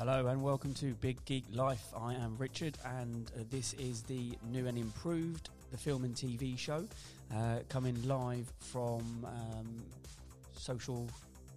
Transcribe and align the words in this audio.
Hello 0.00 0.28
and 0.28 0.42
welcome 0.42 0.72
to 0.72 0.94
Big 0.94 1.22
Geek 1.26 1.44
Life. 1.52 1.92
I 1.94 2.14
am 2.14 2.34
Richard, 2.38 2.78
and 2.86 3.30
uh, 3.36 3.42
this 3.50 3.74
is 3.74 4.00
the 4.00 4.32
new 4.50 4.66
and 4.66 4.78
improved 4.78 5.50
the 5.72 5.76
film 5.76 6.04
and 6.04 6.14
TV 6.14 6.56
show 6.56 6.86
uh, 7.36 7.58
coming 7.68 7.94
live 8.08 8.50
from 8.60 9.02
um, 9.26 9.82
Social 10.56 11.06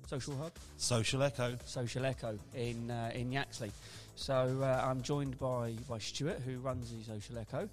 Social 0.07 0.35
Hub, 0.35 0.51
Social 0.75 1.23
Echo. 1.23 1.57
Social 1.63 2.05
Echo 2.05 2.37
in 2.53 2.91
uh, 2.91 3.11
in 3.15 3.31
Yaxley. 3.31 3.71
So 4.17 4.59
uh, 4.61 4.85
I'm 4.85 5.01
joined 5.01 5.39
by 5.39 5.75
by 5.87 5.99
Stuart, 5.99 6.41
who 6.45 6.57
runs 6.57 6.91
the 6.91 7.01
Social 7.01 7.37
Echo. 7.37 7.69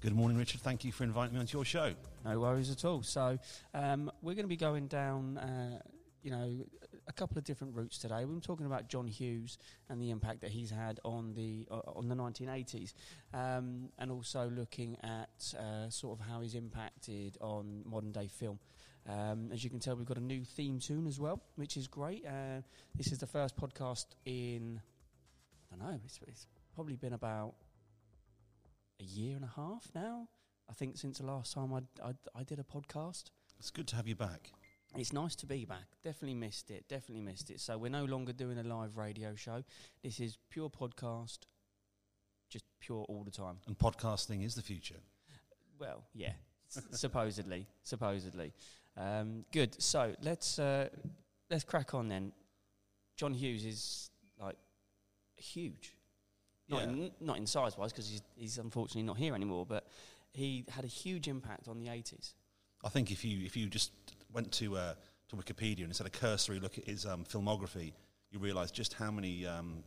Good 0.00 0.14
morning, 0.16 0.38
Richard. 0.38 0.62
Thank 0.62 0.82
you 0.82 0.92
for 0.92 1.04
inviting 1.04 1.34
me 1.34 1.40
onto 1.40 1.58
your 1.58 1.66
show. 1.66 1.92
No 2.24 2.40
worries 2.40 2.70
at 2.70 2.86
all. 2.86 3.02
So 3.02 3.38
um, 3.74 4.10
we're 4.22 4.32
going 4.32 4.46
to 4.46 4.48
be 4.48 4.56
going 4.56 4.86
down. 4.86 5.36
Uh, 5.36 5.80
you 6.22 6.30
know, 6.30 6.50
a 7.10 7.12
couple 7.12 7.36
of 7.36 7.44
different 7.44 7.74
routes 7.74 7.98
today. 7.98 8.24
We're 8.24 8.38
talking 8.38 8.66
about 8.66 8.88
John 8.88 9.08
Hughes 9.08 9.58
and 9.88 10.00
the 10.00 10.10
impact 10.10 10.42
that 10.42 10.50
he's 10.50 10.70
had 10.70 11.00
on 11.04 11.34
the 11.34 11.66
uh, 11.68 11.80
on 11.96 12.08
the 12.08 12.14
1980s, 12.14 12.94
um, 13.34 13.88
and 13.98 14.12
also 14.12 14.48
looking 14.48 14.96
at 15.02 15.54
uh, 15.58 15.90
sort 15.90 16.18
of 16.18 16.24
how 16.24 16.40
he's 16.40 16.54
impacted 16.54 17.36
on 17.40 17.82
modern 17.84 18.12
day 18.12 18.28
film. 18.28 18.60
Um, 19.08 19.50
as 19.52 19.64
you 19.64 19.70
can 19.70 19.80
tell, 19.80 19.96
we've 19.96 20.06
got 20.06 20.18
a 20.18 20.22
new 20.22 20.44
theme 20.44 20.78
tune 20.78 21.08
as 21.08 21.18
well, 21.18 21.42
which 21.56 21.76
is 21.76 21.88
great. 21.88 22.24
Uh, 22.24 22.62
this 22.94 23.10
is 23.10 23.18
the 23.18 23.26
first 23.26 23.56
podcast 23.56 24.06
in 24.24 24.80
I 25.72 25.76
don't 25.76 25.90
know. 25.90 26.00
It's, 26.04 26.20
it's 26.28 26.46
probably 26.76 26.94
been 26.94 27.12
about 27.12 27.54
a 29.00 29.04
year 29.04 29.34
and 29.34 29.44
a 29.44 29.52
half 29.56 29.88
now. 29.96 30.28
I 30.68 30.74
think 30.74 30.96
since 30.96 31.18
the 31.18 31.26
last 31.26 31.54
time 31.54 31.72
I, 31.74 31.80
I, 32.06 32.12
I 32.36 32.44
did 32.44 32.60
a 32.60 32.62
podcast. 32.62 33.30
It's 33.58 33.70
good 33.70 33.88
to 33.88 33.96
have 33.96 34.06
you 34.06 34.14
back. 34.14 34.52
It's 34.96 35.12
nice 35.12 35.36
to 35.36 35.46
be 35.46 35.64
back. 35.64 35.84
Definitely 36.02 36.34
missed 36.34 36.70
it. 36.70 36.88
Definitely 36.88 37.22
missed 37.22 37.50
it. 37.50 37.60
So 37.60 37.78
we're 37.78 37.90
no 37.90 38.04
longer 38.04 38.32
doing 38.32 38.58
a 38.58 38.62
live 38.62 38.96
radio 38.96 39.34
show. 39.34 39.62
This 40.02 40.18
is 40.20 40.36
pure 40.50 40.68
podcast, 40.68 41.38
just 42.48 42.64
pure 42.80 43.04
all 43.08 43.22
the 43.22 43.30
time. 43.30 43.58
And 43.66 43.78
podcasting 43.78 44.44
is 44.44 44.54
the 44.54 44.62
future. 44.62 44.96
Well, 45.78 46.04
yeah, 46.14 46.32
supposedly, 46.90 47.66
supposedly. 47.84 48.52
Um, 48.96 49.44
good. 49.52 49.80
So 49.80 50.14
let's 50.22 50.58
uh, 50.58 50.88
let's 51.50 51.64
crack 51.64 51.94
on 51.94 52.08
then. 52.08 52.32
John 53.16 53.32
Hughes 53.34 53.64
is 53.64 54.10
like 54.40 54.56
huge. 55.36 55.94
Not, 56.68 56.82
Yeah. 56.82 56.88
in, 56.88 57.10
not 57.20 57.36
in 57.36 57.46
size 57.46 57.76
wise, 57.76 57.92
because 57.92 58.08
he's, 58.08 58.22
he's 58.36 58.58
unfortunately 58.58 59.02
not 59.02 59.18
here 59.18 59.34
anymore, 59.34 59.66
but 59.66 59.86
he 60.32 60.64
had 60.68 60.84
a 60.84 60.88
huge 60.88 61.26
impact 61.28 61.66
on 61.66 61.78
the 61.80 61.86
80s. 61.86 62.34
I 62.84 62.88
think 62.88 63.10
if 63.10 63.24
you 63.24 63.44
if 63.44 63.56
you 63.56 63.66
just 63.66 63.90
went 64.32 64.52
to 64.52 64.76
uh, 64.76 64.94
to 65.28 65.36
Wikipedia 65.36 65.80
and 65.80 65.88
just 65.88 65.98
had 65.98 66.06
a 66.06 66.10
cursory 66.10 66.58
look 66.60 66.78
at 66.78 66.84
his 66.84 67.06
um, 67.06 67.24
filmography, 67.24 67.92
you 68.30 68.38
realise 68.38 68.70
just 68.70 68.94
how 68.94 69.10
many 69.10 69.46
um, 69.46 69.82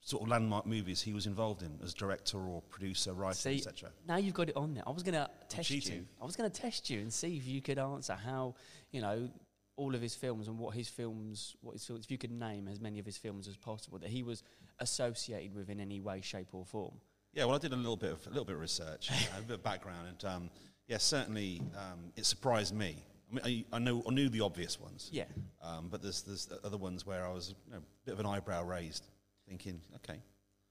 sort 0.00 0.22
of 0.22 0.28
landmark 0.28 0.66
movies 0.66 1.00
he 1.00 1.12
was 1.12 1.26
involved 1.26 1.62
in 1.62 1.78
as 1.82 1.94
director 1.94 2.38
or 2.38 2.62
producer, 2.62 3.12
writer, 3.12 3.50
etc. 3.50 3.90
now 4.06 4.16
you've 4.16 4.34
got 4.34 4.48
it 4.48 4.56
on 4.56 4.74
there. 4.74 4.84
I 4.86 4.90
was 4.90 5.02
going 5.02 5.14
to 5.14 5.28
test 5.48 5.68
cheating. 5.68 5.94
you. 5.94 6.06
I 6.20 6.24
was 6.24 6.36
going 6.36 6.50
to 6.50 6.60
test 6.60 6.90
you 6.90 7.00
and 7.00 7.12
see 7.12 7.36
if 7.36 7.46
you 7.46 7.62
could 7.62 7.78
answer 7.78 8.14
how, 8.14 8.54
you 8.90 9.00
know, 9.00 9.28
all 9.76 9.94
of 9.94 10.02
his 10.02 10.14
films 10.14 10.48
and 10.48 10.58
what 10.58 10.74
his 10.74 10.88
films, 10.88 11.56
what 11.60 11.72
his 11.72 11.84
films, 11.84 12.04
if 12.04 12.10
you 12.10 12.18
could 12.18 12.32
name 12.32 12.68
as 12.68 12.80
many 12.80 12.98
of 12.98 13.06
his 13.06 13.16
films 13.16 13.48
as 13.48 13.56
possible 13.56 13.98
that 13.98 14.10
he 14.10 14.22
was 14.22 14.42
associated 14.80 15.54
with 15.54 15.70
in 15.70 15.80
any 15.80 16.00
way, 16.00 16.20
shape, 16.20 16.48
or 16.52 16.64
form. 16.64 16.94
Yeah, 17.32 17.46
well, 17.46 17.54
I 17.54 17.58
did 17.58 17.72
a 17.72 17.76
little 17.76 17.96
bit 17.96 18.12
of 18.12 18.26
a 18.26 18.30
little 18.30 18.44
bit 18.44 18.56
of 18.56 18.60
research, 18.60 19.10
a 19.38 19.40
bit 19.40 19.54
of 19.54 19.62
background, 19.62 20.08
and 20.08 20.24
um, 20.24 20.50
yeah, 20.88 20.98
certainly 20.98 21.62
um, 21.74 22.12
it 22.16 22.26
surprised 22.26 22.74
me. 22.74 22.96
I 23.32 23.34
mean, 23.48 23.64
I, 23.72 23.76
I 23.76 23.78
know 23.78 24.02
I 24.06 24.12
knew 24.12 24.28
the 24.28 24.40
obvious 24.42 24.78
ones, 24.78 25.08
Yeah. 25.12 25.24
um, 25.62 25.88
but 25.90 26.02
there's 26.02 26.22
there's 26.22 26.48
other 26.64 26.76
ones 26.76 27.06
where 27.06 27.26
I 27.26 27.32
was 27.32 27.54
you 27.66 27.72
know, 27.72 27.78
a 27.78 28.04
bit 28.04 28.12
of 28.14 28.20
an 28.20 28.26
eyebrow 28.26 28.62
raised, 28.64 29.06
thinking, 29.48 29.80
okay, 29.96 30.20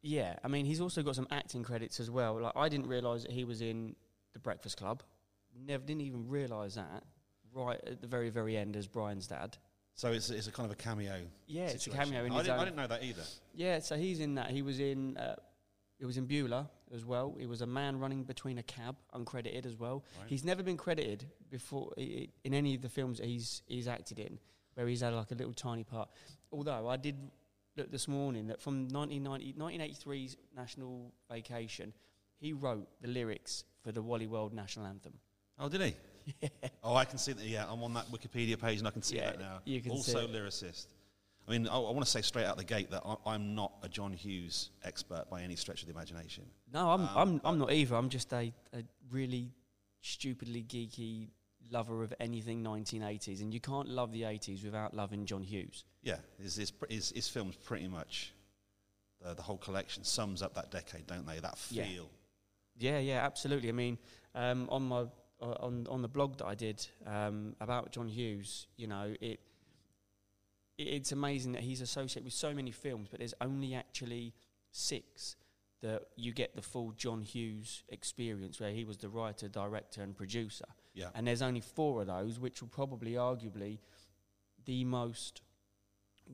Yeah, 0.02 0.36
I 0.44 0.48
mean, 0.48 0.66
he's 0.66 0.82
also 0.82 1.02
got 1.04 1.16
some 1.16 1.28
acting 1.32 1.64
credits 1.64 2.00
as 2.00 2.10
well. 2.10 2.40
Like, 2.42 2.54
I 2.56 2.70
didn't 2.70 2.88
realise 2.88 3.24
that 3.24 3.32
he 3.32 3.44
was 3.46 3.62
in 3.62 3.96
The 4.34 4.40
Breakfast 4.40 4.78
Club. 4.78 5.04
Never, 5.56 5.84
didn't 5.84 6.02
even 6.02 6.28
realise 6.30 6.76
that. 6.76 7.04
Right 7.54 7.80
at 7.86 8.00
the 8.00 8.08
very, 8.08 8.30
very 8.30 8.56
end 8.56 8.76
as 8.78 8.88
Brian's 8.88 9.28
dad. 9.28 9.58
So 9.96 10.12
it's, 10.14 10.30
it's 10.30 10.48
a 10.48 10.52
kind 10.52 10.66
of 10.66 10.72
a 10.72 10.76
cameo. 10.76 11.20
Yeah, 11.48 11.64
it's 11.68 11.86
a 11.86 11.90
cameo 11.90 12.24
in 12.24 12.32
I 12.32 12.36
his 12.38 12.46
didn't, 12.46 12.60
I 12.60 12.64
didn't 12.64 12.78
know 12.78 12.88
that 12.88 13.04
either. 13.04 13.24
Yeah, 13.54 13.80
so 13.80 13.98
he's 13.98 14.20
in 14.22 14.36
that. 14.36 14.52
He 14.52 14.62
was 14.62 14.80
in. 14.80 15.18
Uh, 15.18 15.36
it 16.00 16.06
was 16.06 16.18
in 16.18 16.28
Bueller 16.28 16.68
as 16.94 17.06
well. 17.06 17.36
He 17.40 17.46
was 17.46 17.62
a 17.62 17.66
man 17.66 18.00
running 18.00 18.24
between 18.24 18.58
a 18.58 18.64
cab, 18.64 18.96
uncredited 19.14 19.66
as 19.66 19.76
well. 19.78 20.04
Right. 20.20 20.30
He's 20.30 20.44
never 20.44 20.64
been 20.64 20.78
credited 20.78 21.26
before 21.50 21.94
in 21.98 22.54
any 22.54 22.76
of 22.76 22.82
the 22.82 22.90
films 22.90 23.20
that 23.20 23.28
he's 23.28 23.62
he's 23.68 23.88
acted 23.88 24.20
in, 24.20 24.40
where 24.76 24.88
he's 24.88 25.02
had 25.02 25.14
like 25.14 25.32
a 25.32 25.36
little 25.36 25.54
tiny 25.54 25.84
part. 25.84 26.10
Although 26.52 26.88
I 26.88 26.98
did 26.98 27.16
look 27.78 27.92
this 27.92 28.08
morning 28.08 28.48
that 28.48 28.62
from 28.62 28.88
1990, 28.90 29.54
1983's 29.54 30.38
National 30.56 31.12
Vacation, 31.32 31.94
he 32.40 32.54
wrote 32.54 32.88
the 33.02 33.08
lyrics 33.08 33.64
for 33.84 33.92
the 33.92 34.02
Wally 34.02 34.28
World 34.28 34.54
National 34.54 34.86
Anthem. 34.86 35.14
Oh, 35.60 35.70
did 35.70 35.82
he? 35.82 35.94
Yeah. 36.40 36.50
Oh, 36.84 36.96
I 36.96 37.06
can 37.06 37.18
see 37.18 37.34
that. 37.34 37.44
Yeah, 37.44 37.66
I'm 37.68 37.82
on 37.82 37.96
that 37.96 38.06
Wikipedia 38.12 38.60
page 38.62 38.78
and 38.78 38.88
I 38.88 38.92
can 38.92 39.02
see 39.02 39.16
Yeah, 39.16 39.32
that 39.32 39.40
now. 39.40 39.60
you 39.66 39.82
can 39.82 39.90
also 39.92 40.28
lyricist. 40.28 40.86
I 41.52 41.58
mean, 41.58 41.68
I, 41.68 41.76
I 41.76 41.92
want 41.92 42.00
to 42.06 42.10
say 42.10 42.22
straight 42.22 42.46
out 42.46 42.56
the 42.56 42.64
gate 42.64 42.92
that 42.92 43.02
I, 43.06 43.16
I'm 43.26 43.56
not 43.56 43.74
a 43.84 43.90
John 43.90 44.14
Hughes 44.14 44.70
expert 44.84 45.26
by 45.30 45.42
any 45.42 45.58
stretch 45.58 45.82
of 45.82 45.88
the 45.88 45.94
imagination. 45.94 46.46
No, 46.72 46.90
I'm 46.92 47.02
Um, 47.02 47.10
I'm 47.16 47.42
I'm 47.44 47.60
not 47.60 47.74
either. 47.74 47.96
I'm 47.96 48.10
just 48.10 48.32
a, 48.32 48.54
a 48.74 48.84
really 49.10 49.52
stupidly 50.00 50.64
geeky 50.64 51.28
lover 51.70 52.04
of 52.04 52.14
anything 52.22 52.64
1980s, 52.64 53.42
and 53.42 53.54
you 53.54 53.60
can't 53.60 53.90
love 53.90 54.14
the 54.14 54.22
80s 54.22 54.64
without 54.64 54.94
loving 54.94 55.26
John 55.26 55.44
Hughes. 55.44 55.84
Yeah, 56.04 56.18
his, 56.42 56.56
his, 56.56 56.72
his, 56.90 57.12
his 57.12 57.28
films 57.28 57.56
pretty 57.58 57.88
much, 57.88 58.34
the, 59.22 59.34
the 59.34 59.42
whole 59.42 59.58
collection 59.58 60.06
sums 60.06 60.42
up 60.42 60.54
that 60.56 60.72
decade, 60.72 61.06
don't 61.06 61.28
they? 61.28 61.40
That 61.40 61.58
feel. 61.58 62.10
Yeah, 62.78 63.00
yeah, 63.00 63.26
absolutely. 63.26 63.68
I 63.70 63.74
mean, 63.74 63.98
um, 64.36 64.70
on 64.70 64.84
my 64.84 65.06
uh, 65.42 65.56
on 65.60 65.86
on 65.90 66.02
the 66.02 66.08
blog 66.08 66.38
that 66.38 66.46
I 66.46 66.56
did 66.56 66.88
um, 67.06 67.56
about 67.60 67.92
John 67.92 68.08
Hughes, 68.08 68.68
you 68.78 68.88
know, 68.88 69.14
it 69.20 69.42
it's 70.84 71.12
amazing 71.12 71.54
that 71.54 71.62
he's 71.62 71.82
associated 71.82 72.26
with 72.26 72.34
so 72.34 72.54
many 72.54 72.72
films, 72.72 73.08
but 73.10 73.20
there's 73.20 73.34
only 73.42 73.74
actually 73.74 74.34
six 74.72 75.36
that 75.82 76.04
you 76.16 76.32
get 76.32 76.56
the 76.56 76.62
full 76.62 76.92
John 76.92 77.22
Hughes 77.22 77.84
experience, 77.90 78.60
where 78.60 78.72
he 78.72 78.84
was 78.84 78.98
the 78.98 79.10
writer, 79.10 79.48
director, 79.48 80.04
and 80.04 80.16
producer. 80.16 80.66
Yeah. 80.94 81.08
And 81.16 81.26
there's 81.26 81.42
only 81.42 81.62
four 81.62 82.02
of 82.02 82.08
those, 82.08 82.40
which 82.40 82.62
will 82.62 82.70
probably, 82.70 83.14
arguably, 83.14 83.80
the 84.66 84.84
most 84.86 85.42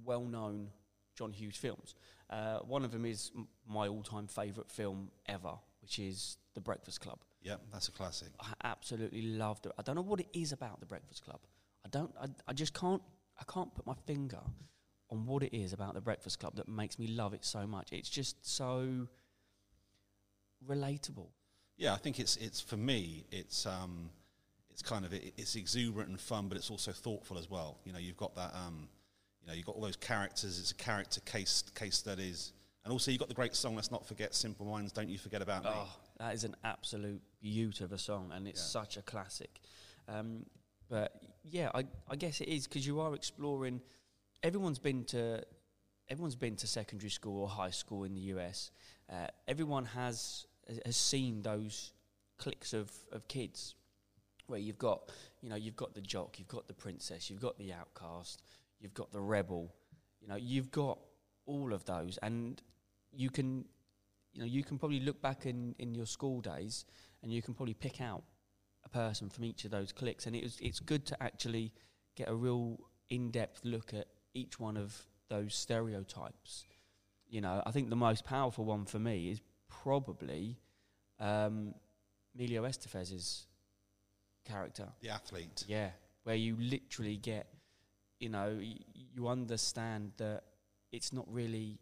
well-known 0.04 0.70
John 1.16 1.32
Hughes 1.32 1.56
films. 1.56 1.96
Uh, 2.30 2.60
one 2.60 2.84
of 2.84 2.92
them 2.92 3.06
is 3.06 3.32
m- 3.36 3.48
my 3.68 3.88
all-time 3.88 4.28
favourite 4.28 4.70
film 4.70 5.12
ever, 5.28 5.54
which 5.82 5.98
is 5.98 6.38
The 6.54 6.62
Breakfast 6.62 7.00
Club. 7.00 7.20
Yeah, 7.42 7.56
that's 7.72 7.88
a 7.88 7.92
classic. 7.92 8.30
I 8.42 8.52
absolutely 8.66 9.22
loved 9.22 9.66
it. 9.66 9.72
I 9.78 9.82
don't 9.82 9.96
know 9.96 10.02
what 10.02 10.20
it 10.20 10.28
is 10.34 10.52
about 10.52 10.82
The 10.82 10.86
Breakfast 10.86 11.24
Club. 11.24 11.40
I 11.86 11.90
don't. 11.90 12.12
I, 12.22 12.28
I 12.50 12.54
just 12.54 12.74
can't. 12.74 13.02
I 13.40 13.44
can't 13.52 13.74
put 13.74 13.86
my 13.86 13.94
finger 14.06 14.40
on 15.10 15.26
what 15.26 15.44
it 15.44 15.56
is 15.56 15.74
about 15.74 15.94
The 15.94 16.02
Breakfast 16.02 16.40
Club 16.40 16.56
that 16.56 16.68
makes 16.68 17.00
me 17.00 17.08
love 17.08 17.34
it 17.34 17.46
so 17.46 17.66
much. 17.68 17.92
It's 17.94 18.10
just 18.10 18.46
so 18.46 19.08
relatable. 20.68 21.28
Yeah, 21.78 21.94
I 21.94 21.98
think 21.98 22.20
it's 22.20 22.36
it's 22.38 22.60
for 22.60 22.78
me. 22.78 23.26
It's 23.32 23.66
um, 23.66 24.10
it's 24.72 24.82
kind 24.82 25.06
of 25.06 25.14
it, 25.14 25.34
it's 25.38 25.56
exuberant 25.56 26.10
and 26.10 26.20
fun, 26.20 26.48
but 26.48 26.58
it's 26.58 26.72
also 26.72 26.92
thoughtful 26.92 27.38
as 27.38 27.50
well. 27.50 27.78
You 27.86 27.94
know, 27.94 28.00
you've 28.00 28.18
got 28.18 28.36
that 28.36 28.54
um, 28.56 28.88
you 29.42 29.48
know, 29.48 29.54
you've 29.54 29.66
got 29.66 29.76
all 29.76 29.82
those 29.82 29.96
characters. 29.96 30.60
It's 30.60 30.72
a 30.72 30.76
character 30.76 31.22
case 31.22 31.64
case 31.76 31.96
studies, 31.96 32.54
and 32.84 32.92
also 32.92 33.12
you've 33.12 33.20
got 33.20 33.30
the 33.30 33.36
great 33.36 33.56
song. 33.56 33.76
Let's 33.76 33.92
not 33.92 34.08
forget 34.08 34.34
"Simple 34.34 34.66
Minds." 34.66 34.92
Don't 34.92 35.10
you 35.10 35.20
forget 35.20 35.42
about 35.44 35.64
me? 35.64 35.70
Oh, 35.72 35.96
that 36.18 36.34
is 36.34 36.44
an 36.44 36.56
absolute 36.64 37.22
beaut 37.40 37.82
of 37.82 37.92
a 37.92 37.98
song, 38.00 38.32
and 38.34 38.48
it's 38.48 38.60
Yeah. 38.60 38.82
such 38.82 38.98
a 38.98 39.04
classic. 39.04 39.60
Um, 40.08 40.46
but 40.90 41.22
yeah, 41.50 41.70
I, 41.74 41.86
I 42.10 42.16
guess 42.16 42.42
it 42.42 42.48
is 42.48 42.68
because 42.68 42.86
you 42.86 43.00
are 43.00 43.14
exploring. 43.16 43.82
Everyone's 44.44 44.80
been 44.80 45.04
to, 45.06 45.44
everyone's 46.10 46.36
been 46.36 46.56
to 46.58 46.68
secondary 46.68 47.10
school 47.10 47.42
or 47.42 47.48
high 47.48 47.70
school 47.70 48.04
in 48.04 48.14
the 48.14 48.22
US. 48.34 48.72
Uh, 49.12 49.28
everyone 49.48 49.86
has 49.86 50.46
has 50.86 50.98
seen 50.98 51.42
those 51.42 51.94
cliques 52.38 52.74
of, 52.74 52.92
of 53.14 53.26
kids 53.30 53.76
where 54.48 54.60
you've 54.60 54.78
got, 54.78 55.10
you 55.42 55.50
know, 55.50 55.56
you've 55.56 55.78
got 55.78 55.94
the 55.94 56.02
jock, 56.02 56.40
you've 56.40 56.48
got 56.50 56.68
the 56.68 56.74
princess, 56.74 57.30
you've 57.30 57.42
got 57.42 57.58
the 57.58 57.72
outcast, 57.72 58.44
you've 58.82 58.94
got 58.94 59.12
the 59.12 59.22
rebel. 59.22 59.74
You 60.22 60.28
know, 60.28 60.36
you've 60.36 60.72
got 60.72 61.00
all 61.46 61.72
of 61.72 61.86
those, 61.86 62.18
and 62.22 62.62
you 63.14 63.30
can 63.30 63.64
you 64.34 64.42
know, 64.42 64.48
you 64.48 64.64
can 64.64 64.78
probably 64.78 65.00
look 65.00 65.20
back 65.20 65.48
in, 65.48 65.74
in 65.80 65.96
your 65.96 66.06
school 66.06 66.42
days 66.42 66.86
and 67.24 67.32
you 67.34 67.42
can 67.42 67.56
probably 67.56 67.74
pick 67.74 68.02
out 68.02 68.24
a 68.88 68.98
person 68.98 69.30
from 69.30 69.44
each 69.46 69.66
of 69.66 69.72
those 69.72 69.92
clicks, 69.92 70.26
And 70.26 70.36
it 70.36 70.44
was, 70.44 70.58
it's 70.62 70.80
good 70.80 71.06
to 71.08 71.24
actually 71.24 71.72
get 72.16 72.30
a 72.30 72.36
real 72.36 72.80
in 73.10 73.32
depth 73.32 73.64
look 73.64 73.94
at 73.94 74.08
each 74.34 74.60
one 74.60 74.78
of 74.78 75.06
those 75.30 75.56
stereotypes. 75.56 76.66
You 77.30 77.42
know, 77.42 77.62
I 77.66 77.72
think 77.72 77.90
the 77.90 77.96
most 77.96 78.26
powerful 78.26 78.66
one 78.66 78.86
for 78.86 79.00
me 79.00 79.30
is 79.30 79.42
probably 79.70 80.58
um, 81.20 81.74
Emilio 82.36 82.64
Estevez's 82.64 83.48
character. 84.46 84.88
The 85.02 85.10
athlete. 85.10 85.66
Yeah, 85.68 85.90
where 86.24 86.36
you 86.36 86.56
literally 86.60 87.18
get, 87.18 87.48
you 88.20 88.30
know, 88.30 88.58
y- 88.60 88.76
you 89.14 89.28
understand 89.28 90.12
that 90.18 90.44
it's 90.92 91.12
not 91.12 91.26
really 91.32 91.80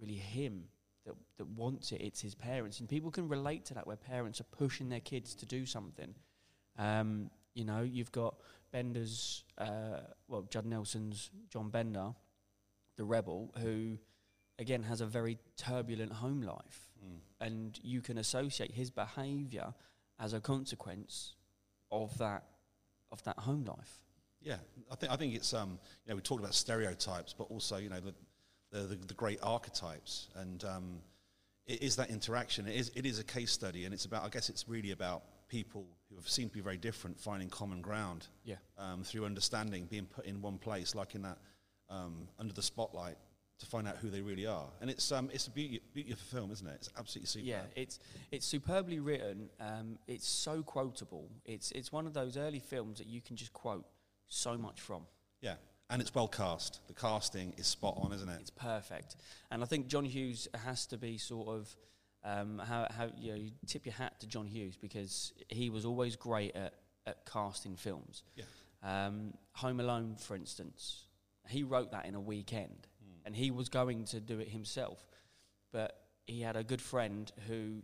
really 0.00 0.14
him 0.16 0.64
that 1.06 1.14
that 1.38 1.46
wants 1.46 1.92
it. 1.92 2.00
It's 2.00 2.20
his 2.20 2.34
parents, 2.34 2.80
and 2.80 2.88
people 2.88 3.10
can 3.10 3.28
relate 3.28 3.64
to 3.66 3.74
that 3.74 3.86
where 3.86 3.96
parents 3.96 4.40
are 4.40 4.44
pushing 4.58 4.88
their 4.88 5.00
kids 5.00 5.34
to 5.36 5.46
do 5.46 5.64
something. 5.64 6.14
Um, 6.78 7.30
you 7.54 7.64
know, 7.64 7.82
you've 7.82 8.12
got 8.12 8.36
Bender's, 8.72 9.44
uh, 9.58 10.00
well, 10.28 10.42
Judd 10.50 10.64
Nelson's 10.66 11.30
John 11.50 11.68
Bender, 11.70 12.14
the 12.96 13.04
rebel, 13.04 13.52
who 13.60 13.98
again 14.58 14.82
has 14.84 15.00
a 15.00 15.06
very 15.06 15.38
turbulent 15.56 16.12
home 16.12 16.42
life, 16.42 16.88
Mm. 17.04 17.18
and 17.40 17.80
you 17.82 18.00
can 18.00 18.18
associate 18.18 18.70
his 18.70 18.90
behaviour 18.90 19.74
as 20.20 20.32
a 20.34 20.40
consequence 20.40 21.34
of 21.90 22.16
that 22.18 22.44
of 23.10 23.22
that 23.24 23.38
home 23.40 23.64
life. 23.64 23.98
Yeah, 24.40 24.58
I 24.90 24.94
think 24.94 25.12
I 25.12 25.16
think 25.16 25.34
it's 25.34 25.52
um, 25.52 25.78
you 26.04 26.10
know 26.10 26.16
we 26.16 26.22
talked 26.22 26.40
about 26.40 26.54
stereotypes, 26.54 27.34
but 27.36 27.44
also 27.44 27.76
you 27.76 27.88
know 27.90 28.00
the 28.00 28.14
the, 28.70 28.86
the, 28.86 28.96
the 28.96 29.14
great 29.14 29.38
archetypes, 29.42 30.28
and 30.36 30.64
um, 30.64 31.02
it 31.66 31.82
is 31.82 31.96
that 31.96 32.10
interaction. 32.10 32.66
It 32.66 32.76
is 32.76 32.90
it 32.94 33.04
is 33.04 33.18
a 33.18 33.24
case 33.24 33.52
study, 33.52 33.84
and 33.84 33.92
it's 33.92 34.04
about 34.04 34.24
I 34.24 34.28
guess 34.28 34.48
it's 34.48 34.68
really 34.68 34.92
about 34.92 35.22
people 35.52 35.84
who 36.08 36.16
have 36.16 36.26
seemed 36.28 36.50
to 36.50 36.54
be 36.54 36.62
very 36.62 36.78
different 36.78 37.20
finding 37.20 37.50
common 37.50 37.82
ground 37.82 38.26
Yeah. 38.44 38.56
um, 38.78 39.04
through 39.04 39.26
understanding, 39.26 39.84
being 39.84 40.06
put 40.06 40.24
in 40.24 40.40
one 40.40 40.56
place, 40.56 40.94
like 40.94 41.14
in 41.14 41.22
that 41.22 41.36
um, 41.90 42.26
under 42.38 42.54
the 42.54 42.62
spotlight, 42.62 43.18
to 43.58 43.66
find 43.66 43.86
out 43.86 43.96
who 43.98 44.08
they 44.08 44.22
really 44.22 44.46
are. 44.46 44.66
And 44.80 44.88
it's 44.90 45.12
um, 45.12 45.28
it's 45.32 45.46
a 45.46 45.50
beauty, 45.50 45.80
beauty 45.92 46.10
of 46.12 46.18
a 46.18 46.34
film, 46.36 46.50
isn't 46.52 46.66
it? 46.66 46.74
It's 46.76 46.90
absolutely 46.98 47.26
super. 47.26 47.44
Yeah, 47.46 47.62
it's 47.76 47.98
it's 48.30 48.46
superbly 48.46 48.98
written. 48.98 49.50
Um, 49.60 49.98
it's 50.08 50.26
so 50.26 50.62
quotable. 50.62 51.28
It's 51.44 51.70
it's 51.72 51.92
one 51.92 52.06
of 52.06 52.14
those 52.14 52.36
early 52.38 52.60
films 52.60 52.96
that 52.98 53.06
you 53.06 53.20
can 53.20 53.36
just 53.36 53.52
quote 53.52 53.84
so 54.28 54.56
much 54.56 54.80
from. 54.80 55.02
yeah, 55.42 55.56
and 55.90 56.00
it's 56.00 56.14
well 56.14 56.28
cast. 56.28 56.80
The 56.88 56.94
casting 56.94 57.52
is 57.58 57.66
spot 57.66 57.94
on, 57.98 58.12
isn't 58.14 58.28
it? 58.28 58.38
It's 58.40 58.50
perfect, 58.50 59.16
and 59.50 59.62
I 59.62 59.66
think 59.66 59.86
John 59.86 60.06
Hughes 60.06 60.48
has 60.64 60.86
to 60.86 60.96
be 60.96 61.18
sort 61.18 61.48
of 61.48 61.76
um, 62.24 62.58
how 62.58 62.86
how 62.90 63.08
you, 63.18 63.32
know, 63.32 63.38
you 63.38 63.50
tip 63.66 63.84
your 63.86 63.94
hat 63.94 64.20
to 64.20 64.26
John 64.26 64.46
Hughes 64.46 64.76
because 64.76 65.32
he 65.48 65.70
was 65.70 65.84
always 65.84 66.16
great 66.16 66.54
at 66.54 66.74
at 67.06 67.26
casting 67.26 67.76
films. 67.76 68.22
Yeah. 68.36 68.44
Um, 68.82 69.34
Home 69.54 69.80
Alone, 69.80 70.16
for 70.18 70.34
instance, 70.36 71.04
he 71.48 71.62
wrote 71.62 71.92
that 71.92 72.06
in 72.06 72.14
a 72.14 72.20
weekend, 72.20 72.86
and 73.24 73.34
he 73.34 73.50
was 73.50 73.68
going 73.68 74.04
to 74.06 74.20
do 74.20 74.40
it 74.40 74.48
himself, 74.48 75.04
but 75.72 75.96
he 76.26 76.40
had 76.40 76.56
a 76.56 76.64
good 76.64 76.80
friend 76.80 77.30
who 77.48 77.82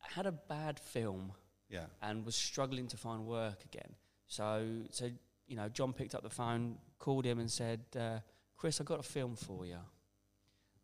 had 0.00 0.26
a 0.26 0.32
bad 0.32 0.78
film 0.78 1.32
Yeah, 1.68 1.86
and 2.02 2.24
was 2.24 2.36
struggling 2.36 2.88
to 2.88 2.96
find 2.96 3.26
work 3.26 3.64
again. 3.64 3.94
So, 4.26 4.66
so 4.90 5.10
you 5.46 5.56
know, 5.56 5.68
John 5.68 5.92
picked 5.92 6.14
up 6.14 6.22
the 6.22 6.30
phone, 6.30 6.76
called 6.98 7.24
him, 7.24 7.38
and 7.38 7.50
said, 7.50 7.80
uh, 7.98 8.18
"Chris, 8.56 8.80
I've 8.80 8.86
got 8.86 9.00
a 9.00 9.02
film 9.02 9.36
for 9.36 9.66
you. 9.66 9.78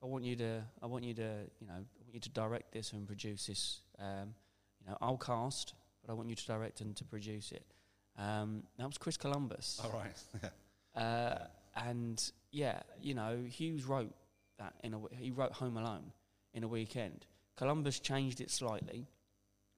I 0.02 0.06
want 0.06 0.24
you 0.24 0.36
to, 0.36 0.62
I 0.82 0.86
want 0.86 1.04
you 1.04 1.14
to, 1.14 1.30
you 1.60 1.66
know, 1.66 1.84
want 2.10 2.14
you 2.14 2.20
to 2.20 2.30
direct 2.30 2.72
this 2.72 2.92
and 2.92 3.06
produce 3.06 3.46
this. 3.46 3.82
Um, 3.98 4.34
you 4.80 4.90
know, 4.90 4.96
I'll 5.00 5.16
cast, 5.16 5.74
but 6.04 6.10
I 6.10 6.14
want 6.14 6.28
you 6.28 6.34
to 6.34 6.46
direct 6.46 6.80
and 6.80 6.96
to 6.96 7.04
produce 7.04 7.52
it." 7.52 7.64
Um, 8.18 8.64
that 8.78 8.86
was 8.86 8.98
Chris 8.98 9.16
Columbus. 9.16 9.80
all 9.82 9.92
right. 9.92 10.50
Uh, 10.92 11.38
and 11.76 12.32
yeah, 12.50 12.80
you 13.00 13.14
know, 13.14 13.38
Hughes 13.48 13.84
wrote 13.84 14.12
that 14.58 14.74
in 14.82 14.92
a 14.92 14.98
w- 14.98 15.16
he 15.16 15.30
wrote 15.30 15.52
Home 15.52 15.76
Alone 15.76 16.10
in 16.52 16.64
a 16.64 16.68
weekend. 16.68 17.26
Columbus 17.56 18.00
changed 18.00 18.40
it 18.40 18.50
slightly, 18.50 19.06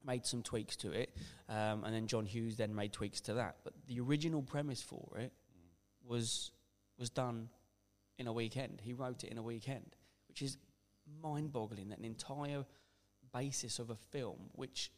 made 0.02 0.24
some 0.24 0.42
tweaks 0.42 0.74
to 0.76 0.90
it, 0.90 1.14
um, 1.50 1.84
and 1.84 1.94
then 1.94 2.06
John 2.06 2.24
Hughes 2.24 2.56
then 2.56 2.74
made 2.74 2.94
tweaks 2.94 3.20
to 3.20 3.34
that. 3.34 3.56
But 3.62 3.74
the 3.86 4.00
original 4.00 4.40
premise 4.40 4.80
for 4.80 5.18
it 5.18 5.32
was 6.02 6.50
was 6.98 7.10
done 7.10 7.50
in 8.16 8.26
a 8.26 8.32
weekend. 8.32 8.80
He 8.82 8.94
wrote 8.94 9.22
it 9.22 9.30
in 9.30 9.36
a 9.36 9.42
weekend, 9.42 9.94
which 10.28 10.40
is 10.40 10.56
mind-boggling. 11.22 11.88
That 11.88 11.98
an 11.98 12.04
entire 12.04 12.64
basis 13.32 13.78
of 13.78 13.90
a 13.90 13.96
film, 14.10 14.50
which 14.52 14.90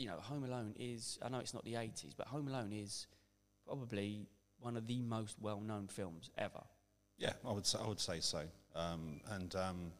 you 0.00 0.06
know, 0.06 0.16
Home 0.16 0.44
Alone 0.44 0.74
is. 0.78 1.18
I 1.22 1.28
know 1.28 1.38
it's 1.38 1.52
not 1.52 1.64
the 1.64 1.74
'80s, 1.74 2.14
but 2.16 2.26
Home 2.28 2.48
Alone 2.48 2.72
is 2.72 3.06
probably 3.66 4.26
one 4.58 4.76
of 4.76 4.86
the 4.86 5.00
most 5.02 5.36
well-known 5.40 5.88
films 5.88 6.30
ever. 6.38 6.62
Yeah, 7.18 7.32
I 7.46 7.52
would 7.52 7.66
say, 7.66 7.78
I 7.82 7.86
would 7.86 8.00
say 8.00 8.20
so. 8.20 8.42
Um, 8.74 9.20
and 9.30 9.54
um, 9.56 9.92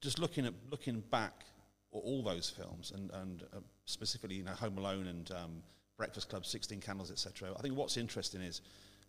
just 0.00 0.18
looking 0.20 0.46
at 0.46 0.54
looking 0.70 1.00
back 1.10 1.44
at 1.92 1.98
all 1.98 2.22
those 2.22 2.48
films, 2.48 2.92
and 2.94 3.10
and 3.14 3.42
uh, 3.52 3.58
specifically, 3.84 4.36
you 4.36 4.44
know, 4.44 4.52
Home 4.52 4.78
Alone 4.78 5.08
and 5.08 5.30
um, 5.32 5.62
Breakfast 5.96 6.28
Club, 6.28 6.46
Sixteen 6.46 6.80
Candles, 6.80 7.10
etc. 7.10 7.52
I 7.58 7.62
think 7.62 7.74
what's 7.76 7.96
interesting 7.96 8.42
is 8.42 8.60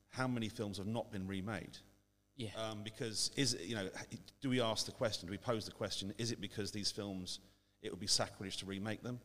how 0.10 0.28
many 0.28 0.50
films 0.50 0.78
have 0.78 0.88
not 0.88 1.12
been 1.12 1.28
remade. 1.28 1.78
Yeah, 2.42 2.70
Um, 2.70 2.84
because 2.84 3.32
is 3.36 3.54
it, 3.54 3.62
you 3.62 3.76
know, 3.76 3.90
do 4.42 4.50
we 4.50 4.62
ask 4.62 4.86
the 4.86 4.92
question? 4.92 5.28
Do 5.28 5.32
we 5.32 5.38
pose 5.38 5.66
the 5.66 5.72
question? 5.72 6.14
Is 6.18 6.32
it 6.32 6.40
because 6.42 6.72
these 6.72 6.92
films 6.92 7.40
it 7.82 7.92
would 7.92 8.00
be 8.00 8.08
sacrilege 8.08 8.58
to 8.58 8.66
remake 8.66 9.04
them? 9.04 9.20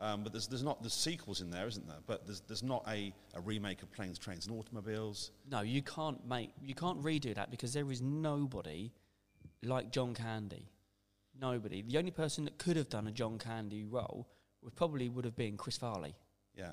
Um, 0.00 0.22
but 0.22 0.32
there's 0.32 0.46
there's 0.46 0.62
not 0.62 0.80
there's 0.82 0.94
sequels 0.94 1.40
in 1.42 1.50
there, 1.50 1.66
isn't 1.68 1.86
there? 1.86 1.98
But 2.06 2.26
there's 2.26 2.40
there's 2.48 2.62
not 2.62 2.84
a, 2.88 3.12
a 3.34 3.40
remake 3.40 3.82
of 3.82 3.90
Planes, 3.92 4.18
Trains, 4.18 4.46
and 4.46 4.56
Automobiles. 4.58 5.30
no, 5.50 5.60
you 5.60 5.82
can't 5.82 6.26
make 6.26 6.50
you 6.62 6.74
can't 6.74 7.02
redo 7.02 7.34
that 7.34 7.50
because 7.50 7.72
there 7.74 7.90
is 7.90 8.00
nobody 8.00 8.92
like 9.62 9.90
John 9.90 10.14
Candy. 10.14 10.70
Nobody. 11.38 11.82
The 11.82 11.98
only 11.98 12.10
person 12.10 12.44
that 12.44 12.58
could 12.58 12.76
have 12.76 12.88
done 12.88 13.06
a 13.06 13.12
John 13.12 13.38
Candy 13.38 13.84
role 13.84 14.26
would 14.62 14.74
probably 14.74 15.08
would 15.08 15.24
have 15.24 15.36
been 15.36 15.56
Chris 15.56 15.76
Farley, 15.78 16.14
Yeah, 16.56 16.72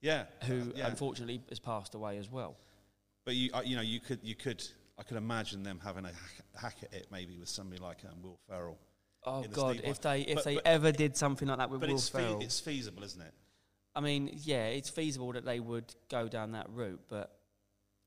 yeah. 0.00 0.24
who 0.44 0.60
uh, 0.62 0.64
yeah. 0.76 0.86
unfortunately 0.88 1.40
has 1.48 1.60
passed 1.60 1.94
away 1.94 2.18
as 2.18 2.28
well. 2.30 2.56
But 3.24 3.34
you, 3.36 3.50
uh, 3.54 3.62
you 3.64 3.76
know, 3.76 3.82
you 3.82 4.00
could, 4.00 4.18
you 4.22 4.34
could, 4.34 4.62
I 4.98 5.02
could 5.02 5.16
imagine 5.16 5.62
them 5.62 5.80
having 5.82 6.04
a 6.04 6.08
hack, 6.08 6.44
hack 6.60 6.76
at 6.82 6.92
it, 6.92 7.06
maybe 7.10 7.36
with 7.38 7.48
somebody 7.48 7.80
like 7.82 7.98
um, 8.04 8.22
Will 8.22 8.38
Ferrell. 8.48 8.78
Oh 9.26 9.42
God! 9.44 9.80
If 9.82 10.00
they 10.00 10.20
if 10.20 10.36
But- 10.36 10.44
they 10.44 10.54
but- 10.56 10.66
ever 10.66 10.92
did 10.92 11.16
something 11.16 11.48
like 11.48 11.58
that 11.58 11.70
with 11.70 11.80
But 11.80 11.88
Will 11.88 11.96
it's, 11.96 12.08
fe- 12.08 12.18
Ferrell, 12.18 12.40
it's 12.40 12.60
feasible, 12.60 13.02
isn't 13.02 13.20
it? 13.22 13.32
I 13.96 14.00
mean, 14.00 14.30
yeah, 14.42 14.66
it's 14.66 14.90
feasible 14.90 15.32
that 15.32 15.44
they 15.44 15.60
would 15.60 15.94
go 16.10 16.28
down 16.28 16.52
that 16.52 16.68
route, 16.70 17.00
but 17.08 17.38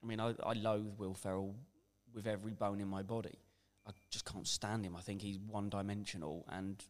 I 0.04 0.06
mean, 0.08 0.20
I, 0.20 0.34
I 0.44 0.54
loathe 0.54 0.98
Will 0.98 1.14
Ferrell 1.14 1.56
with 2.14 2.28
every 2.28 2.54
bone 2.54 2.82
in 2.82 2.88
my 2.88 3.04
body. 3.04 3.40
I 3.88 3.92
just 4.12 4.26
can't 4.26 4.48
stand 4.48 4.86
him. 4.86 4.96
I 4.98 5.02
think 5.02 5.22
he's 5.22 5.40
one 5.40 5.70
dimensional 5.70 6.46
and 6.50 6.84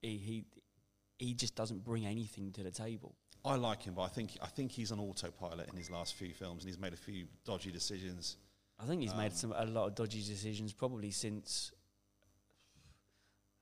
he, 0.00 0.16
he 0.16 0.44
he 1.18 1.34
just 1.34 1.56
doesn't 1.56 1.82
bring 1.82 2.06
anything 2.06 2.52
to 2.52 2.62
the 2.62 2.70
table. 2.70 3.16
I 3.44 3.56
like 3.56 3.82
him, 3.82 3.94
but 3.94 4.02
I 4.02 4.08
think, 4.08 4.36
I 4.42 4.46
think 4.46 4.70
he's 4.70 4.92
on 4.92 5.00
autopilot 5.00 5.68
in 5.70 5.76
his 5.76 5.90
last 5.90 6.14
few 6.14 6.32
films, 6.34 6.62
and 6.62 6.68
he's 6.68 6.78
made 6.80 6.92
a 6.92 6.96
few 6.96 7.26
dodgy 7.44 7.70
decisions. 7.70 8.36
I 8.78 8.84
think 8.84 9.02
he's 9.02 9.12
Um, 9.12 9.18
made 9.18 9.32
some 9.32 9.52
a 9.52 9.64
lot 9.64 9.86
of 9.86 9.94
dodgy 9.94 10.22
decisions 10.22 10.72
probably 10.72 11.10
since 11.10 11.72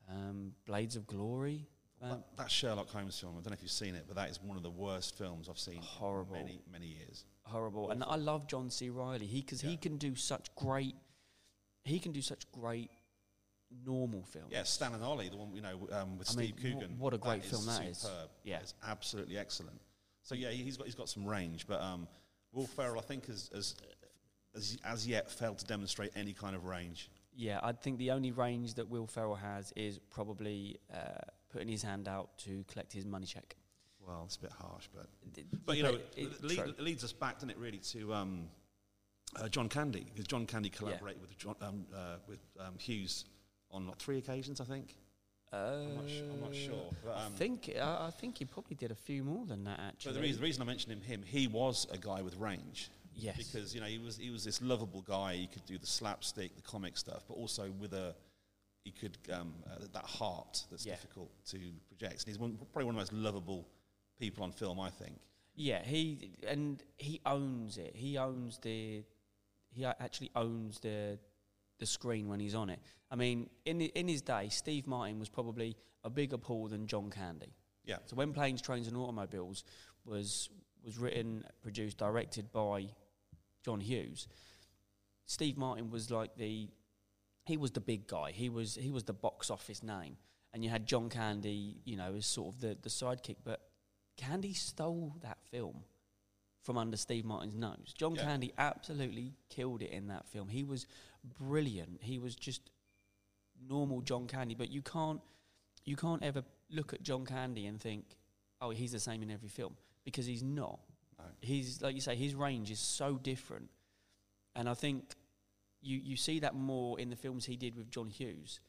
um, 0.09 0.53
Blades 0.65 0.95
of 0.95 1.07
Glory. 1.07 1.67
Um, 2.01 2.09
that, 2.09 2.37
that 2.37 2.51
Sherlock 2.51 2.89
Holmes 2.89 3.17
film, 3.19 3.33
I 3.33 3.35
don't 3.37 3.47
know 3.47 3.53
if 3.53 3.61
you've 3.61 3.71
seen 3.71 3.95
it, 3.95 4.03
but 4.07 4.15
that 4.17 4.29
is 4.29 4.41
one 4.41 4.57
of 4.57 4.63
the 4.63 4.69
worst 4.69 5.17
films 5.17 5.47
I've 5.49 5.57
seen 5.57 5.79
Horrible. 5.81 6.35
in 6.35 6.41
many, 6.41 6.61
many 6.71 6.87
years. 6.87 7.23
horrible. 7.43 7.91
And 7.91 8.03
I 8.03 8.15
love 8.17 8.47
John 8.47 8.69
C. 8.69 8.89
Reilly. 8.89 9.25
He 9.25 9.39
because 9.41 9.61
he 9.61 9.71
Yeah. 9.71 9.77
can 9.77 9.97
do 9.97 10.15
such 10.15 10.53
great. 10.55 10.95
He 11.83 11.99
can 11.99 12.11
do 12.11 12.21
such 12.21 12.51
great 12.51 12.91
normal 13.85 14.23
films. 14.23 14.49
Yeah, 14.51 14.63
Stan 14.63 14.93
and 14.93 15.03
Ollie, 15.03 15.29
the 15.29 15.37
one 15.37 15.53
you 15.55 15.61
know 15.61 15.87
um, 15.91 16.17
with 16.17 16.29
I 16.29 16.33
Steve 16.33 16.55
wh- 16.57 16.61
Coogan. 16.61 16.99
what 16.99 17.13
a 17.13 17.17
great 17.17 17.45
film 17.45 17.65
that 17.67 17.85
is. 17.85 17.99
superb. 17.99 18.29
Yeah. 18.43 18.59
it's 18.59 18.73
absolutely 18.85 19.37
excellent. 19.37 19.79
So 20.23 20.35
yeah, 20.35 20.49
he's 20.51 20.75
got 20.77 20.85
he's 20.87 20.95
got 20.95 21.07
some 21.09 21.25
range, 21.25 21.65
but 21.67 21.81
um, 21.81 22.07
Will 22.51 22.67
Ferrell, 22.67 22.99
I 22.99 23.03
think, 23.03 23.27
has, 23.27 23.49
has 23.53 23.75
as 24.55 24.77
as 24.83 25.07
yet 25.07 25.29
failed 25.29 25.57
to 25.59 25.65
demonstrate 25.65 26.11
any 26.15 26.33
kind 26.33 26.55
of 26.55 26.65
range. 26.65 27.09
Yeah, 27.35 27.59
I 27.61 27.73
think 27.73 27.97
the 27.97 28.11
only 28.11 28.31
range 28.31 28.75
that 28.75 28.89
Will 28.89 29.07
Ferrell 29.07 29.35
has 29.35 29.73
is 29.75 29.99
probably 30.09 30.79
uh, 30.93 30.97
putting 31.51 31.67
his 31.67 31.83
hand 31.83 32.07
out 32.07 32.37
to 32.39 32.63
collect 32.67 32.93
his 32.93 33.05
money 33.05 33.25
check. 33.25 33.55
Well, 33.99 34.23
it's 34.25 34.37
a 34.37 34.41
bit 34.41 34.51
harsh, 34.51 34.87
but 34.95 35.07
D- 35.33 35.45
but 35.65 35.75
you 35.77 35.83
know, 35.83 35.95
it- 35.95 36.13
it, 36.15 36.43
lead, 36.43 36.59
true. 36.59 36.73
leads 36.77 37.03
us 37.03 37.11
back, 37.11 37.35
doesn't 37.35 37.49
it, 37.49 37.57
really, 37.57 37.79
to 37.79 38.13
um, 38.13 38.47
uh, 39.35 39.49
John 39.49 39.67
Candy 39.67 40.05
because 40.05 40.27
John 40.27 40.45
Candy 40.45 40.69
collaborated 40.69 41.21
with 41.21 41.37
John, 41.37 41.55
um, 41.61 41.85
uh, 41.93 42.17
with 42.27 42.39
um, 42.59 42.77
Hughes 42.77 43.25
on 43.71 43.87
what, 43.87 43.97
three 43.99 44.17
occasions, 44.19 44.61
I 44.61 44.65
think. 44.65 44.95
I'm 45.51 45.95
not, 45.95 46.09
su- 46.09 46.29
I'm 46.33 46.41
not 46.41 46.55
sure. 46.55 46.91
But, 47.03 47.17
I 47.17 47.25
um, 47.25 47.31
think 47.33 47.71
I, 47.81 48.07
I 48.07 48.11
think 48.11 48.37
he 48.37 48.45
probably 48.45 48.75
did 48.75 48.91
a 48.91 48.95
few 48.95 49.23
more 49.23 49.45
than 49.45 49.63
that 49.65 49.77
but 49.77 49.85
actually. 49.87 50.13
the 50.13 50.21
reason, 50.21 50.37
the 50.41 50.43
reason 50.43 50.61
I 50.61 50.65
mentioned 50.65 50.93
him, 50.93 51.01
him, 51.01 51.23
he 51.25 51.47
was 51.47 51.87
a 51.91 51.97
guy 51.97 52.21
with 52.21 52.35
range. 52.37 52.89
Yes, 53.15 53.37
because 53.37 53.73
you 53.73 53.81
know 53.81 53.87
he 53.87 53.97
was 53.99 54.17
he 54.17 54.29
was 54.29 54.43
this 54.43 54.61
lovable 54.61 55.01
guy. 55.01 55.35
He 55.35 55.47
could 55.47 55.65
do 55.65 55.77
the 55.77 55.87
slapstick, 55.87 56.55
the 56.55 56.61
comic 56.61 56.97
stuff, 56.97 57.23
but 57.27 57.35
also 57.35 57.71
with 57.79 57.93
a 57.93 58.15
he 58.83 58.91
could 58.91 59.17
um, 59.33 59.53
uh, 59.69 59.85
that 59.93 60.05
heart 60.05 60.63
that's 60.69 60.85
Yeah. 60.85 60.93
difficult 60.93 61.31
to 61.47 61.57
project. 61.87 62.19
And 62.21 62.27
he's 62.27 62.37
one, 62.39 62.55
probably 62.71 62.85
one 62.85 62.95
of 62.95 63.07
the 63.09 63.15
most 63.15 63.23
lovable 63.23 63.67
people 64.19 64.43
on 64.43 64.51
film, 64.51 64.79
I 64.79 64.89
think. 64.91 65.17
yeah, 65.55 65.83
he 65.83 66.31
and 66.47 66.83
he 66.97 67.19
owns 67.25 67.77
it. 67.77 67.95
He 67.95 68.17
owns 68.17 68.59
the 68.59 69.03
he 69.71 69.85
actually 69.85 70.31
owns 70.35 70.79
the 70.79 71.17
the 71.79 71.85
screen 71.85 72.27
when 72.29 72.39
he's 72.39 72.55
on 72.55 72.69
it. 72.69 72.79
I 73.11 73.15
mean, 73.15 73.49
in 73.65 73.77
the, 73.79 73.85
in 73.95 74.07
his 74.07 74.21
day, 74.21 74.47
Steve 74.49 74.87
Martin 74.87 75.19
was 75.19 75.29
probably 75.29 75.75
a 76.03 76.09
bigger 76.09 76.37
pull 76.37 76.67
than 76.67 76.87
John 76.87 77.09
Candy. 77.09 77.53
Yeah, 77.83 77.97
So 78.05 78.15
when 78.15 78.31
Planes, 78.33 78.61
Trains 78.61 78.87
and 78.87 78.95
Automobiles 78.97 79.63
was 80.05 80.49
was 80.83 80.97
written, 80.97 81.43
produced, 81.61 81.97
directed 81.97 82.51
by 82.51 82.87
John 83.65 83.81
Hughes, 83.81 84.27
Steve 85.25 85.57
Martin 85.57 85.89
was 85.89 86.11
like 86.11 86.35
the 86.37 86.69
he 87.45 87.57
was 87.57 87.71
the 87.71 87.79
big 87.81 88.07
guy. 88.07 88.31
He 88.31 88.47
was 88.49 88.75
he 88.75 88.91
was 88.91 89.03
the 89.05 89.13
box 89.13 89.49
office 89.49 89.81
name, 89.81 90.17
and 90.53 90.63
you 90.63 90.69
had 90.69 90.85
John 90.85 91.09
Candy, 91.09 91.77
you 91.83 91.95
know, 91.97 92.13
as 92.15 92.27
sort 92.27 92.53
of 92.53 92.61
the 92.61 92.77
the 92.79 92.89
sidekick. 92.89 93.37
But 93.43 93.61
Candy 94.17 94.53
stole 94.53 95.15
that 95.23 95.39
film 95.49 95.83
from 96.61 96.77
under 96.77 96.97
Steve 96.97 97.25
Martin's 97.25 97.55
nose. 97.55 97.93
John 97.97 98.13
Yeah. 98.15 98.23
Candy 98.23 98.53
absolutely 98.57 99.33
killed 99.49 99.81
it 99.81 99.89
in 99.89 100.07
that 100.07 100.27
film. 100.27 100.47
He 100.49 100.63
was 100.63 100.85
brilliant. 101.39 102.03
He 102.03 102.19
was 102.19 102.35
just 102.35 102.69
normal 103.67 104.01
John 104.01 104.27
Candy, 104.27 104.53
but 104.55 104.69
you 104.69 104.83
can't 104.83 105.21
you 105.85 105.95
can't 105.95 106.21
ever 106.23 106.43
look 106.69 106.93
at 106.93 107.01
John 107.01 107.25
Candy 107.25 107.65
and 107.65 107.81
think, 107.81 108.17
oh, 108.61 108.69
he's 108.69 108.91
the 108.91 108.99
same 108.99 109.23
in 109.23 109.31
every 109.31 109.49
film 109.49 109.75
because 110.03 110.25
he's 110.27 110.43
not. 110.43 110.79
He's 111.41 111.81
like 111.81 111.95
you 111.95 112.01
say, 112.01 112.15
his 112.15 112.35
range 112.35 112.71
is 112.71 112.79
so 112.79 113.17
different, 113.17 113.69
and 114.55 114.67
I 114.69 114.73
think 114.73 115.15
you 115.81 115.99
you 116.03 116.17
see 116.17 116.39
that 116.39 116.55
more 116.55 116.99
in 116.99 117.09
the 117.09 117.15
films 117.15 117.45
he 117.45 117.55
did 117.55 117.75
with 117.75 117.89
John 117.89 118.09
Hughes 118.09 118.59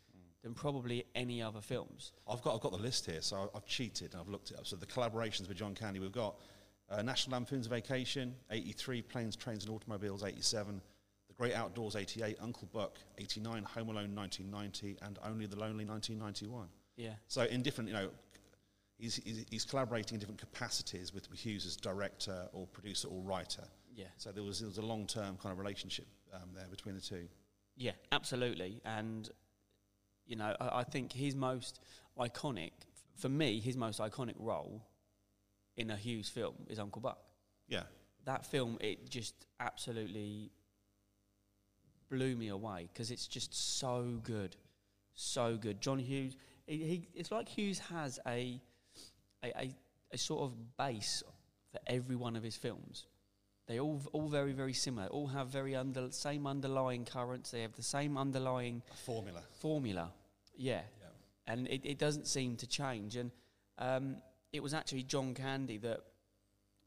than 0.43 0.55
probably 0.55 1.05
any 1.15 1.43
other 1.43 1.61
films. 1.61 2.13
I've 2.29 2.43
got 2.43 2.55
I've 2.55 2.61
got 2.61 2.73
the 2.73 2.79
list 2.79 3.07
here, 3.07 3.21
so 3.21 3.51
I've 3.55 3.67
cheated 3.67 4.13
and 4.13 4.21
I've 4.21 4.29
looked 4.29 4.51
it 4.51 4.59
up. 4.59 4.67
So 4.67 4.77
the 4.77 4.87
collaborations 4.87 5.49
with 5.49 5.57
John 5.57 5.75
Candy, 5.75 5.99
we've 5.99 6.13
got 6.13 6.37
uh, 6.89 7.03
National 7.03 7.33
Lampoon's 7.37 7.67
Vacation, 7.67 8.35
83, 8.51 9.03
Planes, 9.03 9.35
Trains 9.35 9.65
and 9.65 9.75
Automobiles, 9.75 10.23
87, 10.23 10.81
The 11.27 11.35
Great 11.35 11.55
Outdoors, 11.55 11.97
88, 11.97 12.37
Uncle 12.41 12.69
Buck, 12.73 12.99
89, 13.19 13.65
Home 13.65 13.89
Alone, 13.89 14.15
1990, 14.15 14.99
and 15.03 15.19
Only 15.25 15.47
the 15.47 15.57
Lonely, 15.57 15.85
1991. 15.85 16.69
Yeah, 16.97 17.11
So 17.27 17.43
in 17.43 17.63
different, 17.63 17.91
you 17.91 17.95
know, 17.97 18.11
he's, 18.99 19.17
he's, 19.17 19.45
he's 19.51 19.65
collaborating 19.65 20.15
in 20.15 20.21
different 20.21 20.41
capacities 20.41 21.13
with 21.13 21.29
Hughes 21.33 21.67
as 21.67 21.77
director 21.77 22.49
or 22.53 22.67
producer 22.67 23.09
or 23.09 23.21
writer. 23.23 23.65
yeah. 23.95 24.07
So 24.17 24.33
there 24.33 24.43
was, 24.43 24.61
there 24.61 24.69
was 24.69 24.79
a 24.79 24.83
long-term 24.83 25.39
kind 25.43 25.53
of 25.53 25.59
relationship 25.59 26.07
um, 26.35 26.51
there 26.55 26.67
between 26.71 26.95
the 26.95 27.01
two. 27.01 27.29
Yeah, 27.77 27.93
absolutely. 28.13 28.81
And, 28.85 29.29
you 30.27 30.37
know, 30.37 30.55
I, 30.61 30.81
I 30.81 30.85
think 30.85 31.13
his 31.13 31.35
most 31.35 31.81
iconic, 32.19 32.73
for 33.17 33.29
me, 33.29 33.61
his 33.61 33.77
most 33.77 34.01
iconic 34.01 34.35
role 34.39 34.83
in 35.77 35.91
a 35.91 35.97
Hughes 35.97 36.29
film 36.29 36.55
is 36.69 36.79
Uncle 36.79 37.03
Buck. 37.03 37.19
Yeah, 37.69 37.83
That 38.25 38.47
film, 38.47 38.79
it 38.81 39.11
just 39.11 39.35
absolutely 39.61 40.51
blew 42.09 42.37
me 42.37 42.49
away 42.49 42.89
because 42.93 43.11
it's 43.11 43.27
just 43.27 43.79
so 43.79 44.21
good. 44.23 44.57
So 45.15 45.57
good. 45.57 45.81
John 45.81 45.99
Hughes, 45.99 46.37
he, 46.67 46.77
he, 46.79 47.09
it's 47.15 47.31
like 47.31 47.49
Hughes 47.49 47.79
has 47.79 48.19
a, 48.27 48.61
a, 49.45 49.49
a, 49.59 49.75
a 50.13 50.19
sort 50.19 50.43
of 50.43 50.77
base 50.77 51.23
for 51.73 51.81
every 51.87 52.17
one 52.17 52.37
of 52.37 52.43
his 52.43 52.57
films. 52.57 53.07
They 53.67 53.81
all 53.81 54.01
all 54.13 54.29
very 54.29 54.53
very 54.53 54.73
similar. 54.73 55.09
All 55.09 55.27
have 55.29 55.49
very 55.49 55.75
under 55.75 56.11
same 56.13 56.47
underlying 56.47 57.05
currents. 57.05 57.51
They 57.51 57.63
have 57.63 57.75
the 57.75 57.83
same 57.83 58.17
underlying 58.17 58.83
a 58.93 58.97
formula. 58.97 59.43
formula. 59.61 60.13
Yeah, 60.57 60.83
Yeah. 61.01 61.09
and 61.53 61.67
it, 61.69 61.85
it 61.85 61.99
doesn't 61.99 62.27
seem 62.29 62.57
to 62.57 62.67
change. 62.67 63.17
And 63.17 63.31
um, 63.79 64.17
it 64.53 64.63
was 64.63 64.73
actually 64.73 65.03
John 65.03 65.35
Candy 65.35 65.79
that 65.79 66.01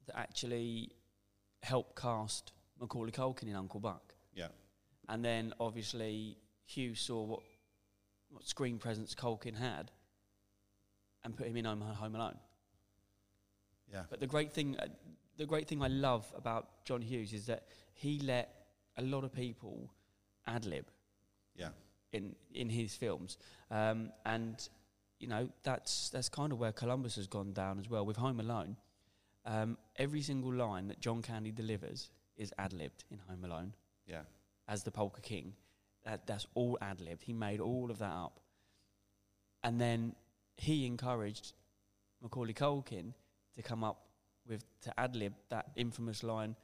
that 0.08 0.18
actually 0.18 0.92
helped 1.62 1.96
cast 2.02 2.54
Macaulay 2.80 3.12
Culkin 3.12 3.44
in 3.50 3.56
Uncle 3.56 3.82
Buck. 3.82 4.16
Yeah. 4.34 4.48
And 5.10 5.24
then 5.24 5.54
obviously 5.60 6.38
Hugh 6.66 6.96
saw 6.96 7.24
what 7.24 7.42
what 8.30 8.48
screen 8.48 8.78
presence 8.78 9.14
Culkin 9.16 9.56
had, 9.58 9.92
and 11.30 11.38
put 11.38 11.48
him 11.48 11.58
in 11.58 11.66
Home, 11.66 11.82
Home 11.82 12.16
Alone. 12.16 12.38
Yeah. 13.92 14.04
But 14.10 14.20
the 14.20 14.28
great 14.28 14.52
thing, 14.52 14.76
uh, 14.78 14.88
the 15.38 15.46
great 15.46 15.68
thing 15.68 15.82
I 15.82 15.88
love 15.88 16.32
about 16.36 16.86
John 16.86 17.02
Hughes 17.02 17.34
is 17.34 17.46
that 17.48 17.64
he 17.94 18.20
let 18.20 18.68
a 18.98 19.02
lot 19.02 19.24
of 19.24 19.32
people 19.34 19.92
ad 20.46 20.66
lib 20.66 20.86
Yeah. 21.56 21.70
in 22.12 22.36
in 22.54 22.70
his 22.70 22.96
films, 22.96 23.38
um, 23.72 24.12
and 24.26 24.68
you 25.20 25.28
know 25.28 25.50
that's 25.64 26.10
that's 26.10 26.30
kind 26.30 26.52
of 26.52 26.60
where 26.60 26.72
Columbus 26.72 27.16
has 27.16 27.28
gone 27.28 27.54
down 27.54 27.80
as 27.80 27.90
well 27.90 28.06
with 28.06 28.18
Home 28.18 28.40
Alone. 28.40 28.78
Um, 29.46 29.78
every 29.96 30.22
single 30.22 30.54
line 30.54 30.88
that 30.90 31.00
John 31.00 31.22
Candy 31.22 31.52
delivers 31.52 32.12
is 32.38 32.54
ad 32.58 32.74
libbed 32.74 33.04
in 33.10 33.20
Home 33.30 33.44
Alone 33.46 33.74
Yeah. 34.06 34.24
as 34.68 34.84
the 34.84 34.92
Polka 34.92 35.22
King. 35.22 35.56
That, 36.04 36.26
that's 36.28 36.46
all 36.54 36.78
ad 36.82 37.00
libbed. 37.02 37.24
He 37.24 37.34
made 37.34 37.60
all 37.60 37.90
of 37.92 37.98
that 38.00 38.12
up, 38.14 38.40
and 39.64 39.80
then 39.82 40.16
he 40.60 40.86
encouraged 40.86 41.54
Macaulay 42.22 42.54
Culkin 42.54 43.14
to 43.56 43.62
come 43.62 43.84
up 43.84 44.08
with 44.48 44.64
to 44.82 45.00
ad 45.00 45.16
lib 45.16 45.34
that 45.50 45.68
infamous 45.76 46.22
line. 46.22 46.56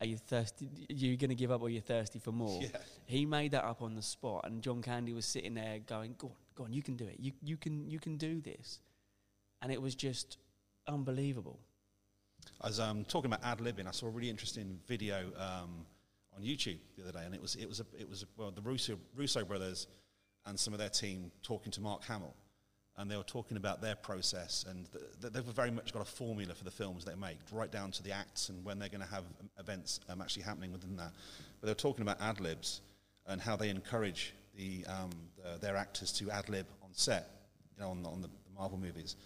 Are 0.00 0.06
you 0.06 0.16
thirsty? 0.16 0.68
Are 0.90 0.94
you 0.94 1.16
going 1.16 1.28
to 1.28 1.36
give 1.36 1.50
up 1.50 1.60
or 1.60 1.66
are 1.66 1.70
you 1.70 1.80
thirsty 1.80 2.18
for 2.18 2.32
more? 2.32 2.60
Yeah. 2.62 2.68
He 3.04 3.26
made 3.26 3.52
that 3.52 3.64
up 3.64 3.82
on 3.82 3.94
the 3.94 4.02
spot, 4.02 4.46
and 4.46 4.62
John 4.62 4.82
Candy 4.82 5.12
was 5.12 5.26
sitting 5.26 5.54
there 5.54 5.78
going, 5.86 6.14
"Go 6.18 6.28
on, 6.28 6.34
go 6.54 6.64
on, 6.64 6.72
you 6.72 6.82
can 6.82 6.96
do 6.96 7.06
it. 7.06 7.16
You 7.18 7.32
you 7.42 7.56
can 7.56 7.88
you 7.88 8.00
can 8.00 8.16
do 8.16 8.40
this," 8.40 8.80
and 9.62 9.70
it 9.70 9.80
was 9.80 9.94
just 9.94 10.38
unbelievable. 10.88 11.60
As 12.64 12.80
I 12.80 12.84
was 12.84 12.90
um, 12.90 13.04
talking 13.04 13.30
about 13.32 13.44
ad 13.44 13.58
libbing. 13.58 13.86
I 13.86 13.90
saw 13.92 14.06
a 14.06 14.10
really 14.10 14.30
interesting 14.30 14.80
video 14.88 15.26
um, 15.36 15.84
on 16.34 16.42
YouTube 16.42 16.78
the 16.96 17.02
other 17.04 17.12
day, 17.12 17.24
and 17.24 17.34
it 17.34 17.40
was 17.40 17.54
it 17.56 17.68
was 17.68 17.80
a, 17.80 17.86
it 17.96 18.08
was 18.08 18.22
a, 18.22 18.26
well 18.36 18.50
the 18.50 18.62
Russo 18.62 18.98
Russo 19.14 19.44
brothers 19.44 19.86
and 20.46 20.58
some 20.58 20.72
of 20.72 20.78
their 20.78 20.88
team 20.88 21.30
talking 21.42 21.70
to 21.72 21.80
Mark 21.82 22.04
Hamill, 22.04 22.34
and 23.00 23.10
they 23.10 23.16
were 23.16 23.22
talking 23.22 23.56
about 23.56 23.80
their 23.80 23.96
process, 23.96 24.64
and 24.68 24.86
th- 24.92 25.04
th- 25.20 25.32
they've 25.32 25.44
very 25.44 25.70
much 25.70 25.92
got 25.92 26.02
a 26.02 26.04
formula 26.04 26.54
for 26.54 26.64
the 26.64 26.70
films 26.70 27.04
they 27.04 27.14
make, 27.14 27.38
right 27.50 27.72
down 27.72 27.90
to 27.92 28.02
the 28.02 28.12
acts 28.12 28.48
and 28.50 28.64
when 28.64 28.78
they're 28.78 28.88
going 28.88 29.02
to 29.02 29.10
have 29.10 29.24
um, 29.40 29.50
events 29.58 30.00
um, 30.08 30.20
actually 30.20 30.42
happening 30.42 30.70
within 30.70 30.96
that. 30.96 31.12
But 31.60 31.66
they 31.66 31.70
were 31.72 31.74
talking 31.74 32.02
about 32.02 32.20
ad 32.20 32.40
libs 32.40 32.82
and 33.26 33.40
how 33.40 33.56
they 33.56 33.70
encourage 33.70 34.34
the, 34.56 34.84
um, 34.86 35.10
the 35.36 35.58
their 35.60 35.76
actors 35.76 36.12
to 36.12 36.30
ad 36.30 36.48
lib 36.48 36.66
on 36.82 36.90
set, 36.92 37.28
you 37.76 37.82
know, 37.82 37.90
on, 37.90 38.04
on 38.04 38.20
the, 38.20 38.28
the 38.28 38.52
Marvel 38.58 38.78
movies 38.78 39.16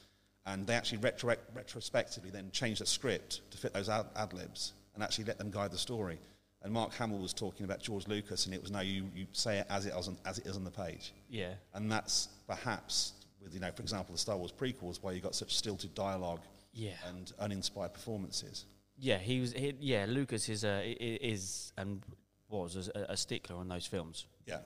and 0.47 0.67
they 0.67 0.75
actually 0.75 0.99
retro- 0.99 1.37
retrospectively 1.55 2.31
then 2.31 2.51
change 2.53 2.79
the 2.79 2.87
script 2.87 3.41
to 3.51 3.59
fit 3.59 3.73
those 3.73 3.89
ad- 3.89 4.07
ad 4.17 4.33
libs 4.33 4.75
and 4.95 5.03
actually 5.03 5.25
let 5.25 5.39
them 5.39 5.51
guide 5.51 5.71
the 5.71 5.79
story. 5.79 6.19
And 6.63 6.73
Mark 6.73 6.95
Hamill 6.95 7.19
was 7.19 7.35
talking 7.35 7.65
about 7.65 7.81
George 7.81 8.09
Lucas, 8.09 8.47
and 8.47 8.55
it 8.55 8.63
was 8.63 8.71
no, 8.71 8.81
you, 8.81 9.05
you 9.15 9.27
say 9.33 9.59
it 9.59 9.67
as 9.69 9.85
it, 9.85 9.93
on, 9.93 10.17
as 10.25 10.39
it 10.39 10.47
is 10.47 10.57
on 10.57 10.65
the 10.65 10.71
page. 10.71 11.13
Yeah, 11.29 11.51
And 11.75 11.93
that's 11.93 12.29
perhaps, 12.47 13.13
with, 13.45 13.55
you 13.55 13.61
know, 13.61 13.71
for 13.71 13.83
example, 13.83 14.13
the 14.13 14.19
Star 14.19 14.37
Wars 14.37 14.53
prequels, 14.53 15.03
where 15.03 15.15
you 15.15 15.21
got 15.21 15.35
such 15.35 15.55
stilted 15.55 15.95
dialogue 15.95 16.41
yeah, 16.73 16.93
and 17.09 17.33
uninspired 17.39 17.93
performances. 17.93 18.67
yeah. 18.99 19.19
He 19.19 19.41
was, 19.41 19.53
he, 19.53 19.75
yeah. 19.79 20.07
Lucas 20.09 20.49
is 20.49 20.65
a 20.65 20.91
is 20.91 21.73
and 21.79 22.03
was 22.49 22.91
a, 22.95 23.07
a 23.11 23.17
stickler 23.17 23.57
on 23.57 23.69
those 23.69 23.87
films. 23.87 24.27
Yeah. 24.47 24.59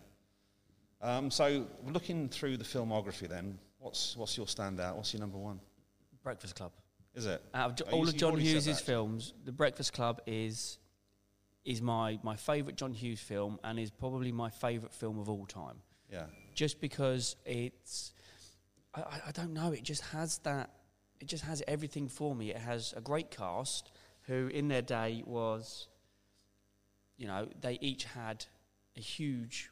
Um, 1.00 1.30
so, 1.30 1.66
looking 1.86 2.28
through 2.28 2.56
the 2.56 2.64
filmography, 2.64 3.28
then, 3.28 3.58
what's, 3.78 4.16
what's 4.16 4.36
your 4.36 4.46
standout? 4.46 4.96
What's 4.96 5.12
your 5.12 5.20
number 5.20 5.38
one? 5.38 5.60
Breakfast 6.22 6.56
Club. 6.56 6.72
Is 7.14 7.26
it? 7.26 7.42
Out 7.54 7.70
of 7.70 7.76
Jo- 7.76 7.84
Oh, 7.90 7.96
all 7.96 8.08
of 8.08 8.16
John 8.16 8.36
Hughes' 8.38 8.80
films, 8.80 9.32
The 9.44 9.52
Breakfast 9.52 9.92
Club 9.92 10.20
is 10.26 10.78
is 11.64 11.82
my 11.82 12.18
my 12.22 12.36
favourite 12.36 12.76
John 12.76 12.92
Hughes 12.92 13.20
film 13.20 13.58
and 13.62 13.78
is 13.78 13.90
probably 13.90 14.32
my 14.32 14.50
favourite 14.50 14.92
film 14.92 15.18
of 15.18 15.28
all 15.28 15.46
time. 15.46 15.76
Yeah. 16.10 16.26
Just 16.54 16.80
because 16.80 17.36
it's, 17.44 18.12
I, 19.10 19.20
I- 19.28 19.32
don't 19.32 19.52
know, 19.52 19.72
it 19.72 19.82
just 19.82 20.02
has 20.06 20.38
that, 20.38 20.70
it 21.20 21.26
just 21.28 21.44
has 21.44 21.62
everything 21.68 22.08
for 22.08 22.34
me. 22.34 22.50
It 22.50 22.58
has 22.58 22.92
a 22.96 23.00
great 23.00 23.30
cast 23.30 23.90
who, 24.22 24.48
in 24.48 24.68
their 24.68 24.82
day, 24.82 25.22
was, 25.26 25.88
you 27.16 27.26
know, 27.26 27.48
they 27.60 27.78
each 27.80 28.04
had 28.04 28.44
a 28.96 29.00
huge 29.00 29.70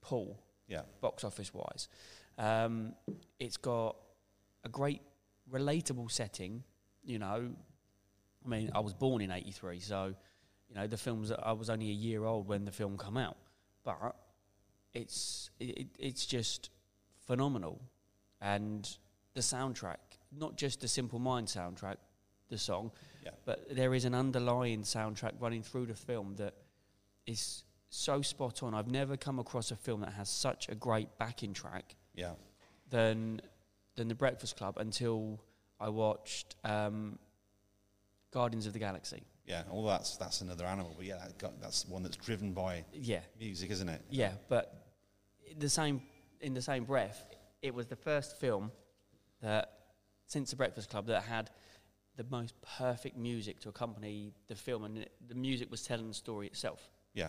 pull 0.00 0.38
Yeah. 0.68 0.82
box 1.00 1.24
office 1.24 1.52
wise. 1.54 1.88
Um, 2.38 2.94
it's 3.38 3.56
got 3.58 3.96
a 4.64 4.68
great 4.68 5.02
relatable 5.50 6.10
setting. 6.10 6.64
You 7.04 7.18
know, 7.18 7.50
I 8.44 8.48
mean, 8.48 8.70
I 8.74 8.80
was 8.80 8.94
born 8.94 9.20
in 9.22 9.30
'83, 9.30 9.80
so 9.80 10.14
you 10.68 10.74
know 10.74 10.86
the 10.86 10.96
films. 10.96 11.30
I 11.30 11.52
was 11.52 11.68
only 11.68 11.90
a 11.90 11.92
year 11.92 12.24
old 12.24 12.48
when 12.48 12.64
the 12.64 12.72
film 12.72 12.96
come 12.96 13.16
out, 13.16 13.36
but 13.84 14.16
it's 14.94 15.50
it, 15.60 15.88
it's 15.98 16.24
just 16.26 16.70
phenomenal, 17.26 17.80
and 18.42 18.96
the 19.34 19.40
soundtrack, 19.40 19.96
not 20.36 20.56
just 20.56 20.80
the 20.82 20.88
Simple 20.88 21.18
Mind 21.18 21.46
soundtrack, 21.48 21.96
the 22.50 22.58
song, 22.58 22.90
Yeah. 23.24 23.30
but 23.46 23.74
there 23.74 23.94
is 23.94 24.04
an 24.04 24.14
underlying 24.14 24.82
soundtrack 24.82 25.32
running 25.40 25.62
through 25.62 25.86
the 25.86 25.94
film 25.94 26.34
that 26.36 26.54
is 27.24 27.64
so 27.88 28.20
spot 28.20 28.62
on. 28.62 28.74
I've 28.74 28.90
never 28.90 29.16
come 29.16 29.38
across 29.38 29.70
a 29.70 29.76
film 29.76 30.00
that 30.00 30.12
has 30.12 30.28
such 30.28 30.68
a 30.68 30.74
great 30.74 31.08
backing 31.18 31.54
track 31.54 31.94
Yeah. 32.14 32.34
than 32.90 33.40
than 33.94 34.08
The 34.08 34.14
Breakfast 34.14 34.56
Club 34.56 34.78
until 34.78 35.38
I 35.78 35.90
watched 35.90 36.56
um, 36.64 37.18
Guardians 38.30 38.66
of 38.66 38.72
the 38.72 38.78
Galaxy. 38.78 39.22
Yeah. 39.46 39.64
All 39.70 39.84
that's, 39.84 40.16
that's 40.16 40.40
another 40.40 40.64
animal, 40.64 40.94
but 40.96 41.04
yeah, 41.04 41.18
that 41.18 41.36
got, 41.36 41.60
that's 41.60 41.86
one 41.86 42.02
that's 42.02 42.16
driven 42.16 42.52
by 42.54 42.84
Yeah, 42.94 43.20
music, 43.38 43.70
isn't 43.70 43.88
it? 43.90 44.00
yeah, 44.08 44.32
but 44.48 44.86
the 45.58 45.68
same 45.68 46.00
in 46.40 46.54
the 46.54 46.62
same 46.62 46.84
breath, 46.84 47.22
it 47.62 47.74
was 47.74 47.86
the 47.86 47.96
first 47.96 48.38
film 48.38 48.70
that 49.40 49.72
since 50.26 50.50
The 50.50 50.56
Breakfast 50.56 50.90
Club 50.90 51.06
that 51.06 51.22
had 51.22 51.50
the 52.16 52.24
most 52.30 52.54
perfect 52.78 53.16
music 53.16 53.60
to 53.60 53.68
accompany 53.70 54.32
the 54.48 54.54
film, 54.54 54.84
and 54.84 54.98
it, 54.98 55.12
the 55.28 55.34
music 55.34 55.70
was 55.70 55.82
telling 55.82 56.08
the 56.08 56.14
story 56.14 56.46
itself. 56.46 56.90
Yeah. 57.14 57.28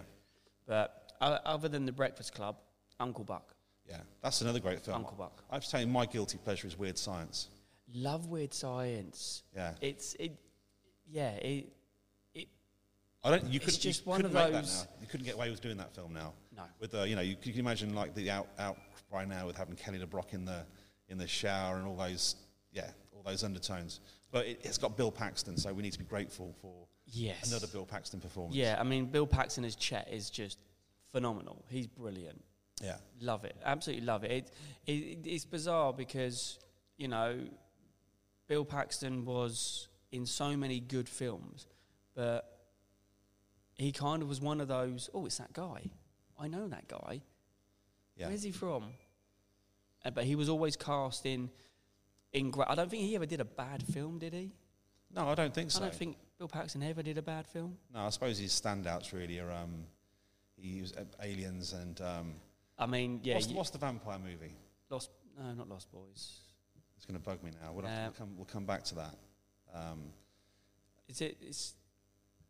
But 0.65 1.11
o- 1.21 1.39
other 1.45 1.69
than 1.69 1.85
The 1.85 1.91
Breakfast 1.91 2.33
Club, 2.33 2.57
Uncle 2.99 3.23
Buck. 3.23 3.55
Yeah, 3.89 3.97
that's 4.21 4.41
another 4.41 4.59
great 4.59 4.81
film. 4.81 4.97
Uncle 4.97 5.15
Buck. 5.17 5.43
I 5.49 5.55
have 5.55 5.63
to 5.63 5.69
tell 5.69 5.81
you, 5.81 5.87
my 5.87 6.05
guilty 6.05 6.37
pleasure 6.37 6.67
is 6.67 6.77
Weird 6.77 6.97
Science. 6.97 7.49
Love 7.93 8.27
weird 8.27 8.53
science. 8.53 9.43
Yeah, 9.55 9.73
It's 9.81 10.15
it. 10.15 10.31
Yeah. 11.05 11.31
It. 11.33 11.67
I 13.23 13.29
don't. 13.31 13.45
You 13.45 13.59
couldn't. 13.59 13.79
just 13.79 14.05
you 14.05 14.09
one 14.09 14.25
of 14.25 14.31
those- 14.33 14.85
now. 14.85 14.89
You 15.01 15.07
couldn't 15.07 15.25
get 15.25 15.35
away 15.35 15.49
with 15.49 15.61
doing 15.61 15.77
that 15.77 15.93
film 15.95 16.13
now. 16.13 16.33
No. 16.55 16.63
With 16.79 16.93
uh, 16.95 17.03
you 17.03 17.15
know, 17.15 17.21
you, 17.21 17.35
you 17.43 17.51
can 17.51 17.59
imagine 17.61 17.93
like 17.95 18.13
the 18.15 18.29
out 18.29 18.47
outcry 18.59 19.25
now 19.25 19.45
with 19.45 19.55
having 19.57 19.75
Kelly 19.75 19.99
LeBrock 19.99 20.33
in 20.33 20.45
the 20.45 20.65
in 21.09 21.17
the 21.17 21.27
shower 21.27 21.77
and 21.77 21.85
all 21.87 21.95
those 21.95 22.35
yeah 22.71 22.89
all 23.13 23.21
those 23.23 23.43
undertones. 23.43 23.99
But 24.31 24.47
it, 24.47 24.61
it's 24.63 24.77
got 24.77 24.97
Bill 24.97 25.11
Paxton, 25.11 25.57
so 25.57 25.71
we 25.73 25.83
need 25.83 25.93
to 25.93 25.99
be 25.99 26.05
grateful 26.05 26.55
for 26.61 26.87
Yes. 27.05 27.49
another 27.51 27.67
Bill 27.67 27.85
Paxton 27.85 28.19
performance. 28.19 28.55
Yeah. 28.55 28.77
I 28.79 28.83
mean, 28.83 29.05
Bill 29.05 29.27
Paxton 29.27 29.63
as 29.65 29.75
Chet 29.75 30.07
is 30.11 30.29
just 30.31 30.57
phenomenal. 31.11 31.63
He's 31.69 31.85
brilliant. 31.85 32.43
yeah, 32.81 32.95
Love 33.21 33.45
it. 33.45 33.55
Absolutely 33.63 34.03
love 34.05 34.23
it. 34.23 34.31
It, 34.31 34.91
it. 34.91 35.17
It's 35.25 35.45
bizarre 35.45 35.93
because, 35.93 36.57
you 36.97 37.07
know, 37.07 37.39
Bill 38.47 38.65
Paxton 38.65 39.25
was 39.25 39.87
in 40.11 40.25
so 40.25 40.57
many 40.57 40.79
good 40.79 41.07
films, 41.07 41.67
but 42.15 42.52
he 43.77 43.91
kind 43.91 44.21
of 44.21 44.29
was 44.29 44.39
one 44.41 44.61
of 44.61 44.67
those, 44.67 45.09
oh, 45.13 45.25
it's 45.25 45.37
that 45.37 45.53
guy. 45.53 45.89
I 46.39 46.47
know 46.47 46.67
that 46.67 46.87
guy. 46.87 47.21
yeah. 48.15 48.27
Where's 48.27 48.43
he 48.43 48.51
from? 48.51 48.85
Uh, 50.05 50.11
but 50.11 50.25
he 50.25 50.35
was 50.35 50.49
always 50.49 50.75
cast 50.75 51.25
in. 51.25 51.49
in 52.33 52.51
gra- 52.51 52.69
I 52.69 52.75
don't 52.75 52.89
think 52.89 53.03
he 53.03 53.15
ever 53.15 53.25
did 53.25 53.39
a 53.39 53.45
bad 53.45 53.81
film, 53.83 54.19
did 54.19 54.33
he? 54.33 54.51
No, 55.15 55.27
I 55.29 55.35
don't 55.35 55.53
think 55.53 55.71
so. 55.71 55.79
I 55.79 55.83
don't 55.83 55.95
think 55.95 56.17
Bill 56.39 56.47
Paxton 56.47 56.81
ever 56.83 57.03
did 57.03 57.17
a 57.17 57.21
bad 57.21 57.47
film. 57.47 57.77
no, 57.93 58.01
I 58.01 58.09
suppose 58.09 58.37
his 58.39 58.51
standouts 58.51 59.13
really 59.13 59.39
are 59.39 59.51
um, 59.51 59.85
he 60.57 60.81
was 60.81 60.91
uh, 60.93 61.03
Aliens 61.21 61.73
and 61.73 62.01
um, 62.01 62.33
I 62.77 62.85
mean, 62.87 63.19
yeah, 63.23 63.35
what's, 63.35 63.47
you- 63.47 63.55
what's 63.55 63.69
the 63.69 63.77
vampire 63.77 64.17
movie? 64.19 64.55
Lost. 64.89 65.09
No, 65.39 65.51
not 65.53 65.69
Lost 65.69 65.91
Boys. 65.91 66.39
It's 66.97 67.05
going 67.05 67.19
to 67.19 67.23
bug 67.25 67.43
me 67.43 67.51
now. 67.61 67.71
We'll, 67.73 67.85
Um, 67.85 68.13
come, 68.17 68.35
we'll 68.37 68.45
come 68.45 68.65
back 68.65 68.83
to 68.85 68.95
that. 68.95 69.15
Um, 69.73 70.03
Is 71.07 71.21
it? 71.21 71.37
It's 71.41 71.73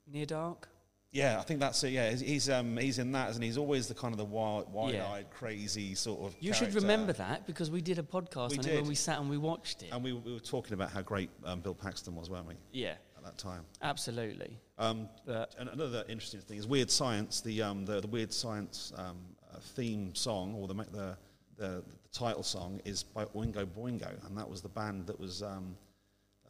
Near 0.06 0.26
Dark. 0.26 0.68
Yeah, 1.14 1.38
I 1.40 1.44
think 1.44 1.60
that's 1.60 1.84
it. 1.84 1.92
Yeah, 1.92 2.10
he's 2.10 2.20
he's, 2.20 2.50
um, 2.50 2.76
he's 2.76 2.98
in 2.98 3.12
that, 3.12 3.34
and 3.36 3.44
he's 3.44 3.58
always 3.58 3.88
the 3.88 3.94
kind 3.94 4.14
of 4.14 4.18
the 4.18 4.26
wild, 4.26 4.74
wide-eyed, 4.74 5.28
crazy 5.30 5.94
sort 5.94 6.22
of. 6.22 6.36
You 6.40 6.54
should 6.54 6.74
remember 6.74 7.14
that 7.14 7.46
because 7.46 7.70
we 7.70 7.82
did 7.82 8.00
a 8.00 8.04
podcast 8.04 8.52
We 8.52 8.58
on 8.58 8.66
it 8.68 8.76
when 8.76 8.88
we 8.88 8.96
sat 8.96 9.20
and 9.20 9.30
we 9.30 9.38
watched 9.38 9.84
it. 9.84 9.90
And 9.92 10.04
we, 10.04 10.12
we 10.12 10.34
were 10.34 10.40
talking 10.40 10.74
about 10.74 10.92
how 10.92 11.04
great 11.04 11.30
um, 11.46 11.60
Bill 11.62 11.76
Paxton 11.76 12.16
was, 12.16 12.32
weren't 12.32 12.48
we, 12.48 12.56
yeah, 12.72 12.96
at 13.16 13.24
that 13.24 13.38
time? 13.38 13.64
absolutely. 13.84 14.58
Um, 14.80 15.08
and 15.28 15.70
another 15.70 16.04
interesting 16.10 16.42
thing 16.42 16.58
is 16.58 16.66
Weird 16.66 16.90
Science. 16.90 17.42
The 17.42 17.62
um, 17.62 17.86
the, 17.86 18.02
the 18.02 18.08
Weird 18.08 18.34
Science 18.34 18.92
um, 18.98 19.20
uh, 19.54 19.60
theme 19.60 20.16
song, 20.16 20.56
or 20.56 20.68
the, 20.68 20.74
the 20.74 21.18
the 21.58 21.84
the 21.86 22.10
title 22.12 22.42
song, 22.44 22.82
is 22.86 23.04
by 23.04 23.26
Oingo 23.26 23.68
Boingo, 23.68 24.12
and 24.26 24.36
that 24.36 24.50
was 24.50 24.64
the 24.64 24.70
band 24.70 25.06
that 25.06 25.20
was 25.20 25.44
um, 25.44 25.78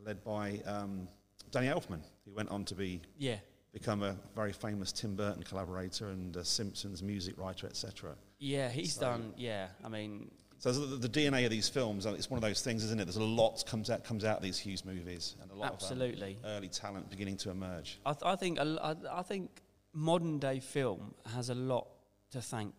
led 0.05 0.23
by 0.23 0.61
um, 0.65 1.09
Danny 1.51 1.67
Elfman, 1.67 1.99
who 2.25 2.33
went 2.33 2.47
on 2.49 2.63
to 2.63 2.75
be 2.75 3.01
yeah, 3.17 3.35
become 3.73 4.03
a 4.03 4.15
very 4.35 4.53
famous 4.53 4.91
Tim 4.91 5.15
Burton 5.15 5.43
collaborator 5.43 6.09
and 6.09 6.35
a 6.37 6.45
Simpsons 6.45 7.01
music 7.03 7.37
writer, 7.37 7.67
etc. 7.67 8.15
yeah, 8.39 8.69
he's 8.69 8.93
So- 8.93 9.01
done. 9.01 9.33
Yeah, 9.35 9.67
I 9.83 9.89
mean, 9.89 10.31
So 10.59 10.71
the, 10.71 10.95
the 10.95 11.09
DNA 11.09 11.43
of 11.43 11.51
these 11.51 11.67
films, 11.67 12.05
uh, 12.05 12.13
it's 12.13 12.29
one 12.29 12.37
of 12.37 12.41
those 12.41 12.61
things, 12.61 12.83
isn't 12.85 12.99
it? 13.01 13.05
There's 13.05 13.17
a 13.17 13.23
lot 13.23 13.65
comes 13.65 13.89
out 13.89 14.03
comes 14.05 14.23
out 14.23 14.37
of 14.37 14.43
these 14.43 14.57
Hughes 14.59 14.85
movies, 14.85 15.35
and 15.41 15.51
a 15.51 15.55
lot 15.55 15.73
absolutely. 15.73 16.37
of 16.41 16.45
um, 16.45 16.51
early 16.51 16.69
talent 16.69 17.09
beginning 17.09 17.35
to 17.37 17.49
emerge. 17.49 17.99
I, 18.05 18.13
th- 18.13 18.23
I 18.23 18.35
think 18.37 18.59
I, 18.59 18.95
I 19.11 19.23
think 19.23 19.49
modern 19.91 20.39
day 20.39 20.59
film 20.59 21.13
has 21.33 21.49
a 21.49 21.55
lot 21.55 21.87
to 22.31 22.41
thank 22.41 22.73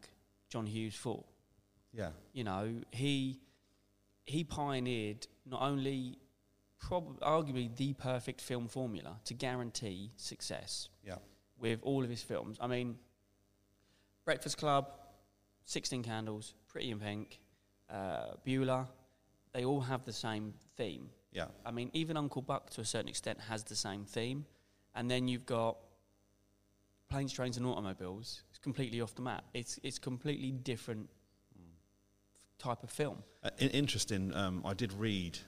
John 0.48 0.64
Hughes 0.66 0.94
for. 0.94 1.24
Yeah, 1.92 2.10
You 2.32 2.44
know, 2.44 2.80
he 2.92 3.40
he 4.24 4.42
pioneered 4.44 5.26
not 5.44 5.60
only 5.62 6.18
prob- 6.88 7.20
arguably 7.20 7.74
the 7.76 7.92
perfect 7.94 8.40
film 8.40 8.68
formula 8.68 9.16
to 9.24 9.34
guarantee 9.34 10.10
success 10.16 10.88
yeah, 11.02 11.16
with 11.58 11.80
all 11.82 12.02
of 12.04 12.10
his 12.10 12.22
films. 12.22 12.58
I 12.60 12.66
mean, 12.66 12.96
Breakfast 14.24 14.58
Club, 14.58 14.90
Sixteen 15.64 16.02
Candles, 16.02 16.54
Pretty 16.68 16.90
in 16.90 17.00
Pink, 17.00 17.40
uh, 17.90 18.34
Bueller, 18.46 18.86
they 19.52 19.64
all 19.64 19.80
have 19.80 20.04
the 20.04 20.12
same 20.12 20.54
theme. 20.76 21.08
yeah, 21.32 21.46
I 21.64 21.70
mean, 21.70 21.90
even 21.92 22.16
Uncle 22.16 22.42
Buck 22.42 22.70
to 22.70 22.80
a 22.80 22.84
certain 22.84 23.08
extent 23.08 23.38
has 23.48 23.64
the 23.64 23.76
same 23.76 24.04
theme. 24.04 24.46
And 24.96 25.10
then 25.10 25.26
you've 25.26 25.46
got 25.46 25.76
Planes, 27.10 27.32
Trains, 27.32 27.56
and 27.56 27.66
Automobiles. 27.66 28.44
It's 28.50 28.58
completely 28.58 29.00
off 29.00 29.14
the 29.14 29.22
map. 29.22 29.44
It's 29.52 29.78
it's 29.82 29.98
completely 29.98 30.52
different 30.52 31.08
type 32.58 32.82
of 32.82 32.90
film. 32.90 33.22
Uh, 33.42 33.50
in- 33.58 33.70
interesting. 33.70 34.32
Um, 34.34 34.62
I 34.64 34.74
did 34.74 34.92
read 34.92 35.38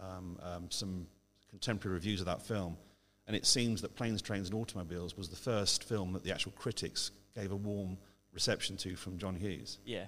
um, 0.00 0.38
um, 0.42 0.70
some 0.70 1.06
contemporary 1.50 1.94
reviews 1.94 2.20
of 2.20 2.26
that 2.26 2.42
film, 2.42 2.76
and 3.26 3.34
it 3.36 3.46
seems 3.46 3.82
that 3.82 3.94
Planes, 3.96 4.22
Trains, 4.22 4.48
and 4.50 4.58
Automobiles 4.60 5.16
was 5.16 5.28
the 5.28 5.36
first 5.36 5.84
film 5.84 6.12
that 6.12 6.22
the 6.24 6.32
actual 6.32 6.52
critics 6.52 7.10
gave 7.34 7.52
a 7.52 7.56
warm 7.56 7.96
reception 8.32 8.76
to 8.78 8.96
from 8.96 9.18
John 9.18 9.34
Hughes. 9.34 9.78
Yeah. 9.84 10.06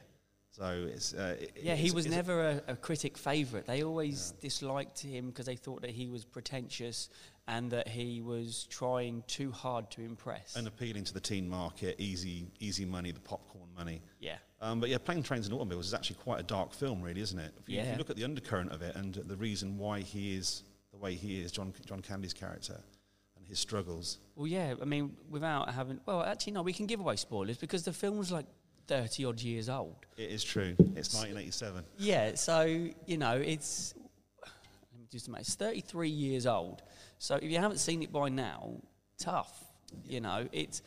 So 0.51 0.89
it's 0.93 1.15
uh, 1.15 1.37
it- 1.41 1.59
Yeah, 1.63 1.75
he 1.77 1.91
was 1.91 2.07
never 2.07 2.49
a, 2.49 2.63
a 2.69 2.77
critic 2.77 3.17
favourite. 3.19 3.67
They 3.67 3.83
always 3.85 4.33
disliked 4.41 4.99
him 5.01 5.29
because 5.29 5.47
they 5.47 5.57
thought 5.57 5.83
that 5.83 5.91
he 5.91 6.09
was 6.09 6.25
pretentious 6.25 7.09
and 7.47 7.71
that 7.71 7.87
he 7.89 8.21
was 8.21 8.67
trying 8.69 9.23
too 9.27 9.51
hard 9.53 9.91
to 9.93 10.03
impress. 10.03 10.57
and 10.57 10.67
appealing 10.67 11.05
to 11.05 11.15
the 11.15 11.21
teen 11.21 11.49
market, 11.49 11.97
easy, 11.99 12.49
easy 12.61 12.85
money, 12.85 13.11
the 13.13 13.21
popcorn 13.21 13.69
money. 13.77 14.03
yeah. 14.21 14.37
Um, 14.61 14.81
but 14.81 14.89
yeah, 14.89 14.99
Plane, 14.99 15.23
Trains 15.23 15.47
and 15.47 15.55
Automobiles 15.55 15.87
is 15.87 15.95
actually 15.95 16.17
quite 16.17 16.41
a 16.41 16.43
dark 16.43 16.73
film, 16.73 17.01
really, 17.01 17.21
isn't 17.21 17.39
it? 17.39 17.53
If 17.61 17.69
you, 17.69 17.79
if 17.79 17.87
you 17.87 17.97
look 17.97 18.11
at 18.11 18.17
the 18.17 18.25
undercurrent 18.25 18.73
of 18.73 18.83
it 18.83 18.97
and 18.97 19.15
the 19.15 19.37
reason 19.37 19.79
why 19.79 20.01
he 20.01 20.35
is 20.35 20.65
the 20.91 20.97
way 20.99 21.15
he 21.15 21.41
is, 21.41 21.53
John, 21.53 21.73
John 21.87 22.01
Candy's 22.03 22.33
character, 22.33 22.81
and 23.37 23.47
his 23.47 23.59
struggles. 23.59 24.19
Well, 24.35 24.47
yeah. 24.47 24.75
I 24.81 24.85
mean, 24.85 25.17
without 25.31 25.73
having. 25.73 26.01
Well, 26.07 26.23
actually, 26.23 26.55
no. 26.55 26.63
We 26.63 26.73
can 26.73 26.87
give 26.87 27.01
away 27.01 27.17
spoilers 27.17 27.57
because 27.57 27.85
the 27.85 27.93
film's 27.93 28.33
like 28.33 28.47
thirty 28.89 29.25
odd 29.25 29.41
years 29.41 29.69
old. 29.69 29.95
It 30.17 30.31
is 30.31 30.43
true. 30.43 30.75
It's 30.97 31.15
1987. 31.15 31.85
Yeah. 31.99 32.35
So 32.35 32.63
you 33.07 33.17
know, 33.19 33.37
it's. 33.37 33.95
Let 34.43 35.01
me 35.01 35.07
do 35.11 35.19
some 35.19 35.33
math. 35.33 35.43
It's 35.43 35.55
thirty-three 35.55 36.09
years 36.09 36.47
old. 36.47 36.83
So 37.19 37.37
if 37.37 37.45
you 37.45 37.59
haven't 37.59 37.79
seen 37.79 38.03
it 38.03 38.13
by 38.13 38.29
now, 38.29 38.73
tough. 39.19 39.65
You 40.05 40.21
know, 40.21 40.49
it's. 40.51 40.83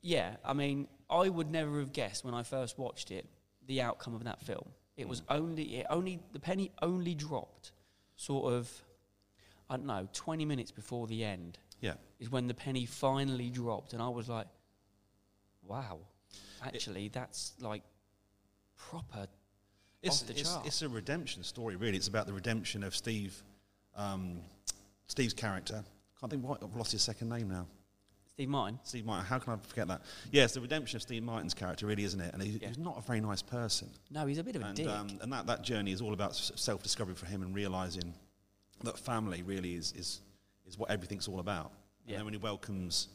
Yeah. 0.00 0.36
I 0.44 0.54
mean, 0.54 0.88
I 1.12 1.28
would 1.28 1.50
never 1.50 1.78
have 1.78 1.92
guessed 1.92 2.24
when 2.24 2.34
I 2.34 2.42
first 2.42 2.78
watched 2.78 3.10
it 3.10 3.26
the 3.66 3.82
outcome 3.82 4.14
of 4.14 4.24
that 4.24 4.40
film. 4.42 4.68
It 4.96 5.08
was 5.08 5.22
only. 5.28 5.78
It 5.78 5.86
only 5.90 6.20
the 6.32 6.40
penny 6.40 6.70
only 6.80 7.14
dropped, 7.14 7.72
sort 8.16 8.52
of. 8.52 8.70
I 9.70 9.76
don't 9.76 9.86
know, 9.86 10.08
twenty 10.12 10.44
minutes 10.44 10.70
before 10.70 11.06
the 11.06 11.24
end. 11.24 11.58
Yeah. 11.80 11.94
is 12.20 12.30
when 12.30 12.46
the 12.46 12.54
penny 12.54 12.86
finally 12.86 13.50
dropped, 13.50 13.92
and 13.92 14.00
I 14.02 14.08
was 14.08 14.28
like, 14.28 14.46
"Wow, 15.66 15.98
actually, 16.64 17.08
that's 17.08 17.54
like 17.60 17.82
proper." 18.76 19.26
It's, 20.02 20.22
Off 20.22 20.28
the 20.28 20.32
it's, 20.34 20.52
chart. 20.52 20.66
it's 20.66 20.82
a 20.82 20.88
redemption 20.88 21.44
story, 21.44 21.76
really. 21.76 21.96
It's 21.96 22.08
about 22.08 22.26
the 22.26 22.32
redemption 22.32 22.82
of 22.82 22.94
Steve, 22.94 23.40
um, 23.94 24.40
Steve's 25.06 25.32
character. 25.32 25.84
Can't 26.20 26.30
think 26.30 26.44
what 26.44 26.62
I've 26.62 26.74
lost 26.74 26.92
his 26.92 27.02
second 27.02 27.28
name 27.28 27.48
now. 27.48 27.66
Steve 28.34 28.48
Martin. 28.48 28.78
Steve 28.82 29.04
Martin. 29.04 29.26
How 29.26 29.38
can 29.38 29.52
I 29.52 29.56
forget 29.68 29.88
that? 29.88 30.02
It's 30.32 30.54
the 30.54 30.60
redemption 30.60 30.96
of 30.96 31.02
Steve 31.02 31.22
Martin's 31.22 31.52
character, 31.54 31.86
really, 31.86 32.04
isn't 32.04 32.20
it? 32.20 32.32
And 32.32 32.42
he, 32.42 32.58
Yeah. 32.58 32.68
he's 32.68 32.78
not 32.78 32.96
a 32.96 33.02
very 33.02 33.20
nice 33.20 33.42
person. 33.42 33.90
No, 34.10 34.26
he's 34.26 34.38
a 34.38 34.44
bit 34.44 34.56
of 34.56 34.62
a 34.62 34.66
and 34.66 34.76
dick. 34.76 34.88
um, 34.88 35.18
and 35.20 35.32
that, 35.32 35.46
that 35.46 35.62
journey 35.62 35.92
is 35.92 36.00
all 36.00 36.14
about 36.14 36.34
self-discovery 36.34 37.14
for 37.14 37.26
him 37.26 37.42
and 37.42 37.54
realizing 37.54 38.14
that 38.84 38.98
family 38.98 39.42
really 39.42 39.74
is 39.74 39.92
is, 39.92 40.22
is 40.66 40.78
what 40.78 40.90
everything's 40.90 41.28
all 41.28 41.40
about. 41.40 41.72
Yeah. 42.06 42.12
And 42.14 42.18
then 42.20 42.24
when 42.24 42.34
he 42.34 42.38
welcomes 42.38 43.08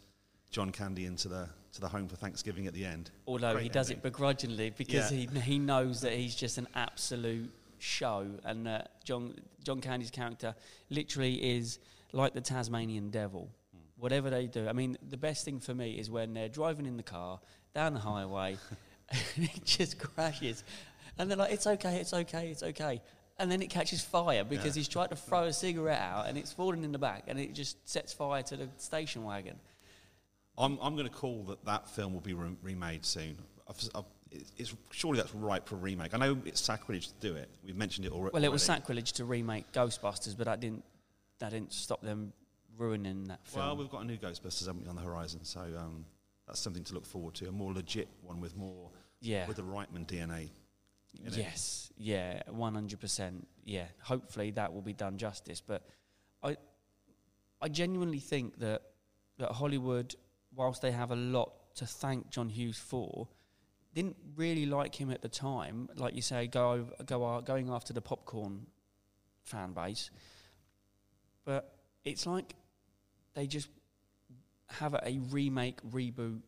John 0.51 0.71
Candy 0.71 1.05
into 1.05 1.27
the 1.27 1.49
to 1.73 1.81
the 1.81 1.89
home 1.89 2.07
for 2.07 2.15
Thanksgiving 2.15 2.65
at 2.67 2.73
the 2.73 2.85
end, 2.85 3.11
Although 3.27 3.57
he 3.57 3.69
does 3.69 3.87
ending. 3.89 3.97
it 3.99 4.03
begrudgingly 4.03 4.69
because 4.69 5.11
Yeah. 5.11 5.25
he 5.33 5.39
he 5.41 5.59
knows 5.59 6.01
that 6.01 6.13
he's 6.13 6.35
just 6.35 6.57
an 6.57 6.67
absolute 6.75 7.51
show, 7.79 8.25
and 8.45 8.65
that 8.67 9.03
John 9.03 9.35
John 9.63 9.81
Candy's 9.81 10.09
character 10.11 10.55
literally 10.89 11.35
is 11.57 11.79
like 12.13 12.33
the 12.33 12.41
Tasmanian 12.41 13.09
devil. 13.09 13.49
Whatever 13.99 14.29
they 14.29 14.45
do, 14.47 14.67
I 14.67 14.73
mean, 14.73 14.97
the 15.09 15.17
best 15.17 15.43
thing 15.43 15.59
for 15.59 15.73
me 15.73 15.93
is 15.93 16.09
when 16.09 16.33
they're 16.33 16.49
driving 16.49 16.85
in 16.85 16.97
the 16.97 17.03
car 17.03 17.39
down 17.73 17.93
the 17.93 17.99
highway, 17.99 18.57
and 19.35 19.45
it 19.45 19.65
just 19.65 19.97
crashes, 19.97 20.63
and 21.17 21.29
they're 21.29 21.37
like, 21.37 21.51
"It's 21.51 21.65
okay, 21.65 21.97
it's 21.97 22.13
okay, 22.13 22.49
it's 22.49 22.61
okay." 22.63 23.01
And 23.39 23.51
then 23.51 23.61
it 23.61 23.69
catches 23.69 24.01
fire 24.03 24.43
because 24.43 24.75
Yeah. 24.75 24.79
he's 24.79 24.87
tried 24.87 25.11
to 25.11 25.15
throw 25.15 25.43
a 25.43 25.53
cigarette 25.53 26.01
out 26.01 26.25
and 26.27 26.39
it's 26.39 26.51
fallen 26.51 26.83
in 26.83 26.91
the 26.91 26.97
back 26.97 27.25
and 27.27 27.39
it 27.39 27.53
just 27.53 27.77
sets 27.87 28.11
fire 28.11 28.41
to 28.41 28.57
the 28.57 28.67
station 28.77 29.23
wagon. 29.23 29.59
I'm 30.57 30.79
I'm 30.81 30.95
going 30.95 31.07
to 31.07 31.13
call 31.13 31.43
that 31.43 31.63
that 31.65 31.87
film 31.87 32.13
will 32.13 32.21
be 32.21 32.33
re- 32.33 32.57
remade 32.63 33.05
soon. 33.05 33.37
I've, 33.69 33.77
I've, 33.93 34.05
it's, 34.31 34.51
it's 34.57 34.75
surely 34.89 35.17
that's 35.19 35.35
ripe 35.35 35.67
for 35.67 35.75
a 35.75 35.77
remake. 35.77 36.15
I 36.15 36.17
know 36.17 36.39
it's 36.45 36.59
sacrilege 36.61 37.09
to 37.09 37.13
do 37.19 37.35
it. 37.35 37.47
We've 37.63 37.75
mentioned 37.75 38.07
it 38.07 38.11
already. 38.11 38.33
Well, 38.33 38.43
it 38.43 38.51
was 38.51 38.63
sacrilege 38.63 39.13
to 39.13 39.25
remake 39.25 39.71
Ghostbusters, 39.71 40.35
but 40.35 40.45
that 40.47 40.59
didn't 40.59 40.83
that 41.37 41.51
didn't 41.51 41.73
stop 41.73 42.01
them 42.01 42.33
ruining 42.77 43.25
that 43.25 43.45
film. 43.45 43.65
Well, 43.65 43.77
we've 43.77 43.89
got 43.89 44.01
a 44.01 44.05
new 44.05 44.17
Ghostbusters 44.17 44.67
haven't 44.67 44.83
we, 44.83 44.89
on 44.89 44.95
the 44.95 45.01
horizon, 45.01 45.43
so 45.43 45.61
um, 45.61 46.05
that's 46.47 46.59
something 46.59 46.83
to 46.85 46.93
look 46.93 47.05
forward 47.05 47.35
to. 47.35 47.47
A 47.47 47.51
more 47.51 47.73
legit 47.73 48.07
one 48.21 48.39
with 48.39 48.55
more 48.55 48.91
Yeah. 49.21 49.47
with 49.47 49.57
the 49.57 49.63
Reitman 49.63 50.05
DNA. 50.05 50.49
in 51.19 51.27
it. 51.27 51.37
Yes, 51.37 51.91
yeah, 51.97 52.41
one 52.49 52.73
hundred 52.73 52.99
percent. 52.99 53.47
Yeah, 53.65 53.85
hopefully 54.01 54.51
that 54.51 54.73
will 54.73 54.81
be 54.81 54.93
done 54.93 55.17
justice. 55.17 55.61
But 55.61 55.83
I, 56.43 56.57
I 57.61 57.69
genuinely 57.69 58.19
think 58.19 58.59
that 58.59 58.81
that 59.39 59.51
Hollywood, 59.51 60.15
whilst 60.55 60.81
they 60.81 60.91
have 60.91 61.11
a 61.11 61.15
lot 61.15 61.51
to 61.75 61.85
thank 61.85 62.29
John 62.29 62.49
Hughes 62.49 62.77
for, 62.77 63.27
didn't 63.93 64.17
really 64.35 64.65
like 64.65 64.93
him 64.95 65.09
at 65.11 65.21
the 65.21 65.29
time. 65.29 65.89
Like 65.95 66.15
you 66.15 66.21
say, 66.21 66.47
go 66.47 66.87
go 67.05 67.23
uh, 67.25 67.41
going 67.41 67.69
after 67.69 67.93
the 67.93 68.01
popcorn 68.01 68.67
fan 69.43 69.73
base. 69.73 70.11
But 71.45 71.73
it's 72.03 72.25
like 72.25 72.53
they 73.37 73.45
just 73.45 73.69
have 74.67 74.95
a 74.95 75.19
remake 75.29 75.79
reboot 75.83 76.41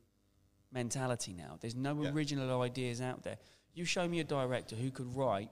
mentality 0.71 1.33
now. 1.33 1.57
There's 1.61 1.75
no 1.75 2.01
Yeah. 2.01 2.09
original 2.09 2.61
ideas 2.63 2.99
out 2.99 3.21
there. 3.23 3.37
You 3.75 3.85
show 3.85 4.07
me 4.07 4.19
a 4.19 4.23
director 4.23 4.75
who 4.75 4.89
could 4.89 5.15
write 5.15 5.51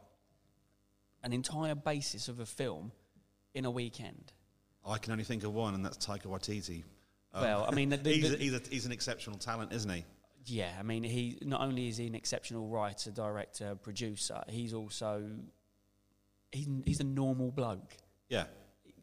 an 1.24 1.34
entire 1.34 1.76
basis 1.76 2.28
of 2.28 2.40
a 2.40 2.46
film 2.46 2.92
in 3.54 3.66
a 3.66 3.72
weekend. 3.72 4.34
I 4.84 4.98
can 4.98 5.12
only 5.12 5.24
think 5.26 5.44
of 5.44 5.54
one, 5.54 5.76
and 5.76 5.86
that's 5.86 5.98
Taika 6.04 6.24
Waititi. 6.26 6.84
Um, 7.34 7.42
Well, 7.44 7.66
I 7.70 7.76
mean, 7.76 7.90
the- 7.90 7.98
the- 7.98 8.14
he's, 8.22 8.34
a, 8.34 8.38
he's, 8.38 8.54
a, 8.54 8.62
he's 8.70 8.86
an 8.88 8.92
exceptional 8.92 9.38
talent, 9.38 9.72
isn't 9.74 9.90
he? 9.92 10.06
Yeah, 10.46 10.76
I 10.80 10.84
mean, 10.84 11.04
he 11.04 11.38
not 11.44 11.62
only 11.62 11.88
is 11.88 11.98
he 11.98 12.08
an 12.08 12.16
exceptional 12.16 12.68
writer, 12.68 13.12
director, 13.12 13.76
producer, 13.76 14.44
he's 14.50 14.74
also 14.74 15.30
he's 16.52 16.68
he's 16.86 17.00
a 17.02 17.04
normal 17.04 17.52
bloke. 17.52 17.96
Yeah, 18.30 18.48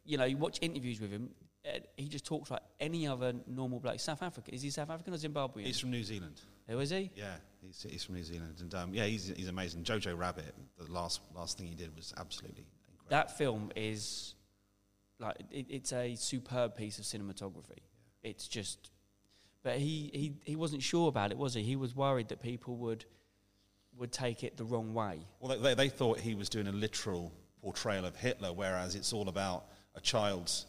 You 0.03 0.17
know, 0.17 0.25
you 0.25 0.37
watch 0.37 0.57
interviews 0.61 0.99
with 0.99 1.11
him, 1.11 1.29
he 1.97 2.07
just 2.07 2.25
talks 2.25 2.51
like 2.51 2.61
any 2.79 3.07
other 3.07 3.33
normal 3.47 3.79
bloke. 3.79 3.99
South 3.99 4.21
Africa 4.21 4.53
is 4.53 4.61
he 4.61 4.69
South 4.69 4.89
African 4.89 5.13
or 5.13 5.17
Zimbabwean? 5.17 5.65
he's 5.65 5.79
from 5.79 5.91
New 5.91 6.03
Zealand. 6.03 6.41
Who 6.67 6.79
is 6.79 6.89
he? 6.89 7.11
Yeah, 7.15 7.35
he's, 7.61 7.85
he's 7.87 8.03
from 8.03 8.15
New 8.15 8.23
Zealand, 8.23 8.55
and 8.59 8.73
um, 8.73 8.93
yeah, 8.93 9.05
he's, 9.05 9.31
he's 9.35 9.47
amazing. 9.47 9.83
Jojo 9.83 10.17
Rabbit, 10.17 10.53
the 10.77 10.91
last 10.91 11.21
last 11.35 11.57
thing 11.57 11.67
he 11.67 11.75
did 11.75 11.95
was 11.95 12.13
absolutely 12.17 12.65
incredible. 12.87 13.05
That 13.09 13.37
film 13.37 13.71
is 13.75 14.35
like 15.19 15.37
it, 15.51 15.67
it's 15.69 15.93
a 15.93 16.15
superb 16.15 16.75
piece 16.75 16.97
of 16.99 17.05
cinematography. 17.05 17.79
It's 18.23 18.47
just, 18.47 18.89
but 19.63 19.77
he, 19.77 20.09
he 20.13 20.33
he 20.43 20.55
wasn't 20.55 20.81
sure 20.81 21.07
about 21.07 21.31
it, 21.31 21.37
was 21.37 21.53
he? 21.53 21.61
He 21.61 21.75
was 21.75 21.95
worried 21.95 22.29
that 22.29 22.41
people 22.41 22.77
would 22.77 23.05
would 23.97 24.11
take 24.11 24.43
it 24.43 24.57
the 24.57 24.65
wrong 24.65 24.93
way. 24.93 25.19
Well, 25.39 25.57
they, 25.57 25.73
they 25.73 25.89
thought 25.89 26.19
he 26.19 26.35
was 26.35 26.49
doing 26.49 26.67
a 26.67 26.71
literal 26.71 27.31
portrayal 27.61 28.05
of 28.05 28.15
Hitler, 28.15 28.51
whereas 28.51 28.95
it's 28.95 29.13
all 29.13 29.29
about 29.29 29.65
a 29.95 30.01
child's 30.01 30.65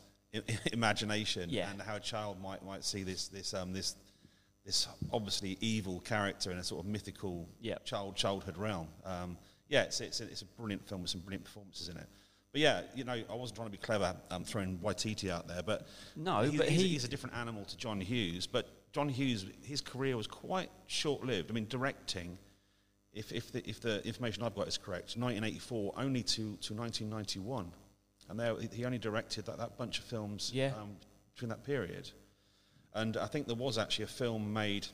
imagination 0.72 1.50
Yeah. 1.50 1.70
and 1.70 1.80
how 1.80 1.96
a 1.96 2.00
child 2.00 2.40
might 2.42 2.64
might 2.64 2.84
see 2.84 3.02
this 3.02 3.28
this 3.28 3.54
um, 3.54 3.72
this 3.72 3.96
this 4.64 4.88
obviously 5.12 5.56
evil 5.60 6.00
character 6.00 6.50
in 6.50 6.58
a 6.58 6.64
sort 6.64 6.84
of 6.84 6.90
mythical 6.90 7.48
Yep. 7.60 7.84
child 7.84 8.16
childhood 8.16 8.56
realm. 8.58 8.88
Um, 9.04 9.38
yeah, 9.68 9.82
it's 9.84 10.00
it's 10.00 10.20
a, 10.20 10.24
it's 10.24 10.42
a 10.42 10.46
brilliant 10.46 10.86
film 10.88 11.02
with 11.02 11.10
some 11.10 11.20
brilliant 11.20 11.44
performances 11.44 11.88
in 11.88 11.96
it. 11.96 12.06
But 12.52 12.60
yeah, 12.60 12.82
you 12.94 13.04
know, 13.04 13.12
I 13.28 13.34
wasn't 13.34 13.56
trying 13.56 13.68
to 13.68 13.72
be 13.72 13.78
clever 13.78 14.16
um, 14.30 14.44
throwing 14.44 14.78
Waititi 14.78 15.30
out 15.30 15.46
there, 15.46 15.62
but 15.62 15.86
No, 16.16 16.40
he's, 16.42 16.56
but 16.58 16.68
he's, 16.68 16.80
he- 16.80 16.88
he's 16.88 17.04
a 17.04 17.08
different 17.08 17.36
animal 17.36 17.64
to 17.64 17.76
John 17.76 18.00
Hughes. 18.00 18.46
But 18.46 18.68
John 18.92 19.08
Hughes, 19.10 19.44
his 19.62 19.80
career 19.82 20.16
was 20.16 20.26
quite 20.26 20.70
short 20.86 21.22
lived. 21.24 21.50
I 21.50 21.54
mean, 21.54 21.66
directing 21.68 22.38
if, 23.12 23.30
if, 23.32 23.52
the, 23.52 23.68
if 23.68 23.80
the 23.80 24.02
information 24.06 24.42
I've 24.42 24.54
got 24.54 24.68
is 24.68 24.78
correct, 24.78 25.16
1984 25.18 25.92
only 25.98 26.22
to, 26.22 26.34
to 26.56 26.74
1991. 26.74 27.70
And 28.28 28.38
there, 28.40 28.56
he 28.72 28.84
only 28.84 28.98
directed 28.98 29.46
that, 29.46 29.58
that 29.58 29.76
bunch 29.78 29.98
of 29.98 30.04
films 30.04 30.50
Yeah. 30.52 30.72
um, 30.80 30.96
during 31.36 31.50
that 31.50 31.64
period. 31.64 32.10
And 32.94 33.16
I 33.16 33.26
think 33.26 33.46
there 33.46 33.56
was 33.56 33.78
actually 33.78 34.04
a 34.04 34.08
film 34.08 34.52
made 34.52 34.86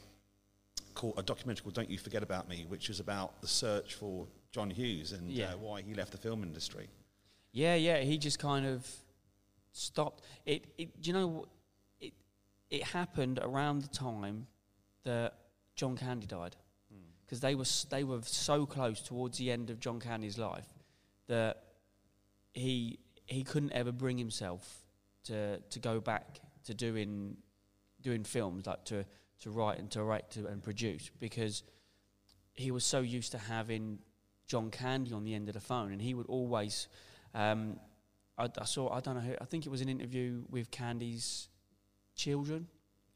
called 0.95 1.14
a 1.18 1.23
documentary 1.23 1.62
called 1.62 1.75
Don't 1.75 1.88
You 1.88 1.99
Forget 1.99 2.23
About 2.23 2.49
Me, 2.49 2.66
which 2.68 2.88
was 2.88 3.01
about 3.01 3.40
the 3.40 3.47
search 3.49 3.95
for 3.95 4.27
John 4.51 4.68
Hughes 4.71 5.12
and 5.12 5.31
Yeah. 5.31 5.55
uh, 5.55 5.57
why 5.59 5.81
he 5.83 5.95
left 5.95 6.12
the 6.12 6.18
film 6.18 6.42
industry. 6.42 6.88
Yeah, 7.53 7.75
yeah. 7.75 8.01
He 8.01 8.18
just 8.18 8.38
kind 8.38 8.66
of 8.66 8.87
stopped. 9.73 10.23
It. 10.45 10.66
it 10.77 11.01
do 11.01 11.09
you 11.09 11.14
know? 11.14 11.47
It. 12.01 12.12
It 12.71 12.83
happened 12.85 13.38
around 13.40 13.83
the 13.83 13.88
time 13.88 14.47
that 15.05 15.35
John 15.77 15.97
Candy 15.97 16.27
died, 16.27 16.57
because 17.25 17.40
they 17.40 17.55
were 17.55 17.64
they 17.90 18.05
were 18.05 18.21
so 18.23 18.66
close 18.66 19.01
towards 19.01 19.38
the 19.38 19.51
end 19.51 19.71
of 19.71 19.81
John 19.81 20.01
Candy's 20.01 20.38
life 20.38 20.66
that 21.29 21.62
he 22.53 22.99
he 23.26 23.44
couldn't 23.44 23.72
ever 23.72 23.92
bring 23.92 24.18
himself 24.18 24.85
to 25.24 25.58
to 25.58 25.78
go 25.78 26.00
back 26.00 26.40
to 26.64 26.74
doing 26.74 27.37
doing 28.00 28.24
films 28.24 28.66
like 28.66 28.85
to 28.85 29.04
to 29.40 29.50
write 29.50 29.78
and 29.78 29.90
to 29.90 29.98
direct 29.98 30.37
and 30.37 30.62
produce 30.62 31.11
because 31.18 31.62
he 32.54 32.70
was 32.70 32.85
so 32.85 33.00
used 33.00 33.32
to 33.32 33.38
having 33.38 33.98
John 34.46 34.70
Candy 34.70 35.12
on 35.12 35.24
the 35.24 35.35
end 35.35 35.48
of 35.48 35.54
the 35.54 35.61
phone, 35.61 35.92
and 35.92 36.00
he 36.00 36.14
would 36.14 36.26
always. 36.26 36.88
Um, 37.35 37.78
I, 38.38 38.48
I 38.58 38.64
saw. 38.64 38.92
I 38.92 39.00
don't 39.00 39.14
know. 39.14 39.20
Who, 39.20 39.35
I 39.40 39.44
think 39.44 39.66
it 39.66 39.70
was 39.70 39.80
an 39.80 39.88
interview 39.88 40.42
with 40.50 40.70
Candy's 40.70 41.48
children. 42.14 42.66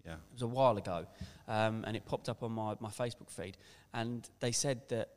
Yeah. 0.04 0.14
It 0.14 0.32
was 0.32 0.42
a 0.42 0.46
while 0.46 0.76
ago, 0.76 1.06
um, 1.48 1.84
and 1.86 1.96
it 1.96 2.06
popped 2.06 2.28
up 2.28 2.42
on 2.42 2.52
my, 2.52 2.74
my 2.80 2.90
Facebook 2.90 3.30
feed, 3.30 3.56
and 3.92 4.28
they 4.40 4.52
said 4.52 4.82
that 4.88 5.10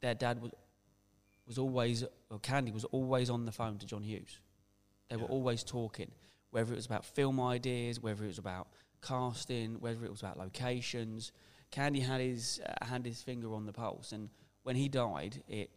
their 0.00 0.14
dad 0.14 0.42
was 0.42 0.52
was 1.46 1.58
always, 1.58 2.04
or 2.30 2.38
Candy 2.40 2.72
was 2.72 2.84
always 2.84 3.30
on 3.30 3.44
the 3.44 3.52
phone 3.52 3.78
to 3.78 3.86
John 3.86 4.02
Hughes. 4.02 4.40
They 5.08 5.16
were 5.16 5.26
always 5.26 5.62
talking, 5.62 6.10
whether 6.50 6.72
it 6.72 6.76
was 6.76 6.86
about 6.86 7.04
film 7.04 7.40
ideas, 7.40 8.00
whether 8.00 8.24
it 8.24 8.28
was 8.28 8.38
about 8.38 8.68
casting, 9.02 9.80
whether 9.80 10.04
it 10.04 10.10
was 10.10 10.20
about 10.20 10.38
locations. 10.38 11.30
Candy 11.70 12.00
had 12.00 12.20
his 12.20 12.60
uh, 12.66 12.84
had 12.84 13.06
his 13.06 13.22
finger 13.22 13.54
on 13.54 13.66
the 13.66 13.72
pulse, 13.72 14.12
and 14.12 14.28
when 14.64 14.74
he 14.76 14.88
died, 14.88 15.42
it 15.48 15.70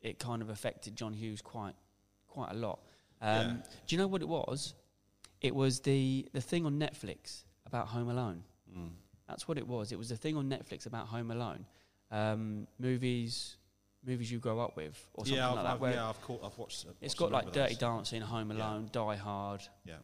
it 0.00 0.18
kind 0.18 0.42
of 0.42 0.50
affected 0.50 0.94
John 0.96 1.12
Hughes 1.12 1.42
quite 1.42 1.74
quite 2.28 2.52
a 2.52 2.54
lot. 2.54 2.80
Um, 3.20 3.30
Yeah. 3.30 3.52
Do 3.86 3.96
you 3.96 3.98
know 3.98 4.06
what 4.06 4.22
it 4.22 4.28
was? 4.28 4.74
It 5.40 5.54
was 5.54 5.80
the 5.80 6.28
the 6.32 6.40
thing 6.40 6.64
on 6.66 6.78
Netflix 6.78 7.44
about 7.66 7.88
Home 7.88 8.08
Alone. 8.08 8.44
Mm. 8.76 8.90
That's 9.28 9.48
what 9.48 9.58
it 9.58 9.66
was. 9.66 9.92
It 9.92 9.98
was 9.98 10.08
the 10.08 10.16
thing 10.16 10.36
on 10.36 10.48
Netflix 10.48 10.86
about 10.86 11.06
Home 11.08 11.30
Alone, 11.30 11.66
um, 12.10 12.66
movies, 12.78 13.56
movies 14.04 14.30
you 14.32 14.38
grow 14.38 14.58
up 14.60 14.76
with, 14.76 14.96
or 15.14 15.24
something 15.24 15.36
Yeah, 15.38 15.48
I've, 15.50 15.54
like 15.56 15.64
that. 15.64 15.72
I've, 15.74 15.80
where 15.80 15.92
yeah, 15.94 16.08
I've, 16.08 16.20
caught, 16.22 16.40
I've 16.44 16.58
watched. 16.58 16.86
uh, 16.86 16.92
it's 17.00 17.18
watched 17.20 17.32
got 17.32 17.44
like 17.46 17.52
Dirty. 17.52 17.74
Dancing, 17.76 18.20
Home 18.22 18.50
Yeah. 18.50 18.56
Alone, 18.56 18.88
Die 18.92 19.16
Hard, 19.16 19.62
Yeah. 19.84 19.94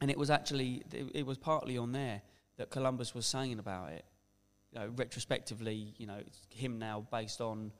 and 0.00 0.10
it 0.10 0.18
was 0.18 0.30
actually 0.30 0.82
it, 0.92 1.06
it 1.14 1.26
was 1.26 1.38
partly 1.38 1.76
on 1.78 1.92
there 1.92 2.22
that 2.56 2.70
Columbus 2.70 3.14
was 3.14 3.26
saying 3.26 3.58
about 3.58 3.90
it. 3.92 4.04
You 4.72 4.78
know, 4.80 4.88
retrospectively, 4.96 5.94
you 5.98 6.06
know, 6.06 6.16
it's 6.18 6.38
him 6.50 6.78
now 6.78 7.06
based 7.10 7.40
on, 7.40 7.72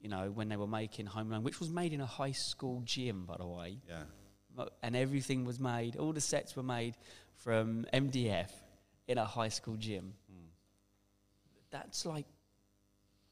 you 0.00 0.08
know, 0.08 0.30
when 0.30 0.48
they 0.48 0.56
were 0.56 0.66
making 0.68 1.06
Home 1.06 1.32
Alone, 1.32 1.42
which 1.42 1.58
was 1.58 1.68
made 1.70 1.92
in 1.92 2.00
a 2.00 2.06
high 2.06 2.32
school 2.32 2.82
gym, 2.84 3.24
by 3.26 3.36
the 3.38 3.46
way, 3.46 3.78
Yeah. 3.88 4.02
And 4.82 4.96
everything 4.96 5.44
was 5.44 5.60
made. 5.60 5.94
All 5.96 6.12
the 6.12 6.20
sets 6.20 6.56
were 6.56 6.64
made 6.64 6.96
from 7.36 7.86
MDF 7.92 8.50
in 9.06 9.16
a 9.16 9.24
high 9.24 9.50
school 9.50 9.76
gym. 9.76 10.14
Mm. 10.32 10.48
That's 11.70 12.04
like 12.04 12.26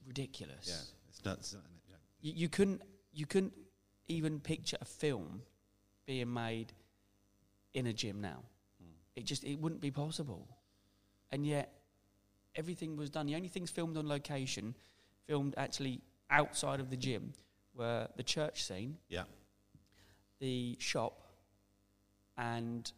ridiculous. 0.07 0.67
Yeah. 0.69 0.96
It's 1.27 1.37
nuts. 1.37 1.49
Isn't 1.49 1.61
it? 1.61 1.71
Yeah. 1.91 1.97
You, 2.21 2.33
you 2.37 2.49
couldn't 2.49 2.83
you 3.13 3.27
couldn't 3.27 3.53
even 4.09 4.41
picture 4.41 4.77
a 4.81 4.85
film 4.85 5.43
being 6.07 6.33
made 6.33 6.73
in 7.75 7.87
a 7.87 7.93
gym 7.93 8.21
now. 8.21 8.43
Mm. 8.83 8.87
It 9.17 9.25
just 9.25 9.45
it 9.45 9.57
wouldn't 9.57 9.81
be 9.81 9.91
possible. 9.91 10.47
And 11.33 11.47
yet 11.47 11.73
everything 12.55 12.97
was 12.97 13.11
done. 13.11 13.27
The 13.27 13.35
only 13.35 13.49
things 13.49 13.71
filmed 13.71 13.97
on 13.97 14.09
location, 14.09 14.75
filmed 15.27 15.55
actually 15.57 16.01
outside 16.31 16.81
of 16.81 16.91
the 16.91 16.97
gym, 16.97 17.33
were 17.75 18.09
the 18.17 18.23
church 18.23 18.65
scene, 18.65 18.97
Yeah. 19.09 19.25
the 20.39 20.77
shop, 20.79 21.21
and 22.39 22.91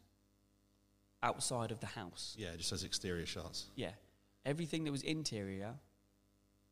outside 1.22 1.70
of 1.72 1.80
the 1.80 1.86
house. 1.86 2.36
Yeah. 2.38 2.54
Just 2.56 2.70
those 2.70 2.84
exterior 2.84 3.26
shots. 3.26 3.66
Yeah. 3.74 3.92
Everything 4.44 4.84
that 4.84 4.92
was 4.92 5.02
interior 5.02 5.74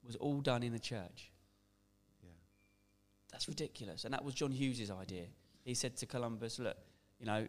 was 0.04 0.16
all 0.16 0.40
done 0.40 0.62
in 0.62 0.72
the 0.72 0.78
church. 0.78 1.32
That's 3.36 3.48
ridiculous. 3.48 4.06
And 4.06 4.14
that 4.14 4.24
was 4.24 4.32
John 4.32 4.50
Hughes' 4.50 4.90
idea. 4.90 5.24
He 5.62 5.74
said 5.74 5.94
to 5.98 6.06
Columbus, 6.06 6.58
look, 6.58 6.78
you 7.20 7.26
know, 7.26 7.46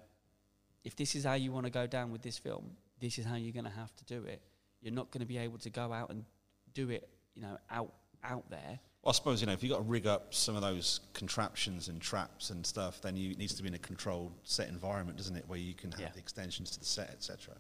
if 0.83 0.97
this 0.97 1.15
is 1.15 1.23
how 1.23 1.35
you 1.35 1.53
want 1.53 1.65
to 1.65 1.69
go 1.71 1.87
down 1.87 2.11
with 2.11 2.21
this 2.21 2.37
film, 2.37 2.71
this 2.99 3.17
is 3.17 3.23
how 3.23 3.35
you're 3.35 3.53
going 3.53 3.63
to 3.63 3.71
have 3.71 3.95
to 3.95 4.03
do 4.03 4.23
it. 4.25 4.41
You're 4.81 4.93
not 4.93 5.11
going 5.11 5.21
to 5.21 5.25
be 5.25 5.37
able 5.37 5.57
to 5.59 5.69
go 5.69 5.93
out 5.93 6.09
and 6.09 6.25
do 6.73 6.89
it, 6.89 7.07
you 7.35 7.41
know, 7.41 7.57
out 7.71 7.93
out 8.21 8.49
there. 8.49 8.79
Well, 9.01 9.11
I 9.11 9.11
suppose 9.13 9.39
you 9.39 9.47
know 9.47 9.53
if 9.53 9.63
you've 9.63 9.71
got 9.71 9.77
to 9.77 9.83
rig 9.83 10.07
up 10.07 10.33
some 10.33 10.57
of 10.57 10.61
those 10.61 10.99
contraptions 11.13 11.87
and 11.87 12.01
traps 12.01 12.49
and 12.49 12.65
stuff, 12.65 12.99
then 13.01 13.15
you 13.15 13.31
it 13.31 13.37
needs 13.37 13.53
to 13.55 13.61
be 13.63 13.69
in 13.69 13.75
a 13.75 13.79
controlled 13.79 14.33
set 14.43 14.67
environment, 14.67 15.17
doesn't 15.17 15.37
it, 15.37 15.45
where 15.47 15.57
you 15.59 15.73
can 15.73 15.91
have 15.91 16.01
Yeah. 16.01 16.09
the 16.11 16.19
extensions 16.19 16.71
to 16.71 16.79
the 16.79 16.85
set, 16.85 17.11
etc. 17.11 17.53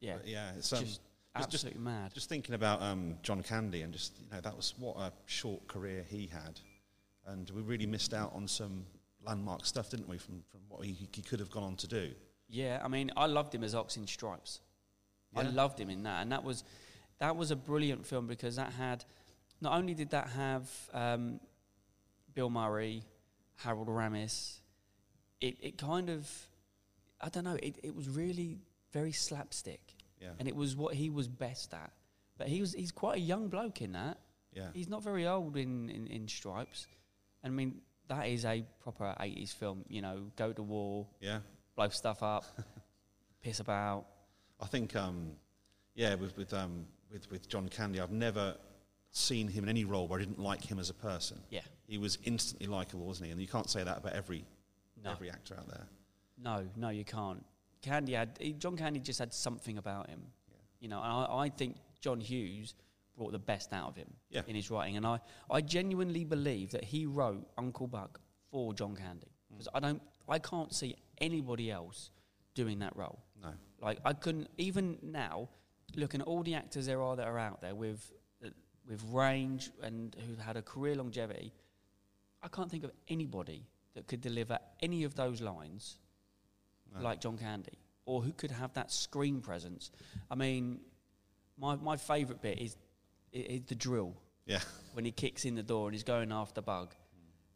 Yeah. 0.00 0.16
But 0.16 0.28
yeah, 0.28 0.52
it's 0.56 0.72
um, 0.72 0.78
just 0.80 0.92
just- 0.92 1.00
absolutely 1.36 1.82
mad. 1.82 2.14
just 2.14 2.30
thinking 2.30 2.54
about 2.54 2.80
um, 2.80 3.18
John 3.22 3.42
Candy 3.42 3.82
and 3.82 3.92
just 3.92 4.18
you 4.18 4.30
know 4.32 4.40
that 4.40 4.56
was 4.56 4.72
what 4.78 4.96
a 4.96 5.12
short 5.26 5.66
career 5.68 6.06
he 6.08 6.26
had, 6.32 6.58
and 7.26 7.50
we 7.50 7.62
really 7.62 7.86
missed 7.86 8.14
out 8.14 8.32
on 8.34 8.46
some 8.48 8.84
landmark 9.24 9.64
stuff, 9.66 9.90
didn't 9.90 10.08
we, 10.08 10.18
from 10.18 10.42
from 10.50 10.60
what 10.68 10.84
he, 10.84 10.92
he 10.92 11.22
could 11.22 11.40
have 11.40 11.50
gone 11.50 11.62
on 11.62 11.76
to 11.76 11.86
do. 11.86 12.10
Yeah, 12.48 12.80
I 12.84 12.88
mean, 12.88 13.10
I 13.16 13.26
loved 13.26 13.54
him 13.54 13.64
as 13.64 13.74
Ox 13.74 13.96
in 13.96 14.06
Stripes. 14.06 14.60
I 15.36 15.42
loved 15.42 15.80
him 15.80 15.90
in 15.90 16.04
that, 16.04 16.22
and 16.22 16.30
that 16.30 16.44
was 16.44 16.62
that 17.18 17.36
was 17.36 17.50
a 17.50 17.56
brilliant 17.56 18.06
film 18.06 18.26
because 18.26 18.56
that 18.56 18.72
had 18.72 19.04
not 19.60 19.72
only 19.72 19.94
did 19.94 20.10
that 20.10 20.28
have 20.28 20.70
um, 20.92 21.40
Bill 22.34 22.50
Murray, 22.50 23.02
Harold 23.56 23.88
Ramis, 23.88 24.58
it, 25.40 25.56
it 25.60 25.78
kind 25.78 26.10
of 26.10 26.30
I 27.20 27.28
don't 27.28 27.44
know, 27.44 27.56
it, 27.62 27.78
it 27.82 27.94
was 27.94 28.08
really 28.08 28.58
very 28.92 29.12
slapstick. 29.12 29.80
Yeah. 30.20 30.28
And 30.38 30.48
it 30.48 30.54
was 30.54 30.76
what 30.76 30.94
he 30.94 31.10
was 31.10 31.28
best 31.28 31.74
at. 31.74 31.90
But 32.36 32.48
he 32.48 32.60
was 32.60 32.72
he's 32.74 32.92
quite 32.92 33.16
a 33.16 33.20
young 33.20 33.48
bloke 33.48 33.80
in 33.80 33.92
that. 33.92 34.18
Yeah. 34.52 34.68
He's 34.72 34.88
not 34.88 35.02
very 35.02 35.26
old 35.26 35.56
in, 35.56 35.88
in, 35.90 36.06
in 36.06 36.28
Stripes. 36.28 36.86
I 37.44 37.48
mean, 37.50 37.80
that 38.08 38.26
is 38.28 38.44
a 38.44 38.64
proper 38.80 39.14
80s 39.20 39.52
film, 39.54 39.84
you 39.88 40.00
know, 40.02 40.30
go 40.36 40.52
to 40.52 40.62
war, 40.62 41.06
Yeah. 41.20 41.40
blow 41.76 41.88
stuff 41.88 42.22
up, 42.22 42.44
piss 43.42 43.60
about. 43.60 44.06
I 44.60 44.66
think, 44.66 44.96
um, 44.96 45.32
yeah, 45.94 46.14
with 46.14 46.36
with, 46.36 46.52
um, 46.54 46.86
with 47.10 47.30
with 47.30 47.48
John 47.48 47.68
Candy, 47.68 48.00
I've 48.00 48.10
never 48.12 48.56
seen 49.10 49.46
him 49.48 49.64
in 49.64 49.70
any 49.70 49.84
role 49.84 50.08
where 50.08 50.18
I 50.18 50.24
didn't 50.24 50.40
like 50.40 50.62
him 50.64 50.78
as 50.78 50.90
a 50.90 50.94
person. 50.94 51.40
Yeah. 51.50 51.60
He 51.86 51.98
was 51.98 52.18
instantly 52.24 52.66
likable, 52.66 53.06
wasn't 53.06 53.26
he? 53.26 53.32
And 53.32 53.40
you 53.40 53.46
can't 53.46 53.68
say 53.70 53.84
that 53.84 53.98
about 53.98 54.12
every 54.14 54.44
No. 55.02 55.10
every 55.12 55.30
actor 55.30 55.54
out 55.56 55.68
there. 55.68 55.86
No, 56.38 56.66
no, 56.76 56.88
you 56.88 57.04
can't. 57.04 57.44
Candy 57.82 58.14
had 58.14 58.38
John 58.58 58.76
Candy 58.76 58.98
just 59.00 59.18
had 59.18 59.32
something 59.32 59.78
about 59.78 60.08
him, 60.08 60.20
Yeah. 60.50 60.56
you 60.80 60.88
know. 60.88 61.02
And 61.02 61.12
I, 61.12 61.36
I 61.44 61.48
think 61.50 61.76
John 62.00 62.20
Hughes 62.20 62.74
brought 63.16 63.32
the 63.32 63.38
best 63.38 63.72
out 63.72 63.88
of 63.88 63.96
him 63.96 64.12
Yeah. 64.30 64.42
in 64.46 64.54
his 64.56 64.70
writing, 64.70 64.96
and 64.96 65.06
I, 65.06 65.20
I 65.50 65.60
genuinely 65.60 66.24
believe 66.24 66.70
that 66.72 66.84
he 66.84 67.06
wrote 67.06 67.46
Uncle 67.56 67.86
Buck 67.86 68.20
for 68.50 68.72
John 68.74 68.96
Candy 68.96 69.32
because 69.50 69.68
I 69.74 69.80
don't, 69.80 70.02
I 70.28 70.38
can't 70.38 70.72
see 70.74 70.96
anybody 71.18 71.70
else 71.70 72.10
doing 72.54 72.80
that 72.80 72.96
role. 72.96 73.20
No. 73.42 73.50
Like 73.80 73.98
I 74.04 74.12
couldn't 74.14 74.48
even 74.58 74.98
now, 75.02 75.48
looking 75.96 76.20
at 76.20 76.26
all 76.26 76.42
the 76.42 76.54
actors 76.54 76.86
there 76.86 77.00
are 77.02 77.14
that 77.16 77.26
are 77.26 77.38
out 77.38 77.60
there 77.60 77.74
with 77.74 78.12
uh, 78.44 78.48
with 78.88 79.02
range 79.12 79.70
and 79.82 80.16
who've 80.26 80.38
had 80.38 80.56
a 80.56 80.62
career 80.62 80.96
longevity, 80.96 81.52
I 82.42 82.48
can't 82.48 82.70
think 82.70 82.84
of 82.84 82.90
anybody 83.08 83.66
that 83.94 84.06
could 84.08 84.20
deliver 84.20 84.58
any 84.82 85.04
of 85.04 85.14
those 85.14 85.40
lines 85.40 85.98
No. 86.92 87.00
like 87.00 87.20
John 87.20 87.38
Candy, 87.38 87.78
or 88.06 88.22
who 88.22 88.32
could 88.32 88.50
have 88.50 88.72
that 88.74 88.90
screen 88.90 89.40
presence. 89.40 89.90
I 90.30 90.34
mean, 90.34 90.80
my 91.58 91.76
my 91.76 91.96
favourite 91.96 92.40
bit 92.42 92.58
is, 92.58 92.76
i- 93.34 93.38
is 93.38 93.62
the 93.66 93.74
drill 93.74 94.14
Yeah. 94.46 94.60
when 94.92 95.04
he 95.04 95.12
kicks 95.12 95.44
in 95.44 95.54
the 95.54 95.62
door 95.62 95.86
and 95.88 95.94
he's 95.94 96.04
going 96.04 96.32
after 96.32 96.60
Bug. 96.62 96.94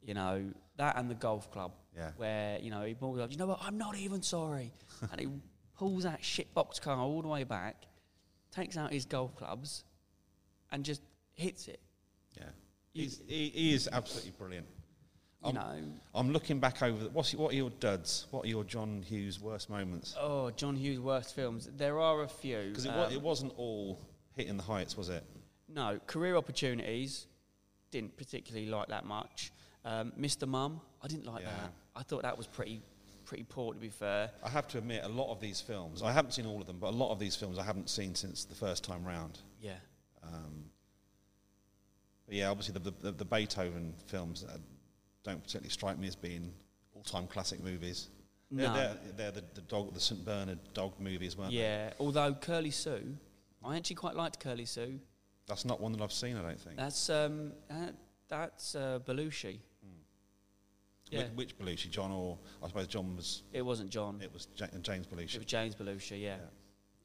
You 0.03 0.15
know 0.15 0.53
that 0.77 0.97
and 0.97 1.11
the 1.11 1.15
golf 1.15 1.51
club 1.51 1.73
Yeah. 1.95 2.13
where 2.17 2.59
you 2.61 2.71
know 2.71 2.83
he 2.85 2.95
pulls 2.95 3.19
up. 3.21 3.31
You 3.31 3.37
know 3.37 3.47
what? 3.49 3.59
I'm 3.63 3.77
not 3.79 3.97
even 3.97 4.23
sorry, 4.23 4.73
and 5.13 5.21
he 5.21 5.29
pulls 5.77 6.05
that 6.05 6.23
shitbox 6.23 6.81
car 6.81 6.99
all 6.99 7.21
the 7.23 7.29
way 7.29 7.45
back, 7.45 7.85
takes 8.51 8.77
out 8.77 8.93
his 8.93 9.05
golf 9.05 9.35
clubs, 9.37 9.85
and 10.71 10.85
just 10.85 11.03
hits 11.35 11.69
it. 11.69 11.81
Yeah. 12.37 12.51
He's, 12.95 13.21
he, 13.27 13.51
he 13.51 13.75
is 13.75 13.89
absolutely 13.93 14.33
brilliant. 14.33 14.67
You 15.45 15.51
Um, 15.51 15.55
know, 15.55 15.83
I'm 16.15 16.33
looking 16.33 16.59
back 16.59 16.83
over. 16.83 17.05
The, 17.05 17.11
what's 17.11 17.33
what 17.35 17.53
are 17.53 17.57
your 17.57 17.71
duds? 17.71 18.27
What 18.31 18.45
are 18.45 18.49
your 18.49 18.65
John 18.65 19.03
Hughes 19.03 19.39
worst 19.41 19.69
moments? 19.71 20.15
oh, 20.19 20.51
John 20.53 20.75
Hughes' 20.75 20.99
worst 21.01 21.35
films. 21.35 21.69
There 21.77 22.01
are 22.01 22.23
a 22.23 22.29
few. 22.29 22.69
Because 22.71 22.87
it, 22.87 22.91
Um, 22.91 23.13
it 23.13 23.21
wasn't 23.23 23.53
all 23.57 24.01
hitting 24.35 24.57
the 24.57 24.63
heights, 24.65 24.97
was 24.97 25.11
it? 25.11 25.23
No, 25.69 26.01
career 26.07 26.37
opportunities 26.37 27.27
didn't 27.91 28.17
particularly 28.17 28.67
like 28.69 28.89
that 28.89 29.05
much. 29.05 29.53
Um, 29.85 30.13
Mr. 30.19 30.47
Mum, 30.49 30.81
I 31.03 31.09
didn't 31.09 31.27
like 31.27 31.43
Yeah. 31.43 31.51
that. 31.57 31.73
I 31.97 32.03
thought 32.03 32.23
that 32.23 32.37
was 32.37 32.47
pretty 32.47 32.83
pretty 33.25 33.45
poor 33.45 33.75
to 33.75 33.79
be 33.79 33.91
fair. 33.91 34.31
I 34.43 34.49
have 34.49 34.67
to 34.69 34.79
admit, 34.79 35.05
a 35.05 35.09
lot 35.09 35.31
of 35.31 35.39
these 35.39 35.61
films, 35.61 36.03
I 36.03 36.13
haven't 36.13 36.33
seen 36.33 36.47
all 36.47 36.63
of 36.63 36.67
them, 36.67 36.79
but 36.79 36.87
a 36.89 36.97
lot 36.97 37.13
of 37.13 37.19
these 37.19 37.37
films 37.37 37.59
I 37.59 37.63
haven't 37.63 37.91
seen 37.91 38.15
since 38.15 38.45
the 38.47 38.55
first 38.55 38.83
time 38.83 39.05
round. 39.05 39.39
Yeah. 39.61 39.75
Um, 40.23 40.65
but 42.25 42.35
yeah, 42.37 42.49
obviously 42.49 42.73
the, 42.81 42.91
the, 43.03 43.13
the 43.13 43.25
Beethoven 43.27 43.93
films 44.07 44.45
uh, 44.49 44.57
don't 45.25 45.43
particularly 45.43 45.69
strike 45.69 45.99
me 45.99 46.09
as 46.09 46.17
being 46.17 46.55
all-time 46.95 47.27
classic 47.27 47.63
movies. 47.63 48.09
They're, 48.51 48.67
No. 48.69 48.75
they're, 48.75 48.97
they're 49.17 49.31
the, 49.31 49.45
the 49.57 49.61
dog, 49.61 49.93
the 49.93 50.01
St 50.01 50.25
Bernard 50.25 50.59
dog 50.73 50.99
movies, 50.99 51.37
weren't 51.37 51.51
they? 51.51 51.59
Yeah. 51.59 51.93
Although 52.01 52.33
Curly 52.33 52.71
Sue, 52.71 53.15
I 53.63 53.77
actually 53.77 53.97
quite 53.97 54.17
liked 54.17 54.41
Curly 54.41 54.65
Sue. 54.65 55.01
That's 55.49 55.65
not 55.65 55.81
one 55.81 55.93
that 55.93 56.03
I've 56.03 56.13
seen, 56.13 56.37
I 56.37 56.43
don't 56.43 56.61
think. 56.61 56.77
That's 56.77 57.11
um 57.11 57.53
uh, 57.71 57.89
that's 58.29 58.75
uh, 58.75 59.01
Belushi. 59.05 59.61
Yeah. 61.11 61.21
Which, 61.35 61.57
which 61.57 61.59
Belushi, 61.59 61.91
John 61.91 62.11
or 62.11 62.39
I 62.63 62.69
suppose 62.69 62.87
John 62.87 63.17
was? 63.17 63.43
It 63.53 63.63
wasn't 63.63 63.89
John. 63.89 64.21
It 64.23 64.33
was 64.33 64.49
Ja- 64.57 64.67
James 64.83 65.07
Belushi. 65.07 65.37
It 65.37 65.39
was 65.39 65.47
James 65.47 65.75
Belushi. 65.75 66.21
Yeah. 66.21 66.37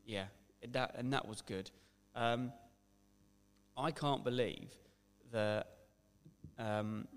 Yeah. 0.06 0.26
Yeah. 0.62 0.70
That 0.74 0.96
and 0.98 1.14
that 1.14 1.28
was 1.28 1.42
good. 1.42 1.72
Um, 2.16 2.52
I 3.78 3.92
can't 3.92 4.24
believe 4.24 4.72
that 5.32 5.68
um, 6.60 7.08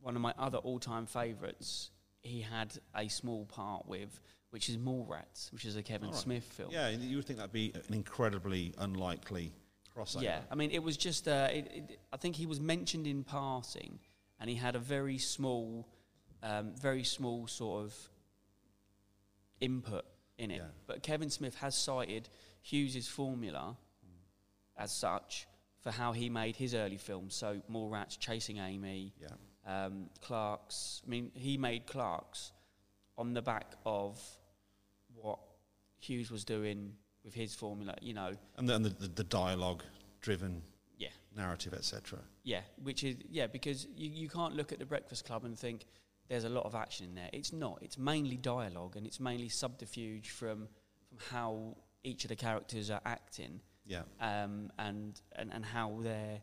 one 0.00 0.14
of 0.14 0.22
my 0.22 0.34
other 0.38 0.58
all-time 0.58 1.06
favourites 1.06 1.90
he 2.22 2.40
had 2.40 2.76
a 2.94 3.08
small 3.08 3.46
part 3.46 3.88
with, 3.88 4.20
which 4.50 4.68
is 4.68 4.76
Mallrats, 4.76 5.52
which 5.52 5.64
is 5.64 5.76
a 5.76 5.82
Kevin 5.82 6.10
right. 6.10 6.16
Smith 6.16 6.44
film. 6.44 6.70
Yeah, 6.70 6.88
you 6.90 7.16
would 7.16 7.24
think 7.24 7.38
that'd 7.38 7.52
be 7.52 7.72
an 7.74 7.94
incredibly 7.94 8.74
unlikely 8.78 9.52
crossover. 9.98 10.22
Yeah, 10.22 10.40
I 10.50 10.54
mean, 10.54 10.70
it 10.70 10.82
was 10.82 10.96
just. 10.96 11.26
Uh, 11.28 11.48
it, 11.50 11.70
it, 11.72 12.00
I 12.12 12.16
think 12.16 12.36
he 12.36 12.46
was 12.46 12.60
mentioned 12.60 13.06
in 13.06 13.24
passing, 13.24 13.98
and 14.40 14.48
he 14.48 14.56
had 14.56 14.76
a 14.76 14.78
very 14.78 15.18
small, 15.18 15.88
um, 16.42 16.72
very 16.80 17.04
small 17.04 17.46
sort 17.46 17.84
of 17.84 17.94
input 19.60 20.04
in 20.38 20.50
it. 20.50 20.58
Yeah. 20.58 20.68
But 20.86 21.02
Kevin 21.02 21.30
Smith 21.30 21.56
has 21.56 21.74
cited 21.74 22.28
Hughes's 22.62 23.08
formula 23.08 23.76
as 24.76 24.92
such 24.92 25.46
for 25.80 25.90
how 25.90 26.12
he 26.12 26.28
made 26.28 26.56
his 26.56 26.74
early 26.74 26.96
films. 26.96 27.34
So 27.34 27.60
Mallrats, 27.70 28.18
Chasing 28.18 28.58
Amy, 28.58 29.12
Yeah. 29.20 29.86
um, 29.86 30.10
Clerks. 30.22 31.02
I 31.04 31.10
mean, 31.10 31.30
he 31.34 31.56
made 31.58 31.86
Clerks 31.86 32.52
on 33.16 33.34
the 33.34 33.42
back 33.42 33.74
of 33.84 34.20
what 35.14 35.40
Hughes 35.98 36.30
was 36.30 36.44
doing 36.44 36.92
with 37.24 37.34
his 37.34 37.54
formula. 37.54 37.94
You 38.00 38.14
know, 38.14 38.32
And 38.56 38.68
then 38.68 38.82
the, 38.82 38.90
the, 38.90 39.08
the 39.08 39.24
dialogue-driven 39.24 40.62
yeah. 40.96 41.08
narrative, 41.36 41.74
etc. 41.74 42.18
Yeah, 42.44 42.60
which 42.82 43.04
is 43.04 43.16
yeah, 43.28 43.46
because 43.46 43.86
you, 43.96 44.10
you 44.10 44.28
can't 44.28 44.54
look 44.56 44.72
at 44.72 44.78
the 44.78 44.86
Breakfast 44.86 45.24
Club 45.24 45.44
and 45.44 45.58
think 45.58 45.86
there's 46.28 46.44
a 46.44 46.48
lot 46.48 46.64
of 46.66 46.74
action 46.74 47.06
in 47.06 47.14
there. 47.14 47.30
It's 47.32 47.52
not. 47.52 47.78
It's 47.82 47.98
mainly 47.98 48.36
dialogue 48.36 48.96
and 48.96 49.06
it's 49.06 49.20
mainly 49.20 49.48
subterfuge 49.48 50.30
from 50.30 50.68
from 51.08 51.18
how 51.30 51.76
each 52.04 52.24
of 52.24 52.28
the 52.28 52.36
characters 52.36 52.90
are 52.90 53.00
acting 53.06 53.60
Yeah. 53.86 54.02
um, 54.20 54.70
and, 54.78 55.18
and 55.36 55.50
and 55.52 55.64
how 55.64 55.98
they're 56.02 56.40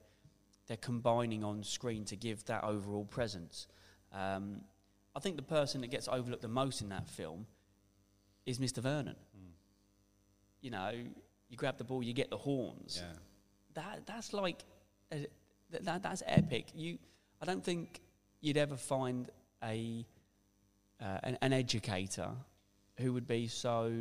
they're 0.67 0.77
combining 0.77 1.43
on 1.43 1.63
screen 1.63 2.03
to 2.05 2.15
give 2.15 2.43
that 2.45 2.63
overall 2.63 3.05
presence. 3.05 3.67
Um, 4.11 4.61
I 5.15 5.19
think 5.19 5.35
the 5.35 5.43
person 5.43 5.81
that 5.81 5.91
gets 5.91 6.07
overlooked 6.07 6.41
the 6.41 6.47
most 6.47 6.81
in 6.81 6.89
that 6.89 7.07
film 7.07 7.45
is 8.47 8.57
Mr. 8.57 8.79
Vernon. 8.79 9.15
You 10.65 10.71
know, 10.71 10.91
you 11.47 11.57
grab 11.57 11.77
the 11.77 11.83
ball, 11.83 12.01
you 12.01 12.11
get 12.13 12.31
the 12.31 12.37
horns 12.37 12.97
Yeah. 12.99 13.11
that 13.75 14.07
that's 14.07 14.33
like 14.33 14.63
th- 15.11 15.29
that 15.69 16.01
that's 16.01 16.23
epic. 16.25 16.65
You, 16.73 16.97
I 17.39 17.45
don't 17.45 17.63
think 17.63 18.01
you'd 18.41 18.57
ever 18.57 18.75
find 18.75 19.29
a 19.63 20.03
uh, 20.99 21.19
an, 21.21 21.37
an 21.43 21.53
educator 21.53 22.31
who 22.97 23.13
would 23.13 23.27
be 23.27 23.47
so 23.47 23.93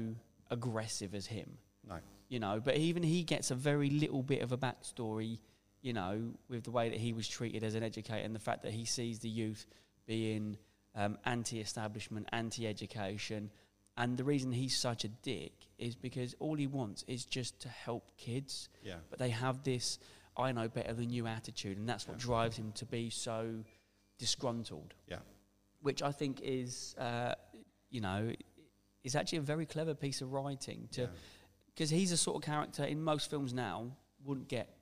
aggressive 0.51 1.15
as 1.15 1.27
him. 1.27 1.59
No. 1.87 1.97
You 2.31 2.39
know, 2.39 2.61
but 2.65 2.79
even 2.79 3.03
he 3.03 3.25
gets 3.25 3.51
a 3.51 3.55
very 3.55 3.91
little 3.91 4.23
bit 4.23 4.41
of 4.41 4.53
a 4.53 4.57
backstory. 4.57 5.41
You 5.83 5.93
know, 5.93 6.31
with 6.49 6.65
the 6.65 6.71
way 6.71 6.89
that 6.89 6.99
he 6.99 7.13
was 7.13 7.29
treated 7.29 7.63
as 7.63 7.75
an 7.75 7.83
educator 7.83 8.25
and 8.25 8.35
the 8.35 8.39
fact 8.49 8.63
that 8.63 8.73
he 8.73 8.87
sees 8.87 9.19
the 9.19 9.29
youth 9.29 9.67
being 10.07 10.57
um, 10.95 11.19
anti-establishment, 11.27 12.27
anti-education, 12.33 13.51
and 13.97 14.17
the 14.17 14.25
reason 14.25 14.53
he's 14.53 14.77
such 14.77 15.05
a 15.05 15.09
dick 15.09 15.53
is 15.79 15.95
because 15.95 16.35
all 16.41 16.57
he 16.57 16.67
wants 16.67 17.05
is 17.07 17.25
just 17.25 17.61
to 17.61 17.69
help 17.69 18.11
kids 18.17 18.69
Yeah. 18.83 18.97
but 19.11 19.19
they 19.19 19.31
have 19.31 19.63
this 19.63 19.99
I 20.37 20.51
know 20.51 20.69
better 20.69 20.93
than 20.93 21.11
you 21.11 21.29
attitude, 21.29 21.79
and 21.79 21.89
that's 21.89 22.09
what 22.09 22.19
Yeah. 22.19 22.25
drives 22.25 22.57
him 22.57 22.73
to 22.73 22.85
be 22.87 23.09
so 23.11 23.63
disgruntled. 24.19 24.95
Yeah. 25.07 25.21
Which 25.81 26.03
I 26.03 26.13
think 26.13 26.41
is, 26.43 26.95
uh, 26.99 27.35
you 27.91 28.01
know, 28.01 28.33
is 29.03 29.15
actually 29.15 29.39
a 29.39 29.43
very 29.43 29.67
clever 29.67 29.95
piece 29.95 30.23
of 30.23 30.33
writing 30.33 30.89
to 30.93 31.03
yeah. 31.03 31.07
because 31.67 31.91
he's 31.91 32.11
a 32.11 32.17
sort 32.17 32.37
of 32.37 32.43
character 32.43 32.85
in 32.85 33.03
most 33.03 33.31
films 33.31 33.53
now 33.53 33.97
wouldn't 34.25 34.49
get 34.49 34.77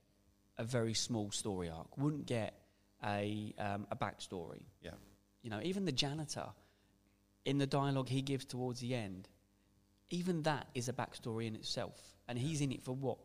a 0.59 0.65
very 0.65 0.95
small 0.95 1.31
story 1.31 1.69
arc, 1.69 1.99
wouldn't 1.99 2.27
get 2.27 2.55
a 3.05 3.53
um, 3.59 3.87
a 3.91 3.97
backstory. 3.97 4.63
Yeah. 4.81 4.93
You 5.43 5.51
know, 5.51 5.61
even 5.63 5.85
the 5.85 5.93
janitor 5.93 6.47
in 7.45 7.59
the 7.59 7.67
dialogue 7.67 8.09
he 8.09 8.23
gives 8.23 8.45
towards 8.45 8.81
the 8.81 8.95
end, 8.95 9.29
even 10.11 10.43
that 10.43 10.69
is 10.75 10.89
a 10.89 10.93
backstory 10.93 11.47
in 11.47 11.55
itself, 11.55 11.99
and 12.29 12.39
he's 12.39 12.61
in 12.61 12.73
it 12.73 12.83
for 12.83 12.95
what 12.95 13.19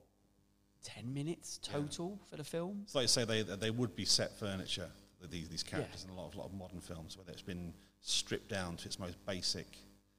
ten 0.84 1.14
minutes 1.14 1.60
Yeah. 1.66 1.74
total 1.74 2.20
for 2.30 2.38
the 2.38 2.44
film. 2.44 2.84
So, 2.88 3.00
like 3.00 3.04
you 3.04 3.08
say 3.10 3.26
they 3.26 3.42
they 3.44 3.72
would 3.72 3.96
be 3.96 4.06
set 4.06 4.38
furniture. 4.38 4.90
These 5.30 5.50
these 5.50 5.64
characters 5.64 6.04
in 6.04 6.12
a 6.12 6.14
lot 6.14 6.28
of 6.28 6.36
lot 6.36 6.46
of 6.46 6.54
modern 6.54 6.80
films 6.80 7.18
where 7.18 7.26
it's 7.30 7.42
been 7.42 7.74
stripped 8.02 8.48
down 8.50 8.78
to 8.78 8.86
its 8.86 9.00
most 9.00 9.18
basic. 9.26 9.68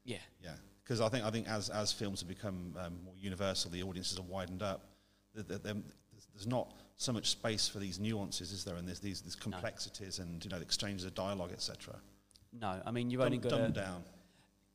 Yeah, 0.04 0.18
Yeah. 0.42 0.54
Because 0.82 1.00
I 1.00 1.08
think 1.08 1.24
I 1.24 1.30
think 1.30 1.48
as 1.48 1.68
as 1.70 1.92
films 1.92 2.20
have 2.20 2.28
become 2.28 2.74
um, 2.78 2.98
more 3.04 3.14
universal, 3.16 3.70
the 3.70 3.82
audiences 3.82 4.16
have 4.18 4.26
widened 4.26 4.62
up. 4.62 4.80
the, 5.34 5.42
the, 5.42 5.58
the, 5.58 5.82
there's 6.34 6.46
not 6.46 6.72
so 6.96 7.12
much 7.12 7.28
space 7.28 7.68
for 7.68 7.78
these 7.78 8.00
nuances, 8.00 8.50
is 8.50 8.64
there? 8.64 8.74
And 8.76 8.86
there's 8.88 8.98
these, 8.98 9.20
these 9.20 9.36
complexities 9.36 10.18
and 10.18 10.44
you 10.44 10.50
know 10.50 10.56
the 10.58 10.64
exchanges 10.64 11.04
of 11.04 11.14
dialogue, 11.14 11.52
etc. 11.52 11.94
No, 12.52 12.80
I 12.84 12.90
mean 12.90 13.10
you've 13.10 13.20
only 13.20 13.38
got 13.38 13.50
dumbed 13.50 13.74
down. 13.74 14.04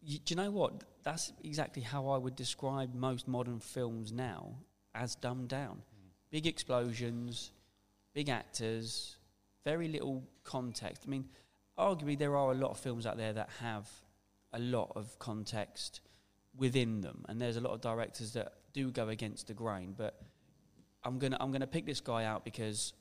You, 0.01 0.19
do 0.19 0.33
you 0.33 0.36
know 0.36 0.51
what? 0.51 0.83
That's 1.03 1.33
exactly 1.43 1.81
how 1.81 2.09
I 2.09 2.17
would 2.17 2.36
describe 2.36 2.93
most 2.93 3.27
modern 3.27 3.59
films 3.59 4.12
now 4.12 4.55
as 4.93 5.15
dumbed 5.15 5.49
down. 5.49 5.81
Big 6.29 6.47
explosions, 6.47 7.51
big 8.13 8.29
actors, 8.29 9.17
very 9.63 9.88
little 9.88 10.23
context. 10.43 11.03
I 11.05 11.09
mean, 11.09 11.25
arguably, 11.77 12.17
there 12.17 12.36
are 12.36 12.51
a 12.51 12.55
lot 12.55 12.71
of 12.71 12.79
films 12.79 13.05
out 13.05 13.17
there 13.17 13.33
that 13.33 13.49
have 13.62 13.89
a 14.51 14.59
lot 14.59 14.91
of 14.95 15.17
context 15.19 16.01
within 16.55 17.01
them, 17.01 17.25
and 17.27 17.41
there's 17.41 17.57
a 17.57 17.62
lot 17.62 17.73
of 17.73 17.81
directors 17.81 18.33
that 18.33 18.53
do 18.73 18.91
go 18.91 19.09
against 19.09 19.47
the 19.47 19.53
grain. 19.53 19.93
But 19.97 20.21
I'm 21.03 21.19
gonna 21.19 21.38
I'm 21.39 21.51
gonna 21.51 21.67
pick 21.67 21.86
this 21.86 22.01
guy 22.01 22.25
out 22.25 22.43
because 22.45 22.93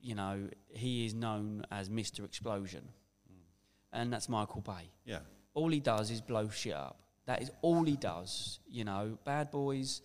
you 0.00 0.14
know 0.14 0.48
he 0.68 1.06
is 1.06 1.14
known 1.14 1.64
as 1.70 1.88
Mr. 1.88 2.24
Explosion, 2.24 2.88
and 3.92 4.12
that's 4.12 4.28
Michael 4.28 4.60
Bay 4.60 4.90
Yeah, 5.04 5.20
all 5.54 5.68
he 5.70 5.80
does 5.80 6.10
is 6.10 6.20
blow 6.20 6.48
shit 6.48 6.74
up. 6.74 6.96
That 7.26 7.42
is 7.42 7.50
all 7.62 7.84
he 7.84 7.96
does. 7.96 8.58
You 8.68 8.84
know, 8.84 9.18
Bad 9.24 9.50
Boys. 9.50 10.02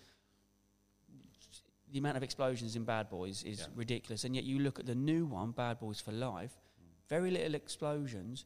The 1.91 1.99
amount 1.99 2.17
of 2.17 2.23
explosions 2.23 2.75
in 2.75 2.83
Bad 2.83 3.09
Boys 3.09 3.43
is 3.43 3.59
Yeah. 3.61 3.67
ridiculous, 3.75 4.23
and 4.25 4.35
yet 4.35 4.43
you 4.43 4.59
look 4.59 4.79
at 4.79 4.85
the 4.85 4.95
new 4.95 5.25
one, 5.25 5.51
Bad 5.51 5.79
Boys 5.79 5.99
for 6.01 6.11
Life. 6.11 6.59
Very 7.07 7.31
little 7.31 7.55
explosions, 7.55 8.45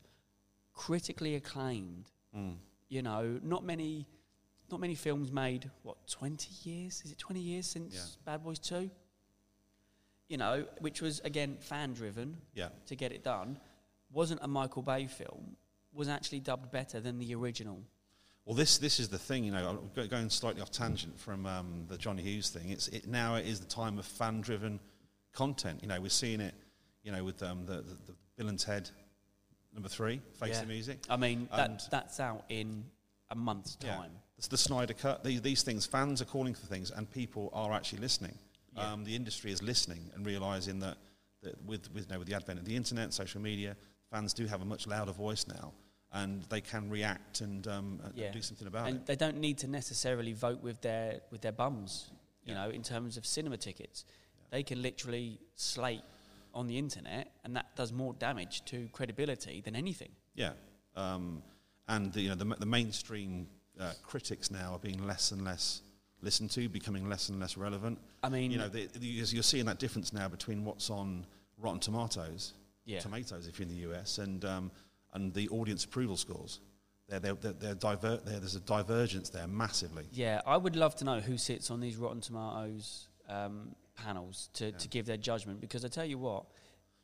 critically 0.74 1.36
acclaimed. 1.36 2.12
mm. 2.36 2.58
You 2.90 3.02
know, 3.02 3.40
not 3.44 3.64
many, 3.64 4.08
not 4.72 4.80
many 4.80 4.96
films 4.96 5.32
made. 5.32 5.70
What 5.84 5.98
twenty 6.08 6.52
years? 6.70 7.02
Is 7.06 7.12
it 7.12 7.18
twenty 7.18 7.40
years 7.40 7.66
since 7.68 7.96
Yeah. 7.96 8.24
Bad 8.26 8.44
Boys 8.44 8.60
Two? 8.60 8.90
You 10.28 10.38
know, 10.38 10.68
which 10.80 11.02
was 11.02 11.20
again 11.22 11.58
fan 11.58 11.94
driven 11.94 12.42
yeah, 12.54 12.70
to 12.86 12.96
get 12.96 13.12
it 13.12 13.24
done. 13.24 13.60
Wasn't 14.12 14.40
a 14.44 14.48
Michael 14.48 14.82
Bay 14.82 15.08
film. 15.08 15.56
Was 15.94 16.08
actually 16.08 16.40
dubbed 16.40 16.72
better 16.72 17.00
than 17.00 17.18
the 17.20 17.34
original. 17.36 17.82
Well, 18.46 18.56
this 18.56 18.78
this 18.78 19.00
is 19.00 19.10
the 19.10 19.20
thing, 19.20 19.44
you 19.44 19.52
know. 19.52 19.80
Going 20.10 20.30
slightly 20.30 20.62
off 20.62 20.72
tangent 20.72 21.20
from 21.20 21.46
um, 21.46 21.86
the 21.88 21.98
Johnny 21.98 22.22
Hughes 22.24 22.50
thing. 22.50 22.70
It's 22.70 22.88
it 22.90 23.08
now 23.08 23.36
it 23.36 23.46
is 23.46 23.60
the 23.60 23.68
time 23.68 24.00
of 24.00 24.06
fan-driven 24.06 24.80
content. 25.34 25.80
You 25.82 25.88
know, 25.88 26.00
we're 26.02 26.10
seeing 26.10 26.42
it, 26.42 26.54
you 27.04 27.12
know, 27.12 27.24
with 27.24 27.42
um, 27.44 27.66
the, 27.66 27.78
the, 27.78 27.98
the 28.08 28.16
Bill 28.38 28.48
and 28.50 28.58
Ted 28.60 28.90
number 29.74 29.90
three, 29.90 30.22
Face 30.40 30.56
Yeah. 30.56 30.62
the 30.62 30.68
Music. 30.68 31.00
I 31.10 31.16
mean, 31.18 31.48
that, 31.56 31.84
that's 31.92 32.20
out 32.20 32.46
in 32.50 32.86
a 33.30 33.36
month's 33.36 33.78
Yeah. 33.84 33.96
time. 33.98 34.12
It's 34.38 34.48
the 34.48 34.58
Snyder 34.58 34.94
Cut. 34.94 35.24
These, 35.24 35.42
these 35.42 35.64
things, 35.64 35.86
fans 35.86 36.22
are 36.22 36.26
calling 36.26 36.56
for 36.56 36.66
things, 36.66 36.90
and 36.92 37.10
people 37.12 37.50
are 37.54 37.72
actually 37.74 38.00
listening. 38.00 38.38
Yeah. 38.76 38.94
Um, 38.94 39.04
the 39.04 39.16
industry 39.16 39.52
is 39.52 39.62
listening 39.62 40.10
and 40.16 40.26
realizing 40.26 40.80
that, 40.80 40.98
that 41.44 41.62
with 41.66 41.92
with, 41.94 42.06
you 42.08 42.14
know, 42.14 42.20
with 42.20 42.28
the 42.28 42.36
advent 42.36 42.58
of 42.60 42.66
the 42.66 42.76
internet, 42.76 43.14
social 43.14 43.42
media, 43.42 43.76
fans 44.12 44.34
do 44.34 44.46
have 44.46 44.62
a 44.62 44.66
much 44.66 44.88
louder 44.88 45.12
voice 45.12 45.48
now, 45.48 45.74
and 46.12 46.44
they 46.44 46.62
can 46.62 46.90
react 46.90 47.42
and, 47.42 47.68
um, 47.68 48.02
Yeah. 48.16 48.32
do 48.32 48.42
something 48.42 48.68
about 48.68 48.88
it. 48.88 48.90
and 48.92 49.00
it. 49.02 49.06
they 49.06 49.16
don't 49.16 49.38
need 49.38 49.58
to 49.60 49.68
necessarily 49.68 50.34
vote 50.34 50.62
with 50.62 50.82
their 50.82 51.22
with 51.32 51.42
their 51.42 51.52
bums. 51.52 52.10
You 52.44 52.54
Yeah. 52.54 52.66
know, 52.66 52.70
in 52.72 52.84
terms 52.84 53.18
of 53.18 53.26
cinema 53.26 53.58
tickets, 53.58 54.06
they 54.50 54.64
can 54.64 54.82
literally 54.82 55.40
slate 55.56 56.04
on 56.54 56.66
the 56.68 56.78
internet, 56.78 57.32
and 57.44 57.56
that 57.56 57.76
does 57.76 57.92
more 57.92 58.14
damage 58.14 58.66
to 58.66 58.90
credibility 58.90 59.62
than 59.62 59.76
anything. 59.76 60.12
Yeah, 60.34 60.54
um, 60.96 61.44
and 61.88 62.12
the, 62.14 62.22
you 62.22 62.30
know 62.30 62.36
the, 62.36 62.46
the 62.56 62.66
mainstream 62.66 63.48
uh, 63.80 63.94
critics 64.04 64.50
now 64.50 64.74
are 64.74 64.80
being 64.80 65.06
less 65.06 65.32
and 65.32 65.44
less 65.44 65.82
listened 66.22 66.52
to, 66.52 66.68
becoming 66.68 67.08
less 67.08 67.30
and 67.30 67.40
less 67.40 67.56
relevant. 67.56 67.98
I 68.24 68.28
mean, 68.30 68.52
You 68.52 68.58
know, 68.58 68.68
the, 68.68 68.88
the, 68.88 69.06
you're 69.08 69.42
seeing 69.44 69.66
that 69.68 69.80
difference 69.80 70.12
now 70.12 70.28
between 70.28 70.66
what's 70.66 70.90
on 70.90 71.26
Rotten 71.58 71.80
Tomatoes, 71.80 72.54
yeah, 72.90 73.00
tomatoes 73.00 73.48
if 73.48 73.60
you're 73.60 73.68
in 73.68 73.74
the 73.76 73.82
US, 73.92 74.18
and 74.18 74.44
um, 74.46 74.72
and 75.14 75.34
the 75.34 75.48
audience 75.50 75.86
approval 75.86 76.18
scores. 76.18 76.60
They're, 77.08 77.20
they're, 77.20 77.34
they're, 77.34 77.54
they're 77.54 77.74
diver- 77.76 78.20
there's 78.24 78.54
a 78.56 78.60
divergence 78.60 79.30
there 79.32 79.48
massively. 79.48 80.06
yeah. 80.12 80.42
I 80.46 80.58
would 80.58 80.76
love 80.76 80.96
to 80.98 81.06
know 81.06 81.20
who 81.20 81.40
sits 81.40 81.72
on 81.72 81.80
these 81.80 81.98
Rotten 81.98 82.22
Tomatoes 82.22 83.08
um, 83.28 83.76
panels 83.96 84.50
to, 84.54 84.72
to 84.74 84.88
give 84.88 85.08
their 85.08 85.18
judgment 85.18 85.60
because 85.60 85.84
I 85.84 85.88
tell 85.88 86.06
you 86.06 86.20
what, 86.20 86.46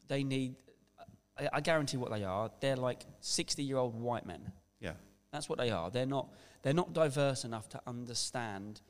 they 0.07 0.23
need. 0.23 0.55
I, 1.39 1.49
I 1.53 1.61
guarantee 1.61 1.97
what 1.97 2.11
they 2.11 2.23
are. 2.23 2.51
They're 2.59 2.75
like 2.75 3.03
sixty-year-old 3.21 3.95
white 3.99 4.25
men. 4.27 4.51
Yeah, 4.79 4.93
That's 5.31 5.49
what 5.49 5.57
they 5.57 5.71
are. 5.71 5.89
They're 5.89 6.05
not 6.05 6.27
they're 6.61 6.73
not 6.73 6.93
diverse 6.93 7.43
enough 7.43 7.67
to 7.69 7.81
understand 7.87 8.81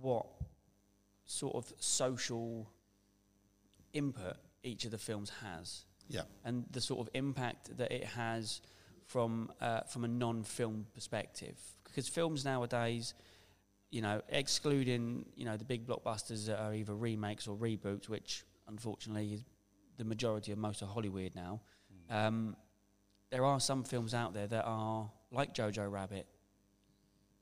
what 0.00 0.26
sort 1.26 1.54
of 1.54 1.72
social 1.78 2.70
input 3.92 4.36
each 4.62 4.84
of 4.86 4.90
the 4.90 4.98
films 4.98 5.30
has 5.44 5.84
yeah, 6.12 6.22
and 6.44 6.64
the 6.70 6.80
sort 6.80 7.00
of 7.00 7.08
impact 7.14 7.76
that 7.78 7.90
it 7.90 8.04
has 8.04 8.60
from 9.06 9.50
uh, 9.60 9.80
from 9.80 10.04
a 10.04 10.08
non-film 10.08 10.86
perspective. 10.94 11.58
Because 11.84 12.08
films 12.08 12.44
nowadays, 12.44 13.14
you 13.90 14.02
know, 14.02 14.22
excluding 14.28 15.26
you 15.34 15.44
know 15.44 15.56
the 15.56 15.64
big 15.64 15.86
blockbusters 15.86 16.46
that 16.46 16.58
are 16.60 16.74
either 16.74 16.94
remakes 16.94 17.48
or 17.48 17.56
reboots, 17.56 18.08
which 18.08 18.44
unfortunately 18.68 19.34
is 19.34 19.44
the 19.98 20.04
majority 20.04 20.52
of 20.52 20.58
most 20.58 20.82
of 20.82 20.88
Hollywood 20.88 21.32
now. 21.34 21.60
Um, 22.10 22.56
there 23.30 23.44
are 23.44 23.60
some 23.60 23.84
films 23.84 24.12
out 24.12 24.34
there 24.34 24.46
that 24.46 24.64
are 24.66 25.10
like 25.30 25.54
Jojo 25.54 25.90
Rabbit, 25.90 26.26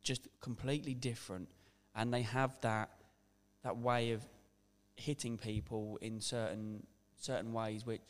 just 0.03 0.29
completely 0.41 0.95
different, 0.95 1.49
and 1.95 2.15
they 2.15 2.23
have 2.23 2.57
that 2.61 2.91
that 3.65 3.77
way 3.77 4.13
of 4.13 4.25
hitting 4.97 5.39
people 5.39 5.99
in 6.01 6.21
certain 6.21 6.87
certain 7.17 7.53
ways, 7.53 7.85
which 7.85 8.03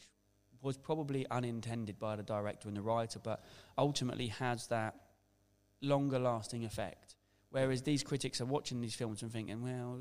was 0.63 0.77
probably 0.77 1.27
unintended 1.31 1.99
by 1.99 2.17
the 2.17 2.23
director 2.23 2.69
and 2.69 2.77
the 2.77 2.83
writer, 2.83 3.19
but 3.19 3.43
ultimately 3.79 4.27
has 4.29 4.67
that 4.69 4.95
longer 5.81 6.19
lasting 6.19 6.65
effect. 6.65 7.17
Whereas 7.51 7.83
these 7.83 8.03
critics 8.03 8.41
are 8.41 8.45
watching 8.45 8.81
these 8.81 8.95
films 8.95 9.23
and 9.23 9.33
thinking, 9.33 9.63
well, 9.63 10.01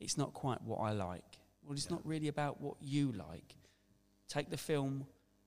it's 0.00 0.18
not 0.18 0.34
quite 0.34 0.60
what 0.62 0.78
I 0.78 0.92
like. 0.92 1.38
Well, 1.62 1.72
it's 1.74 1.86
Yeah. 1.86 1.96
not 1.96 2.06
really 2.06 2.28
about 2.28 2.60
what 2.60 2.76
you 2.80 3.12
like. 3.12 3.56
Take 4.28 4.50
the 4.50 4.56
film 4.56 5.06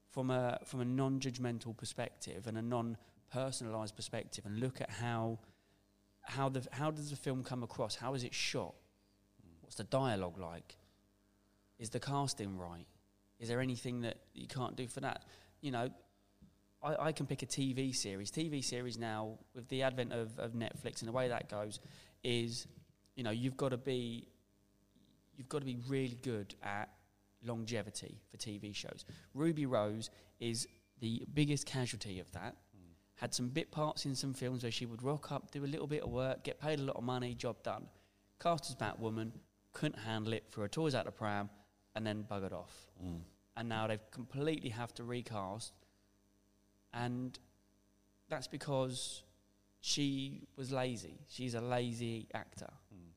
from 0.09 0.29
a 0.29 0.59
from 0.65 0.79
a 0.81 0.85
non-judgmental 0.85 1.75
perspective 1.75 2.47
and 2.47 2.57
a 2.57 2.61
non-personalized 2.61 3.95
perspective, 3.95 4.45
and 4.45 4.59
look 4.59 4.79
at 4.81 4.89
how 4.89 5.39
how 6.21 6.49
the 6.49 6.65
how 6.71 6.91
does 6.91 7.09
the 7.09 7.15
film 7.15 7.43
come 7.43 7.63
across? 7.63 7.95
How 7.95 8.13
is 8.13 8.23
it 8.23 8.33
shot? 8.33 8.75
What's 9.61 9.75
the 9.75 9.83
dialogue 9.85 10.37
like? 10.37 10.77
Is 11.79 11.89
the 11.89 11.99
casting 11.99 12.57
right? 12.57 12.85
Is 13.39 13.49
there 13.49 13.59
anything 13.59 14.01
that 14.01 14.17
you 14.33 14.47
can't 14.47 14.75
do 14.75 14.87
for 14.87 15.01
that? 15.01 15.23
You 15.61 15.71
know, 15.71 15.89
I, 16.81 17.07
I 17.07 17.11
can 17.11 17.25
pick 17.25 17.41
a 17.43 17.45
TV 17.45 17.95
series. 17.95 18.31
TV 18.31 18.63
series 18.63 18.97
now, 18.97 19.37
with 19.55 19.67
the 19.69 19.83
advent 19.83 20.13
of, 20.13 20.37
of 20.39 20.53
Netflix 20.53 20.99
and 20.99 21.07
the 21.07 21.11
way 21.13 21.29
that 21.29 21.49
goes, 21.49 21.79
is 22.23 22.67
you 23.15 23.23
know 23.23 23.31
you've 23.31 23.57
got 23.57 23.69
to 23.69 23.77
be 23.77 24.27
you've 25.35 25.49
got 25.49 25.59
to 25.59 25.65
be 25.65 25.77
really 25.87 26.17
good 26.21 26.55
at 26.63 26.89
longevity 27.43 28.21
for 28.29 28.37
TV 28.37 28.73
shows. 28.73 29.05
Ruby 29.33 29.65
Rose 29.65 30.09
is 30.39 30.67
the 30.99 31.23
biggest 31.33 31.65
casualty 31.65 32.19
of 32.19 32.31
that. 32.31 32.55
Hmm. 32.75 32.91
Had 33.15 33.33
some 33.33 33.49
bit 33.49 33.71
parts 33.71 34.05
in 34.05 34.15
some 34.15 34.33
films 34.33 34.63
where 34.63 34.71
she 34.71 34.85
would 34.85 35.03
rock 35.03 35.31
up, 35.31 35.51
do 35.51 35.63
a 35.63 35.67
little 35.67 35.87
bit 35.87 36.03
of 36.03 36.09
work, 36.09 36.43
get 36.43 36.59
paid 36.59 36.79
a 36.79 36.83
lot 36.83 36.95
of 36.95 37.03
money, 37.03 37.33
job 37.33 37.61
done. 37.63 37.87
Cast 38.41 38.69
as 38.69 38.75
Batwoman, 38.75 39.31
couldn't 39.73 39.99
handle 39.99 40.33
it, 40.33 40.45
threw 40.51 40.63
her 40.63 40.69
toys 40.69 40.95
out 40.95 41.05
the 41.05 41.11
pram, 41.11 41.49
and 41.95 42.05
then 42.05 42.25
buggered 42.29 42.53
off. 42.53 42.73
Mm. 43.03 43.21
And 43.55 43.69
now 43.69 43.87
they've 43.87 44.11
completely 44.11 44.69
have 44.69 44.93
to 44.95 45.03
recast, 45.03 45.73
and 46.93 47.37
that's 48.29 48.47
because 48.47 49.23
she 49.81 50.47
was 50.55 50.71
lazy. 50.71 51.19
She's 51.29 51.53
a 51.55 51.61
lazy 51.61 52.27
actor, 52.33 52.71
Mm. 52.93 53.11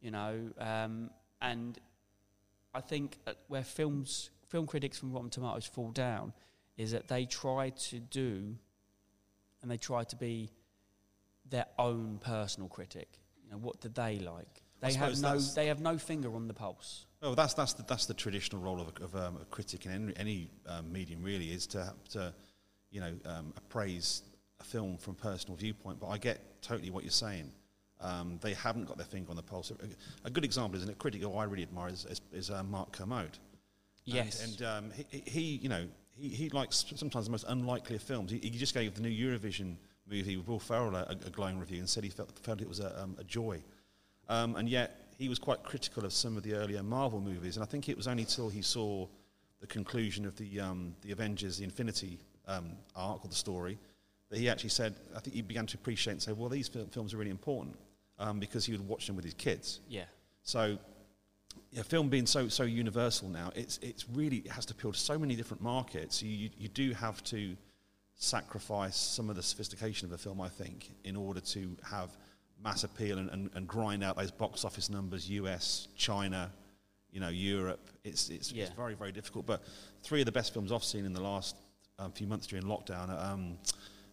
you 0.00 0.10
know. 0.10 0.52
Um, 0.58 1.10
and 1.40 1.78
I 2.74 2.80
think 2.80 3.18
uh, 3.26 3.32
where 3.48 3.64
films, 3.64 4.30
film 4.48 4.66
critics 4.66 4.98
from 4.98 5.12
Rotten 5.12 5.30
Tomatoes 5.30 5.66
fall 5.66 5.90
down 5.90 6.32
is 6.76 6.92
that 6.92 7.08
they 7.08 7.24
try 7.26 7.70
to 7.70 7.98
do, 7.98 8.56
and 9.62 9.70
they 9.70 9.76
try 9.76 10.04
to 10.04 10.16
be 10.16 10.50
their 11.48 11.66
own 11.78 12.18
personal 12.18 12.68
critic. 12.68 13.18
You 13.44 13.50
know, 13.50 13.58
what 13.58 13.80
do 13.80 13.88
they 13.88 14.18
like? 14.20 14.62
They 14.80 14.92
have 14.94 15.20
no, 15.20 15.38
they 15.38 15.66
have 15.66 15.80
no 15.80 15.98
finger 15.98 16.34
on 16.36 16.46
the 16.46 16.54
pulse. 16.54 17.06
Well, 17.22 17.34
that's 17.34 17.54
that's 17.54 17.74
the, 17.74 17.82
that's 17.82 18.06
the 18.06 18.14
traditional 18.14 18.62
role 18.62 18.80
of 18.80 18.88
a, 18.88 19.04
of, 19.04 19.14
um, 19.14 19.38
a 19.42 19.44
critic 19.46 19.84
in 19.84 19.92
any, 19.92 20.12
any 20.16 20.50
um, 20.66 20.90
medium, 20.90 21.22
really, 21.22 21.52
is 21.52 21.66
to 21.68 21.92
to 22.10 22.32
you 22.90 23.00
know 23.00 23.12
um, 23.26 23.52
appraise 23.56 24.22
a 24.60 24.64
film 24.64 24.96
from 24.96 25.12
a 25.12 25.22
personal 25.22 25.56
viewpoint. 25.56 26.00
But 26.00 26.08
I 26.08 26.18
get 26.18 26.62
totally 26.62 26.90
what 26.90 27.04
you're 27.04 27.10
saying. 27.10 27.52
Um, 28.00 28.38
they 28.40 28.54
haven't 28.54 28.86
got 28.86 28.96
their 28.96 29.06
finger 29.06 29.30
on 29.30 29.36
the 29.36 29.42
pulse. 29.42 29.70
A, 29.70 30.26
a 30.26 30.30
good 30.30 30.44
example 30.44 30.80
is 30.80 30.88
a 30.88 30.94
critic 30.94 31.20
who 31.20 31.34
I 31.34 31.44
really 31.44 31.64
admire 31.64 31.90
is, 31.90 32.06
is, 32.06 32.20
is 32.32 32.50
uh, 32.50 32.62
Mark 32.62 32.92
Kermode. 32.92 33.38
Yes. 34.06 34.42
and, 34.42 34.60
and 34.60 34.86
um, 34.86 34.92
he, 35.10 35.22
he, 35.26 35.40
you 35.56 35.68
know, 35.68 35.86
he, 36.16 36.28
he 36.28 36.48
likes 36.48 36.86
sometimes 36.96 37.26
the 37.26 37.30
most 37.30 37.44
unlikely 37.48 37.96
of 37.96 38.02
films. 38.02 38.30
He, 38.30 38.38
he 38.38 38.50
just 38.50 38.72
gave 38.72 38.94
the 38.94 39.02
new 39.02 39.10
Eurovision 39.10 39.76
movie 40.10 40.38
with 40.38 40.48
Will 40.48 40.58
Ferrell 40.58 40.96
a, 40.96 41.06
a 41.10 41.30
glowing 41.30 41.58
review 41.58 41.78
and 41.78 41.88
said 41.88 42.04
he 42.04 42.10
felt, 42.10 42.30
felt 42.38 42.62
it 42.62 42.68
was 42.68 42.80
a, 42.80 43.02
um, 43.02 43.16
a 43.18 43.24
joy. 43.24 43.62
Um, 44.30 44.56
and 44.56 44.68
yet 44.68 44.99
he 45.20 45.28
was 45.28 45.38
quite 45.38 45.62
critical 45.62 46.06
of 46.06 46.14
some 46.14 46.38
of 46.38 46.42
the 46.42 46.54
earlier 46.54 46.82
Marvel 46.82 47.20
movies, 47.20 47.58
and 47.58 47.62
I 47.62 47.66
think 47.66 47.90
it 47.90 47.96
was 47.96 48.08
only 48.08 48.24
till 48.24 48.48
he 48.48 48.62
saw 48.62 49.06
the 49.60 49.66
conclusion 49.66 50.24
of 50.24 50.34
the 50.36 50.58
um, 50.58 50.94
the 51.02 51.12
Avengers, 51.12 51.58
the 51.58 51.64
Infinity 51.64 52.18
um, 52.48 52.72
arc 52.96 53.22
or 53.22 53.28
the 53.28 53.34
story, 53.34 53.78
that 54.30 54.38
he 54.38 54.48
actually 54.48 54.70
said, 54.70 54.94
I 55.14 55.20
think 55.20 55.36
he 55.36 55.42
began 55.42 55.66
to 55.66 55.76
appreciate 55.76 56.14
and 56.14 56.22
say, 56.22 56.32
well, 56.32 56.48
these 56.48 56.68
fil- 56.68 56.86
films 56.86 57.12
are 57.12 57.18
really 57.18 57.30
important 57.30 57.76
um, 58.18 58.40
because 58.40 58.64
he 58.64 58.72
would 58.72 58.88
watch 58.88 59.06
them 59.06 59.14
with 59.14 59.26
his 59.26 59.34
kids. 59.34 59.80
Yeah. 59.90 60.04
So, 60.42 60.78
yeah, 61.70 61.82
film 61.82 62.08
being 62.08 62.26
so 62.26 62.48
so 62.48 62.62
universal 62.62 63.28
now, 63.28 63.52
it's 63.54 63.78
it's 63.82 64.06
really 64.08 64.38
it 64.38 64.50
has 64.50 64.64
to 64.66 64.72
appeal 64.72 64.92
to 64.92 64.98
so 64.98 65.18
many 65.18 65.36
different 65.36 65.62
markets. 65.62 66.22
You 66.22 66.30
you, 66.30 66.50
you 66.56 66.68
do 66.68 66.92
have 66.94 67.22
to 67.24 67.56
sacrifice 68.14 68.96
some 68.96 69.28
of 69.28 69.36
the 69.36 69.42
sophistication 69.42 70.06
of 70.06 70.12
a 70.12 70.18
film, 70.18 70.40
I 70.40 70.48
think, 70.48 70.92
in 71.04 71.14
order 71.14 71.40
to 71.40 71.76
have 71.90 72.08
mass 72.62 72.84
appeal 72.84 73.18
and, 73.18 73.30
and, 73.30 73.50
and 73.54 73.66
grind 73.66 74.04
out 74.04 74.16
those 74.16 74.30
box 74.30 74.64
office 74.64 74.90
numbers. 74.90 75.28
U.S., 75.30 75.88
China, 75.96 76.50
you 77.10 77.20
know, 77.20 77.28
Europe. 77.28 77.80
It's 78.04 78.28
it's, 78.30 78.52
Yeah. 78.52 78.64
it's 78.64 78.72
very 78.74 78.94
very 78.94 79.12
difficult. 79.12 79.46
But 79.46 79.62
three 80.02 80.20
of 80.20 80.26
the 80.26 80.32
best 80.32 80.52
films 80.52 80.72
I've 80.72 80.84
seen 80.84 81.04
in 81.04 81.12
the 81.12 81.22
last 81.22 81.56
um, 81.98 82.12
few 82.12 82.26
months 82.26 82.46
during 82.46 82.64
lockdown. 82.64 83.08
are, 83.10 83.32
Um, 83.32 83.58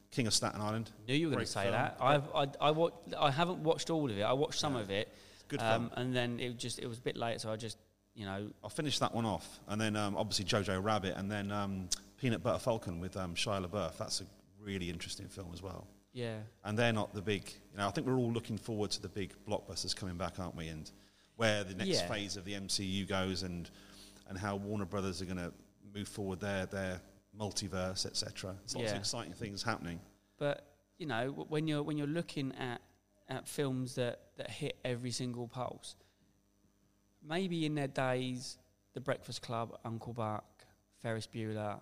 King 0.10 0.26
of 0.28 0.34
Staten 0.34 0.62
Island. 0.62 0.90
Knew 1.08 1.16
you 1.16 1.28
were 1.28 1.34
going 1.34 1.46
to 1.46 1.52
say 1.52 1.64
film. 1.64 1.74
that. 1.74 1.98
I've, 2.00 2.24
I, 2.34 2.48
I, 2.62 2.72
wa- 2.72 2.92
I 3.20 3.30
haven't 3.30 3.60
watched 3.60 3.90
all 3.90 4.10
of 4.10 4.18
it. 4.18 4.22
I 4.24 4.32
watched 4.32 4.58
some 4.60 4.76
Yeah. 4.76 4.82
of 4.82 4.90
it. 4.90 5.14
Good 5.50 5.62
um, 5.62 5.90
film. 5.90 5.92
And 5.98 6.16
then 6.16 6.40
it 6.40 6.58
just 6.58 6.80
it 6.80 6.88
was 6.88 6.98
a 6.98 7.02
bit 7.02 7.18
late, 7.18 7.42
so 7.42 7.52
I 7.52 7.58
just, 7.58 7.78
you 8.16 8.26
know, 8.26 8.50
I'll 8.64 8.70
finish 8.70 9.00
that 9.00 9.14
one 9.14 9.26
off, 9.26 9.60
and 9.68 9.80
then 9.80 9.96
um, 9.98 10.16
obviously 10.18 10.46
Jojo 10.46 10.82
Rabbit, 10.84 11.16
and 11.18 11.30
then 11.30 11.52
um, 11.52 11.90
Peanut 12.20 12.42
Butter 12.42 12.58
Falcon 12.60 13.00
with 13.02 13.16
um, 13.18 13.36
Shia 13.36 13.66
LaBeouf. 13.66 13.98
That's 13.98 14.22
a 14.22 14.26
really 14.62 14.90
interesting 14.90 15.28
film 15.28 15.50
as 15.54 15.62
well. 15.62 15.88
Yeah. 16.18 16.38
And 16.64 16.78
they're 16.78 16.92
not 16.94 17.14
the 17.14 17.22
big, 17.22 17.44
you 17.72 17.78
know. 17.78 17.88
I 17.88 17.92
think 17.92 18.08
we're 18.08 18.18
all 18.18 18.32
looking 18.32 18.58
forward 18.58 18.90
to 18.92 19.02
the 19.02 19.08
big 19.10 19.34
blockbusters 19.48 19.96
coming 19.96 20.18
back, 20.18 20.40
aren't 20.40 20.56
we? 20.56 20.68
And 20.70 20.90
where 21.36 21.64
the 21.64 21.76
next 21.76 21.90
Yeah. 21.90 22.08
phase 22.08 22.36
of 22.38 22.44
the 22.46 22.54
MCU 22.56 23.06
goes, 23.08 23.44
and 23.44 23.70
and 24.28 24.38
how 24.38 24.56
Warner 24.56 24.86
Brothers 24.86 25.22
are 25.22 25.26
going 25.26 25.38
to 25.38 25.54
move 25.94 26.08
forward 26.08 26.40
their 26.40 26.66
their 26.66 27.02
multiverse, 27.38 28.06
etc. 28.06 28.56
There's 28.62 28.76
lots 28.76 28.86
Yeah. 28.86 28.92
of 28.94 28.98
exciting 28.98 29.34
things 29.34 29.62
happening. 29.62 30.00
But 30.38 30.66
you 30.98 31.06
know, 31.06 31.30
when 31.50 31.68
you're 31.68 31.84
when 31.84 31.98
you're 32.00 32.08
looking 32.08 32.52
at 32.56 32.82
at 33.30 33.48
films 33.48 33.94
that 33.96 34.36
that 34.38 34.50
hit 34.50 34.80
every 34.84 35.12
single 35.12 35.48
pulse, 35.48 35.96
maybe 37.22 37.66
in 37.66 37.76
their 37.76 37.88
days, 37.88 38.58
The 38.94 39.02
Breakfast 39.02 39.42
Club, 39.44 39.78
Uncle 39.86 40.14
Buck, 40.14 40.66
Ferris 41.02 41.28
Bueller, 41.28 41.80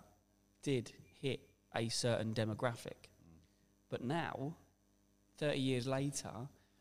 did 0.62 0.92
hit 1.22 1.40
a 1.74 1.88
certain 1.90 2.34
demographic. 2.34 3.10
But 3.96 4.04
now, 4.04 4.54
thirty 5.38 5.60
years 5.60 5.88
later, 5.88 6.30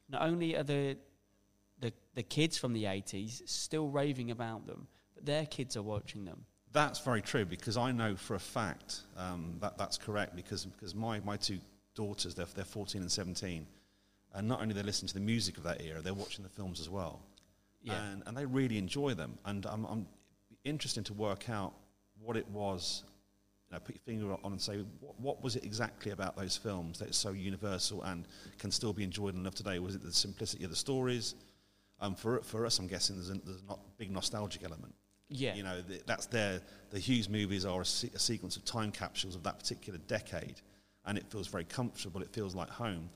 not 0.08 0.22
only 0.22 0.56
are 0.56 0.64
the 0.64 0.96
the 1.78 1.92
the 2.16 2.24
kids 2.24 2.58
from 2.58 2.72
the 2.72 2.86
eighties 2.86 3.40
still 3.46 3.86
raving 3.88 4.32
about 4.32 4.66
them, 4.66 4.88
but 5.14 5.24
their 5.24 5.46
kids 5.46 5.76
are 5.76 5.82
watching 5.82 6.24
them. 6.24 6.44
That's 6.72 6.98
very 6.98 7.22
true 7.22 7.44
because 7.44 7.76
I 7.76 7.92
know 7.92 8.16
for 8.16 8.34
a 8.34 8.40
fact 8.40 9.02
um, 9.16 9.58
that 9.60 9.78
that's 9.78 9.96
correct 9.96 10.34
because 10.34 10.66
because 10.66 10.92
my, 10.92 11.20
my 11.20 11.36
two 11.36 11.60
daughters 11.94 12.34
they're, 12.34 12.48
they're 12.56 12.64
14 12.64 13.00
and 13.02 13.12
17 13.12 13.64
and 14.34 14.48
not 14.48 14.60
only 14.60 14.74
they 14.74 14.82
listen 14.82 15.06
to 15.06 15.14
the 15.14 15.20
music 15.20 15.56
of 15.56 15.62
that 15.62 15.80
era 15.80 16.00
they're 16.02 16.12
watching 16.12 16.42
the 16.42 16.50
films 16.50 16.80
as 16.80 16.90
well 16.90 17.20
Yeah. 17.84 18.02
and, 18.06 18.24
and 18.26 18.36
they 18.36 18.44
really 18.44 18.76
enjoy 18.78 19.14
them 19.14 19.38
and 19.44 19.64
I'm, 19.66 19.84
I'm 19.84 20.06
interested 20.64 21.06
to 21.06 21.12
work 21.12 21.48
out 21.48 21.74
what 22.20 22.36
it 22.36 22.48
was 22.48 23.04
know, 23.72 23.78
put 23.80 23.94
your 23.94 24.02
finger 24.04 24.32
on 24.44 24.52
and 24.52 24.60
say 24.60 24.84
what, 25.00 25.18
what 25.20 25.42
was 25.42 25.56
it 25.56 25.64
exactly 25.64 26.12
about 26.12 26.36
those 26.36 26.56
films 26.56 26.98
that's 26.98 27.16
so 27.16 27.30
universal 27.30 28.02
and 28.02 28.26
can 28.58 28.70
still 28.70 28.92
be 28.92 29.02
enjoyed 29.02 29.34
and 29.34 29.44
loved 29.44 29.56
today 29.56 29.78
was 29.78 29.94
it 29.94 30.02
the 30.02 30.12
simplicity 30.12 30.64
of 30.64 30.70
the 30.70 30.76
stories 30.76 31.34
um, 32.00 32.14
for, 32.14 32.40
for 32.42 32.66
us 32.66 32.78
I'm 32.78 32.86
guessing 32.86 33.16
there's 33.16 33.30
a, 33.30 33.34
there's 33.44 33.62
a 33.62 33.66
not 33.66 33.80
big 33.96 34.10
nostalgic 34.10 34.62
element 34.64 34.94
Yeah. 35.28 35.54
you 35.54 35.62
know, 35.62 35.80
th 35.88 36.02
that's 36.06 36.26
their, 36.26 36.60
the 36.90 36.98
Hughes 36.98 37.28
movies 37.28 37.64
are 37.64 37.80
a, 37.80 37.84
se- 37.86 38.10
a 38.14 38.18
sequence 38.18 38.56
of 38.56 38.64
time 38.64 38.92
capsules 38.92 39.34
of 39.34 39.42
that 39.42 39.58
particular 39.58 39.98
decade, 40.06 40.60
and 41.06 41.18
it 41.18 41.24
feels 41.30 41.48
very 41.48 41.64
comfortable, 41.64 42.20
it 42.22 42.32
feels 42.32 42.54
like 42.54 42.68
home. 42.68 43.08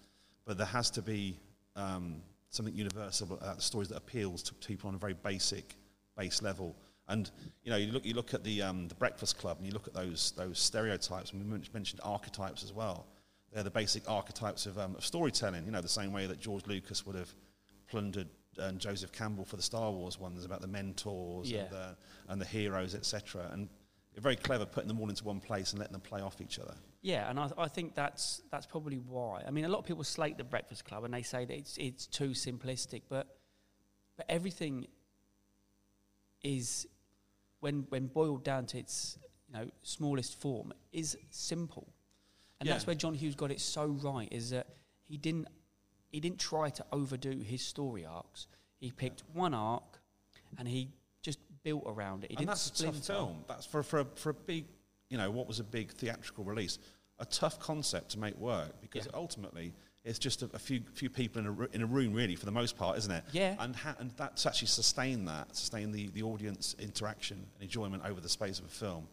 But 0.46 0.57
there 0.57 0.66
has 0.78 0.90
to 0.92 1.03
be 1.03 1.38
um, 1.76 2.22
something 2.51 2.74
universal 2.74 3.26
about 3.32 3.57
the 3.57 3.62
stories 3.62 3.88
that 3.90 3.99
appeals 3.99 4.42
to 4.44 4.55
people 4.55 4.88
on 4.88 4.94
a 4.94 4.99
very 4.99 5.14
basic, 5.14 5.76
base 6.16 6.40
level. 6.42 6.74
And, 7.09 7.31
you 7.65 7.71
know, 7.71 7.77
you 7.79 7.91
look, 7.93 8.05
you 8.05 8.15
look 8.15 8.35
at 8.35 8.45
the, 8.45 8.61
um, 8.63 8.87
the 8.89 8.95
Breakfast 8.95 9.39
Club 9.39 9.57
and 9.59 9.67
you 9.67 9.73
look 9.73 9.87
at 9.89 9.95
those, 9.95 10.33
those 10.37 10.59
stereotypes, 10.59 11.33
and 11.33 11.43
we 11.43 11.59
mentioned 11.73 12.01
archetypes 12.05 12.63
as 12.63 12.73
well. 12.73 13.07
They're 13.53 13.63
the 13.63 13.71
basic 13.71 14.09
archetypes 14.09 14.67
of, 14.67 14.79
um, 14.79 14.95
of 14.95 15.05
storytelling, 15.07 15.65
you 15.65 15.71
know, 15.71 15.81
the 15.81 15.89
same 15.89 16.13
way 16.13 16.27
that 16.27 16.39
George 16.39 16.67
Lucas 16.67 17.07
would 17.07 17.17
have 17.17 17.33
plundered 17.89 18.29
um, 18.61 18.77
Joseph 18.77 19.11
Campbell 19.13 19.47
for 19.47 19.57
the 19.57 19.63
Star 19.63 19.91
Wars 19.91 20.19
ones 20.21 20.45
about 20.45 20.61
the 20.61 20.67
mentors 20.67 21.51
Yeah. 21.51 21.61
and, 21.61 21.71
the, 21.71 21.97
and 22.29 22.41
the 22.41 22.45
heroes, 22.45 22.95
etc. 22.95 23.49
And 23.53 23.71
you're 24.15 24.21
very 24.23 24.37
clever 24.37 24.67
putting 24.67 24.89
them 24.89 25.01
all 25.01 25.09
into 25.09 25.25
one 25.25 25.41
place 25.41 25.71
and 25.73 25.79
letting 25.79 25.93
them 25.93 26.03
play 26.03 26.21
off 26.21 26.41
each 26.43 26.59
other. 26.59 26.75
Yeah, 27.01 27.31
and 27.31 27.39
I, 27.41 27.49
I 27.57 27.69
think 27.69 27.95
that's 27.95 28.43
that's 28.51 28.67
probably 28.67 28.97
why. 28.99 29.45
I 29.47 29.51
mean, 29.53 29.65
a 29.65 29.69
lot 29.69 29.79
of 29.79 29.85
people 29.87 30.03
slate 30.03 30.37
the 30.37 30.45
Breakfast 30.45 30.85
Club 30.85 31.05
and 31.05 31.15
they 31.15 31.23
say 31.23 31.45
that 31.45 31.55
it's 31.57 31.77
it's 31.79 32.07
too 32.07 32.31
simplistic, 32.31 33.03
but 33.09 33.29
but 34.17 34.27
everything 34.29 34.89
is 36.43 36.87
when 37.61 37.87
when 37.89 38.07
boiled 38.07 38.45
down 38.45 38.67
to 38.67 38.79
its 38.79 39.19
you 39.49 39.55
know 39.55 39.71
smallest 39.83 40.41
form 40.41 40.73
is 40.93 41.17
simple, 41.31 41.89
and 42.61 42.67
Yeah. 42.67 42.75
that's 42.75 42.87
where 42.87 42.97
John 42.97 43.15
Hughes 43.15 43.35
got 43.35 43.51
it 43.51 43.61
so 43.61 43.87
right. 43.87 44.29
Is 44.33 44.51
that 44.51 44.67
he 45.03 45.17
didn't 45.17 45.49
he 46.11 46.21
didn't 46.21 46.39
try 46.41 46.71
to 46.71 46.85
overdo 46.93 47.39
his 47.41 47.63
story 47.63 48.05
arcs. 48.07 48.47
He 48.81 48.91
picked 48.91 49.23
one 49.33 49.55
arc, 49.55 50.01
and 50.57 50.67
he 50.69 50.89
just 51.21 51.39
built 51.63 51.83
around 51.87 52.25
it. 52.25 52.31
He 52.31 52.37
and 52.37 52.39
didn't 52.39 52.49
that's 52.51 52.81
a 52.81 52.85
tough 52.87 53.05
film. 53.05 53.45
That's 53.49 53.67
for, 53.67 53.83
for, 53.83 54.01
a, 54.01 54.05
for 54.05 54.31
a 54.31 54.35
big, 54.35 54.65
you 55.11 55.19
know, 55.19 55.31
what 55.31 55.47
was 55.49 55.59
a 55.61 55.65
big 55.65 55.91
theatrical 55.93 56.45
release. 56.45 56.79
A 57.19 57.27
tough 57.27 57.59
concept 57.59 58.13
to 58.13 58.19
make 58.19 58.37
work 58.39 58.81
because 58.81 59.07
Yeah. 59.07 59.13
ultimately 59.19 59.75
it's 60.09 60.19
just 60.19 60.43
a, 60.43 60.51
a 60.55 60.59
few 60.59 60.81
few 60.95 61.11
people 61.11 61.41
in 61.41 61.47
a, 61.47 61.77
in 61.77 61.83
a 61.83 61.87
room, 61.87 62.13
really, 62.15 62.35
for 62.35 62.47
the 62.47 62.53
most 62.53 62.77
part, 62.77 62.99
isn't 62.99 63.13
it? 63.13 63.25
Yeah. 63.33 63.55
And, 63.59 63.77
ha- 63.77 63.97
and 63.99 64.11
that's 64.17 64.47
actually 64.47 64.69
sustain 64.69 65.27
that, 65.27 65.55
sustain 65.55 65.93
the, 65.93 66.09
the 66.09 66.23
audience 66.23 66.75
interaction 66.79 67.37
and 67.37 67.63
enjoyment 67.63 68.03
over 68.05 68.21
the 68.21 68.29
space 68.29 68.59
of 68.59 68.65
a 68.65 68.69
film. 68.69 69.07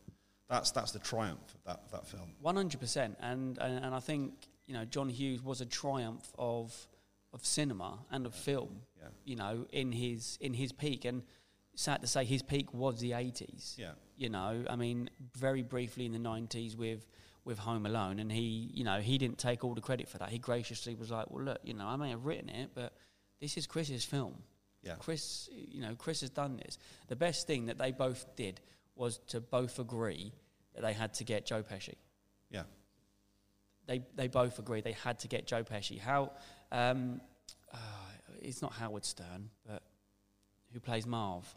That's, 0.49 0.71
that's 0.71 0.91
the 0.91 0.99
triumph 0.99 1.55
of 1.55 1.63
that, 1.65 1.81
of 1.85 1.91
that 1.91 2.07
film. 2.07 2.33
One 2.41 2.55
hundred 2.55 2.79
percent, 2.79 3.17
and 3.19 3.57
and 3.57 3.83
and 3.85 3.93
I 3.93 3.99
think 3.99 4.33
you 4.67 4.73
know 4.73 4.85
John 4.85 5.09
Hughes 5.09 5.43
was 5.43 5.61
a 5.61 5.65
triumph 5.65 6.31
of 6.37 6.87
of 7.33 7.45
cinema 7.45 7.99
and 8.11 8.25
of 8.25 8.33
film. 8.33 8.81
Yeah. 8.97 9.07
You 9.25 9.35
know, 9.35 9.65
in 9.71 9.91
his 9.91 10.37
in 10.39 10.53
his 10.53 10.71
peak, 10.71 11.05
and 11.05 11.23
sad 11.75 12.01
to 12.01 12.07
say, 12.07 12.23
his 12.23 12.41
peak 12.41 12.73
was 12.73 12.99
the 12.99 13.13
eighties. 13.13 13.75
Yeah. 13.77 13.91
You 14.17 14.29
know, 14.29 14.63
I 14.69 14.75
mean, 14.75 15.09
very 15.35 15.61
briefly 15.61 16.05
in 16.05 16.13
the 16.13 16.19
nineties 16.19 16.75
with 16.77 17.05
with 17.45 17.59
Home 17.59 17.85
Alone, 17.85 18.19
and 18.19 18.31
he, 18.31 18.69
you 18.73 18.83
know, 18.83 18.99
he 18.99 19.17
didn't 19.17 19.37
take 19.37 19.63
all 19.63 19.73
the 19.75 19.81
credit 19.81 20.09
for 20.09 20.17
that. 20.17 20.29
He 20.29 20.39
graciously 20.39 20.95
was 20.95 21.11
like, 21.11 21.29
"Well, 21.29 21.43
look, 21.45 21.59
you 21.63 21.73
know, 21.75 21.85
I 21.87 21.95
may 21.95 22.09
have 22.09 22.25
written 22.25 22.49
it, 22.49 22.71
but 22.73 22.91
this 23.39 23.55
is 23.55 23.67
Chris's 23.67 24.03
film. 24.03 24.33
Yeah. 24.83 24.95
Chris, 24.99 25.47
you 25.53 25.81
know, 25.81 25.95
Chris 25.95 26.21
has 26.21 26.29
done 26.31 26.57
this. 26.57 26.77
The 27.07 27.15
best 27.15 27.47
thing 27.47 27.67
that 27.67 27.77
they 27.77 27.91
both 27.91 28.35
did 28.35 28.59
was 28.95 29.19
to 29.27 29.39
both 29.41 29.79
agree 29.79 30.31
that 30.73 30.81
they 30.81 30.93
had 30.93 31.13
to 31.15 31.23
get 31.23 31.45
Joe 31.45 31.63
Pesci 31.63 31.95
Yeah. 32.51 32.63
they 33.87 34.03
they 34.15 34.27
both 34.27 34.59
agreed 34.59 34.83
they 34.83 34.91
had 34.93 35.19
to 35.19 35.27
get 35.27 35.47
Joe 35.47 35.63
Pesci. 35.63 35.99
How? 35.99 36.31
Um, 36.71 37.21
uh, 37.73 37.77
it's 38.41 38.61
not 38.61 38.73
Howard 38.73 39.05
Stern, 39.05 39.49
but 39.67 39.83
who 40.73 40.79
plays 40.79 41.05
Marv? 41.05 41.53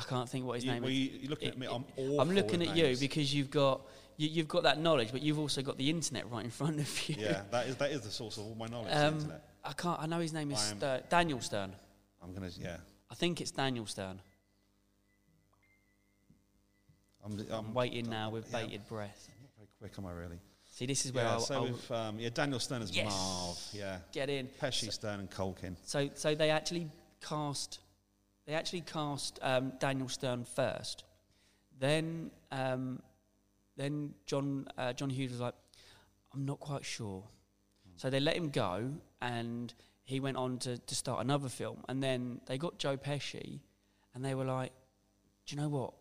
I 0.00 0.02
can't 0.04 0.28
think 0.28 0.46
what 0.46 0.54
his 0.54 0.64
You, 0.64 0.72
name 0.72 0.82
well, 0.82 0.90
is. 0.90 0.98
you, 0.98 1.10
you're 1.20 1.30
looking 1.30 1.48
at 1.48 1.58
me. 1.58 1.66
I'm 1.66 1.84
awful 1.96 2.20
I'm 2.20 2.30
looking 2.30 2.62
at 2.66 2.74
you 2.76 2.96
because 2.96 3.34
you've 3.34 3.50
got 3.50 3.82
you, 4.16 4.28
you've 4.28 4.48
got 4.48 4.62
that 4.62 4.78
knowledge, 4.78 5.12
but 5.12 5.22
you've 5.22 5.38
also 5.38 5.62
got 5.62 5.76
the 5.78 5.88
internet 5.88 6.30
right 6.30 6.44
in 6.44 6.50
front 6.50 6.80
of 6.80 7.08
you. 7.08 7.16
Yeah, 7.18 7.42
that 7.50 7.66
is, 7.66 7.76
that 7.76 7.90
is 7.90 8.00
the 8.02 8.10
source 8.10 8.36
of 8.38 8.44
all 8.44 8.54
my 8.54 8.66
knowledge, 8.66 8.92
the 8.92 9.06
Um, 9.08 9.14
internet. 9.14 9.44
I 9.64 9.72
can't. 9.72 10.00
I 10.00 10.06
know 10.06 10.20
his 10.20 10.32
name 10.32 10.50
is 10.50 10.58
Stern, 10.58 11.02
Daniel 11.08 11.40
Stern. 11.40 11.74
I'm 12.22 12.34
to, 12.34 12.60
yeah. 12.60 12.76
I 13.10 13.14
think 13.14 13.40
it's 13.40 13.50
Daniel 13.50 13.86
Stern. 13.86 14.20
I'm, 17.24 17.38
I'm 17.50 17.74
waiting 17.74 18.08
now 18.08 18.30
with 18.30 18.46
yeah. 18.50 18.62
bated 18.62 18.88
breath. 18.88 19.28
I'm 19.36 19.42
not 19.42 19.50
very 19.56 19.68
quick, 19.78 19.92
am 19.98 20.06
I 20.06 20.12
really? 20.12 20.38
See, 20.70 20.86
this 20.86 21.04
is 21.04 21.12
where 21.12 21.24
Yeah, 21.24 21.32
I'll, 21.32 21.40
so 21.40 21.54
I'll 21.54 21.62
with, 21.64 21.90
um, 21.90 22.18
yeah, 22.18 22.30
Daniel 22.30 22.58
Stern 22.60 22.82
as 22.82 22.94
Yes. 22.94 23.10
Marv, 23.10 23.58
yeah. 23.72 23.98
get 24.12 24.30
in. 24.30 24.48
Pesci, 24.60 24.90
Stern, 24.92 25.20
and 25.20 25.30
Culkin. 25.30 25.76
So, 25.84 26.08
so 26.14 26.34
they 26.34 26.50
actually 26.50 26.88
cast, 27.20 27.80
they 28.50 28.56
actually 28.56 28.80
cast 28.80 29.38
um, 29.42 29.72
Daniel 29.78 30.08
Stern 30.08 30.42
first. 30.42 31.04
Then, 31.78 32.32
um, 32.50 33.00
then 33.76 34.12
John 34.26 34.66
uh, 34.76 34.92
John 34.92 35.08
Hughes 35.08 35.30
was 35.30 35.40
like, 35.40 35.54
"I'm 36.34 36.44
not 36.44 36.58
quite 36.58 36.84
sure." 36.84 37.22
So 37.94 38.10
they 38.10 38.18
let 38.18 38.34
him 38.36 38.50
go, 38.50 38.90
and 39.22 39.72
he 40.02 40.18
went 40.18 40.36
on 40.36 40.58
to, 40.58 40.78
to 40.78 40.94
start 40.96 41.20
another 41.20 41.48
film. 41.48 41.84
And 41.88 42.02
then 42.02 42.40
they 42.46 42.58
got 42.58 42.76
Joe 42.78 42.96
Pesci, 42.96 43.60
and 44.14 44.24
they 44.24 44.34
were 44.34 44.44
like, 44.44 44.72
"Do 45.46 45.54
you 45.54 45.62
know 45.62 45.68
what? 45.68 45.92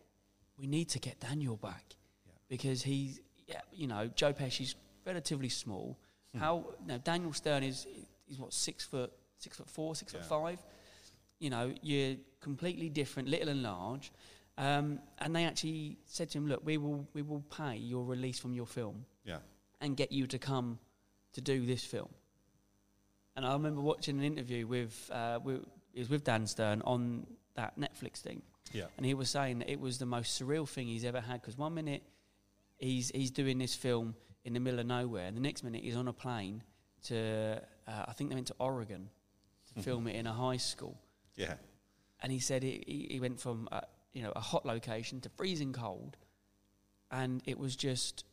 We 0.57 0.65
need 0.65 0.89
to 0.89 0.99
get 0.99 1.19
Daniel 1.19 1.55
back 1.55 1.85
Yeah. 2.25 2.33
because 2.47 2.81
he's, 2.81 3.19
yeah, 3.47 3.61
you 3.71 3.85
know, 3.85 4.07
Joe 4.07 4.33
Pesci's 4.33 4.73
relatively 5.05 5.49
small. 5.49 5.99
How 6.35 6.65
now 6.83 6.97
Daniel 6.97 7.31
Stern 7.33 7.61
is 7.61 7.85
is 8.27 8.39
what 8.39 8.53
six 8.53 8.85
foot 8.85 9.11
six 9.37 9.55
foot 9.55 9.69
four, 9.69 9.93
six 9.95 10.13
Yeah. 10.13 10.21
foot 10.21 10.29
five. 10.29 10.59
You 11.39 11.49
know, 11.49 11.73
you're 11.81 12.15
completely 12.41 12.89
different, 12.89 13.29
little 13.29 13.49
and 13.49 13.63
large. 13.63 14.11
Um, 14.57 14.99
and 15.19 15.33
they 15.35 15.45
actually 15.45 15.97
said 16.05 16.29
to 16.31 16.37
him, 16.37 16.47
look, 16.47 16.61
we 16.65 16.77
will, 16.77 17.07
we 17.13 17.21
will 17.21 17.43
pay 17.55 17.77
your 17.77 18.03
release 18.03 18.37
from 18.39 18.53
your 18.53 18.65
film 18.65 19.05
Yeah. 19.23 19.37
and 19.79 19.95
get 19.95 20.11
you 20.11 20.27
to 20.27 20.37
come 20.37 20.79
to 21.33 21.41
do 21.41 21.65
this 21.65 21.83
film. 21.83 22.09
And 23.35 23.45
I 23.45 23.53
remember 23.53 23.79
watching 23.81 24.17
an 24.17 24.23
interview 24.25 24.67
with, 24.67 25.09
uh, 25.13 25.39
with 25.43 25.63
it 25.93 25.99
was 25.99 26.09
with 26.09 26.23
Dan 26.25 26.45
Stern 26.45 26.81
on 26.83 27.25
that 27.55 27.79
Netflix 27.79 28.17
thing, 28.17 28.41
Yeah. 28.73 28.85
and 28.97 29.05
he 29.05 29.13
was 29.13 29.29
saying 29.29 29.59
that 29.59 29.69
it 29.71 29.79
was 29.79 29.97
the 29.97 30.05
most 30.05 30.39
surreal 30.41 30.67
thing 30.67 30.87
he's 30.87 31.05
ever 31.05 31.21
had 31.21 31.41
because 31.41 31.57
one 31.57 31.73
minute 31.73 32.03
he's 32.77 33.09
he's 33.15 33.31
doing 33.31 33.57
this 33.57 33.73
film 33.75 34.13
in 34.43 34.53
the 34.53 34.59
middle 34.59 34.79
of 34.79 34.85
nowhere, 34.85 35.25
and 35.25 35.35
the 35.37 35.41
next 35.41 35.63
minute 35.63 35.83
he's 35.83 35.95
on 35.95 36.07
a 36.07 36.13
plane 36.13 36.61
to 37.05 37.61
uh, 37.87 38.05
I 38.07 38.13
think 38.13 38.29
they 38.29 38.35
went 38.35 38.47
to 38.47 38.55
Oregon 38.59 39.09
to 39.73 39.81
film 39.81 40.07
it 40.07 40.15
in 40.15 40.27
a 40.27 40.33
high 40.33 40.57
school, 40.57 40.97
Yeah. 41.39 41.55
and 42.21 42.31
he 42.31 42.39
said 42.39 42.63
he, 42.63 43.07
he 43.09 43.19
went 43.19 43.39
from 43.39 43.67
a, 43.71 43.83
you 44.13 44.21
know 44.23 44.31
a 44.35 44.39
hot 44.39 44.65
location 44.65 45.21
to 45.21 45.29
freezing 45.29 45.73
cold, 45.73 46.17
and 47.11 47.41
it 47.45 47.57
was 47.57 47.75
just 47.75 48.25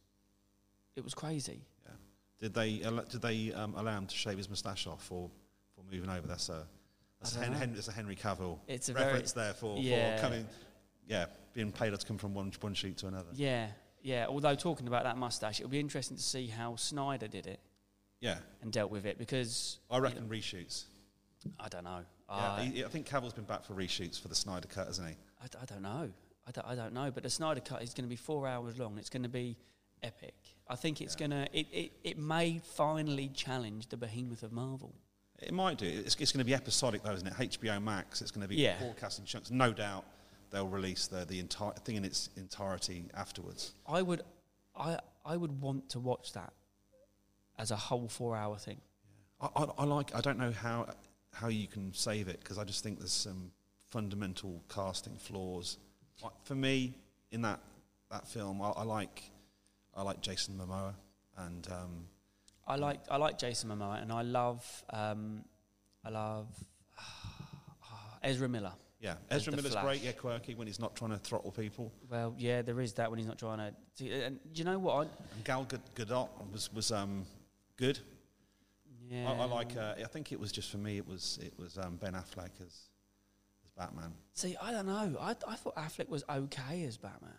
it 0.96 1.04
was 1.04 1.14
crazy. 1.14 1.64
Yeah. 1.84 1.92
Did 2.40 2.54
they 2.54 2.78
did 3.10 3.22
they 3.22 3.52
um, 3.52 3.74
allow 3.76 3.96
him 3.96 4.06
to 4.06 4.14
shave 4.14 4.36
his 4.38 4.48
moustache 4.48 4.86
off 4.86 5.02
for, 5.04 5.30
for 5.74 5.82
moving 5.92 6.10
over? 6.10 6.26
That's 6.26 6.48
a 6.48 6.66
that's 7.20 7.36
a, 7.36 7.40
Hen- 7.40 7.52
Hen- 7.52 7.72
that's 7.74 7.88
a 7.88 7.92
Henry 7.92 8.16
Cavill 8.16 8.58
It's 8.68 8.88
a 8.88 8.92
very 8.92 9.06
reference 9.06 9.32
there 9.32 9.54
for, 9.54 9.78
Yeah. 9.78 10.16
for 10.16 10.22
coming. 10.22 10.46
Yeah, 11.08 11.26
being 11.54 11.72
paid 11.72 11.98
to 11.98 12.06
come 12.06 12.18
from 12.18 12.34
one 12.34 12.52
one 12.60 12.74
shoot 12.74 12.96
to 12.98 13.06
another. 13.06 13.28
Yeah, 13.34 13.68
yeah. 14.02 14.26
Although 14.28 14.54
talking 14.56 14.88
about 14.88 15.04
that 15.04 15.16
mustache, 15.16 15.60
it'll 15.60 15.70
be 15.70 15.80
interesting 15.80 16.16
to 16.16 16.22
see 16.22 16.46
how 16.48 16.74
Snyder 16.76 17.28
did 17.28 17.46
it 17.46 17.60
Yeah, 18.20 18.38
and 18.60 18.72
dealt 18.72 18.90
with 18.90 19.06
it 19.06 19.16
because 19.16 19.78
I 19.90 19.98
reckon 19.98 20.28
reshoots. 20.28 20.84
I 21.60 21.68
don't 21.68 21.84
know. 21.84 22.00
Yeah, 22.28 22.52
I, 22.52 22.62
he- 22.64 22.84
I 22.84 22.88
think 22.88 23.06
Cavill's 23.06 23.32
been 23.34 23.44
back 23.44 23.64
for 23.64 23.74
reshoots 23.74 24.20
for 24.20 24.28
the 24.28 24.34
Snyder 24.34 24.68
cut, 24.68 24.86
hasn't 24.86 25.08
he? 25.08 25.14
I, 25.42 25.46
d- 25.46 25.58
I 25.60 25.64
don't 25.64 25.82
know. 25.82 26.10
I, 26.46 26.50
d- 26.50 26.60
I 26.64 26.74
don't 26.74 26.92
know. 26.94 27.10
But 27.10 27.22
the 27.22 27.30
Snyder 27.30 27.60
cut 27.60 27.82
is 27.82 27.94
going 27.94 28.04
to 28.04 28.08
be 28.08 28.16
four 28.16 28.46
hours 28.46 28.78
long. 28.78 28.98
It's 28.98 29.10
going 29.10 29.22
to 29.24 29.28
be 29.28 29.56
epic. 30.02 30.34
I 30.68 30.76
think 30.76 31.00
it's 31.00 31.14
Yeah. 31.18 31.26
going 31.28 31.30
to. 31.46 31.58
It, 31.58 31.66
it, 31.72 31.92
it 32.04 32.18
may 32.18 32.60
finally 32.74 33.28
challenge 33.28 33.88
the 33.88 33.96
behemoth 33.96 34.42
of 34.42 34.52
Marvel. 34.52 34.94
It 35.40 35.52
might 35.52 35.78
do. 35.78 35.86
It's, 35.86 36.16
it's 36.16 36.32
going 36.32 36.38
to 36.40 36.44
be 36.44 36.54
episodic, 36.54 37.02
though, 37.02 37.12
isn't 37.12 37.26
it? 37.28 37.34
HBO 37.34 37.82
Max. 37.82 38.22
It's 38.22 38.30
going 38.30 38.42
to 38.42 38.48
be 38.48 38.56
Yeah. 38.56 38.78
broadcast 38.78 39.18
in 39.18 39.24
chunks. 39.24 39.50
No 39.50 39.72
doubt 39.72 40.04
they'll 40.50 40.68
release 40.68 41.08
the 41.08 41.24
the 41.24 41.38
entire 41.40 41.72
thing 41.84 41.96
in 41.96 42.04
its 42.04 42.30
entirety 42.36 43.04
afterwards. 43.14 43.72
I 43.86 44.00
would, 44.02 44.22
I, 44.76 44.98
I 45.24 45.36
would 45.36 45.60
want 45.60 45.88
to 45.90 45.98
watch 46.00 46.32
that 46.34 46.52
as 47.58 47.70
a 47.70 47.76
whole 47.76 48.08
four-hour 48.08 48.56
thing. 48.58 48.80
I, 49.40 49.48
I, 49.56 49.64
I 49.78 49.84
like. 49.84 50.14
I 50.14 50.20
don't 50.20 50.38
know 50.38 50.52
how 50.52 50.86
how 51.36 51.48
you 51.48 51.66
can 51.66 51.92
save 51.92 52.28
it 52.28 52.40
because 52.40 52.56
I 52.56 52.64
just 52.64 52.82
think 52.82 52.98
there's 52.98 53.12
some 53.12 53.52
fundamental 53.90 54.62
casting 54.72 55.16
flaws. 55.16 55.76
For 56.44 56.54
me, 56.54 56.94
in 57.30 57.42
that 57.42 57.60
that 58.10 58.26
film, 58.26 58.62
I, 58.62 58.70
I 58.70 58.82
like 58.84 59.22
I 59.94 60.02
like 60.02 60.22
Jason 60.22 60.58
Momoa, 60.58 60.94
and 61.36 61.66
um, 61.70 62.06
I 62.66 62.76
like 62.76 63.00
I 63.10 63.16
like 63.18 63.38
Jason 63.38 63.70
Momoa 63.70 64.02
and 64.02 64.10
I 64.10 64.22
love 64.22 64.84
um, 64.90 65.44
I 66.04 66.08
love 66.08 66.48
Ezra 68.22 68.48
Miller. 68.48 68.72
yeah, 69.00 69.16
Ezra 69.30 69.54
Miller's 69.54 69.72
Flash. 69.72 69.84
great. 69.84 70.02
Yeah, 70.02 70.12
quirky 70.12 70.54
when 70.54 70.66
he's 70.66 70.80
not 70.80 70.96
trying 70.96 71.10
to 71.10 71.18
throttle 71.18 71.52
people. 71.52 71.92
Well, 72.10 72.34
yeah, 72.38 72.62
there 72.62 72.80
is 72.80 72.94
that 72.94 73.10
when 73.10 73.18
he's 73.18 73.28
not 73.28 73.38
trying 73.38 73.58
to. 73.98 74.10
And 74.10 74.38
do 74.52 74.58
you 74.58 74.64
know 74.64 74.78
what? 74.78 74.94
I, 74.94 75.00
And 75.34 75.44
Gal 75.44 75.66
Gadot 75.94 76.28
was 76.50 76.72
was 76.72 76.90
um, 76.90 77.26
good. 77.76 77.98
Yeah, 79.08 79.30
I, 79.30 79.34
I 79.34 79.44
like. 79.44 79.76
Uh, 79.76 79.94
I 80.02 80.04
think 80.04 80.32
it 80.32 80.40
was 80.40 80.52
just 80.52 80.70
for 80.70 80.78
me. 80.78 80.96
It 80.96 81.06
was 81.06 81.38
it 81.42 81.52
was 81.58 81.78
um, 81.78 81.96
Ben 81.96 82.12
Affleck 82.14 82.50
as 82.60 82.88
as 83.64 83.70
Batman. 83.76 84.12
See, 84.34 84.56
I 84.60 84.72
don't 84.72 84.86
know. 84.86 85.16
I, 85.20 85.30
I 85.48 85.54
thought 85.56 85.76
Affleck 85.76 86.08
was 86.08 86.24
okay 86.28 86.84
as 86.84 86.96
Batman. 86.96 87.30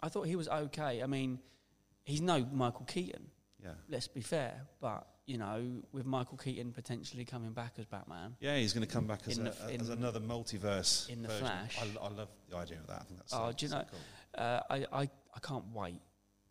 I 0.00 0.08
thought 0.08 0.26
he 0.26 0.36
was 0.36 0.48
okay. 0.48 1.02
I 1.02 1.06
mean, 1.06 1.38
he's 2.04 2.20
no 2.20 2.46
Michael 2.52 2.84
Keaton. 2.86 3.26
Yeah. 3.62 3.70
Let's 3.88 4.08
be 4.08 4.20
fair, 4.20 4.60
but 4.80 5.06
you 5.26 5.38
know, 5.38 5.64
with 5.92 6.04
Michael 6.04 6.36
Keaton 6.36 6.72
potentially 6.72 7.24
coming 7.24 7.52
back 7.52 7.72
as 7.78 7.86
Batman, 7.86 8.36
Yeah, 8.40 8.56
he's 8.58 8.74
going 8.74 8.86
to 8.86 8.92
come 8.92 9.06
back 9.06 9.20
as, 9.26 9.38
a, 9.38 9.42
the- 9.44 9.54
as 9.80 9.88
another 9.88 10.20
multiverse. 10.20 11.08
in 11.08 11.22
the 11.22 11.28
version. 11.28 11.46
Flash. 11.46 11.78
I, 11.80 12.04
I 12.04 12.08
love 12.10 12.28
the 12.50 12.56
idea 12.58 12.76
of 12.78 12.86
that. 12.88 13.00
I 13.00 13.04
think 13.04 13.20
that's. 13.20 13.32
Oh, 13.32 13.46
so, 13.48 13.52
do 13.56 13.66
you 13.66 13.72
know- 13.72 13.84
cool. 13.90 14.44
uh, 14.44 14.60
I, 14.68 14.76
I 14.92 15.02
I 15.02 15.40
can't 15.42 15.64
wait. 15.72 16.00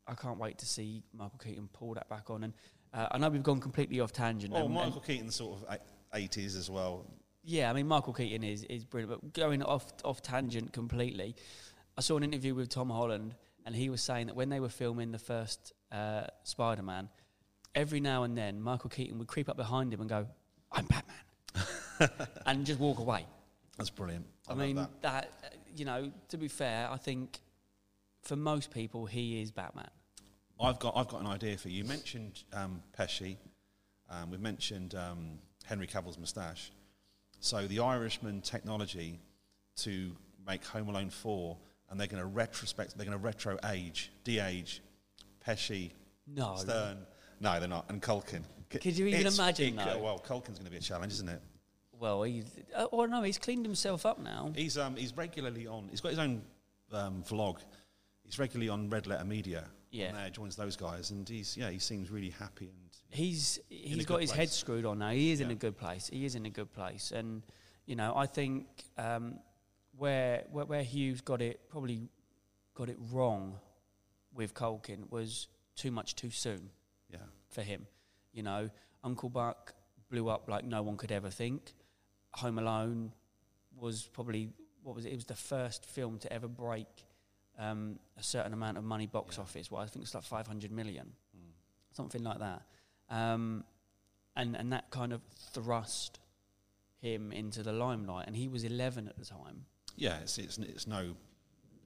I 0.08 0.16
can't 0.16 0.40
wait 0.40 0.58
to 0.58 0.66
see 0.66 1.04
Michael 1.14 1.38
Keaton 1.38 1.70
pull 1.72 1.94
that 1.94 2.10
back 2.10 2.32
on. 2.32 2.44
And 2.46 2.54
uh, 2.94 3.08
I 3.12 3.18
know 3.18 3.30
we've 3.30 3.44
gone 3.44 3.60
completely 3.60 4.00
off 4.00 4.12
tangent. 4.12 4.54
Oh, 4.54 4.58
and- 4.58 4.66
and- 4.66 4.74
Michael 4.74 5.02
Keaton's 5.02 5.36
sort 5.36 5.62
of 5.62 5.78
eighties 6.14 6.56
as 6.56 6.70
well. 6.70 7.06
Yeah, 7.44 7.70
I 7.70 7.74
mean 7.74 7.88
Michael 7.88 8.14
Keaton 8.14 8.44
is 8.44 8.64
is 8.64 8.86
brilliant, 8.86 9.22
but 9.22 9.34
going 9.34 9.62
off 9.64 9.92
off 10.06 10.22
tangent 10.22 10.72
completely, 10.72 11.36
I 11.98 12.02
saw 12.02 12.16
an 12.18 12.24
interview 12.24 12.56
with 12.56 12.70
Tom 12.70 12.90
Holland, 12.90 13.36
and 13.66 13.76
he 13.76 13.90
was 13.90 14.02
saying 14.02 14.28
that 14.28 14.36
when 14.36 14.50
they 14.50 14.60
were 14.60 14.70
filming 14.70 15.12
the 15.12 15.20
first 15.20 15.74
uh, 15.92 16.28
Spider-Man, 16.44 17.10
every 17.76 18.00
now 18.00 18.24
and 18.24 18.38
then 18.38 18.62
Michael 18.62 18.90
Keaton 18.90 19.18
would 19.20 19.28
creep 19.28 19.50
up 19.50 19.58
behind 19.58 19.94
him 19.94 20.00
and 20.00 20.10
go, 20.10 20.28
"I'm 20.72 20.86
Batman," 20.86 22.28
and 22.46 22.66
just 22.66 22.80
walk 22.80 23.00
away. 23.00 23.26
That's 23.78 23.90
brilliant. 23.90 24.26
I, 24.48 24.54
I, 24.54 24.56
mean 24.56 24.76
that. 24.78 25.02
that. 25.02 25.32
uh, 25.44 25.48
you 25.76 25.84
know, 25.86 26.12
to 26.30 26.38
be 26.38 26.48
fair, 26.48 26.90
I 26.90 26.98
think 26.98 27.42
for 28.22 28.36
most 28.36 28.72
people 28.72 29.06
he 29.06 29.42
is 29.42 29.52
Batman. 29.52 29.90
I've 30.64 30.80
got 30.80 30.94
I've 30.96 31.08
got 31.08 31.22
an 31.22 31.28
idea 31.28 31.58
for 31.58 31.70
you. 31.70 31.80
You 31.80 31.84
mentioned 31.86 32.44
um, 32.54 32.82
Pesci. 32.98 33.38
Um, 34.10 34.32
we've 34.32 34.40
mentioned 34.42 34.96
um, 34.96 35.40
Henry 35.66 35.88
Cavill's 35.88 36.18
moustache. 36.18 36.72
So 37.40 37.68
the 37.68 37.80
Irishman 37.80 38.42
technology 38.42 39.20
to 39.78 40.16
make 40.48 40.64
Home 40.66 40.88
Alone 40.90 41.10
four, 41.10 41.58
and 41.90 42.00
they're 42.00 42.08
going 42.08 42.22
to 42.22 42.28
retrospect. 42.28 42.96
They're 42.98 43.06
going 43.06 43.18
to 43.18 43.24
retro 43.24 43.58
age, 43.70 44.12
de-age, 44.24 44.82
Pesci, 45.46 45.92
No, 46.28 46.56
Stern. 46.58 47.00
No, 47.40 47.60
they're 47.60 47.68
not. 47.68 47.86
And 47.90 48.02
Culkin. 48.02 48.44
Could 48.70 48.86
you 48.98 49.08
even 49.08 49.20
It's- 49.20 49.38
imagine, 49.38 49.78
it- 49.78 49.86
though? 49.86 50.00
well, 50.00 50.20
Culkin's 50.20 50.58
going 50.60 50.66
to 50.66 50.72
be 50.72 50.78
a 50.78 50.82
challenge, 50.82 51.14
isn't 51.14 51.30
it? 51.30 51.42
well, 52.00 52.24
he. 52.24 52.44
Uh, 52.76 52.88
oh 52.92 53.06
no, 53.06 53.22
he's 53.24 53.38
cleaned 53.38 53.66
himself 53.66 54.06
up 54.06 54.20
now. 54.20 54.52
He's 54.56 54.78
um, 54.78 54.96
he's 54.96 55.16
regularly 55.16 55.68
on. 55.68 55.88
He's 55.90 56.02
got 56.02 56.10
his 56.10 56.20
own 56.20 56.42
um, 56.92 57.24
vlog. 57.28 57.58
He's 58.26 58.38
regularly 58.40 58.70
on 58.70 58.90
Red 58.90 59.08
Letter 59.08 59.24
Media. 59.26 59.66
Yeah. 59.94 60.12
there 60.12 60.30
joins 60.32 60.56
those 60.56 60.76
guys, 60.76 61.12
and 61.12 61.28
he's 61.30 61.56
yeah, 61.56 61.70
he 61.70 61.78
seems 61.78 62.10
really 62.10 62.32
happy 62.32 62.66
and 62.66 62.84
he's 63.12 63.60
he's 63.70 64.06
got 64.06 64.22
his 64.22 64.32
head 64.32 64.50
screwed 64.50 64.86
on 64.86 65.00
now. 65.00 65.12
He 65.12 65.32
is 65.32 65.40
in 65.40 65.52
a 65.52 65.56
good 65.56 65.78
place. 65.78 66.10
He 66.12 66.26
is 66.26 66.36
in 66.36 66.46
a 66.46 66.50
good 66.50 66.74
place, 66.74 67.12
and 67.12 67.44
you 67.86 67.96
know 67.96 68.14
I 68.16 68.26
think 68.26 68.66
um, 68.98 69.40
where, 69.98 70.46
where 70.52 70.66
where 70.66 70.84
Hughes 70.84 71.22
got 71.22 71.42
it 71.42 71.70
probably 71.70 72.10
got 72.74 72.90
it 72.90 72.98
wrong 73.12 73.60
with 74.34 74.56
Culkin 74.56 75.10
was 75.12 75.48
too 75.76 75.92
much 75.92 76.16
too 76.16 76.32
soon 76.32 76.70
yeah, 77.12 77.18
for 77.50 77.62
him. 77.62 77.86
You 78.34 78.44
know, 78.44 78.70
Uncle 79.04 79.30
Buck 79.30 79.76
blew 80.10 80.28
up 80.28 80.50
like 80.50 80.66
no 80.66 80.82
one 80.82 80.98
could 80.98 81.12
ever 81.12 81.30
think. 81.30 81.74
Home 82.36 82.58
Alone 82.58 83.12
was 83.78 84.10
probably 84.12 84.50
what 84.82 84.96
was 84.96 85.06
it? 85.06 85.12
It 85.12 85.16
was 85.16 85.26
the 85.26 85.36
first 85.36 85.86
film 85.86 86.18
to 86.20 86.34
ever 86.34 86.48
break 86.48 86.88
um, 87.60 88.00
a 88.18 88.24
certain 88.24 88.54
amount 88.54 88.78
of 88.78 88.84
money 88.84 89.08
box 89.08 89.36
Yeah. 89.38 89.44
office. 89.44 89.70
Well, 89.72 89.82
I 89.82 89.88
think 89.88 90.04
it's 90.04 90.14
like 90.16 90.24
500 90.24 90.72
million 90.72 91.14
Mm. 91.38 91.52
something 91.92 92.24
like 92.24 92.40
that. 92.40 92.64
Um, 93.10 93.64
and 94.36 94.56
and 94.56 94.72
that 94.74 94.90
kind 94.90 95.14
of 95.14 95.22
thrust 95.54 96.20
him 97.00 97.32
into 97.32 97.62
the 97.64 97.72
limelight. 97.74 98.28
And 98.28 98.36
he 98.36 98.48
was 98.48 98.64
11 98.64 99.08
at 99.08 99.18
the 99.18 99.26
time. 99.26 99.66
yeah. 99.96 100.20
It's, 100.20 100.38
it's 100.38 100.58
it's 100.58 100.88
no 100.88 101.16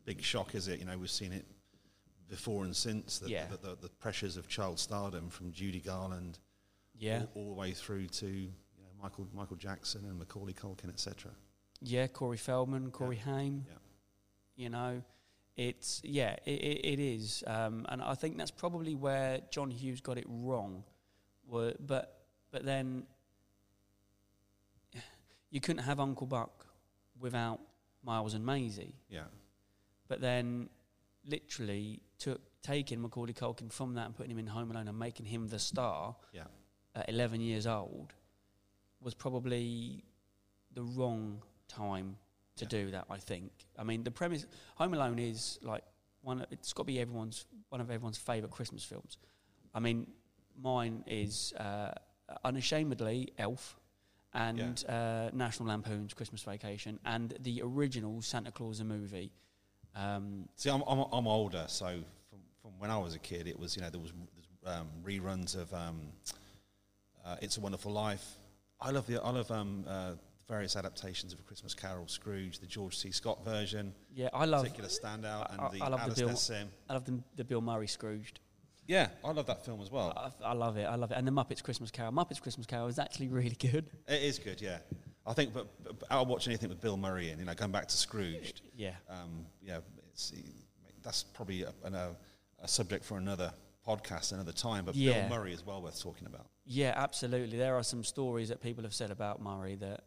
big 0.05 0.21
shock, 0.23 0.55
is 0.55 0.67
it? 0.69 0.79
You 0.79 0.85
know, 0.85 0.97
we've 0.97 1.09
seen 1.09 1.33
it 1.33 1.45
before 2.29 2.63
and 2.65 2.75
since. 2.75 3.19
The, 3.19 3.29
Yeah. 3.29 3.47
the, 3.47 3.57
the, 3.57 3.75
the 3.81 3.89
pressures 3.89 4.37
of 4.37 4.47
child 4.47 4.79
stardom 4.79 5.29
from 5.29 5.51
Judy 5.51 5.81
Garland, 5.81 6.39
Yeah, 6.97 7.25
all, 7.35 7.43
all 7.43 7.47
the 7.49 7.59
way 7.59 7.73
through 7.73 8.07
to 8.07 8.27
you 8.27 8.51
know 8.83 8.89
Michael 9.03 9.27
Michael 9.33 9.57
Jackson 9.57 10.05
and 10.05 10.17
Macaulay 10.17 10.53
Culkin, 10.53 10.89
etc. 10.89 11.31
yeah. 11.81 12.07
Corey 12.07 12.37
Feldman, 12.37 12.91
Corey 12.91 13.17
Haim. 13.17 13.65
Yeah. 13.67 13.77
You 14.55 14.69
know, 14.69 15.03
it's 15.57 16.01
yeah, 16.03 16.35
it, 16.45 16.51
it, 16.51 16.85
it 16.85 16.99
is. 16.99 17.43
Um, 17.47 17.85
and 17.89 18.01
I 18.01 18.13
think 18.13 18.37
that's 18.37 18.51
probably 18.51 18.93
where 18.95 19.39
John 19.51 19.71
Hughes 19.71 19.99
got 19.99 20.17
it 20.17 20.25
wrong. 20.27 20.83
But 21.51 21.79
but 22.51 22.63
then 22.63 23.03
you 25.49 25.59
couldn't 25.59 25.83
have 25.83 25.99
Uncle 25.99 26.27
Buck 26.27 26.67
without 27.19 27.59
Miles 28.03 28.35
and 28.35 28.45
Maisie. 28.45 28.93
Yeah, 29.09 29.23
but 30.07 30.21
then 30.21 30.69
literally 31.25 32.01
took 32.19 32.41
taking 32.61 33.01
Macaulay 33.01 33.33
Culkin 33.33 33.71
from 33.71 33.95
that 33.95 34.05
and 34.05 34.15
putting 34.15 34.31
him 34.31 34.39
in 34.39 34.47
Home 34.47 34.71
Alone 34.71 34.87
and 34.87 34.99
making 34.99 35.25
him 35.25 35.47
the 35.47 35.59
star 35.59 36.15
yeah, 36.33 36.43
at 36.95 37.09
11 37.09 37.41
years 37.41 37.65
old 37.65 38.13
was 39.01 39.13
probably 39.13 40.03
the 40.73 40.83
wrong 40.83 41.41
time 41.67 42.17
to 42.57 42.65
Yeah. 42.65 42.69
do 42.69 42.91
that. 42.91 43.05
I 43.09 43.17
think. 43.17 43.51
I 43.77 43.83
mean, 43.83 44.03
the 44.03 44.11
premise 44.11 44.45
Home 44.75 44.93
Alone 44.93 45.19
is 45.19 45.59
like 45.61 45.83
one. 46.21 46.41
of- 46.41 46.51
It's 46.51 46.73
got 46.73 46.83
to 46.83 46.87
be 46.87 46.99
everyone's 46.99 47.45
one 47.69 47.81
of 47.81 47.89
everyone's 47.91 48.17
favourite 48.17 48.51
Christmas 48.53 48.83
films. 48.83 49.17
I 49.73 49.79
mean, 49.79 50.07
mine 50.55 51.03
is 51.07 51.53
uh, 51.53 51.91
unashamedly 52.43 53.33
Elf 53.37 53.79
and 54.33 54.83
uh, 54.87 55.29
National 55.33 55.69
Lampoon's 55.69 56.13
Christmas 56.13 56.41
Vacation, 56.43 56.99
and 57.05 57.35
the 57.39 57.61
original 57.63 58.21
Santa 58.21 58.51
Claus 58.51 58.77
the 58.79 58.83
movie. 58.83 59.31
Um, 59.95 60.47
See, 60.55 60.69
I'm, 60.69 60.83
I'm, 60.87 61.05
I'm 61.11 61.27
older, 61.27 61.65
so 61.67 61.87
from, 62.29 62.39
from 62.61 62.71
when 62.79 62.91
I 62.91 62.97
was 62.97 63.15
a 63.15 63.19
kid, 63.19 63.47
it 63.47 63.57
was 63.57 63.75
you 63.75 63.81
know 63.81 63.89
there 63.89 64.01
was 64.01 64.13
um, 64.65 64.87
reruns 65.03 65.55
of 65.55 65.73
um, 65.73 66.11
uh, 67.25 67.37
It's 67.41 67.57
a 67.57 67.61
Wonderful 67.61 67.91
Life. 67.91 68.37
I 68.79 68.91
love 68.91 69.07
the 69.07 69.21
I 69.21 69.29
love 69.31 69.49
um, 69.49 69.85
uh, 69.87 70.11
various 70.47 70.75
adaptations 70.75 71.33
of 71.33 71.39
A 71.39 71.43
Christmas 71.43 71.73
Carol, 71.73 72.07
Scrooge, 72.07 72.59
the 72.59 72.65
George 72.67 72.97
C. 72.97 73.11
Scott 73.11 73.43
version, 73.43 73.93
yeah, 74.13 74.29
I 74.33 74.45
love 74.45 74.63
particular 74.63 74.89
standout, 74.89 75.51
and 75.51 75.61
I- 75.61 75.69
the 75.69 75.81
I 75.81 75.87
love 75.89 76.15
the 76.15 76.25
Bill- 76.25 76.35
Sim. 76.35 76.69
I 76.89 76.93
love 76.93 77.05
the, 77.05 77.19
the 77.35 77.43
Bill 77.43 77.61
Murray 77.61 77.87
Scrooged. 77.87 78.39
Yeah, 78.87 79.09
I 79.25 79.31
love 79.31 79.47
that 79.47 79.65
film 79.65 79.81
as 79.81 79.91
well. 79.91 80.13
I, 80.41 80.47
I 80.49 80.53
love 80.53 80.77
it. 80.77 80.85
I 80.85 80.95
love 80.95 81.11
it. 81.11 81.15
And 81.17 81.27
the 81.27 81.31
Muppets 81.31 81.61
Christmas 81.61 81.91
Carol. 81.91 82.13
Muppets 82.13 82.41
Christmas 82.41 82.65
Carol 82.65 82.87
is 82.87 82.97
actually 82.99 83.27
really 83.27 83.55
good. 83.59 83.85
It 84.07 84.21
is 84.23 84.39
good, 84.39 84.61
yeah. 84.61 84.77
I 85.25 85.33
think, 85.33 85.53
but, 85.53 85.67
but 85.83 85.95
I'll 86.09 86.25
watch 86.25 86.47
anything 86.47 86.69
with 86.69 86.79
Bill 86.79 86.95
Murray 86.95 87.31
in. 87.31 87.39
You 87.39 87.43
know, 87.45 87.53
going 87.53 87.73
back 87.73 87.87
to 87.89 87.97
Scrooged. 87.97 88.61
Yeah. 88.77 88.91
Um, 89.09 89.45
yeah, 89.61 89.79
it's, 90.13 90.31
that's 91.03 91.23
probably 91.23 91.63
a, 91.63 91.73
a, 91.83 92.15
a 92.63 92.67
subject 92.67 93.03
for 93.03 93.17
another 93.17 93.51
podcast 93.85 94.31
another 94.31 94.53
time. 94.53 94.85
But 94.85 94.95
Yeah. 94.95 95.27
Bill 95.27 95.37
Murray 95.37 95.51
is 95.51 95.65
well 95.65 95.81
worth 95.81 96.01
talking 96.01 96.25
about. 96.25 96.45
Yeah, 96.65 96.93
absolutely. 96.95 97.57
There 97.57 97.75
are 97.75 97.83
some 97.83 98.05
stories 98.05 98.47
that 98.47 98.61
people 98.61 98.85
have 98.85 98.93
said 98.93 99.11
about 99.11 99.41
Murray 99.41 99.75
that 99.75 100.05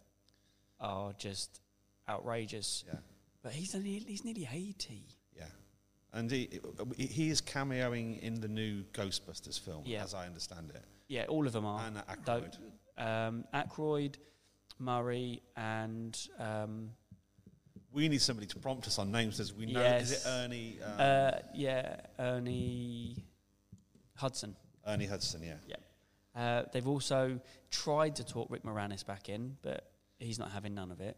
are 0.81 1.13
just 1.15 1.61
outrageous. 2.09 2.85
Yeah, 2.87 2.99
But 3.43 3.53
he's 3.53 3.75
only, 3.75 3.99
he's 4.07 4.25
nearly 4.25 4.49
80. 4.51 5.03
yeah. 5.37 5.45
And 6.13 6.31
he, 6.31 6.61
he 6.97 7.31
is 7.31 7.41
cameoing 7.41 8.19
in 8.21 8.41
the 8.41 8.49
new 8.49 8.83
Ghostbusters 8.93 9.61
film, 9.61 9.83
Yeah. 9.87 10.03
as 10.03 10.15
I 10.15 10.27
understand 10.27 10.71
it. 10.75 10.85
Yeah, 11.09 11.25
all 11.29 11.47
of 11.47 11.53
them 11.53 11.67
are. 11.67 11.87
And 11.87 12.03
Though- 12.25 12.43
Aykroyd. 12.43 12.59
um, 13.29 13.45
Aykroyd, 13.55 14.15
Murray, 14.79 15.43
and 15.57 16.19
um, 16.39 16.91
We 17.93 18.09
need 18.09 18.23
somebody 18.23 18.47
to 18.49 18.59
prompt 18.59 18.87
us 18.87 18.99
on 18.99 19.11
names. 19.13 19.41
As 19.41 19.53
we 19.53 19.67
know, 19.67 19.81
is 19.83 20.13
it 20.13 20.23
Ernie? 20.27 20.79
Um, 20.85 20.93
uh, 20.99 21.31
yeah, 21.55 21.97
Ernie 22.19 23.25
Hudson. 24.15 24.57
Ernie 24.87 25.07
Hudson, 25.07 25.43
yeah. 25.43 25.77
Uh, 26.35 26.65
they've 26.73 26.87
also 26.87 27.41
tried 27.71 28.17
to 28.17 28.25
talk 28.25 28.49
Rick 28.51 28.63
Moranis 28.63 29.05
back 29.05 29.29
in, 29.29 29.57
but 29.63 29.90
he's 30.21 30.39
not 30.39 30.51
having 30.53 30.75
none 30.75 30.91
of 30.91 31.01
it. 31.01 31.17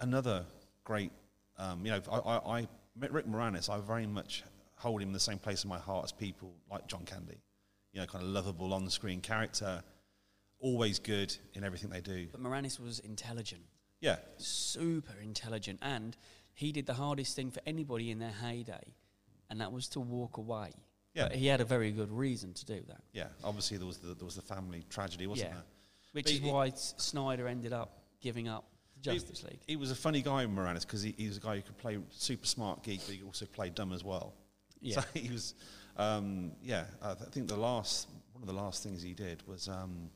another 0.00 0.44
great, 0.84 1.10
um, 1.58 1.84
you 1.84 1.90
know, 1.92 2.00
I, 2.10 2.18
I, 2.18 2.58
I, 2.60 2.68
Rick 2.98 3.26
Moranis, 3.26 3.68
I 3.68 3.78
very 3.80 4.06
much 4.06 4.44
hold 4.76 5.02
him 5.02 5.08
in 5.08 5.12
the 5.12 5.20
same 5.20 5.38
place 5.38 5.64
in 5.64 5.68
my 5.70 5.78
heart 5.78 6.04
as 6.04 6.12
people 6.12 6.54
like 6.70 6.86
John 6.86 7.04
Candy. 7.04 7.38
You 7.92 8.00
know, 8.00 8.06
kind 8.06 8.22
of 8.24 8.30
lovable 8.30 8.72
on 8.74 8.88
screen 8.90 9.20
character, 9.20 9.82
always 10.58 10.98
good 10.98 11.34
in 11.54 11.64
everything 11.64 11.90
they 11.90 12.00
do. 12.02 12.28
But 12.30 12.42
Moranis 12.42 12.78
was 12.78 12.98
intelligent, 13.00 13.62
Yeah, 14.00 14.16
super 14.36 15.14
intelligent, 15.22 15.78
and 15.82 16.16
he 16.52 16.72
did 16.72 16.86
the 16.86 16.94
hardest 16.94 17.34
thing 17.36 17.50
for 17.50 17.60
anybody 17.66 18.10
in 18.10 18.18
their 18.18 18.30
heyday, 18.32 18.94
and 19.50 19.60
that 19.60 19.72
was 19.72 19.88
to 19.88 20.00
walk 20.00 20.36
away. 20.36 20.72
yeah, 21.14 21.28
But 21.28 21.36
he 21.36 21.46
had 21.46 21.60
a 21.62 21.64
very 21.64 21.90
good 21.90 22.12
reason 22.12 22.52
to 22.54 22.64
do 22.66 22.82
that, 22.88 23.00
yeah. 23.12 23.28
Obviously, 23.42 23.78
there 23.78 23.86
was 23.86 23.96
the, 23.98 24.14
there 24.14 24.24
was 24.26 24.36
the 24.36 24.42
family 24.42 24.84
tragedy, 24.90 25.26
wasn't 25.26 25.48
Yeah. 25.50 25.54
there? 25.54 25.64
which 26.12 26.24
But 26.26 26.32
is 26.32 26.40
why 26.40 26.70
Snyder 26.74 27.46
ended 27.48 27.72
up 27.74 28.02
giving 28.26 28.48
up 28.48 28.64
the 29.02 29.12
He- 29.12 29.18
Justice 29.18 29.44
League. 29.44 29.60
He 29.66 29.76
was 29.76 29.90
a 29.92 29.94
funny 29.94 30.20
guy, 30.22 30.44
Moranis, 30.46 30.80
because 30.82 31.02
he, 31.02 31.14
he 31.16 31.28
was 31.28 31.36
a 31.36 31.40
guy 31.40 31.56
who 31.56 31.62
could 31.62 31.78
play 31.78 31.98
super 32.10 32.46
smart 32.46 32.82
geek, 32.82 33.00
but 33.06 33.14
he 33.14 33.22
also 33.22 33.46
play 33.46 33.70
dumb 33.70 33.92
as 33.92 34.02
well. 34.02 34.34
Yeah. 34.80 35.00
So 35.00 35.06
he 35.14 35.30
was, 35.30 35.54
um, 35.96 36.52
yeah. 36.62 36.84
I 37.02 37.14
th- 37.14 37.28
I 37.28 37.30
think 37.30 37.48
the 37.48 37.56
last 37.56 38.08
one 38.32 38.42
of 38.42 38.48
the 38.48 38.54
last 38.64 38.82
things 38.82 39.00
he 39.02 39.14
did 39.14 39.42
was 39.46 39.68
um, 39.68 40.10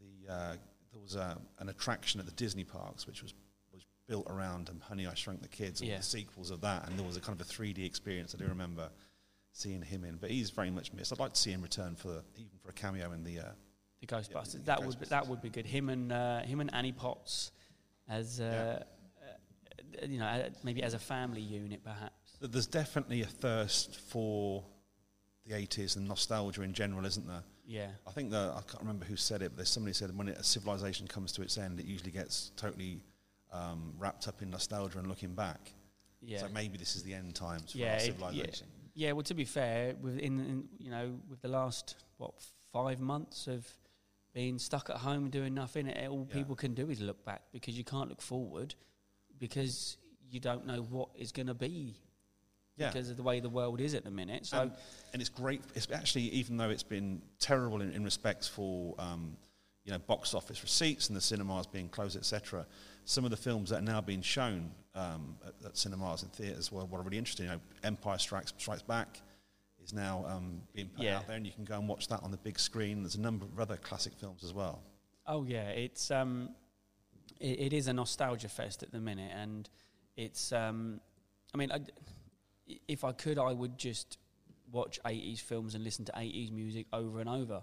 the 0.00 0.32
uh, 0.32 0.54
there 0.92 1.00
was 1.00 1.16
a, 1.16 1.38
an 1.58 1.68
attraction 1.70 2.20
at 2.20 2.26
the 2.26 2.32
Disney 2.32 2.64
parks 2.64 3.06
which 3.06 3.22
was 3.22 3.32
was 3.72 3.84
built 4.06 4.26
around 4.30 4.68
um, 4.68 4.80
Honey 4.80 5.06
I 5.06 5.14
Shrunk 5.14 5.40
the 5.42 5.48
Kids, 5.48 5.80
all 5.80 5.88
Yeah. 5.88 5.96
the 5.98 6.02
sequels 6.02 6.50
of 6.50 6.60
that, 6.60 6.86
and 6.88 6.98
there 6.98 7.06
was 7.06 7.16
a 7.16 7.20
kind 7.20 7.40
of 7.40 7.46
a 7.46 7.50
3D 7.50 7.84
experience. 7.86 8.34
I 8.34 8.38
do 8.42 8.46
remember 8.48 8.90
seeing 9.52 9.82
him 9.82 10.04
in, 10.04 10.16
but 10.16 10.30
he's 10.30 10.50
very 10.50 10.70
much 10.70 10.92
missed. 10.92 11.12
I'd 11.12 11.18
like 11.18 11.32
to 11.34 11.40
see 11.40 11.50
him 11.52 11.62
return 11.62 11.94
for 11.96 12.22
even 12.36 12.58
for 12.62 12.68
a 12.70 12.72
cameo 12.74 13.12
in 13.12 13.24
the. 13.24 13.38
Uh, 13.40 13.52
The 14.02 14.06
Ghostbusters. 14.16 14.52
the 14.52 14.58
that 14.64 14.84
would 14.84 14.98
be, 15.00 15.06
that 15.06 15.26
would 15.28 15.40
be 15.42 15.48
good. 15.48 15.64
Him 15.66 15.88
and 15.88 16.12
uh, 16.12 16.40
him 16.40 16.60
and 16.60 16.74
Annie 16.74 16.92
Potts 16.92 17.52
as 18.08 18.40
uh, 18.40 18.82
uh, 20.02 20.06
you 20.06 20.18
know 20.18 20.26
uh, 20.26 20.48
maybe 20.64 20.82
as 20.82 20.94
a 20.94 20.98
family 20.98 21.40
unit 21.40 21.82
perhaps. 21.84 22.36
there's 22.40 22.66
definitely 22.66 23.22
a 23.22 23.26
thirst 23.26 23.96
for 24.00 24.64
the 25.46 25.54
80s 25.54 25.96
and 25.96 26.06
nostalgia 26.08 26.62
in 26.62 26.72
general, 26.72 27.04
isn't 27.06 27.26
there? 27.26 27.42
Yeah. 27.64 27.88
I 28.06 28.10
think 28.10 28.30
that 28.32 28.50
I 28.50 28.60
can't 28.68 28.80
remember 28.80 29.04
who 29.04 29.16
said 29.16 29.40
it, 29.42 29.50
but 29.50 29.56
there's 29.56 29.68
somebody 29.70 29.92
said 29.94 30.16
when 30.16 30.28
it, 30.28 30.36
a 30.38 30.44
civilization 30.44 31.06
comes 31.08 31.32
to 31.32 31.42
its 31.42 31.56
end, 31.58 31.78
it 31.80 31.86
usually 31.86 32.10
gets 32.10 32.50
totally 32.56 33.02
um, 33.52 33.92
wrapped 33.98 34.26
up 34.28 34.42
in 34.42 34.50
nostalgia 34.50 34.98
and 34.98 35.06
looking 35.08 35.34
back. 35.34 35.72
Yeah. 36.20 36.38
So 36.40 36.48
maybe 36.54 36.76
this 36.78 36.94
is 36.96 37.02
the 37.04 37.14
end 37.14 37.34
times 37.34 37.72
for 37.72 37.78
Yeah, 37.78 37.86
our 37.86 37.92
it- 37.94 38.00
yeah. 38.00 38.06
civilization. 38.06 38.66
Yeah, 38.94 39.12
well, 39.12 39.22
to 39.22 39.34
be 39.34 39.44
fair, 39.46 39.94
within 40.02 40.38
in, 40.40 40.64
you 40.78 40.90
know, 40.90 41.14
with 41.30 41.40
the 41.40 41.48
last 41.48 41.96
what 42.18 42.34
five 42.72 43.00
months 43.00 43.46
of 43.46 43.66
being 44.32 44.58
stuck 44.58 44.88
at 44.90 44.96
home 44.96 45.30
doing 45.30 45.54
nothing, 45.54 45.88
all 46.08 46.26
Yeah. 46.28 46.34
people 46.34 46.56
can 46.56 46.74
do 46.74 46.90
is 46.90 47.00
look 47.00 47.24
back 47.24 47.42
because 47.52 47.76
you 47.76 47.84
can't 47.84 48.08
look 48.08 48.22
forward 48.22 48.74
because 49.38 49.98
you 50.30 50.40
don't 50.40 50.66
know 50.66 50.82
what 50.82 51.10
is 51.14 51.32
going 51.32 51.48
to 51.48 51.54
be 51.54 51.96
Yeah. 52.76 52.88
because 52.88 53.10
of 53.10 53.16
the 53.16 53.22
way 53.22 53.40
the 53.40 53.50
world 53.50 53.80
is 53.80 53.92
at 53.94 54.04
the 54.04 54.10
minute. 54.10 54.46
So 54.46 54.62
and, 54.62 54.72
and 55.12 55.20
it's 55.20 55.28
great. 55.28 55.60
It's 55.74 55.88
actually, 55.92 56.22
even 56.30 56.56
though 56.56 56.70
it's 56.70 56.82
been 56.82 57.20
terrible 57.38 57.82
in, 57.82 57.92
in 57.92 58.02
respects 58.04 58.48
for 58.48 58.94
um, 58.98 59.36
you 59.84 59.92
know 59.92 59.98
box 59.98 60.32
office 60.32 60.62
receipts 60.62 61.08
and 61.08 61.16
the 61.16 61.20
cinemas 61.20 61.66
being 61.66 61.88
closed, 61.88 62.16
etc. 62.16 62.66
Some 63.04 63.24
of 63.24 63.30
the 63.30 63.36
films 63.36 63.70
that 63.70 63.80
are 63.80 63.84
now 63.84 64.00
being 64.00 64.22
shown 64.22 64.70
um, 64.94 65.36
at, 65.44 65.54
at 65.66 65.76
cinemas 65.76 66.22
and 66.22 66.32
theatres 66.32 66.70
were, 66.72 66.84
were 66.86 67.02
really 67.02 67.18
interesting. 67.18 67.46
You 67.46 67.52
know, 67.52 67.60
Empire 67.82 68.16
Strikes 68.18 68.54
Strikes 68.56 68.82
Back 68.82 69.20
is 69.82 69.92
now 69.92 70.24
um, 70.28 70.62
being 70.74 70.88
put 70.88 71.04
Yeah. 71.04 71.18
out 71.18 71.26
there, 71.26 71.36
and 71.36 71.46
you 71.46 71.52
can 71.52 71.64
go 71.64 71.78
and 71.78 71.88
watch 71.88 72.08
that 72.08 72.22
on 72.22 72.30
the 72.30 72.36
big 72.36 72.58
screen. 72.58 73.02
There's 73.02 73.14
a 73.16 73.20
number 73.20 73.44
of 73.44 73.58
other 73.58 73.76
classic 73.76 74.14
films 74.14 74.44
as 74.44 74.52
well. 74.52 74.82
Oh 75.26 75.44
yeah, 75.44 75.68
it's 75.68 76.10
um, 76.10 76.50
it, 77.40 77.60
it 77.60 77.72
is 77.72 77.86
a 77.88 77.92
nostalgia 77.92 78.48
fest 78.48 78.82
at 78.82 78.90
the 78.92 79.00
minute, 79.00 79.32
and 79.34 79.68
it's 80.16 80.52
um, 80.52 81.00
I 81.54 81.58
mean, 81.58 81.70
I, 81.72 81.80
if 82.88 83.04
I 83.04 83.12
could, 83.12 83.38
I 83.38 83.52
would 83.52 83.76
just 83.78 84.18
watch 84.70 84.98
'80s 85.04 85.40
films 85.40 85.74
and 85.74 85.84
listen 85.84 86.04
to 86.06 86.12
'80s 86.12 86.50
music 86.52 86.86
over 86.92 87.20
and 87.20 87.28
over, 87.28 87.62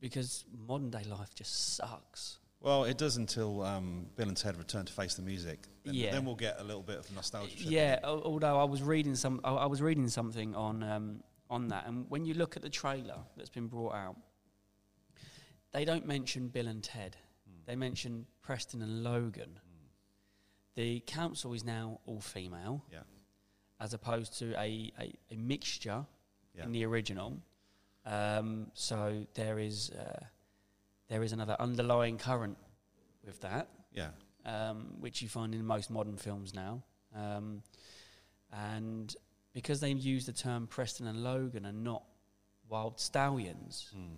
because 0.00 0.44
modern 0.66 0.90
day 0.90 1.04
life 1.04 1.34
just 1.34 1.76
sucks. 1.76 2.38
Well, 2.64 2.84
it 2.84 2.96
does 2.96 3.18
until 3.18 3.62
um, 3.62 4.06
Bill 4.16 4.26
and 4.28 4.36
Ted 4.36 4.56
return 4.56 4.86
to 4.86 4.92
face 4.92 5.14
the 5.14 5.22
music. 5.22 5.68
Then, 5.84 5.94
Yeah. 5.94 6.12
then 6.12 6.24
we'll 6.24 6.34
get 6.34 6.58
a 6.58 6.64
little 6.64 6.82
bit 6.82 6.98
of 6.98 7.12
nostalgia. 7.14 7.52
Yeah, 7.62 8.00
al- 8.02 8.22
although 8.22 8.58
I 8.58 8.64
was 8.64 8.82
reading 8.82 9.14
some, 9.14 9.40
I, 9.44 9.50
I 9.52 9.66
was 9.66 9.82
reading 9.82 10.08
something 10.08 10.54
on 10.54 10.82
um, 10.82 11.22
on 11.50 11.68
that, 11.68 11.86
and 11.86 12.06
when 12.08 12.24
you 12.24 12.32
look 12.34 12.56
at 12.56 12.62
the 12.62 12.70
trailer 12.70 13.18
that's 13.36 13.50
been 13.50 13.66
brought 13.68 13.94
out, 13.94 14.16
they 15.72 15.84
don't 15.84 16.06
mention 16.06 16.48
Bill 16.48 16.66
and 16.68 16.82
Ted. 16.82 17.16
They 17.66 17.76
mention 17.76 18.26
Preston 18.42 18.80
and 18.82 19.04
Logan. 19.04 19.58
The 20.74 21.00
council 21.00 21.52
is 21.52 21.64
now 21.64 22.00
all 22.06 22.20
female, 22.20 22.82
Yeah. 22.90 23.00
as 23.78 23.92
opposed 23.94 24.38
to 24.38 24.52
a, 24.58 24.90
a, 24.98 25.14
a 25.30 25.36
mixture 25.36 26.06
Yeah. 26.56 26.64
in 26.64 26.72
the 26.72 26.84
original. 26.86 27.42
Um, 28.06 28.70
so 28.74 29.26
there 29.34 29.58
is 29.58 29.90
uh, 29.90 30.24
there 31.08 31.22
is 31.22 31.32
another 31.32 31.56
underlying 31.58 32.18
current 32.18 32.56
with 33.24 33.40
that 33.40 33.68
Yeah. 33.92 34.10
um, 34.44 35.00
which 35.00 35.22
you 35.22 35.28
find 35.28 35.54
in 35.54 35.64
most 35.64 35.90
modern 35.90 36.16
films 36.16 36.54
now. 36.54 36.82
Um, 37.14 37.62
and 38.52 39.14
because 39.52 39.80
they 39.80 39.90
use 39.92 40.26
the 40.26 40.32
term 40.32 40.66
Preston 40.66 41.06
and 41.06 41.22
Logan 41.22 41.64
and 41.64 41.82
not 41.84 42.04
Wild 42.68 42.98
Stallions, 43.00 43.90
Mm. 43.96 44.16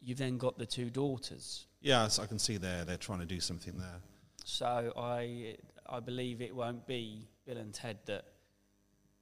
you've 0.00 0.18
then 0.18 0.38
got 0.38 0.58
the 0.58 0.66
two 0.66 0.90
daughters. 0.90 1.66
Yeah, 1.80 2.08
so 2.08 2.22
I 2.22 2.26
can 2.26 2.38
see 2.38 2.56
there 2.56 2.84
they're 2.84 2.96
trying 2.96 3.20
to 3.20 3.26
do 3.26 3.40
something 3.40 3.76
there. 3.78 4.00
So 4.44 4.92
I 4.96 5.56
I 5.88 6.00
believe 6.00 6.40
it 6.40 6.54
won't 6.54 6.86
be 6.86 7.28
Bill 7.44 7.56
and 7.58 7.72
Ted 7.72 7.98
that 8.06 8.24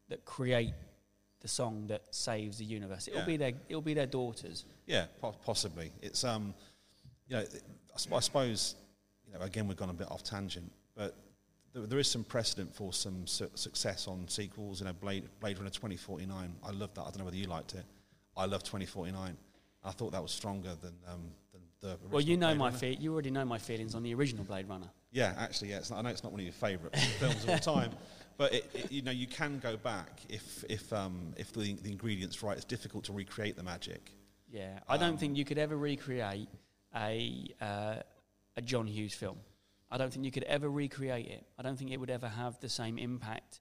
that 0.09 0.25
create 0.25 0.75
the 1.45 1.49
song 1.49 1.86
that 1.88 2.03
saves 2.11 2.57
the 2.57 2.64
universe. 2.64 3.07
It'll 3.07 3.20
Yeah. 3.20 3.26
be 3.26 3.36
their 3.36 3.53
it'll 3.68 3.82
be 3.82 3.92
their 3.92 4.07
daughters. 4.07 4.64
Yeah, 4.86 5.05
po- 5.20 5.36
possibly. 5.45 5.92
It's 6.01 6.24
um, 6.24 6.55
you 7.28 7.36
know, 7.36 7.42
I 7.42 8.16
I 8.16 8.20
suppose 8.20 8.74
you 9.26 9.34
know 9.34 9.40
again 9.45 9.68
we've 9.68 9.76
gone 9.76 9.90
a 9.90 9.92
bit 10.03 10.11
off 10.11 10.22
tangent, 10.22 10.72
but 10.97 11.14
there, 11.74 11.82
there 11.86 11.99
is 11.99 12.11
some 12.11 12.24
precedent 12.24 12.74
for 12.74 12.95
some 12.95 13.26
su- 13.26 13.51
success 13.57 14.09
on 14.09 14.26
sequels. 14.26 14.80
You 14.80 14.86
know, 14.86 14.95
Blade 14.95 15.28
Blade 15.38 15.59
Runner 15.59 15.68
twenty 15.70 15.97
forty 15.99 16.24
nine. 16.24 16.55
I 16.64 16.70
love 16.70 16.95
that. 16.95 17.03
I 17.03 17.05
don't 17.11 17.18
know 17.18 17.24
whether 17.26 17.36
you 17.36 17.47
liked 17.47 17.74
it. 17.74 17.84
I 18.38 18.47
love 18.47 18.62
twenty 18.64 18.86
forty 18.86 19.12
nine. 19.12 19.36
I 19.84 19.90
thought 19.90 20.12
that 20.12 20.22
was 20.22 20.32
stronger 20.32 20.74
than 20.80 20.95
um, 21.07 21.24
than 21.53 21.61
the. 21.82 21.88
Original 21.88 22.09
Well, 22.11 22.22
you 22.22 22.38
know 22.38 22.47
Blade 22.55 22.59
my 22.59 22.70
fe- 22.70 22.97
you 22.99 23.12
already 23.12 23.30
know 23.30 23.45
my 23.45 23.59
feelings 23.59 23.95
on 23.95 24.03
the 24.03 24.14
original 24.14 24.45
Blade 24.45 24.66
Runner. 24.66 24.88
Yeah, 25.12 25.34
actually, 25.36 25.70
yeah. 25.72 25.76
It's 25.76 25.90
not, 25.90 25.99
I 25.99 26.03
know 26.03 26.09
it's 26.09 26.22
not 26.24 26.32
one 26.32 26.40
of 26.40 26.45
your 26.47 26.55
favourite 26.55 26.97
films 27.20 27.45
of 27.45 27.51
all 27.51 27.59
time, 27.59 27.90
but 28.37 28.53
it, 28.53 28.70
it, 28.74 28.93
you 28.93 29.03
know 29.03 29.11
you 29.11 29.26
can 29.26 29.59
go 29.59 29.76
back 29.76 30.20
if 30.28 30.64
if 30.68 30.93
um, 30.93 31.35
if 31.37 31.53
the, 31.53 31.74
the 31.82 31.91
ingredients 31.91 32.43
right. 32.43 32.57
It's 32.57 32.64
difficult 32.64 33.05
to 33.05 33.12
recreate 33.12 33.57
the 33.57 33.62
magic. 33.62 34.11
Yeah, 34.51 34.78
I 34.89 34.97
don't 34.97 35.11
Um, 35.11 35.18
think 35.18 35.37
you 35.37 35.45
could 35.45 35.59
ever 35.59 35.76
recreate 35.76 36.49
a 36.95 37.47
uh, 37.61 37.97
a 38.57 38.62
John 38.62 38.87
Hughes 38.87 39.14
film. 39.14 39.39
I 39.91 39.99
don't 39.99 40.12
think 40.12 40.24
you 40.24 40.30
could 40.30 40.45
ever 40.45 40.68
recreate 40.68 41.26
it. 41.26 41.47
I 41.59 41.62
don't 41.62 41.76
think 41.78 41.91
it 41.93 41.99
would 41.99 42.11
ever 42.11 42.28
have 42.28 42.59
the 42.61 42.68
same 42.68 42.99
impact 42.99 43.61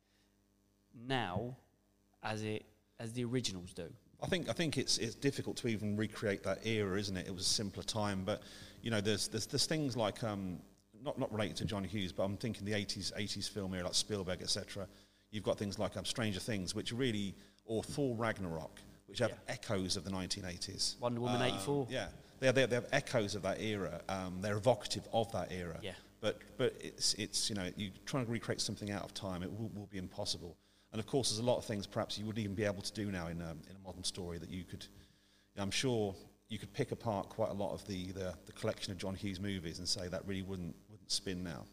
now 1.07 1.57
as 2.21 2.43
it 2.43 2.65
as 2.99 3.13
the 3.13 3.23
originals 3.25 3.73
do. 3.73 3.89
I 4.21 4.27
think 4.27 4.49
I 4.49 4.53
think 4.53 4.77
it's 4.77 4.97
it's 4.97 5.15
difficult 5.15 5.57
to 5.57 5.67
even 5.67 5.97
recreate 5.97 6.43
that 6.43 6.65
era, 6.65 6.97
isn't 6.99 7.17
it? 7.17 7.27
It 7.27 7.33
was 7.33 7.45
a 7.45 7.49
simpler 7.49 7.83
time, 7.83 8.23
but 8.23 8.41
you 8.81 8.91
know, 8.91 9.01
there's 9.01 9.27
there's, 9.27 9.45
there's 9.47 9.65
things 9.65 9.97
like 9.97 10.23
um, 10.23 10.59
not 11.03 11.19
not 11.19 11.31
related 11.31 11.57
to 11.57 11.65
John 11.65 11.83
Hughes, 11.83 12.11
but 12.11 12.23
I'm 12.23 12.37
thinking 12.37 12.65
the 12.65 12.71
80s 12.73 13.13
80s 13.13 13.49
film 13.49 13.73
era, 13.73 13.83
like 13.85 13.93
Spielberg, 13.93 14.41
etc. 14.41 14.87
You've 15.31 15.43
got 15.43 15.57
things 15.57 15.79
like 15.79 15.97
um, 15.97 16.05
Stranger 16.05 16.39
Things, 16.39 16.75
which 16.75 16.91
really, 16.93 17.35
or 17.65 17.83
Thor 17.83 18.15
Ragnarok, 18.15 18.79
which 19.07 19.19
have 19.19 19.31
Yeah. 19.31 19.35
echoes 19.53 19.97
of 19.97 20.03
the 20.03 20.11
1980s. 20.11 20.99
Wonder 20.99 21.21
Woman 21.21 21.41
Um, 21.41 21.47
84. 21.47 21.87
Yeah, 21.89 22.07
they 22.39 22.45
have, 22.47 22.55
they 22.55 22.61
have, 22.61 22.69
they 22.69 22.75
have 22.75 22.87
echoes 22.91 23.35
of 23.35 23.41
that 23.43 23.59
era. 23.61 24.01
Um, 24.09 24.39
they're 24.41 24.57
evocative 24.57 25.07
of 25.13 25.31
that 25.31 25.51
era. 25.51 25.79
Yeah. 25.81 25.93
But 26.21 26.39
but 26.57 26.75
it's 26.79 27.13
it's 27.15 27.49
you 27.49 27.55
know 27.55 27.69
you're 27.75 27.91
trying 28.05 28.25
to 28.25 28.31
recreate 28.31 28.61
something 28.61 28.91
out 28.91 29.03
of 29.03 29.13
time, 29.13 29.43
it 29.43 29.51
will, 29.51 29.69
will 29.75 29.87
be 29.91 29.97
impossible. 29.97 30.55
And 30.93 30.99
of 30.99 31.07
course, 31.07 31.29
there's 31.29 31.39
a 31.39 31.43
lot 31.43 31.57
of 31.57 31.65
things 31.65 31.87
perhaps 31.87 32.17
you 32.19 32.25
wouldn't 32.25 32.43
even 32.43 32.55
be 32.55 32.63
able 32.65 32.83
to 32.83 32.93
do 32.93 33.11
now 33.11 33.27
in 33.27 33.41
a, 33.41 33.51
in 33.69 33.75
a 33.75 33.79
modern 33.83 34.03
story 34.03 34.37
that 34.37 34.49
you 34.49 34.63
could. 34.63 34.85
I'm 35.57 35.71
sure 35.71 36.15
you 36.49 36.59
could 36.59 36.71
pick 36.73 36.91
apart 36.91 37.29
quite 37.29 37.49
a 37.49 37.53
lot 37.53 37.73
of 37.73 37.85
the, 37.87 38.11
the, 38.11 38.33
the 38.45 38.51
collection 38.51 38.91
of 38.91 38.99
John 38.99 39.15
Hughes 39.15 39.39
movies 39.39 39.79
and 39.79 39.89
say 39.89 40.07
that 40.07 40.21
really 40.27 40.43
wouldn't 40.43 40.75
spin 41.11 41.43
now. 41.43 41.65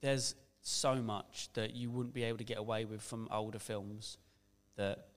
There's 0.00 0.34
so 0.60 0.96
much 0.96 1.48
that 1.54 1.74
you 1.74 1.90
wouldn't 1.90 2.14
be 2.14 2.24
able 2.24 2.38
to 2.38 2.44
get 2.44 2.58
away 2.58 2.84
with 2.84 3.00
from 3.02 3.28
older 3.30 3.58
films 3.58 4.18
that 4.76 5.08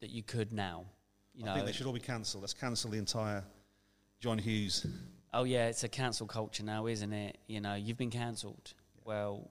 that 0.00 0.10
you 0.10 0.22
could 0.22 0.52
now. 0.52 0.84
You 1.34 1.44
I 1.44 1.46
know, 1.48 1.54
think 1.54 1.66
they 1.66 1.72
should 1.72 1.86
all 1.86 1.92
be 1.92 2.00
cancelled. 2.00 2.42
Let's 2.42 2.54
cancel 2.54 2.90
the 2.90 2.98
entire 2.98 3.42
John 4.20 4.38
Hughes. 4.38 4.86
oh 5.32 5.44
yeah, 5.44 5.66
it's 5.68 5.84
a 5.84 5.88
cancel 5.88 6.26
culture 6.26 6.62
now, 6.62 6.86
isn't 6.86 7.12
it? 7.12 7.38
You 7.46 7.60
know, 7.60 7.74
you've 7.74 7.98
been 7.98 8.10
cancelled. 8.10 8.74
Well, 9.04 9.50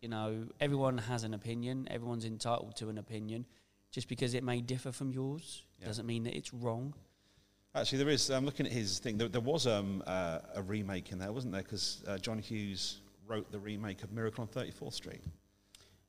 you 0.00 0.08
know, 0.08 0.44
everyone 0.60 0.98
has 0.98 1.24
an 1.24 1.34
opinion. 1.34 1.86
Everyone's 1.90 2.24
entitled 2.24 2.76
to 2.76 2.88
an 2.88 2.98
opinion. 2.98 3.46
Just 3.90 4.08
because 4.08 4.34
it 4.34 4.44
may 4.44 4.60
differ 4.60 4.92
from 4.92 5.12
yours 5.12 5.64
Yeah. 5.80 5.86
doesn't 5.86 6.06
mean 6.06 6.24
that 6.24 6.36
it's 6.36 6.52
wrong. 6.52 6.94
Actually, 7.74 7.98
there 7.98 8.08
is. 8.08 8.30
I'm 8.30 8.44
looking 8.44 8.66
at 8.66 8.72
his 8.72 8.98
thing. 8.98 9.18
There, 9.18 9.28
there 9.28 9.40
was 9.40 9.66
um, 9.66 10.02
uh, 10.06 10.38
a 10.54 10.62
remake 10.62 11.12
in 11.12 11.18
there, 11.18 11.32
wasn't 11.32 11.52
there? 11.52 11.62
Because 11.62 12.02
uh, 12.08 12.18
John 12.18 12.38
Hughes 12.38 13.00
wrote 13.26 13.50
the 13.52 13.58
remake 13.58 14.02
of 14.02 14.10
Miracle 14.10 14.42
on 14.42 14.48
34th 14.48 14.94
Street, 14.94 15.22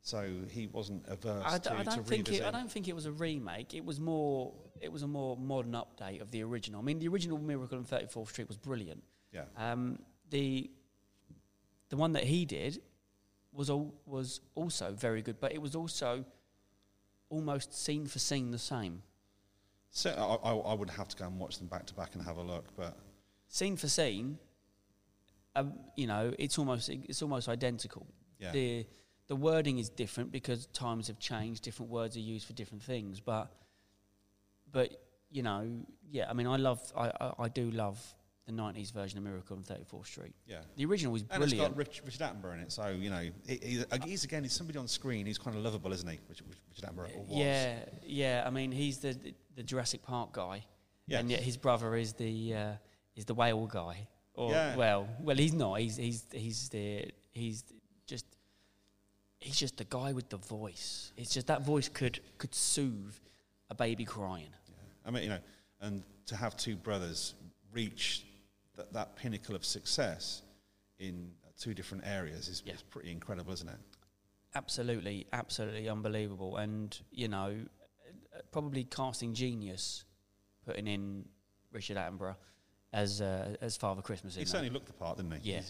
so 0.02 0.30
he 0.50 0.68
wasn't 0.68 1.04
averse 1.08 1.44
I, 1.46 1.58
d- 1.58 1.64
to, 1.70 1.74
I 1.76 1.78
to 1.80 1.84
don't 1.84 2.08
think 2.08 2.32
it. 2.32 2.44
I 2.44 2.52
don't 2.52 2.72
think 2.72 2.88
it 2.88 2.96
was 2.96 3.06
a 3.06 3.12
remake. 3.12 3.74
It 3.74 3.84
was 3.86 4.00
more. 4.00 4.54
It 4.82 4.92
was 4.92 5.04
a 5.04 5.08
more 5.08 5.36
modern 5.36 5.74
update 5.74 6.22
of 6.22 6.32
the 6.32 6.42
original. 6.44 6.80
I 6.80 6.84
mean, 6.84 7.00
the 7.00 7.08
original 7.10 7.38
Miracle 7.38 7.78
on 7.78 7.84
34th 7.84 8.30
Street 8.30 8.48
was 8.48 8.58
brilliant. 8.58 9.04
Yeah, 9.34 9.44
Um, 9.58 10.00
the 10.30 10.72
the 11.90 11.98
one 11.98 12.14
that 12.14 12.24
he 12.24 12.46
did 12.46 12.82
was 13.52 13.70
all, 13.70 13.94
was 14.06 14.42
also 14.56 14.92
very 14.94 15.22
good, 15.22 15.40
but 15.40 15.52
it 15.52 15.62
was 15.62 15.76
also 15.76 16.24
almost 17.30 17.74
scene 17.74 18.06
for 18.08 18.20
scene 18.20 18.52
the 18.52 18.58
same. 18.60 19.04
So 19.92 20.10
I, 20.12 20.50
I, 20.50 20.54
I 20.56 20.74
would 20.74 20.90
have 20.90 21.08
to 21.10 21.18
go 21.18 21.26
and 21.26 21.40
watch 21.40 21.58
them 21.58 21.68
back 21.68 21.86
to 21.88 21.94
back 21.94 22.16
and 22.16 22.24
have 22.24 22.38
a 22.38 22.42
look. 22.42 22.66
But 22.76 22.98
Scene 23.48 23.76
for 23.78 23.88
scene, 23.88 24.38
um, 25.56 25.74
you 25.96 26.08
know, 26.08 26.34
it's 26.38 26.58
almost 26.60 26.90
it's 26.90 27.22
almost 27.22 27.50
identical. 27.50 28.06
yeah, 28.40 28.52
The 28.52 28.86
the 29.28 29.36
wording 29.36 29.78
is 29.80 29.90
different 29.90 30.32
because 30.32 30.68
times 30.68 31.08
have 31.08 31.20
changed. 31.20 31.64
Different 31.64 31.92
words 31.92 32.16
are 32.16 32.22
used 32.22 32.46
for 32.48 32.54
different 32.54 32.84
things, 32.84 33.20
but 33.20 33.52
but 34.72 35.02
you 35.32 35.44
know, 35.44 35.86
yeah. 36.10 36.30
I 36.30 36.34
mean, 36.34 36.48
I 36.48 36.58
love 36.58 36.80
I 36.96 37.12
I, 37.20 37.34
I 37.40 37.48
do 37.50 37.72
love 37.72 38.00
the 38.56 38.62
'90s 38.62 38.92
version 38.92 39.18
of 39.18 39.24
Miracle 39.24 39.56
on 39.58 39.64
34th 39.64 40.06
Street. 40.08 40.34
yeah. 40.48 40.58
The 40.76 40.86
original 40.86 41.14
was 41.14 41.24
And 41.30 41.44
it's 41.44 41.52
brilliant. 41.54 41.76
got 41.76 41.78
Rich, 41.78 42.02
Richard 42.06 42.22
Attenborough 42.22 42.54
in 42.56 42.60
it, 42.62 42.72
so 42.72 42.88
you 42.90 43.10
know 43.10 43.20
he, 43.48 43.56
he, 43.62 43.84
he's 44.06 44.24
again 44.24 44.44
he's 44.44 44.54
somebody 44.54 44.78
on 44.80 44.88
screen 44.88 45.26
who's 45.26 45.38
kind 45.38 45.56
of 45.56 45.64
lovable, 45.64 45.92
isn't 45.94 46.08
he? 46.10 46.20
Richard, 46.28 46.48
Richard 46.50 46.90
Attenborough. 46.96 47.26
Yeah, 47.30 47.76
yeah. 48.06 48.44
I 48.46 48.50
mean, 48.50 48.72
he's 48.72 48.98
the 49.00 49.18
the 49.56 49.64
Jurassic 49.64 50.02
Park 50.04 50.34
guy, 50.34 50.66
Yes. 51.08 51.22
and 51.22 51.30
yet 51.32 51.42
his 51.42 51.58
brother 51.58 51.96
is 51.96 52.14
the 52.14 52.54
uh, 52.56 52.72
is 53.16 53.26
the 53.26 53.34
whale 53.34 53.66
guy. 53.68 54.08
Or 54.34 54.52
Yeah. 54.52 54.76
well, 54.76 55.08
well, 55.22 55.36
he's 55.36 55.54
not. 55.54 55.76
He's 55.80 55.98
he's 55.98 56.26
he's 56.32 56.70
the 56.70 57.12
he's 57.34 57.64
just 58.08 58.26
he's 59.40 59.58
just 59.58 59.78
the 59.78 59.86
guy 59.86 60.14
with 60.14 60.30
the 60.30 60.38
voice. 60.38 61.12
It's 61.18 61.34
just 61.34 61.48
that 61.48 61.62
voice 61.66 61.90
could 61.90 62.20
could 62.38 62.54
soothe 62.56 63.16
a 63.70 63.76
baby 63.76 64.06
crying. 64.06 64.50
Yeah. 64.68 64.76
I 65.06 65.12
mean, 65.12 65.24
you 65.24 65.30
know, 65.30 65.40
and 65.82 66.04
to 66.28 66.36
have 66.36 66.56
two 66.58 66.76
brothers 66.76 67.34
reach 67.74 68.26
that, 68.80 68.94
that 68.94 69.16
pinnacle 69.16 69.56
of 69.56 69.64
success 69.64 70.42
in 71.00 71.32
two 71.60 71.74
different 71.74 72.04
areas 72.06 72.48
is, 72.48 72.64
Yeah. 72.66 72.74
is 72.74 72.82
pretty 72.82 73.12
incredible, 73.12 73.54
isn't 73.54 73.70
it? 73.70 73.78
Absolutely, 74.56 75.28
absolutely 75.34 75.88
unbelievable. 75.90 76.58
And 76.58 76.98
you 77.12 77.28
know, 77.28 77.56
probably 78.52 78.84
casting 78.86 79.34
genius, 79.34 80.06
putting 80.66 80.88
in 80.88 81.26
Richard 81.72 81.98
Attenborough 81.98 82.36
as 82.94 83.22
uh, 83.22 83.56
as 83.62 83.78
Father 83.78 84.02
Christmas. 84.02 84.34
He 84.36 84.42
in 84.42 84.46
that. 84.46 84.52
certainly 84.52 84.72
looked 84.72 84.88
the 84.88 84.94
part, 84.94 85.18
didn't 85.18 85.34
he? 85.44 85.52
Yeah. 85.52 85.62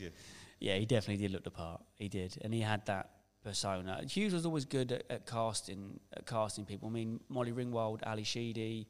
Yeah, 0.62 0.76
he 0.78 0.86
definitely 0.86 1.22
did 1.24 1.32
look 1.32 1.44
the 1.44 1.52
part. 1.52 1.82
He 1.96 2.08
did, 2.10 2.38
and 2.42 2.54
he 2.54 2.60
had 2.62 2.86
that 2.88 3.10
persona. 3.44 4.02
Hughes 4.06 4.34
was 4.34 4.46
always 4.46 4.66
good 4.66 4.92
at, 4.92 5.04
at 5.10 5.26
casting, 5.26 6.00
at 6.14 6.26
casting 6.26 6.66
people. 6.66 6.90
I 6.90 6.92
mean, 6.92 7.20
Molly 7.30 7.54
Ringwald, 7.54 8.02
Ally 8.04 8.24
Sheedy, 8.24 8.88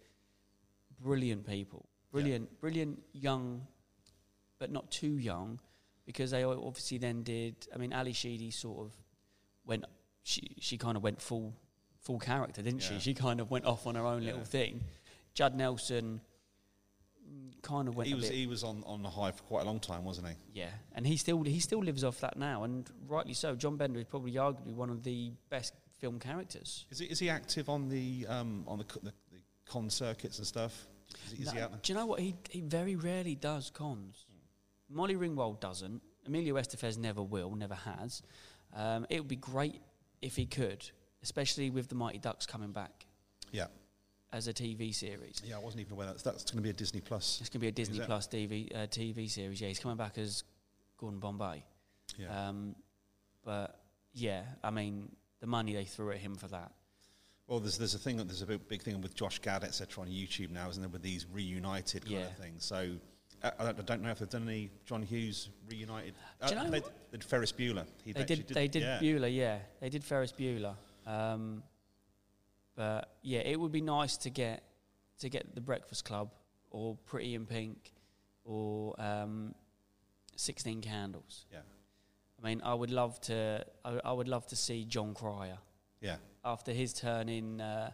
brilliant 1.00 1.46
people, 1.48 1.88
brilliant, 2.12 2.60
brilliant 2.60 3.00
young, 3.14 3.68
but 4.60 4.72
not 4.72 4.92
too 4.92 5.18
young, 5.18 5.60
because 6.06 6.32
they 6.32 6.44
obviously 6.44 6.98
then 6.98 7.24
did. 7.24 7.56
I 7.74 7.78
mean, 7.78 7.92
Ally 7.94 8.12
Sheedy 8.12 8.52
sort 8.52 8.86
of 8.86 8.94
went. 9.66 9.86
She 10.24 10.56
she 10.60 10.78
kind 10.78 10.96
of 10.98 11.04
went 11.04 11.22
full 11.22 11.54
full 12.02 12.20
character, 12.20 12.62
didn't 12.62 12.82
Yeah. 12.84 12.98
she? 12.98 13.00
She 13.00 13.14
kind 13.14 13.40
of 13.40 13.50
went 13.50 13.66
off 13.66 13.88
on 13.88 13.96
her 13.96 14.06
own 14.06 14.24
little 14.24 14.44
thing. 14.44 14.82
Judd 15.34 15.56
Nelson 15.56 16.22
kind 17.62 17.88
of 17.88 17.96
went. 17.96 18.08
he 18.08 18.14
a 18.14 18.16
was 18.18 18.26
bit 18.30 18.36
he 18.36 18.48
was 18.48 18.64
on, 18.64 18.84
on 18.86 19.02
the 19.04 19.10
high 19.10 19.32
for 19.32 19.44
quite 19.44 19.64
a 19.64 19.66
long 19.66 19.80
time, 19.80 20.04
wasn't 20.04 20.28
he? 20.28 20.34
yeah, 20.54 20.70
and 20.94 21.06
he 21.06 21.18
still 21.18 21.42
he 21.44 21.60
still 21.60 21.80
lives 21.84 22.04
off 22.04 22.20
that 22.22 22.38
now, 22.38 22.64
and 22.64 22.90
rightly 23.08 23.34
so. 23.34 23.56
John 23.56 23.78
Bender 23.78 24.00
is 24.00 24.06
probably 24.06 24.34
arguably 24.34 24.74
one 24.74 24.90
of 24.90 25.04
the 25.04 25.32
best 25.50 25.74
film 26.00 26.20
characters. 26.20 26.86
Is 26.90 27.00
he, 27.00 27.06
is 27.08 27.20
he 27.20 27.30
active 27.30 27.70
on 27.70 27.90
the 27.90 28.26
um, 28.28 28.64
on 28.68 28.80
the, 28.80 28.86
the, 29.04 29.12
the 29.32 29.40
con 29.66 29.90
circuits 29.90 30.38
and 30.38 30.48
stuff? 30.48 30.88
Is, 31.28 31.32
he- 31.38 31.44
is 31.44 31.52
he 31.52 31.60
out 31.60 31.72
there? 31.72 31.80
do 31.84 31.94
you 31.94 32.00
know 32.00 32.06
what 32.06 32.20
he 32.20 32.36
he 32.50 32.62
very 32.62 32.96
rarely 32.96 33.36
does 33.36 33.70
cons. 33.70 34.26
Molly 34.90 35.16
Ringwald 35.16 35.60
doesn't. 35.60 36.02
Emilio 36.26 36.56
Estevez 36.56 36.98
never 36.98 37.22
will, 37.24 37.56
never 37.56 37.76
has. 37.76 38.22
Um, 38.76 39.06
it 39.10 39.20
would 39.20 39.28
be 39.28 39.36
great 39.36 39.82
if 40.22 40.36
he 40.36 40.46
could, 40.46 40.88
especially 41.24 41.70
with 41.70 41.88
the 41.88 41.96
Mighty 41.96 42.20
Ducks 42.20 42.46
coming 42.46 42.72
back 42.72 43.06
Yeah, 43.52 43.68
as 44.32 44.48
a 44.48 44.54
TV 44.54 44.94
series. 44.94 45.42
yeah. 45.46 45.56
I 45.56 45.60
wasn't 45.60 45.82
even 45.82 45.94
aware 45.94 46.08
that's 46.08 46.22
that's 46.24 46.44
going 46.52 46.58
to 46.58 46.62
be 46.64 46.70
a 46.70 46.74
Disney 46.74 47.02
Plus. 47.02 47.40
It's 47.42 47.50
going 47.50 47.60
to 47.60 47.66
be 47.66 47.68
a 47.68 47.72
Disney? 47.72 48.00
Plus 48.00 48.28
TV 48.28 48.74
uh, 48.76 48.88
TV 48.88 49.30
series. 49.30 49.60
Yeah, 49.62 49.70
he's 49.70 49.80
coming 49.80 49.98
back 49.98 50.18
as 50.18 50.44
Gordon 50.98 51.20
Bombay. 51.20 51.64
Yeah. 52.18 52.48
Um, 52.50 52.76
but 53.44 53.80
yeah, 54.14 54.44
I 54.64 54.70
mean 54.72 55.10
the 55.40 55.48
money 55.48 55.74
they 55.74 55.86
threw 55.86 56.12
at 56.12 56.18
him 56.18 56.36
for 56.36 56.48
that. 56.50 56.72
Well, 57.48 57.60
there's 57.60 57.78
there's 57.78 57.96
a 57.96 58.00
thing 58.00 58.18
there's 58.18 58.42
a 58.44 58.46
big, 58.46 58.68
big 58.68 58.82
thing 58.84 59.02
with 59.02 59.16
Josh 59.16 59.40
Gad 59.40 59.64
etc. 59.64 60.04
on 60.04 60.10
YouTube 60.10 60.52
now, 60.52 60.70
isn't 60.70 60.82
there? 60.82 60.90
With 60.90 61.02
these 61.02 61.26
reunited 61.32 62.04
kind 62.06 62.18
Yeah. 62.20 62.26
of 62.28 62.38
things. 62.38 62.64
So 62.66 62.92
I, 63.44 63.52
I 63.60 63.64
don't- 63.66 63.80
I 63.80 63.84
don't 63.84 64.02
know 64.02 64.12
if 64.12 64.20
they've 64.20 64.30
done 64.30 64.48
any 64.48 64.70
John 64.86 65.02
Hughes 65.02 65.50
reunited. 65.70 66.14
Do 66.46 66.50
you 66.50 66.56
know 66.62 66.70
they, 66.70 66.80
what? 66.82 67.12
did 67.12 67.24
Ferris 67.24 67.52
Bueller. 67.52 67.86
He 68.04 68.12
They 68.14 68.22
actually 68.22 68.36
did. 68.38 68.48
They 68.50 68.68
did 68.68 68.84
yeah. 68.84 69.00
Bueller. 69.00 69.34
Yeah, 69.34 69.60
they 69.80 69.90
did 69.90 70.04
Ferris 70.04 70.32
Bueller. 70.34 70.76
Um, 71.08 71.64
but 72.76 73.16
yeah, 73.22 73.40
it 73.40 73.60
would 73.60 73.72
be 73.72 73.82
nice 73.82 74.18
to 74.18 74.30
get 74.30 74.64
to 75.20 75.30
get 75.30 75.54
the 75.56 75.62
Breakfast 75.62 76.06
Club 76.06 76.32
or 76.72 76.96
Pretty 77.06 77.36
in 77.36 77.46
Pink 77.46 77.92
or 78.46 78.96
um, 79.02 79.54
Sixteen 80.36 80.82
Candles. 80.82 81.46
Yeah, 81.52 81.60
I 82.42 82.48
mean, 82.48 82.62
I 82.64 82.74
would 82.74 82.92
love 82.92 83.20
to. 83.22 83.66
I, 83.84 84.00
I 84.06 84.12
would 84.14 84.28
love 84.28 84.46
to 84.48 84.56
see 84.56 84.86
Jon 84.86 85.14
Cryer 85.14 85.58
yeah, 86.02 86.18
after 86.46 86.72
his 86.72 86.94
turn 86.94 87.28
in 87.28 87.60
uh, 87.60 87.92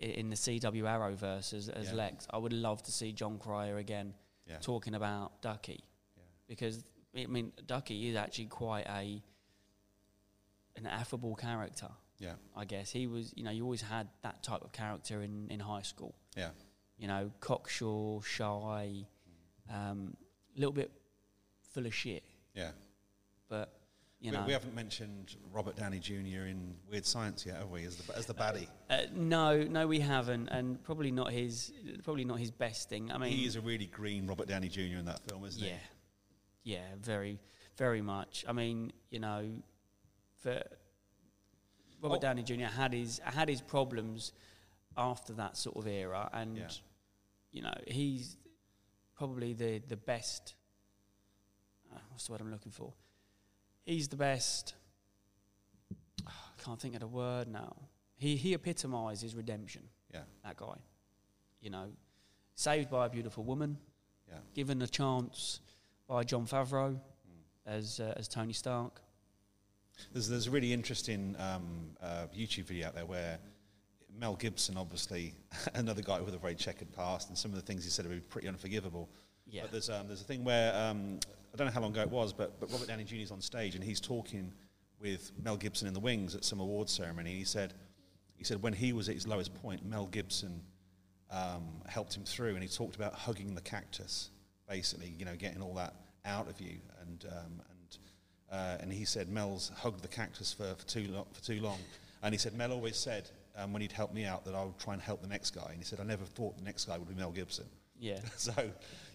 in 0.00 0.30
the 0.30 0.36
CW 0.36 0.82
Arrowverse 0.82 1.52
as, 1.54 1.68
as 1.68 1.88
Yeah. 1.88 1.94
Lex. 1.94 2.26
I 2.30 2.38
would 2.38 2.52
love 2.52 2.82
to 2.84 2.92
see 2.92 3.12
Jon 3.12 3.38
Cryer 3.38 3.76
again 3.78 4.14
yeah. 4.46 4.56
talking 4.60 4.94
about 4.94 5.42
Ducky 5.42 5.84
yeah. 6.16 6.22
because 6.48 6.84
I 7.16 7.26
mean 7.26 7.52
Ducky 7.66 8.08
is 8.08 8.16
actually 8.16 8.46
quite 8.46 8.86
a 8.86 9.22
an 10.76 10.86
affable 10.86 11.34
character. 11.34 11.88
Yeah, 12.18 12.34
I 12.54 12.64
guess 12.64 12.90
he 12.90 13.06
was. 13.06 13.32
You 13.36 13.44
know, 13.44 13.50
you 13.50 13.62
always 13.64 13.82
had 13.82 14.08
that 14.22 14.42
type 14.42 14.62
of 14.62 14.72
character 14.72 15.22
in, 15.22 15.48
in 15.50 15.60
high 15.60 15.82
school. 15.82 16.14
yeah. 16.36 16.50
You 16.98 17.08
know, 17.08 17.30
cocksure, 17.40 18.22
shy, 18.22 19.06
a 19.70 19.76
um, 19.76 20.16
little 20.56 20.72
bit 20.72 20.90
full 21.74 21.84
of 21.84 21.94
shit. 21.94 22.24
yeah. 22.54 22.70
But 23.50 23.70
you 24.20 24.30
we, 24.30 24.36
know, 24.36 24.44
we 24.46 24.52
haven't 24.52 24.74
mentioned 24.74 25.36
Robert 25.52 25.76
Downey 25.76 25.98
Jr. 25.98 26.46
in 26.46 26.74
Weird 26.90 27.04
Science 27.04 27.44
yet, 27.44 27.56
have 27.56 27.70
we? 27.70 27.84
As 27.84 27.96
the 27.96 28.16
as 28.16 28.26
the 28.26 28.34
baddie, 28.34 28.66
uh, 28.90 29.02
no, 29.14 29.62
no, 29.62 29.86
we 29.86 30.00
haven't, 30.00 30.48
and 30.48 30.82
probably 30.82 31.10
not 31.10 31.30
his. 31.32 31.72
Probably 32.02 32.24
not 32.24 32.38
his 32.38 32.50
best 32.50 32.88
thing. 32.88 33.12
I 33.12 33.18
mean, 33.18 33.30
he 33.30 33.44
is 33.46 33.56
a 33.56 33.60
really 33.60 33.86
green 33.86 34.26
Robert 34.26 34.48
Downey 34.48 34.68
Jr. 34.68 34.98
in 34.98 35.04
that 35.04 35.20
film, 35.28 35.44
isn't 35.44 35.62
he? 35.62 35.68
yeah, 35.68 35.76
Yeah, 36.62 36.84
very, 37.00 37.38
very 37.76 38.00
much. 38.02 38.44
I 38.48 38.52
mean, 38.52 38.92
you 39.10 39.20
know, 39.20 39.50
for 40.38 40.62
Robert 42.02 42.16
Oh. 42.16 42.20
Downey 42.20 42.42
Jr. 42.42 42.64
had 42.64 42.92
his 42.92 43.18
had 43.24 43.48
his 43.48 43.60
problems 43.60 44.32
after 44.96 45.34
that 45.34 45.56
sort 45.58 45.76
of 45.76 45.86
era, 45.86 46.28
and 46.32 46.56
Yeah. 46.56 46.68
you 47.52 47.62
know, 47.62 47.74
he's 47.86 48.38
probably 49.14 49.52
the 49.52 49.78
the 49.86 49.96
best. 49.96 50.54
Uh, 51.94 51.98
what's 52.10 52.26
the 52.26 52.32
word 52.32 52.40
I'm 52.40 52.50
looking 52.50 52.72
for? 52.72 52.92
He's 53.86 54.08
the 54.08 54.16
best. 54.16 54.74
I 56.26 56.30
can't 56.64 56.80
think 56.80 56.94
of 56.94 57.00
the 57.00 57.06
word 57.06 57.48
now. 57.48 57.74
He 58.16 58.36
he 58.36 58.52
epitomises 58.54 59.34
redemption. 59.34 59.82
Yeah. 60.12 60.20
That 60.44 60.56
guy, 60.56 60.74
you 61.60 61.70
know, 61.70 61.86
saved 62.54 62.90
by 62.90 63.06
a 63.06 63.08
beautiful 63.08 63.44
woman, 63.44 63.78
Yeah. 64.28 64.38
given 64.54 64.82
a 64.82 64.86
chance 64.86 65.60
by 66.08 66.24
Jon 66.24 66.46
Favreau 66.46 66.94
Mm. 66.94 66.98
as 67.66 68.00
uh, 68.00 68.14
as 68.16 68.28
Tony 68.28 68.52
Stark. 68.52 69.00
There's, 70.12 70.28
there's 70.28 70.46
a 70.46 70.50
really 70.50 70.72
interesting 70.74 71.34
um, 71.38 71.96
uh, 72.02 72.26
YouTube 72.36 72.64
video 72.64 72.88
out 72.88 72.94
there 72.94 73.06
where 73.06 73.38
Mel 74.18 74.34
Gibson, 74.36 74.76
obviously, 74.76 75.34
another 75.74 76.02
guy 76.02 76.20
with 76.20 76.34
a 76.34 76.38
very 76.38 76.54
checkered 76.54 76.92
past, 76.92 77.28
and 77.28 77.38
some 77.38 77.50
of 77.50 77.54
the 77.56 77.62
things 77.62 77.82
he 77.84 77.90
said 77.90 78.04
are 78.06 78.20
pretty 78.28 78.46
unforgivable. 78.48 79.08
Yeah, 79.46 79.62
But 79.62 79.72
there's, 79.72 79.90
um, 79.90 80.08
there's 80.08 80.20
a 80.20 80.24
thing 80.24 80.44
where, 80.44 80.74
um, 80.74 81.20
I 81.54 81.56
don't 81.56 81.66
know 81.66 81.72
how 81.72 81.80
long 81.80 81.92
ago 81.92 82.02
it 82.02 82.10
was, 82.10 82.32
but, 82.32 82.58
but 82.60 82.70
Robert 82.70 82.88
Downey 82.88 83.04
Jr. 83.04 83.16
is 83.16 83.30
on 83.30 83.40
stage 83.40 83.74
and 83.74 83.84
he's 83.84 84.00
talking 84.00 84.52
with 85.00 85.32
Mel 85.42 85.56
Gibson 85.56 85.86
in 85.88 85.94
the 85.94 86.00
wings 86.00 86.34
at 86.34 86.44
some 86.44 86.60
awards 86.60 86.92
ceremony. 86.92 87.34
He 87.34 87.44
said, 87.44 87.74
he 88.34 88.44
said 88.44 88.62
when 88.62 88.72
he 88.72 88.92
was 88.92 89.08
at 89.08 89.14
his 89.14 89.26
lowest 89.26 89.54
point, 89.54 89.84
Mel 89.84 90.06
Gibson 90.06 90.62
um, 91.30 91.82
helped 91.86 92.16
him 92.16 92.24
through, 92.24 92.54
and 92.54 92.62
he 92.62 92.68
talked 92.68 92.96
about 92.96 93.14
hugging 93.14 93.54
the 93.54 93.60
cactus, 93.60 94.30
basically, 94.68 95.14
you 95.18 95.24
know, 95.24 95.34
getting 95.36 95.62
all 95.62 95.74
that 95.74 95.94
out 96.24 96.48
of 96.48 96.60
you. 96.60 96.78
And 97.00 97.24
um, 97.30 97.62
and 97.70 97.98
uh, 98.50 98.76
and 98.80 98.92
he 98.92 99.04
said 99.04 99.28
Mel's 99.28 99.72
hugged 99.76 100.02
the 100.02 100.08
cactus 100.08 100.52
for, 100.52 100.74
for 100.76 100.86
too 100.86 101.08
long, 101.08 101.26
for 101.32 101.42
too 101.42 101.60
long. 101.60 101.78
And 102.22 102.32
he 102.34 102.38
said 102.38 102.54
Mel 102.54 102.72
always 102.72 102.96
said 102.96 103.30
um, 103.56 103.72
when 103.72 103.82
he'd 103.82 103.92
help 103.92 104.12
me 104.12 104.24
out 104.24 104.44
that 104.44 104.54
I 104.54 104.64
would 104.64 104.78
try 104.78 104.92
and 104.94 105.02
help 105.02 105.22
the 105.22 105.28
next 105.28 105.50
guy. 105.54 105.68
And 105.68 105.78
he 105.78 105.84
said 105.84 106.00
I 106.00 106.04
never 106.04 106.24
thought 106.24 106.56
the 106.56 106.64
next 106.64 106.86
guy 106.86 106.98
would 106.98 107.08
be 107.08 107.14
Mel 107.14 107.32
Gibson. 107.32 107.66
Yeah, 107.98 108.20
So, 108.36 108.52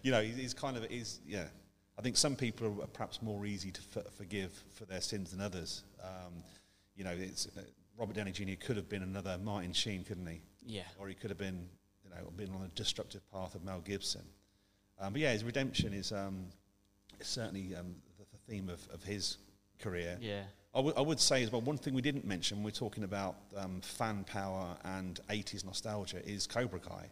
you 0.02 0.10
know, 0.10 0.22
he's, 0.22 0.36
he's 0.36 0.54
kind 0.54 0.76
of, 0.76 0.84
he's, 0.88 1.20
yeah. 1.26 1.44
I 1.98 2.02
think 2.02 2.16
some 2.16 2.36
people 2.36 2.66
are 2.82 2.86
perhaps 2.86 3.20
more 3.22 3.44
easy 3.46 3.70
to 3.70 3.80
f- 3.96 4.06
forgive 4.16 4.50
for 4.72 4.84
their 4.86 5.00
sins 5.00 5.30
than 5.30 5.40
others. 5.40 5.84
Um, 6.02 6.42
you 6.96 7.04
know, 7.04 7.12
it's, 7.16 7.46
uh, 7.56 7.60
Robert 7.98 8.16
Downey 8.16 8.32
Jr. 8.32 8.54
could 8.58 8.76
have 8.76 8.88
been 8.88 9.02
another 9.02 9.38
Martin 9.42 9.72
Sheen, 9.72 10.02
couldn't 10.04 10.26
he? 10.26 10.40
yeah, 10.64 10.82
Or 10.98 11.08
he 11.08 11.14
could 11.14 11.30
have 11.30 11.38
been, 11.38 11.68
you 12.02 12.10
know, 12.10 12.30
been 12.36 12.50
on 12.54 12.62
a 12.62 12.68
destructive 12.68 13.20
path 13.30 13.54
of 13.54 13.62
Mel 13.64 13.80
Gibson. 13.80 14.22
Um, 14.98 15.12
but 15.12 15.20
yeah, 15.22 15.32
his 15.32 15.44
redemption 15.44 15.92
is, 15.92 16.12
um, 16.12 16.46
certainly 17.20 17.74
um, 17.76 17.94
the, 18.18 18.24
the 18.32 18.38
theme 18.52 18.68
of, 18.68 18.80
of 18.92 19.02
his 19.02 19.38
career. 19.78 20.16
yeah. 20.20 20.42
I 20.74 20.80
would- 20.80 20.96
would 20.96 21.20
say 21.20 21.42
as 21.42 21.52
well, 21.52 21.60
one 21.60 21.76
thing 21.76 21.92
we 21.92 22.00
didn't 22.00 22.24
mention 22.24 22.56
when 22.58 22.64
we're 22.64 22.70
talking 22.70 23.04
about 23.04 23.36
um, 23.58 23.82
fan 23.82 24.24
power 24.24 24.74
and 24.84 25.20
80s 25.28 25.64
nostalgia 25.66 26.26
is 26.26 26.46
Cobra 26.46 26.80
Kai. 26.80 27.08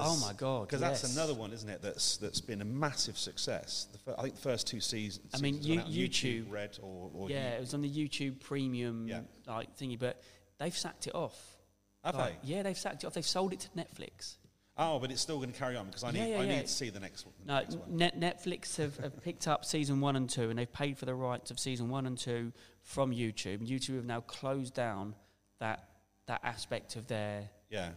Oh 0.00 0.16
my 0.20 0.32
God! 0.32 0.66
Because 0.68 0.80
yes. 0.80 1.02
that's 1.02 1.14
another 1.14 1.34
one, 1.34 1.52
isn't 1.52 1.68
it? 1.68 1.82
That's 1.82 2.16
that's 2.16 2.40
been 2.40 2.60
a 2.62 2.64
massive 2.64 3.18
success. 3.18 3.88
The 3.92 3.98
fir- 3.98 4.14
I 4.18 4.22
think 4.22 4.34
the 4.36 4.40
first 4.40 4.66
two 4.66 4.80
seasons. 4.80 5.28
I 5.34 5.38
mean, 5.40 5.54
seasons 5.62 5.68
went 5.76 5.88
you- 5.88 6.04
out 6.06 6.06
on 6.06 6.08
YouTube- 6.46 6.50
Red 6.52 6.78
or, 6.82 7.10
or 7.14 7.30
Yeah, 7.30 7.50
it 7.50 7.60
was 7.60 7.74
on 7.74 7.82
the 7.82 7.90
YouTube 7.90 8.40
Premium 8.40 9.08
Yeah. 9.08 9.20
like 9.46 9.76
thingy, 9.76 9.98
but 9.98 10.22
they've 10.58 10.76
sacked 10.76 11.06
it 11.06 11.14
off. 11.14 11.56
Have 12.04 12.14
Like, 12.16 12.42
they? 12.42 12.54
Yeah, 12.54 12.62
they've 12.62 12.78
sacked 12.78 13.04
it 13.04 13.06
off. 13.06 13.14
They've 13.14 13.24
sold 13.26 13.52
it 13.52 13.60
to 13.60 13.68
Netflix. 13.70 14.36
Oh, 14.76 14.98
but 14.98 15.10
it's 15.10 15.20
still 15.20 15.36
going 15.36 15.52
to 15.52 15.58
carry 15.58 15.76
on 15.76 15.86
because 15.86 16.02
I 16.02 16.10
need 16.12 16.30
Yeah, 16.30 16.40
I 16.40 16.46
need 16.46 16.62
to 16.62 16.66
see 16.68 16.88
the 16.88 16.98
next 16.98 17.26
one. 17.26 17.34
the 17.40 17.44
No, 17.46 17.58
next 17.60 17.74
one. 17.76 17.96
Net- 17.96 18.18
Netflix 18.18 18.76
have, 18.78 18.96
have 18.96 19.22
picked 19.22 19.46
up 19.46 19.64
season 19.66 20.00
one 20.00 20.16
and 20.16 20.28
two, 20.30 20.48
and 20.48 20.58
they've 20.58 20.72
paid 20.72 20.96
for 20.96 21.04
the 21.04 21.14
rights 21.14 21.50
of 21.50 21.58
season 21.60 21.90
one 21.90 22.06
and 22.06 22.16
two 22.16 22.52
from 22.82 23.12
YouTube. 23.12 23.58
YouTube 23.68 23.96
have 23.96 24.06
now 24.06 24.20
closed 24.22 24.72
down 24.74 25.14
that 25.60 25.88
that 26.26 26.40
aspect 26.42 26.96
of 26.96 27.06
their 27.06 27.50
Yeah, 27.68 27.90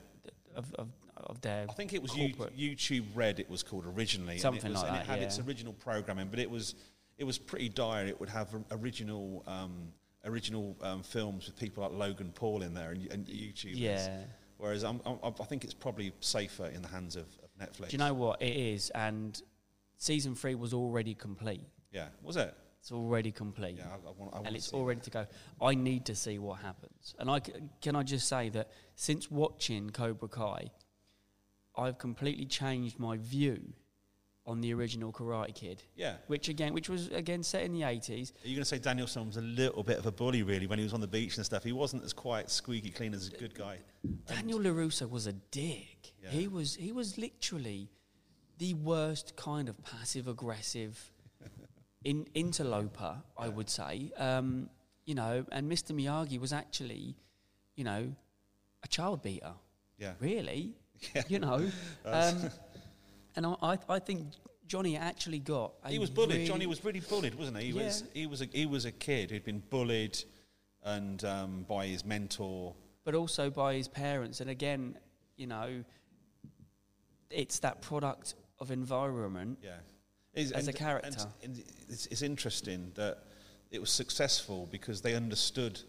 of, 0.53 0.73
of, 0.75 0.89
of 1.17 1.41
their. 1.41 1.65
I 1.69 1.73
think 1.73 1.93
it 1.93 2.01
was 2.01 2.11
corporate. 2.11 2.57
YouTube 2.57 3.05
Red. 3.13 3.39
It 3.39 3.49
was 3.49 3.63
called 3.63 3.85
originally. 3.85 4.37
Something 4.37 4.71
it 4.71 4.73
was, 4.73 4.81
like 4.81 4.91
and 4.91 4.97
that, 4.97 5.03
It 5.03 5.07
had 5.07 5.19
yeah. 5.19 5.25
its 5.25 5.39
original 5.39 5.73
programming, 5.73 6.27
but 6.29 6.39
it 6.39 6.49
was 6.49 6.75
it 7.17 7.23
was 7.23 7.37
pretty 7.37 7.69
dire. 7.69 8.05
It 8.05 8.19
would 8.19 8.29
have 8.29 8.49
original 8.71 9.43
um, 9.47 9.93
original 10.25 10.75
um, 10.81 11.03
films 11.03 11.47
with 11.47 11.57
people 11.57 11.83
like 11.83 11.93
Logan 11.93 12.31
Paul 12.33 12.61
in 12.61 12.73
there 12.73 12.91
and, 12.91 13.11
and 13.11 13.25
YouTubers. 13.27 13.77
Yeah. 13.77 14.23
Whereas 14.57 14.83
I'm, 14.83 15.01
I'm, 15.05 15.17
I 15.23 15.43
think 15.43 15.63
it's 15.63 15.73
probably 15.73 16.13
safer 16.21 16.67
in 16.67 16.81
the 16.81 16.87
hands 16.87 17.17
of, 17.17 17.25
of 17.43 17.49
Netflix. 17.59 17.89
Do 17.89 17.93
you 17.93 17.97
know 17.97 18.13
what 18.13 18.41
it 18.41 18.55
is? 18.55 18.89
And 18.91 19.39
season 19.97 20.33
three 20.33 20.55
was 20.55 20.73
already 20.73 21.13
complete. 21.13 21.61
Yeah, 21.91 22.07
was 22.23 22.37
it? 22.37 22.55
It's 22.79 22.91
already 22.91 23.31
complete. 23.31 23.77
Yeah, 23.79 23.87
I, 23.87 23.95
I 23.95 24.11
want. 24.11 24.33
I 24.33 24.35
want 24.35 24.47
and 24.47 24.55
it's 24.55 24.71
all 24.71 24.85
ready 24.85 25.01
to 25.01 25.09
go. 25.09 25.25
I 25.61 25.73
need 25.73 26.05
to 26.05 26.15
see 26.15 26.37
what 26.39 26.59
happens. 26.59 27.15
And 27.19 27.29
I 27.29 27.41
can 27.81 27.95
I 27.95 28.03
just 28.03 28.27
say 28.27 28.49
that 28.49 28.69
since 28.95 29.31
watching 29.31 29.89
Cobra 29.89 30.29
Kai, 30.29 30.69
I've 31.77 31.97
completely 31.97 32.45
changed 32.45 32.99
my 32.99 33.17
view 33.17 33.73
on 34.47 34.61
the 34.61 34.73
original 34.73 35.11
Karate 35.11 35.55
Kid. 35.55 35.81
Yeah. 35.95 36.17
which 36.27 36.49
again, 36.49 36.73
which 36.73 36.87
was 36.89 37.07
again 37.09 37.41
set 37.43 37.63
in 37.63 37.73
the 37.73 37.83
eighties. 37.83 38.31
Are 38.43 38.47
you 38.47 38.55
going 38.55 38.61
to 38.61 38.69
say 38.69 38.77
Daniel-san 38.77 39.25
was 39.25 39.37
a 39.37 39.41
little 39.41 39.83
bit 39.83 39.97
of 39.97 40.05
a 40.05 40.11
bully, 40.11 40.43
really, 40.43 40.67
when 40.67 40.77
he 40.77 40.83
was 40.83 40.93
on 40.93 41.01
the 41.01 41.07
beach 41.07 41.37
and 41.37 41.45
stuff? 41.45 41.63
He 41.63 41.71
wasn't 41.71 42.03
as 42.03 42.13
quite 42.13 42.49
squeaky 42.49 42.91
clean 42.91 43.13
as 43.13 43.27
a 43.27 43.31
good 43.31 43.55
guy. 43.55 43.79
Daniel 44.27 44.59
LaRusso 44.59 45.09
was 45.09 45.25
a 45.27 45.33
dick. 45.33 46.13
Yeah. 46.23 46.29
He 46.29 46.47
was 46.47 46.75
he 46.75 46.91
was 46.91 47.17
literally 47.17 47.89
the 48.57 48.73
worst 48.75 49.35
kind 49.35 49.67
of 49.67 49.83
passive 49.83 50.27
aggressive 50.27 51.11
in, 52.03 52.25
interloper, 52.33 53.17
I 53.37 53.49
would 53.49 53.69
say. 53.69 54.11
Um, 54.17 54.69
you 55.05 55.15
know, 55.15 55.45
and 55.51 55.71
Mr. 55.71 55.91
Miyagi 55.91 56.39
was 56.39 56.53
actually, 56.53 57.15
you 57.75 57.83
know, 57.83 58.13
a 58.83 58.87
child 58.87 59.21
beater. 59.21 59.53
Yeah. 59.97 60.13
Really, 60.19 60.75
Yeah. 61.13 61.23
you 61.27 61.39
know. 61.39 61.69
Um, 62.05 62.49
and 63.35 63.45
I, 63.45 63.77
I, 63.89 63.99
think 63.99 64.27
Johnny 64.67 64.95
actually 64.95 65.39
got. 65.39 65.73
A 65.83 65.89
He 65.89 65.99
was 65.99 66.09
bullied. 66.09 66.31
really- 66.31 66.47
Johnny 66.47 66.67
was 66.67 66.83
really 66.85 67.01
bullied, 67.01 67.35
wasn't 67.35 67.57
he? 67.57 67.71
He 67.71 67.73
was. 67.73 68.03
He 68.13 68.27
was 68.27 68.41
a. 68.41 68.45
He 68.45 68.65
was 68.65 68.85
a 68.85 68.91
kid 68.91 69.31
who'd 69.31 69.43
been 69.43 69.61
bullied, 69.69 70.17
and 70.83 71.23
um, 71.25 71.65
by 71.67 71.87
his 71.87 72.05
mentor. 72.05 72.73
but 73.03 73.13
also 73.15 73.49
by 73.49 73.73
his 73.73 73.87
parents. 73.87 74.39
And 74.39 74.49
again, 74.49 74.97
you 75.35 75.47
know, 75.47 75.83
it's 77.29 77.59
that 77.59 77.81
product 77.81 78.35
of 78.59 78.71
environment. 78.71 79.59
Yeah. 79.61 79.77
As 80.35 80.67
a 80.67 80.73
character. 80.73 81.27
And, 81.43 81.55
and 81.57 81.63
it's, 81.89 82.07
it's 82.07 82.21
interesting 82.21 82.91
that 82.95 83.19
it 83.71 83.79
was 83.79 83.89
successful 83.89 84.67
because 84.71 85.01
they 85.01 85.13
understood 85.13 85.79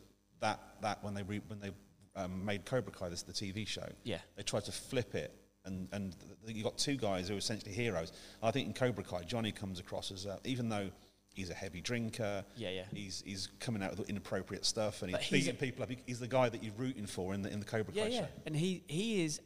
that 0.40 0.60
that 0.82 1.02
when 1.02 1.14
they 1.14 1.22
re, 1.22 1.40
when 1.48 1.58
they 1.60 1.70
um, 2.16 2.44
made 2.44 2.64
Cobra 2.64 2.92
Kai, 2.92 3.08
this 3.08 3.22
the 3.22 3.32
TV 3.32 3.66
show. 3.66 3.86
Yeah. 4.02 4.18
They 4.36 4.42
tried 4.42 4.64
to 4.64 4.72
flip 4.72 5.14
it. 5.14 5.32
And, 5.64 5.88
and 5.92 6.16
you 6.46 6.62
got 6.62 6.78
two 6.78 6.96
guys 6.96 7.28
who 7.28 7.34
are 7.34 7.38
essentially 7.38 7.72
heroes. 7.72 8.12
I 8.42 8.50
think 8.52 8.68
in 8.68 8.72
Cobra 8.74 9.02
Kai, 9.04 9.22
Johnny 9.24 9.50
comes 9.52 9.80
across 9.80 10.12
as, 10.12 10.24
a, 10.24 10.38
even 10.44 10.68
though 10.68 10.90
he's 11.34 11.50
a 11.50 11.54
heavy 11.54 11.80
drinker, 11.80 12.44
Yeah, 12.56 12.70
yeah. 12.70 12.84
he's 12.94 13.22
he's 13.26 13.48
coming 13.58 13.82
out 13.82 13.96
with 13.98 14.08
inappropriate 14.08 14.64
stuff 14.64 15.02
and 15.02 15.10
he's 15.16 15.20
he's 15.26 15.44
beating 15.46 15.56
people 15.58 15.82
up. 15.82 15.90
He's 16.06 16.20
the 16.20 16.28
guy 16.28 16.48
that 16.48 16.62
you're 16.62 16.72
rooting 16.76 17.06
for 17.06 17.34
in 17.34 17.42
the 17.42 17.52
in 17.52 17.58
the 17.58 17.66
Cobra 17.66 17.92
Yeah, 17.94 18.04
Kai 18.04 18.08
yeah. 18.10 18.20
show. 18.20 18.26
And 18.46 18.56
he, 18.56 18.84
he 18.86 19.24
is, 19.24 19.40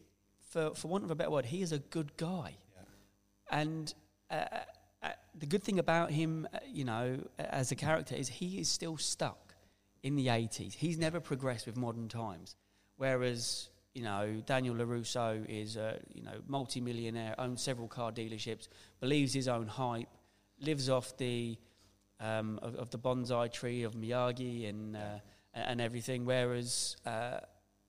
for, 0.50 0.74
for 0.74 0.88
want 0.88 1.04
of 1.04 1.10
a 1.10 1.14
better 1.14 1.30
word, 1.30 1.46
he 1.46 1.62
is 1.62 1.72
a 1.72 1.78
good 1.78 2.14
guy. 2.18 2.56
Yeah. 2.76 3.58
And 3.58 3.94
uh, 4.30 4.44
uh, 5.02 5.08
the 5.38 5.46
good 5.46 5.62
thing 5.62 5.78
about 5.78 6.10
him, 6.10 6.46
uh, 6.52 6.58
you 6.70 6.84
know, 6.84 7.18
uh, 7.38 7.42
as 7.48 7.72
a 7.72 7.76
character, 7.76 8.14
is 8.14 8.28
he 8.28 8.60
is 8.60 8.68
still 8.68 8.98
stuck 8.98 9.49
in 10.02 10.16
the 10.16 10.28
80s. 10.28 10.74
He's 10.74 10.98
never 10.98 11.20
progressed 11.20 11.66
with 11.66 11.76
modern 11.76 12.08
times. 12.08 12.56
Whereas, 12.96 13.68
you 13.94 14.02
know, 14.02 14.42
Daniel 14.46 14.74
LaRusso 14.74 15.44
is 15.48 15.76
a, 15.76 15.98
you 16.14 16.22
know, 16.22 16.40
multi-millionaire, 16.46 17.34
owns 17.38 17.62
several 17.62 17.88
car 17.88 18.12
dealerships, 18.12 18.68
believes 19.00 19.32
his 19.32 19.48
own 19.48 19.66
hype, 19.66 20.08
lives 20.60 20.88
off 20.88 21.16
the, 21.16 21.56
um, 22.20 22.58
of, 22.62 22.74
of 22.76 22.90
the 22.90 22.98
bonsai 22.98 23.50
tree 23.52 23.82
of 23.82 23.94
Miyagi 23.94 24.68
and, 24.68 24.96
uh, 24.96 25.18
and 25.54 25.80
everything. 25.80 26.24
Whereas, 26.24 26.96
uh, 27.06 27.40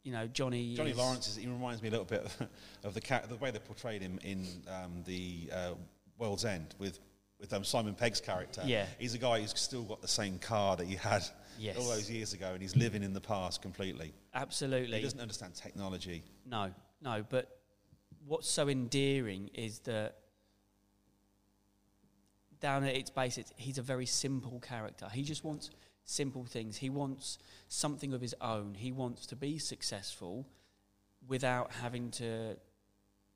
you 0.04 0.12
know, 0.12 0.28
Johnny 0.28 0.76
Johnny 0.76 0.92
is- 0.92 0.98
Lawrence 0.98 1.28
is, 1.28 1.36
he 1.36 1.48
reminds 1.48 1.82
me 1.82 1.90
a 1.90 1.92
little 1.92 2.06
bit 2.06 2.26
of, 2.26 2.48
of 2.84 2.94
the 2.94 3.22
the 3.30 3.36
way 3.38 3.52
they 3.52 3.60
portrayed 3.60 4.02
him 4.02 4.20
in 4.24 4.48
um, 4.68 5.04
the 5.06 5.50
uh, 5.54 5.74
World's 6.18 6.46
End 6.46 6.74
with 6.80 7.00
with 7.40 7.52
um, 7.54 7.64
Simon 7.64 7.96
Pegg's 7.96 8.22
character. 8.22 8.62
Yeah. 8.66 8.86
he's 9.00 9.16
a 9.16 9.18
guy 9.18 9.42
who's 9.42 9.54
still 9.60 9.84
got 9.84 10.02
the 10.02 10.08
same 10.08 10.38
car 10.38 10.76
that 10.78 10.86
he 10.88 10.96
had 10.96 11.24
Yes. 11.62 11.78
all 11.78 11.88
those 11.88 12.10
years 12.10 12.34
ago, 12.34 12.54
and 12.54 12.62
he's 12.62 12.76
living 12.76 13.04
in 13.04 13.14
the 13.14 13.22
past 13.22 13.62
completely. 13.62 14.14
Absolutely. 14.34 14.98
He 14.98 15.04
doesn't 15.04 15.20
understand 15.20 15.54
technology. 15.54 16.24
No, 16.46 16.72
no. 17.02 17.24
But 17.30 17.60
what's 18.26 18.50
so 18.50 18.68
endearing 18.68 19.50
is 19.54 19.80
that 19.80 20.18
down 22.60 22.84
at 22.84 22.96
its 22.96 23.10
base, 23.10 23.38
it's, 23.38 23.54
he's 23.58 23.78
a 23.78 23.84
very 23.84 24.08
simple 24.08 24.60
character. 24.60 25.08
He 25.12 25.24
just 25.24 25.44
wants 25.44 25.70
simple 26.04 26.46
things. 26.46 26.78
He 26.78 26.90
wants 26.90 27.38
something 27.68 28.14
of 28.14 28.22
his 28.22 28.34
own. 28.42 28.74
He 28.76 28.92
wants 28.92 29.28
to 29.28 29.36
be 29.36 29.60
successful 29.60 30.48
without 31.28 31.72
having 31.74 32.10
to 32.12 32.58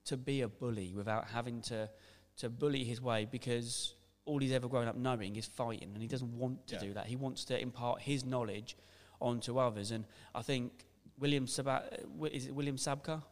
to 0.06 0.18
be 0.18 0.42
a 0.42 0.48
bully, 0.48 0.94
without 0.94 1.28
having 1.28 1.62
to 1.62 1.90
to 2.38 2.50
bully 2.50 2.84
his 2.84 3.02
way. 3.02 3.28
Because 3.30 3.96
all 4.26 4.40
he's 4.40 4.52
ever 4.52 4.68
grown 4.68 4.88
up 4.88 4.96
knowing 4.96 5.36
is 5.36 5.46
fighting, 5.46 5.92
and 5.94 6.02
he 6.02 6.08
doesn't 6.08 6.36
want 6.38 6.66
to 6.68 6.76
Yeah. 6.76 6.82
do 6.82 6.94
that. 6.94 7.06
He 7.08 7.16
wants 7.16 7.46
to 7.46 7.60
impart 7.60 8.02
his 8.02 8.26
knowledge 8.26 8.76
onto 9.22 9.58
others, 9.60 9.92
and 9.92 10.06
I 10.34 10.42
think 10.42 10.86
William 11.20 11.48
Sabat 11.48 12.06
is 12.32 12.48
it 12.48 12.56
William 12.56 12.76
Zabka? 12.78 13.24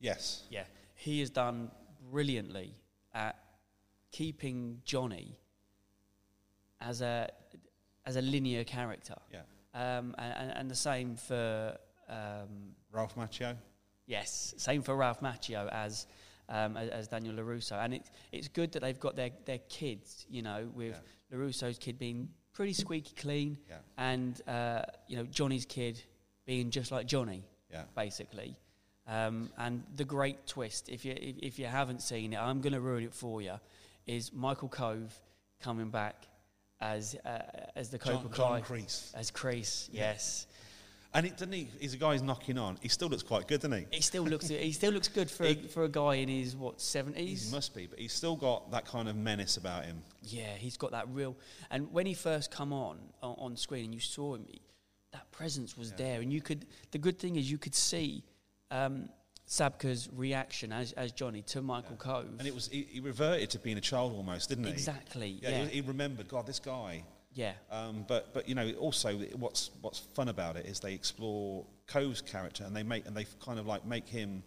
Yes. 0.00 0.44
Yeah, 0.50 0.64
he 0.94 1.20
has 1.20 1.30
done 1.30 1.70
brilliantly 2.10 2.74
at 3.12 3.36
keeping 4.10 4.80
Johnny 4.84 5.36
as 6.80 7.00
a 7.00 7.28
as 8.06 8.16
a 8.16 8.22
linear 8.22 8.64
character. 8.64 9.16
Yeah. 9.32 9.42
Um, 9.74 10.14
and, 10.18 10.34
and- 10.36 10.58
and 10.58 10.70
the 10.70 10.74
same 10.76 11.16
for 11.16 11.76
um, 12.08 12.74
Ralph 12.92 13.14
Macchio. 13.16 13.56
yes, 14.06 14.54
same 14.58 14.82
for 14.82 14.94
Ralph 14.94 15.20
Macchio 15.20 15.68
as 15.72 16.06
um, 16.48 16.76
as, 16.76 16.88
as 16.90 17.08
Daniel 17.08 17.34
LaRusso, 17.34 17.72
and 17.82 17.94
it's 17.94 18.10
it's 18.32 18.48
good 18.48 18.72
that 18.72 18.80
they've 18.82 19.00
got 19.00 19.16
their 19.16 19.30
their 19.44 19.58
kids, 19.68 20.26
you 20.28 20.42
know, 20.42 20.68
with 20.74 21.00
LaRusso's 21.32 21.78
kid 21.78 21.98
being 21.98 22.28
pretty 22.52 22.72
squeaky 22.72 23.14
clean, 23.16 23.58
Yeah. 23.68 23.76
and 23.98 24.40
uh, 24.48 24.82
you 25.08 25.16
know 25.16 25.24
Johnny's 25.24 25.64
kid 25.66 26.02
being 26.46 26.70
just 26.70 26.92
like 26.92 27.06
Johnny, 27.06 27.42
Yeah. 27.72 27.84
basically. 27.96 28.56
Um, 29.06 29.50
and 29.58 29.82
the 29.96 30.04
great 30.04 30.46
twist, 30.46 30.88
if 30.88 31.04
you 31.04 31.12
if, 31.12 31.36
if 31.42 31.58
you 31.58 31.66
haven't 31.66 32.00
seen 32.02 32.32
it, 32.32 32.38
I'm 32.38 32.60
going 32.60 32.72
to 32.72 32.80
ruin 32.80 33.04
it 33.04 33.14
for 33.14 33.42
you, 33.42 33.54
is 34.06 34.32
Michael 34.32 34.68
Kove 34.68 35.10
coming 35.60 35.90
back 35.90 36.26
as 36.80 37.14
uh, 37.24 37.38
as 37.76 37.90
the 37.90 37.98
Cobra 37.98 38.30
John 38.34 38.62
Kreese. 38.62 39.14
as 39.14 39.30
Kreese. 39.30 39.88
Yeah. 39.92 40.12
Yes, 40.12 40.46
And 41.14 41.26
it, 41.26 41.32
doesn't 41.36 41.52
he, 41.52 41.68
he's 41.80 41.94
a 41.94 41.96
guy 41.96 42.12
who's 42.12 42.22
knocking 42.22 42.58
on. 42.58 42.76
He 42.80 42.88
still 42.88 43.06
looks 43.08 43.22
quite 43.22 43.46
good, 43.46 43.60
doesn't 43.60 43.78
he? 43.78 43.86
he 43.92 44.02
still 44.02 44.24
looks 44.24 44.48
he 44.48 44.72
still 44.72 44.92
looks 44.92 45.06
good 45.08 45.30
for 45.30 45.44
a, 45.44 45.54
for 45.54 45.84
a 45.84 45.88
guy 45.88 46.14
in 46.14 46.28
his 46.28 46.56
what 46.56 46.80
seventies. 46.80 47.46
He 47.48 47.54
must 47.54 47.74
be, 47.74 47.86
but 47.86 47.98
he's 48.00 48.12
still 48.12 48.34
got 48.34 48.72
that 48.72 48.84
kind 48.84 49.08
of 49.08 49.14
menace 49.14 49.56
about 49.56 49.84
him. 49.84 50.02
Yeah, 50.22 50.54
he's 50.56 50.76
got 50.76 50.90
that 50.90 51.08
real. 51.10 51.36
And 51.70 51.92
when 51.92 52.04
he 52.06 52.14
first 52.14 52.50
come 52.50 52.72
on 52.72 52.98
on, 53.22 53.36
on 53.38 53.56
screen 53.56 53.84
and 53.84 53.94
you 53.94 54.00
saw 54.00 54.34
him, 54.34 54.44
he- 54.48 54.60
that 55.12 55.30
presence 55.30 55.76
was 55.78 55.90
Yeah. 55.90 55.96
there, 55.98 56.20
and 56.20 56.32
you 56.32 56.40
could. 56.42 56.66
The 56.90 56.98
good 56.98 57.20
thing 57.20 57.36
is 57.36 57.48
you 57.48 57.58
could 57.58 57.76
see 57.76 58.24
um, 58.72 59.08
Zabka's 59.48 60.08
reaction 60.12 60.72
as 60.72 60.90
as 60.94 61.12
Johnny 61.12 61.42
to 61.42 61.62
Michael 61.62 61.94
Kove. 61.96 62.38
And 62.40 62.48
it 62.48 62.54
was 62.54 62.66
he, 62.66 62.88
he 62.90 62.98
reverted 62.98 63.50
to 63.50 63.60
being 63.60 63.78
a 63.78 63.80
child 63.80 64.12
almost, 64.14 64.48
didn't 64.48 64.64
he? 64.64 64.70
exactly. 64.72 65.38
Yeah, 65.40 65.50
Yeah, 65.50 65.64
He, 65.66 65.74
he 65.76 65.80
remembered, 65.82 66.26
God, 66.26 66.46
this 66.48 66.58
guy. 66.58 67.04
Yeah, 67.34 67.52
Um, 67.70 68.04
but 68.06 68.32
but 68.32 68.48
you 68.48 68.54
know, 68.54 68.70
also 68.78 69.18
what's 69.36 69.70
what's 69.80 69.98
fun 70.14 70.28
about 70.28 70.56
it 70.56 70.66
is 70.66 70.80
they 70.80 70.94
explore 70.94 71.64
Coe's 71.86 72.20
character 72.20 72.64
and 72.64 72.74
they 72.74 72.82
make 72.82 73.06
and 73.06 73.16
they 73.16 73.26
kind 73.44 73.58
of 73.58 73.66
like 73.66 73.84
make 73.84 74.08
him 74.08 74.42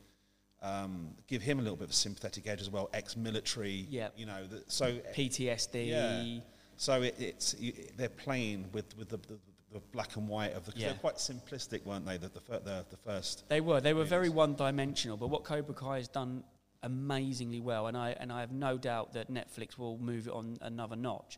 um, 0.62 1.10
give 1.28 1.42
him 1.42 1.60
a 1.60 1.62
little 1.62 1.78
bit 1.78 1.86
of 1.86 1.92
a 1.92 1.94
sympathetic 1.94 2.48
edge 2.48 2.62
as 2.62 2.70
well, 2.70 2.90
ex-military. 2.94 3.86
Yeah. 3.90 4.10
You 4.16 4.26
know, 4.26 4.48
that, 4.48 4.72
so 4.72 4.94
PTSD. 5.16 5.88
Yeah. 5.88 6.40
so 6.78 7.02
it, 7.02 7.16
it's 7.20 7.56
you, 7.60 7.74
they're 7.96 8.10
playing 8.10 8.66
with 8.72 8.98
with 8.98 9.10
the, 9.10 9.18
the, 9.18 9.38
the 9.74 9.80
black 9.92 10.16
and 10.16 10.28
white 10.28 10.54
of 10.54 10.66
the 10.66 10.74
Yeah. 10.76 10.88
They're 10.88 10.98
quite 10.98 11.16
simplistic, 11.16 11.86
weren't 11.86 12.06
they? 12.06 12.18
The 12.18 12.30
the, 12.30 12.60
the, 12.60 12.86
the 12.90 12.98
first. 12.98 13.48
They 13.50 13.62
were. 13.62 13.82
They 13.82 13.94
were 13.94 14.06
very 14.06 14.30
one-dimensional. 14.30 15.18
But 15.18 15.28
what 15.28 15.44
Cobra 15.44 15.76
Kai 15.76 15.98
has 15.98 16.08
done 16.08 16.44
amazingly 16.84 17.60
well, 17.60 17.88
and 17.88 17.98
I 17.98 18.12
and 18.20 18.32
I 18.32 18.40
have 18.42 18.52
no 18.52 18.78
doubt 18.78 19.14
that 19.14 19.32
Netflix 19.32 19.78
will 19.78 19.98
move 19.98 20.28
it 20.28 20.34
on 20.34 20.58
another 20.62 20.96
notch, 20.96 21.38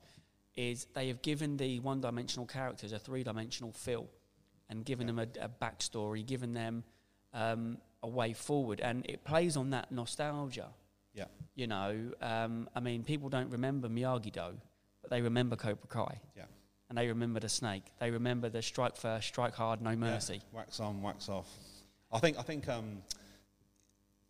is 0.55 0.87
they 0.93 1.07
have 1.07 1.21
given 1.21 1.57
the 1.57 1.79
one-dimensional 1.79 2.45
characters 2.45 2.91
a 2.91 2.99
three-dimensional 2.99 3.71
feel, 3.71 4.07
and 4.69 4.85
given 4.85 5.07
them 5.07 5.19
a, 5.19 5.27
a 5.41 5.49
backstory, 5.49 6.25
given 6.25 6.53
them 6.53 6.83
um, 7.33 7.77
a 8.03 8.07
way 8.07 8.33
forward, 8.33 8.79
and 8.81 9.05
it 9.09 9.23
plays 9.23 9.57
on 9.57 9.69
that 9.71 9.91
nostalgia. 9.91 10.67
Yeah. 11.13 11.25
You 11.55 11.67
know, 11.67 12.11
um, 12.21 12.69
I 12.75 12.79
mean, 12.79 13.03
people 13.03 13.29
don't 13.29 13.49
remember 13.49 13.89
Miyagi 13.89 14.31
Do, 14.31 14.57
but 15.01 15.09
they 15.09 15.21
remember 15.21 15.55
Cobra 15.55 15.87
Kai. 15.87 16.19
Yeah. 16.37 16.43
And 16.89 16.97
they 16.97 17.07
remember 17.07 17.39
the 17.39 17.49
snake. 17.49 17.83
They 17.99 18.09
remember 18.09 18.49
the 18.49 18.61
strike 18.61 18.95
first, 18.95 19.27
strike 19.27 19.53
hard, 19.53 19.81
no 19.81 19.95
mercy. 19.95 20.35
Yeah, 20.35 20.59
wax 20.59 20.79
on, 20.79 21.01
wax 21.01 21.29
off. 21.29 21.47
I 22.11 22.19
think. 22.19 22.39
I 22.39 22.41
think. 22.41 22.67
Um, 22.67 23.03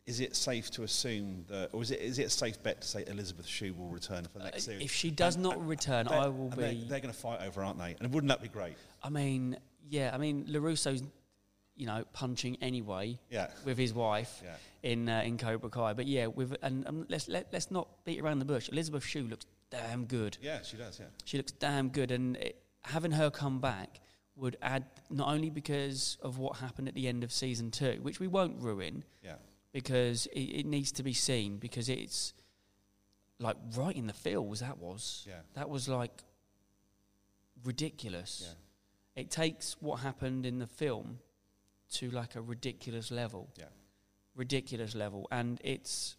is 0.09 0.19
it 0.19 0.35
safe 0.35 0.71
to 0.71 0.81
assume 0.83 1.45
that, 1.47 1.69
or 1.71 1.81
is 1.83 1.91
it 1.91 1.99
is 2.01 2.17
it 2.17 2.23
a 2.23 2.29
safe 2.29 2.61
bet 2.63 2.81
to 2.81 2.87
say 2.87 3.03
Elizabeth 3.07 3.45
Shue 3.45 3.73
will 3.73 3.89
return 3.89 4.23
for 4.25 4.39
the 4.39 4.45
next 4.45 4.57
Uh, 4.57 4.71
series? 4.71 4.83
If 4.85 4.91
she 4.91 5.11
does 5.11 5.35
And- 5.35 5.43
not 5.43 5.57
and 5.57 5.69
return, 5.69 6.07
I 6.07 6.27
will 6.27 6.45
and 6.45 6.53
they're- 6.53 6.71
be. 6.73 6.83
They're, 6.85 6.99
going 6.99 7.13
to 7.13 7.19
fight 7.19 7.41
over, 7.41 7.63
aren't 7.63 7.77
they? 7.77 7.95
And 7.99 8.11
wouldn't 8.13 8.29
that 8.29 8.41
be 8.41 8.47
great? 8.49 8.75
I 9.03 9.09
mean, 9.09 9.57
yeah. 9.87 10.09
I 10.13 10.17
mean, 10.17 10.45
LaRusso's, 10.47 11.03
you 11.75 11.85
know, 11.85 12.03
punching 12.11 12.57
anyway 12.61 13.19
Yeah. 13.29 13.51
with 13.65 13.77
his 13.77 13.93
wife 13.93 14.41
Yeah. 14.43 14.55
in 14.91 15.07
uh, 15.07 15.21
in 15.21 15.37
Cobra 15.37 15.69
Kai. 15.69 15.93
But 15.93 16.07
yeah, 16.07 16.25
with 16.25 16.55
and 16.63 16.87
um, 16.87 17.05
let's 17.07 17.27
let, 17.27 17.53
let's 17.53 17.69
not 17.69 17.87
beat 18.03 18.19
around 18.19 18.39
the 18.39 18.45
bush. 18.45 18.67
Elizabeth 18.69 19.05
Shue 19.05 19.27
looks 19.27 19.45
damn 19.69 20.05
good. 20.05 20.37
Yeah, 20.41 20.63
she 20.63 20.75
does. 20.77 20.99
Yeah. 20.99 21.05
She 21.25 21.37
looks 21.37 21.51
damn 21.51 21.89
good, 21.89 22.09
and 22.11 22.35
it, 22.37 22.63
having 22.81 23.11
her 23.11 23.29
come 23.29 23.59
back 23.61 23.99
would 24.35 24.57
add 24.61 24.85
not 25.09 25.27
only 25.27 25.49
because 25.51 26.17
of 26.21 26.37
what 26.39 26.57
happened 26.57 26.87
at 26.87 26.95
the 26.95 27.07
end 27.07 27.23
of 27.23 27.31
season 27.31 27.69
two, 27.69 27.99
which 28.01 28.19
we 28.21 28.27
won't 28.27 28.57
ruin 28.61 29.03
Yeah. 29.23 29.35
Because 29.71 30.25
it, 30.27 30.39
it 30.39 30.65
needs 30.65 30.91
to 30.93 31.03
be 31.03 31.13
seen 31.13 31.57
because 31.57 31.89
it's 31.89 32.33
like 33.39 33.55
right 33.75 33.95
in 33.95 34.07
the 34.07 34.13
feels. 34.13 34.59
That 34.61 34.77
was 34.79 35.25
Yeah. 35.27 35.41
that 35.53 35.69
was 35.69 35.87
like 35.87 36.23
ridiculous. 37.63 38.43
Yeah. 39.15 39.21
It 39.21 39.31
takes 39.31 39.75
what 39.79 39.97
happened 39.97 40.45
in 40.45 40.59
the 40.59 40.67
film 40.67 41.19
to 41.93 42.09
like 42.11 42.35
a 42.35 42.41
ridiculous 42.41 43.11
level. 43.11 43.49
Yeah. 43.57 43.65
Ridiculous 44.35 44.95
level. 44.95 45.27
And 45.31 45.59
it's 45.63 46.15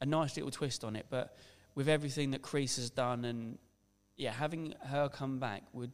a 0.00 0.06
nice 0.06 0.36
little 0.36 0.50
twist 0.50 0.84
on 0.84 0.96
it. 0.96 1.06
But 1.10 1.36
with 1.74 1.88
everything 1.88 2.30
that 2.32 2.42
Kreese 2.42 2.76
has 2.76 2.90
done 2.90 3.24
and 3.24 3.58
yeah, 4.16 4.32
having 4.32 4.74
her 4.86 5.08
come 5.08 5.38
back 5.38 5.62
would 5.72 5.92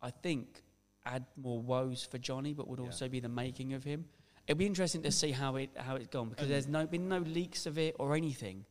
I 0.00 0.10
think 0.10 0.62
add 1.04 1.24
more 1.36 1.60
woes 1.60 2.06
for 2.10 2.18
Johnny, 2.18 2.52
but 2.52 2.68
would 2.68 2.80
also 2.80 3.08
be 3.08 3.20
the 3.20 3.28
making 3.28 3.72
of 3.74 3.84
him. 3.84 4.06
It'll 4.46 4.58
be 4.58 4.66
interesting 4.66 5.02
to 5.02 5.10
see 5.10 5.32
how 5.32 5.56
it 5.56 5.70
how 5.76 5.96
it's 5.96 6.06
gone 6.08 6.28
because 6.28 6.44
And- 6.44 6.52
there's 6.52 6.68
no 6.68 6.86
been 6.86 7.08
no 7.08 7.18
leaks 7.18 7.66
of 7.66 7.78
it 7.78 7.96
or 7.98 8.14
anything. 8.14 8.64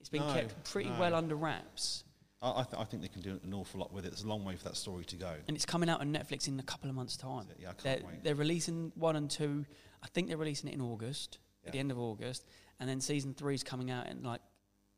It's 0.00 0.08
been 0.08 0.26
No, 0.26 0.32
kept 0.32 0.64
pretty 0.70 0.90
no. 0.90 0.98
well 0.98 1.14
under 1.14 1.36
wraps. 1.36 2.04
I, 2.40 2.50
I, 2.60 2.62
th- 2.64 2.74
I 2.76 2.84
think 2.84 3.02
they 3.02 3.08
can 3.08 3.22
do 3.22 3.38
an 3.44 3.54
awful 3.54 3.78
lot 3.78 3.92
with 3.92 4.04
it. 4.04 4.08
There's 4.10 4.24
a 4.24 4.28
long 4.28 4.44
way 4.44 4.56
for 4.56 4.64
that 4.64 4.76
story 4.76 5.04
to 5.04 5.16
go. 5.16 5.32
And 5.46 5.56
it's 5.56 5.64
coming 5.66 5.88
out 5.88 6.00
on 6.00 6.12
Netflix 6.12 6.48
in 6.48 6.58
a 6.58 6.62
couple 6.64 6.90
of 6.90 6.96
months' 6.96 7.16
time. 7.16 7.46
Yeah, 7.56 7.68
I 7.68 7.72
can't 7.74 7.82
They're, 7.84 8.08
wait. 8.10 8.24
they're 8.24 8.34
releasing 8.34 8.90
one 8.96 9.14
and 9.14 9.30
two. 9.30 9.64
I 10.02 10.08
think 10.08 10.26
they're 10.26 10.36
releasing 10.36 10.68
it 10.68 10.74
in 10.74 10.80
August, 10.80 11.38
at 11.64 11.70
the 11.72 11.78
end 11.78 11.92
of 11.92 11.98
August, 12.00 12.44
and 12.80 12.88
then 12.88 13.00
season 13.00 13.32
three 13.34 13.54
is 13.54 13.62
coming 13.62 13.92
out 13.92 14.08
in 14.08 14.24
like 14.24 14.40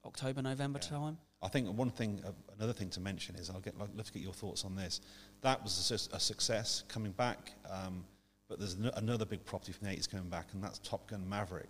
October, 0.06 0.40
November 0.40 0.80
Yeah. 0.82 0.88
time. 0.88 1.18
I 1.42 1.48
think 1.48 1.68
one 1.76 1.90
thing, 1.90 2.22
uh, 2.26 2.32
another 2.56 2.72
thing 2.72 2.88
to 2.90 3.00
mention 3.00 3.34
is 3.34 3.50
I'll 3.50 3.60
get 3.60 3.74
I'd 3.78 3.94
love 3.94 4.06
to 4.06 4.12
get 4.14 4.22
your 4.22 4.32
thoughts 4.32 4.64
on 4.64 4.74
this. 4.74 5.02
That 5.42 5.62
was 5.62 5.90
a, 5.90 6.16
a 6.16 6.20
success 6.20 6.84
coming 6.88 7.12
back, 7.12 7.52
um, 7.68 8.06
but 8.54 8.60
there's 8.60 8.78
no, 8.78 8.88
another 8.94 9.24
big 9.24 9.44
property 9.44 9.72
from 9.72 9.88
the 9.88 9.94
80s 9.94 10.08
coming 10.08 10.28
back, 10.28 10.46
and 10.52 10.62
that's 10.62 10.78
Top 10.78 11.08
Gun 11.10 11.28
Maverick. 11.28 11.68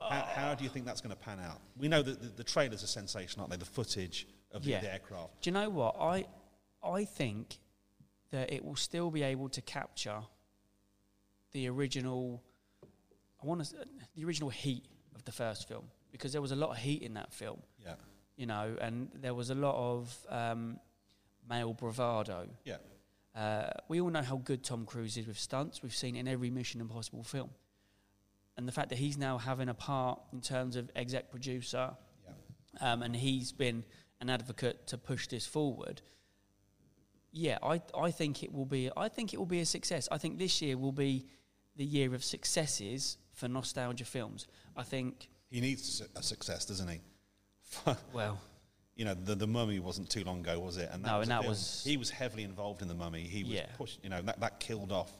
How, 0.00 0.26
how 0.34 0.54
do 0.56 0.64
you 0.64 0.70
think 0.70 0.84
that's 0.84 1.00
going 1.00 1.14
to 1.14 1.22
pan 1.22 1.38
out? 1.38 1.60
We 1.78 1.86
know 1.86 2.02
that 2.02 2.20
the, 2.20 2.28
the 2.28 2.42
trailers 2.42 2.82
are 2.82 2.88
sensation, 2.88 3.38
aren't 3.40 3.52
they? 3.52 3.56
The 3.56 3.64
footage 3.64 4.26
of 4.50 4.64
the, 4.64 4.70
Yeah. 4.72 4.80
the 4.80 4.92
aircraft. 4.92 5.42
Do 5.42 5.50
you 5.50 5.54
know 5.54 5.70
what 5.70 5.94
I? 6.00 6.24
I 6.84 7.04
think 7.04 7.58
that 8.32 8.52
it 8.52 8.64
will 8.64 8.74
still 8.74 9.12
be 9.12 9.22
able 9.22 9.48
to 9.50 9.62
capture 9.62 10.22
the 11.52 11.68
original. 11.68 12.42
I 13.42 13.46
want 13.46 13.64
to 13.64 13.74
the 14.16 14.24
original 14.24 14.50
heat 14.50 14.84
of 15.14 15.24
the 15.24 15.32
first 15.32 15.68
film 15.68 15.84
because 16.10 16.32
there 16.32 16.42
was 16.42 16.50
a 16.50 16.56
lot 16.56 16.70
of 16.70 16.78
heat 16.78 17.02
in 17.02 17.14
that 17.14 17.32
film. 17.32 17.60
Yeah, 17.82 17.94
you 18.36 18.46
know, 18.46 18.76
and 18.80 19.08
there 19.14 19.34
was 19.34 19.50
a 19.50 19.54
lot 19.54 19.76
of 19.76 20.26
um, 20.28 20.80
male 21.48 21.72
bravado. 21.72 22.48
yeah, 22.64 22.76
Uh, 23.34 23.70
we 23.88 24.00
all 24.00 24.10
know 24.10 24.22
how 24.22 24.36
good 24.36 24.62
Tom 24.62 24.86
Cruise 24.86 25.16
is 25.16 25.26
with 25.26 25.38
stunts. 25.38 25.82
We've 25.82 25.94
seen 25.94 26.16
it 26.16 26.20
in 26.20 26.28
every 26.28 26.50
Mission 26.50 26.80
Impossible 26.80 27.24
film. 27.24 27.50
And 28.56 28.68
the 28.68 28.72
fact 28.72 28.90
that 28.90 28.98
he's 28.98 29.18
now 29.18 29.38
having 29.38 29.68
a 29.68 29.74
part 29.74 30.20
in 30.32 30.40
terms 30.40 30.76
of 30.76 30.90
exec 30.94 31.30
producer, 31.30 31.90
yeah. 32.24 32.92
um, 32.92 33.02
and 33.02 33.14
he's 33.16 33.50
been 33.50 33.82
an 34.20 34.30
advocate 34.30 34.86
to 34.86 34.98
push 34.98 35.26
this 35.26 35.46
forward. 35.46 36.00
Yeah, 37.32 37.58
I, 37.64 37.82
I 37.98 38.12
think 38.12 38.44
it 38.44 38.52
will 38.52 38.64
be. 38.64 38.90
I 38.96 39.08
think 39.08 39.34
it 39.34 39.38
will 39.38 39.46
be 39.46 39.58
a 39.58 39.66
success. 39.66 40.08
I 40.12 40.18
think 40.18 40.38
this 40.38 40.62
year 40.62 40.78
will 40.78 40.92
be 40.92 41.26
the 41.74 41.84
year 41.84 42.14
of 42.14 42.22
successes 42.22 43.16
for 43.32 43.48
nostalgia 43.48 44.04
films. 44.04 44.46
I 44.76 44.84
think. 44.84 45.28
He 45.50 45.60
needs 45.60 46.00
a 46.00 46.18
a 46.20 46.22
success, 46.22 46.64
doesn't 46.64 46.88
he? 46.88 47.00
Well, 48.12 48.38
you 48.96 49.04
know, 49.04 49.14
the, 49.14 49.34
the 49.34 49.46
Mummy 49.46 49.80
wasn't 49.80 50.08
too 50.10 50.22
long 50.24 50.40
ago, 50.40 50.58
was 50.60 50.76
it? 50.76 50.88
And 50.92 51.02
No, 51.02 51.18
was 51.18 51.22
and 51.28 51.32
that 51.32 51.40
film- 51.42 51.50
was- 51.50 51.82
he 51.84 51.96
was 51.96 52.10
heavily 52.10 52.44
involved 52.44 52.80
in 52.82 52.88
the 52.88 52.94
Mummy. 52.94 53.22
He 53.22 53.42
was 53.44 53.52
Yeah. 53.52 53.66
pushed. 53.76 53.98
You 54.02 54.10
know, 54.10 54.22
that, 54.22 54.40
that 54.40 54.60
killed 54.60 54.92
off 54.92 55.12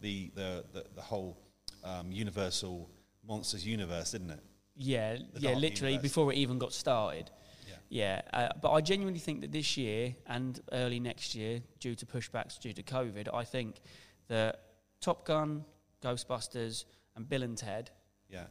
the 0.00 0.30
the 0.34 0.64
the, 0.72 0.84
the 0.94 1.02
whole 1.02 1.36
um, 1.84 2.10
Universal 2.12 2.88
monsters 3.26 3.66
universe, 3.66 4.12
didn't 4.12 4.30
it? 4.30 4.40
Yeah, 4.76 5.16
The 5.34 5.40
yeah, 5.40 5.54
literally 5.54 5.92
Universe. 5.92 6.02
before 6.10 6.32
it 6.32 6.36
even 6.36 6.58
got 6.58 6.72
started. 6.72 7.30
Yeah. 7.66 7.74
Yeah, 7.88 8.20
uh, 8.32 8.48
but 8.60 8.72
I 8.72 8.80
genuinely 8.80 9.18
think 9.20 9.40
that 9.40 9.50
this 9.52 9.76
year 9.76 10.14
and 10.26 10.60
early 10.72 11.00
next 11.00 11.34
year, 11.34 11.60
due 11.80 11.94
to 11.96 12.06
pushbacks 12.06 12.58
due 12.58 12.72
to 12.72 12.82
COVID, 12.82 13.32
I 13.34 13.42
think 13.44 13.80
that 14.28 14.60
Top 15.00 15.24
Gun, 15.24 15.64
Ghostbusters, 16.02 16.84
and 17.16 17.28
Bill 17.28 17.42
and 17.42 17.56
Ted 17.56 17.90
Yeah, 18.28 18.46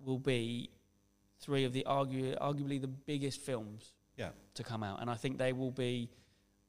will 0.00 0.18
be 0.18 0.70
three 1.42 1.64
of 1.64 1.72
the 1.72 1.84
argu- 1.86 2.38
arguably 2.38 2.80
the 2.80 2.88
biggest 2.88 3.40
films 3.40 3.92
Yeah. 4.16 4.30
to 4.54 4.62
come 4.64 4.82
out, 4.82 5.00
and 5.00 5.10
I 5.10 5.14
think 5.16 5.36
they 5.38 5.52
will 5.52 5.70
be 5.72 6.08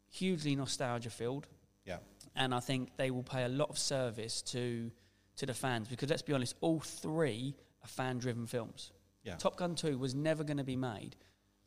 hugely 0.09 0.55
nostalgia 0.55 1.09
filled. 1.09 1.47
Yeah. 1.85 1.99
and 2.35 2.55
I 2.55 2.59
think 2.61 2.95
they 2.97 3.11
will 3.11 3.21
pay 3.23 3.43
a 3.43 3.47
lot 3.49 3.69
of 3.69 3.77
service 3.77 4.41
to 4.53 4.91
to 5.35 5.45
the 5.45 5.53
fans 5.53 5.87
because 5.87 6.09
let's 6.09 6.21
be 6.21 6.33
honest, 6.33 6.55
all 6.61 6.79
three 6.79 7.55
are 7.83 7.87
fan 7.87 8.17
driven 8.19 8.47
films. 8.47 8.91
Yeah. 9.23 9.35
Top 9.35 9.55
Gun 9.57 9.75
Two 9.75 9.97
was 9.99 10.15
never 10.15 10.43
going 10.43 10.57
to 10.57 10.63
be 10.63 10.75
made. 10.75 11.15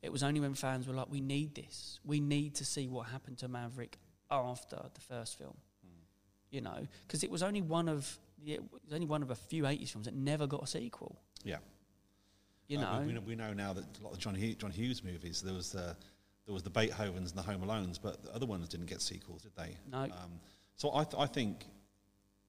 It 0.03 0.11
was 0.11 0.23
only 0.23 0.41
when 0.41 0.55
fans 0.55 0.87
were 0.89 0.95
like, 0.95 1.09
"We 1.11 1.21
need 1.21 1.55
this. 1.55 2.01
We 2.05 2.21
need 2.21 2.55
to 2.57 2.65
see 2.65 2.89
what 2.89 3.09
happened 3.09 3.39
to 3.39 3.49
Maverick 3.49 3.99
after 4.31 4.79
the 4.95 5.01
first 5.01 5.37
film." 5.39 5.57
Hmm. 5.85 6.01
You 6.51 6.61
know, 6.63 6.87
because 7.07 7.23
it 7.23 7.31
was 7.31 7.43
only 7.43 7.61
one 7.63 7.89
of 7.89 8.19
the, 8.45 8.55
it 8.55 8.63
was 8.73 8.93
only 8.93 9.07
one 9.07 9.23
of 9.23 9.31
a 9.31 9.35
few 9.37 9.65
'80s 9.65 9.91
films 9.91 10.07
that 10.07 10.15
never 10.15 10.47
got 10.47 10.63
a 10.63 10.67
sequel. 10.67 11.21
Yeah. 11.45 11.59
You 12.69 12.79
Uh, 12.79 12.83
know, 12.83 13.01
we, 13.01 13.07
we 13.07 13.13
know, 13.13 13.21
we 13.29 13.35
know 13.37 13.53
now 13.53 13.73
that 13.73 13.85
a 14.01 14.03
lot 14.05 14.13
of 14.13 14.19
John 14.19 14.35
Hughes, 14.35 14.57
John 14.57 14.71
Hughes 14.71 15.03
movies, 15.05 15.41
there 15.43 15.55
was 15.55 15.71
the 15.73 15.97
there 16.47 16.53
was 16.55 16.63
the 16.63 16.71
Beethovens 16.71 17.31
and 17.31 17.39
the 17.39 17.43
Home 17.43 17.63
Alones, 17.63 17.99
but 18.01 18.23
the 18.23 18.33
other 18.33 18.47
ones 18.47 18.69
didn't 18.69 18.87
get 18.87 19.01
sequels, 19.03 19.43
did 19.43 19.53
they? 19.57 19.77
No. 19.91 20.03
Um, 20.05 20.39
so 20.77 20.95
I, 20.95 21.03
th- 21.03 21.17
I 21.19 21.27
think 21.27 21.67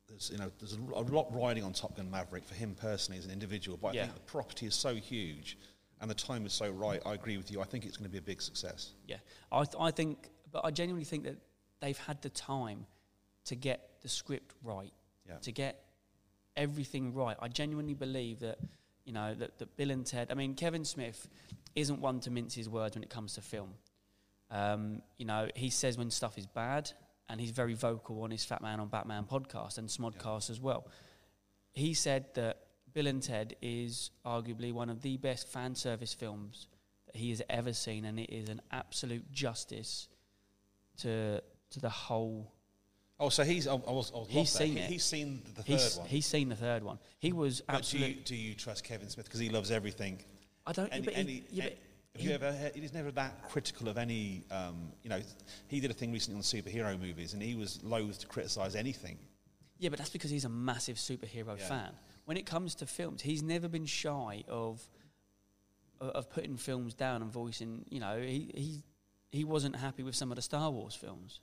there's 0.08 0.30
you 0.32 0.38
know 0.38 0.52
there's 0.60 0.74
a, 0.74 0.78
a 0.94 1.02
lot 1.02 1.28
riding 1.34 1.64
on 1.64 1.74
Top 1.74 1.96
Gun 1.98 2.10
Maverick 2.10 2.46
for 2.46 2.54
him 2.56 2.76
personally 2.76 3.18
as 3.18 3.26
an 3.26 3.32
individual, 3.32 3.78
but 3.78 3.90
I 3.90 3.92
Yeah. 3.94 4.02
think 4.04 4.14
the 4.16 4.20
property 4.32 4.66
is 4.68 4.76
so 4.76 4.96
huge 4.96 5.58
and 6.00 6.10
the 6.12 6.16
time 6.16 6.46
is 6.46 6.54
so 6.54 6.70
right. 6.70 7.02
I 7.06 7.14
agree 7.16 7.38
with 7.38 7.50
you. 7.52 7.60
I 7.60 7.64
think 7.66 7.86
it's 7.86 7.98
going 7.98 8.06
to 8.08 8.12
be 8.12 8.20
a 8.20 8.22
big 8.22 8.40
success. 8.42 8.92
Yeah, 9.08 9.18
I, 9.52 9.64
th- 9.64 9.76
I 9.80 9.90
think, 9.90 10.30
but 10.52 10.64
I 10.64 10.70
genuinely 10.70 11.06
think 11.06 11.24
that 11.24 11.38
they've 11.80 11.98
had 11.98 12.22
the 12.22 12.30
time 12.30 12.86
to 13.46 13.56
get 13.56 13.90
the 14.02 14.10
script 14.10 14.54
right, 14.64 14.94
Yeah. 15.28 15.38
to 15.42 15.52
get 15.52 15.84
everything 16.56 17.14
right. 17.16 17.36
I 17.40 17.48
genuinely 17.48 17.96
believe 17.96 18.40
that, 18.42 18.60
you 19.08 19.14
know, 19.14 19.34
that, 19.34 19.58
that 19.58 19.78
Bill 19.78 19.90
and 19.90 20.06
Ted. 20.06 20.28
I 20.30 20.34
mean, 20.34 20.54
Kevin 20.54 20.84
Smith 20.84 21.30
isn't 21.76 22.02
one 22.02 22.20
to 22.20 22.30
mince 22.30 22.54
his 22.54 22.68
words 22.68 22.96
when 22.96 23.04
it 23.04 23.10
comes 23.10 23.36
to 23.36 23.42
film. 23.42 23.74
Um, 24.52 25.02
you 25.18 25.26
know, 25.26 25.48
he 25.56 25.70
says 25.70 25.98
when 25.98 26.12
stuff 26.12 26.38
is 26.38 26.46
bad, 26.46 26.92
and 27.30 27.40
he's 27.40 27.52
very 27.52 27.74
vocal 27.74 28.24
on 28.24 28.32
his 28.32 28.44
Fat 28.44 28.62
Man 28.62 28.80
on 28.80 28.90
Batman 28.90 29.24
podcast 29.24 29.78
and 29.78 29.88
Smodcast 29.88 30.50
as 30.50 30.60
well. 30.60 30.88
He 31.72 31.94
said 31.94 32.26
that 32.36 32.60
Bill 32.94 33.08
and 33.08 33.24
Ted 33.24 33.56
is 33.62 34.12
arguably 34.26 34.74
one 34.74 34.90
of 34.90 35.02
the 35.02 35.18
best 35.18 35.48
fan 35.48 35.74
service 35.74 36.14
films 36.14 36.68
that 37.06 37.16
he 37.16 37.30
has 37.30 37.42
ever 37.50 37.72
seen, 37.72 38.04
and 38.06 38.20
it 38.20 38.30
is 38.30 38.50
an 38.50 38.62
absolute 38.72 39.32
justice 39.32 40.10
to 40.98 41.42
to 41.72 41.80
the 41.80 41.90
whole. 41.90 42.54
Oh, 43.20 43.30
so 43.30 43.44
he's 43.44 43.68
I, 43.68 43.74
was, 43.74 44.12
I 44.14 44.20
was 44.20 44.28
He's 44.30 44.50
seen 44.52 44.74
He- 44.74 44.80
it. 44.80 44.90
He's 44.92 45.04
seen 45.04 45.42
the 45.56 45.64
third 45.64 45.66
He's 45.66 45.98
one. 45.98 46.08
he's 46.08 46.26
seen 46.28 46.50
the 46.50 46.56
third 46.56 46.84
one. 46.84 47.00
He 47.20 47.34
was 47.34 47.62
But 47.62 47.68
do 47.68 47.74
you, 47.74 47.78
absolutely. 48.06 48.24
do 48.26 48.36
you 48.36 48.54
trust 48.54 48.84
Kevin 48.84 49.10
Smith 49.10 49.26
because 49.26 49.40
he 49.40 49.50
loves 49.50 49.72
everything? 49.72 50.22
I 50.68 50.72
don't. 50.72 50.90
Any, 50.90 51.02
but 51.06 51.14
any, 51.18 51.44
yeah, 51.50 51.64
but 51.64 51.78
have 52.16 52.22
you 52.22 52.32
ever? 52.32 52.52
Heard, 52.52 52.76
he's 52.76 52.94
never 52.94 53.10
that 53.12 53.50
critical 53.50 53.88
of 53.90 53.98
any. 53.98 54.44
Um, 54.52 54.92
you 55.02 55.10
know, 55.10 55.20
he 55.68 55.80
did 55.80 55.90
a 55.90 55.94
thing 55.96 56.12
recently 56.12 56.38
on 56.38 56.44
superhero 56.44 57.00
movies, 57.00 57.34
and 57.34 57.42
he 57.42 57.56
was 57.56 57.82
loath 57.84 58.20
to 58.20 58.28
criticise 58.28 58.76
anything. 58.76 59.18
Yeah, 59.80 59.90
but 59.90 59.98
that's 59.98 60.10
because 60.12 60.30
he's 60.30 60.46
a 60.46 60.50
massive 60.50 60.98
superhero 60.98 61.58
Yeah. 61.58 61.68
fan. 61.68 61.92
When 62.26 62.36
it 62.38 62.46
comes 62.46 62.76
to 62.76 62.86
films, 62.86 63.22
he's 63.22 63.42
never 63.42 63.68
been 63.68 63.86
shy 63.86 64.44
of 64.48 64.88
of- 66.00 66.10
of 66.12 66.30
putting 66.30 66.58
films 66.58 66.94
down 66.94 67.22
and 67.24 67.32
voicing. 67.32 67.84
You 67.90 68.00
know, 68.00 68.20
he 68.22 68.52
he 68.54 68.84
he 69.32 69.44
wasn't 69.44 69.76
happy 69.76 70.04
with 70.04 70.16
some 70.16 70.32
of 70.32 70.36
the 70.36 70.42
Star 70.44 70.70
Wars 70.70 70.94
films, 70.96 71.40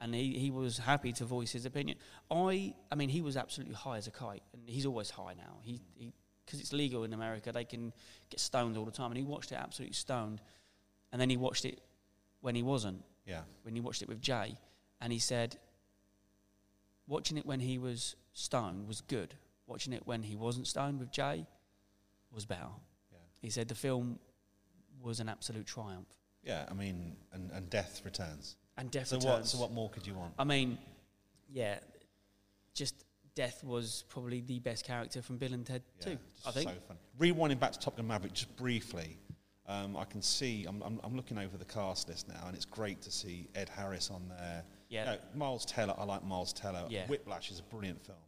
and 0.00 0.14
he, 0.14 0.38
he 0.38 0.50
was 0.50 0.78
happy 0.78 1.12
to 1.14 1.24
voice 1.24 1.52
his 1.52 1.66
opinion. 1.66 1.98
I 2.30 2.74
I 2.90 2.94
mean, 2.94 3.08
he 3.08 3.20
was 3.20 3.36
absolutely 3.36 3.74
high 3.74 3.96
as 3.96 4.06
a 4.06 4.10
kite, 4.10 4.42
and 4.52 4.62
he's 4.68 4.86
always 4.86 5.10
high 5.10 5.34
now. 5.34 5.58
He 5.62 5.80
he 5.94 6.12
because 6.44 6.60
it's 6.60 6.72
legal 6.72 7.04
in 7.04 7.12
America, 7.12 7.52
they 7.52 7.64
can 7.64 7.92
get 8.30 8.40
stoned 8.40 8.76
all 8.78 8.84
the 8.86 8.90
time, 8.90 9.10
and 9.10 9.18
he 9.18 9.24
watched 9.24 9.52
it 9.52 9.56
absolutely 9.56 9.92
stoned, 9.94 10.40
and 11.12 11.20
then 11.20 11.28
he 11.28 11.36
watched 11.36 11.64
it 11.66 11.80
when 12.40 12.54
he 12.54 12.62
wasn't 12.62 13.04
Yeah, 13.26 13.42
when 13.64 13.74
he 13.74 13.80
watched 13.82 14.00
it 14.02 14.08
with 14.08 14.20
Jay, 14.22 14.56
and 15.00 15.12
he 15.12 15.18
said, 15.18 15.58
watching 17.06 17.36
it 17.38 17.46
when 17.46 17.60
he 17.60 17.78
was 17.78 18.16
stoned 18.32 18.86
was 18.88 19.00
good. 19.02 19.34
Watching 19.66 19.92
it 19.92 20.06
when 20.06 20.22
he 20.22 20.36
wasn't 20.36 20.66
stoned 20.66 20.98
with 20.98 21.10
Jay 21.10 21.46
was 22.32 22.46
better. 22.46 22.70
yeah, 23.12 23.18
He 23.40 23.50
said 23.50 23.68
the 23.68 23.74
film 23.74 24.18
was 25.02 25.20
an 25.20 25.28
absolute 25.28 25.66
triumph. 25.66 26.08
yeah. 26.42 26.64
I 26.70 26.74
mean, 26.74 27.16
and, 27.32 27.50
and 27.52 27.68
death 27.68 28.00
returns. 28.04 28.56
And 28.78 28.90
Death 28.90 29.08
So 29.08 29.18
what? 29.18 29.46
So 29.46 29.58
what 29.58 29.72
more 29.72 29.90
could 29.90 30.06
you 30.06 30.14
want? 30.14 30.32
I 30.38 30.44
mean, 30.44 30.78
yeah, 31.52 31.78
just 32.74 33.04
Death 33.34 33.62
was 33.64 34.04
probably 34.08 34.40
the 34.40 34.60
best 34.60 34.84
character 34.84 35.20
from 35.20 35.36
Bill 35.36 35.52
and 35.52 35.66
Ted 35.66 35.82
Yeah, 36.00 36.12
too. 36.12 36.18
I 36.46 36.50
think. 36.52 36.70
So 36.70 36.76
fun. 36.86 36.96
Rewinding 37.18 37.58
back 37.58 37.72
to 37.72 37.78
Top 37.78 37.96
Gun 37.96 38.06
Maverick 38.06 38.32
just 38.32 38.56
briefly, 38.56 39.18
um, 39.66 39.96
I 39.96 40.04
can 40.04 40.22
see. 40.22 40.64
I'm, 40.68 40.80
I'm, 40.82 41.00
I'm 41.02 41.16
looking 41.16 41.38
over 41.38 41.56
the 41.56 41.64
cast 41.64 42.08
list 42.08 42.28
now, 42.28 42.46
and 42.46 42.54
it's 42.54 42.64
great 42.64 43.02
to 43.02 43.10
see 43.10 43.48
Ed 43.54 43.68
Harris 43.68 44.10
on 44.10 44.22
there. 44.28 44.62
Yeah. 44.88 45.04
No, 45.04 45.18
Miles 45.34 45.66
Teller. 45.66 45.94
I 45.98 46.04
like 46.04 46.24
Miles 46.24 46.52
Teller. 46.52 46.84
Yeah. 46.88 47.06
Whiplash 47.08 47.50
is 47.50 47.58
a 47.58 47.64
brilliant 47.64 48.00
film. 48.04 48.18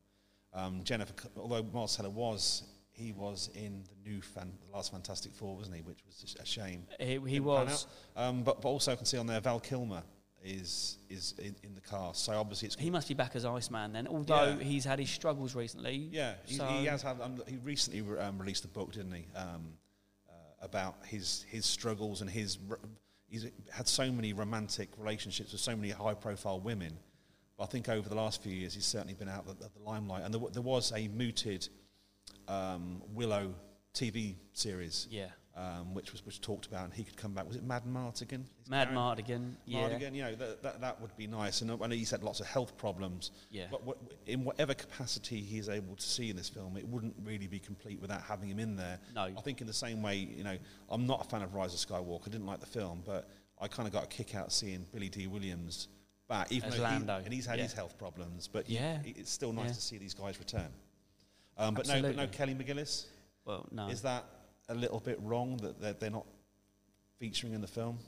Um, 0.53 0.81
Jennifer, 0.83 1.15
although 1.37 1.63
Miles 1.73 1.97
Teller 1.97 2.11
was 2.11 2.65
he 2.93 3.13
was 3.13 3.49
in 3.55 3.83
the 3.85 4.11
new 4.11 4.21
fan, 4.21 4.53
the 4.69 4.77
last 4.77 4.93
Fantastic 4.93 5.33
Four, 5.33 5.57
wasn't 5.57 5.77
he? 5.77 5.83
Which 5.83 6.01
was 6.07 6.37
a 6.39 6.45
shame. 6.45 6.87
He, 6.99 7.19
he 7.27 7.41
was. 7.41 7.87
Um, 8.17 8.43
but, 8.43 8.61
but 8.61 8.69
also 8.69 8.93
I 8.93 8.97
can 8.97 9.07
see 9.07 9.17
on 9.17 9.27
there 9.27 9.41
Val 9.41 9.61
Kilmer 9.61 10.03
is 10.45 10.99
is 11.09 11.35
in, 11.39 11.55
in 11.63 11.75
the 11.75 11.81
cast. 11.83 12.25
So 12.25 12.33
obviously 12.33 12.67
it's 12.67 12.77
He 12.77 12.91
must 12.91 13.09
be 13.09 13.15
back 13.15 13.37
as 13.37 13.45
Iceman 13.45 13.93
then, 13.93 14.07
although 14.09 14.57
Yeah. 14.59 14.65
he's 14.65 14.85
had 14.85 14.99
his 14.99 15.11
struggles 15.11 15.55
recently. 15.55 16.09
Yeah, 16.11 16.35
he, 16.47 16.55
so 16.57 16.67
he 16.67 16.87
has 16.87 17.03
had. 17.03 17.21
Um, 17.21 17.43
he 17.47 17.57
recently 17.59 18.01
re- 18.03 18.19
um, 18.21 18.39
released 18.39 18.65
a 18.65 18.69
book, 18.69 18.93
didn't 18.93 19.13
he, 19.13 19.27
um, 19.37 19.75
uh, 20.29 20.33
about 20.63 20.97
his 21.05 21.45
his 21.49 21.67
struggles 21.67 22.21
and 22.21 22.31
his. 22.31 22.59
r- 22.71 22.79
He's 23.29 23.47
had 23.71 23.87
so 23.87 24.11
many 24.11 24.33
romantic 24.33 24.89
relationships 24.99 25.53
with 25.53 25.61
so 25.61 25.77
many 25.77 25.91
high-profile 25.91 26.59
women. 26.59 26.99
But 27.57 27.63
I 27.63 27.67
think 27.69 27.89
over 27.89 28.09
the 28.09 28.17
last 28.17 28.43
few 28.43 28.51
years, 28.53 28.75
he's 28.75 28.87
certainly 28.87 29.15
been 29.15 29.29
out 29.29 29.47
of 29.47 29.57
the, 29.61 29.69
the 29.69 29.85
limelight. 29.85 30.25
And 30.25 30.35
there, 30.35 30.41
w- 30.41 30.53
there 30.53 30.63
was 30.63 30.91
a 30.93 31.07
mooted 31.07 31.69
um, 32.49 33.03
Willow 33.15 33.55
TV 33.95 34.35
series, 34.53 35.07
Yeah. 35.11 35.29
Um, 35.57 35.95
which 35.95 36.13
was 36.13 36.25
which 36.25 36.41
talked 36.41 36.67
about, 36.67 36.85
and 36.85 36.95
he 36.95 37.03
could 37.03 37.17
come 37.17 37.35
back. 37.35 37.47
Was 37.47 37.57
it 37.57 37.65
Mad 37.65 37.83
Martigan? 37.85 38.45
Mad? 38.69 38.91
Mardigan. 38.91 39.57
Yeah. 39.67 39.81
Mardigan, 39.81 40.15
you 40.15 40.23
know, 40.23 40.35
that, 40.37 40.63
that, 40.63 40.81
that 40.81 41.01
would 41.01 41.15
be 41.17 41.27
nice. 41.27 41.61
And 41.61 41.73
I 41.73 41.75
know 41.75 41.89
he's 41.89 42.13
had 42.13 42.23
lots 42.23 42.39
of 42.39 42.47
health 42.47 42.79
problems. 42.79 43.33
Yeah. 43.51 43.67
But 43.69 43.85
what, 43.85 43.99
in 44.27 44.45
whatever 44.45 44.75
capacity 44.75 45.41
he 45.41 45.59
is 45.59 45.69
able 45.69 45.97
to 45.97 46.03
see 46.03 46.31
in 46.31 46.37
this 46.37 46.49
film, 46.49 46.77
it 46.77 46.87
wouldn't 46.87 47.15
really 47.25 47.49
be 47.49 47.59
complete 47.59 48.01
without 48.01 48.23
having 48.23 48.49
him 48.49 48.61
in 48.61 48.77
there. 48.77 49.01
No. 49.13 49.23
I 49.23 49.41
think 49.43 49.61
in 49.61 49.67
the 49.67 49.73
same 49.73 50.03
way, 50.03 50.17
you 50.19 50.45
know, 50.45 50.57
I'm 50.89 51.05
not 51.05 51.27
a 51.27 51.29
fan 51.29 51.43
of 51.43 51.53
Rise 51.53 51.75
of 51.75 51.81
Skywalker. 51.81 52.29
I 52.29 52.31
didn't 52.31 52.47
like 52.47 52.61
the 52.61 52.67
film, 52.67 53.03
but 53.05 53.29
I 53.61 53.67
kind 53.67 53.89
of 53.89 53.93
got 53.93 54.05
a 54.05 54.09
kick 54.09 54.37
out 54.37 54.53
seeing 54.53 54.87
Billy 54.93 55.09
Dee 55.09 55.27
Williams 55.27 55.89
back, 56.29 56.53
even 56.53 56.69
As 56.69 56.77
though 56.77 56.85
Lando, 56.85 57.19
He, 57.19 57.25
and 57.25 57.35
he's 57.35 57.45
had 57.47 57.59
yeah. 57.59 57.65
his 57.65 57.73
health 57.73 57.99
problems, 57.99 58.47
but 58.47 58.71
Yeah. 58.71 59.01
it's 59.05 59.33
still 59.33 59.53
nice 59.53 59.67
Yeah. 59.67 59.73
to 59.75 59.81
see 59.81 59.99
these 59.99 60.15
guys 60.15 60.39
return. 60.39 60.69
Um, 61.59 61.75
but 61.75 61.89
no, 61.89 62.01
but 62.01 62.15
no 62.15 62.29
Kelly 62.29 62.55
McGillis. 62.55 63.07
Well, 63.45 63.67
no. 63.73 63.89
Is 63.89 64.03
that 64.03 64.25
a 64.71 64.75
little 64.75 65.01
bit 65.01 65.19
wrong 65.21 65.57
that 65.59 65.81
they're, 65.81 65.93
they're 65.93 66.11
not 66.11 66.27
featuring 67.19 67.53
in 67.53 67.61
the 67.61 67.67
film? 67.67 67.99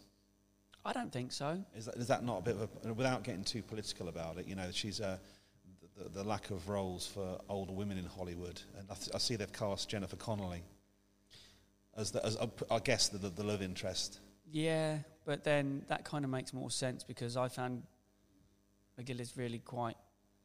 I 0.84 0.92
don't 0.92 1.12
think 1.12 1.32
so. 1.32 1.62
Is 1.76 1.84
that, 1.86 1.96
is 1.96 2.06
that 2.08 2.24
not 2.24 2.38
a 2.38 2.42
bit 2.42 2.56
of 2.56 2.68
a, 2.84 2.92
without 2.94 3.22
getting 3.24 3.44
too 3.44 3.62
political 3.62 4.08
about 4.08 4.38
it, 4.38 4.46
you 4.48 4.54
know, 4.54 4.68
she's 4.72 5.00
uh, 5.00 5.18
the, 5.96 6.08
the 6.08 6.24
lack 6.24 6.50
of 6.50 6.68
roles 6.68 7.06
for 7.06 7.38
older 7.48 7.72
women 7.72 7.98
in 7.98 8.04
Hollywood. 8.06 8.60
And 8.78 8.86
I, 8.90 8.94
th- 8.94 9.10
I 9.14 9.18
see 9.18 9.36
they've 9.36 9.52
cast 9.52 9.88
Jennifer 9.88 10.16
Connelly 10.16 10.62
as, 11.96 12.10
the, 12.10 12.24
as 12.24 12.36
I 12.70 12.78
guess, 12.78 13.08
the, 13.08 13.18
the, 13.18 13.28
the 13.28 13.44
love 13.44 13.62
interest. 13.62 14.18
Yeah, 14.50 14.98
but 15.24 15.44
then 15.44 15.84
that 15.88 16.04
kind 16.04 16.24
of 16.24 16.30
makes 16.30 16.52
more 16.52 16.70
sense 16.70 17.04
because 17.04 17.36
I 17.36 17.48
found 17.48 17.82
McGillis 19.00 19.36
really 19.36 19.58
quite 19.60 19.96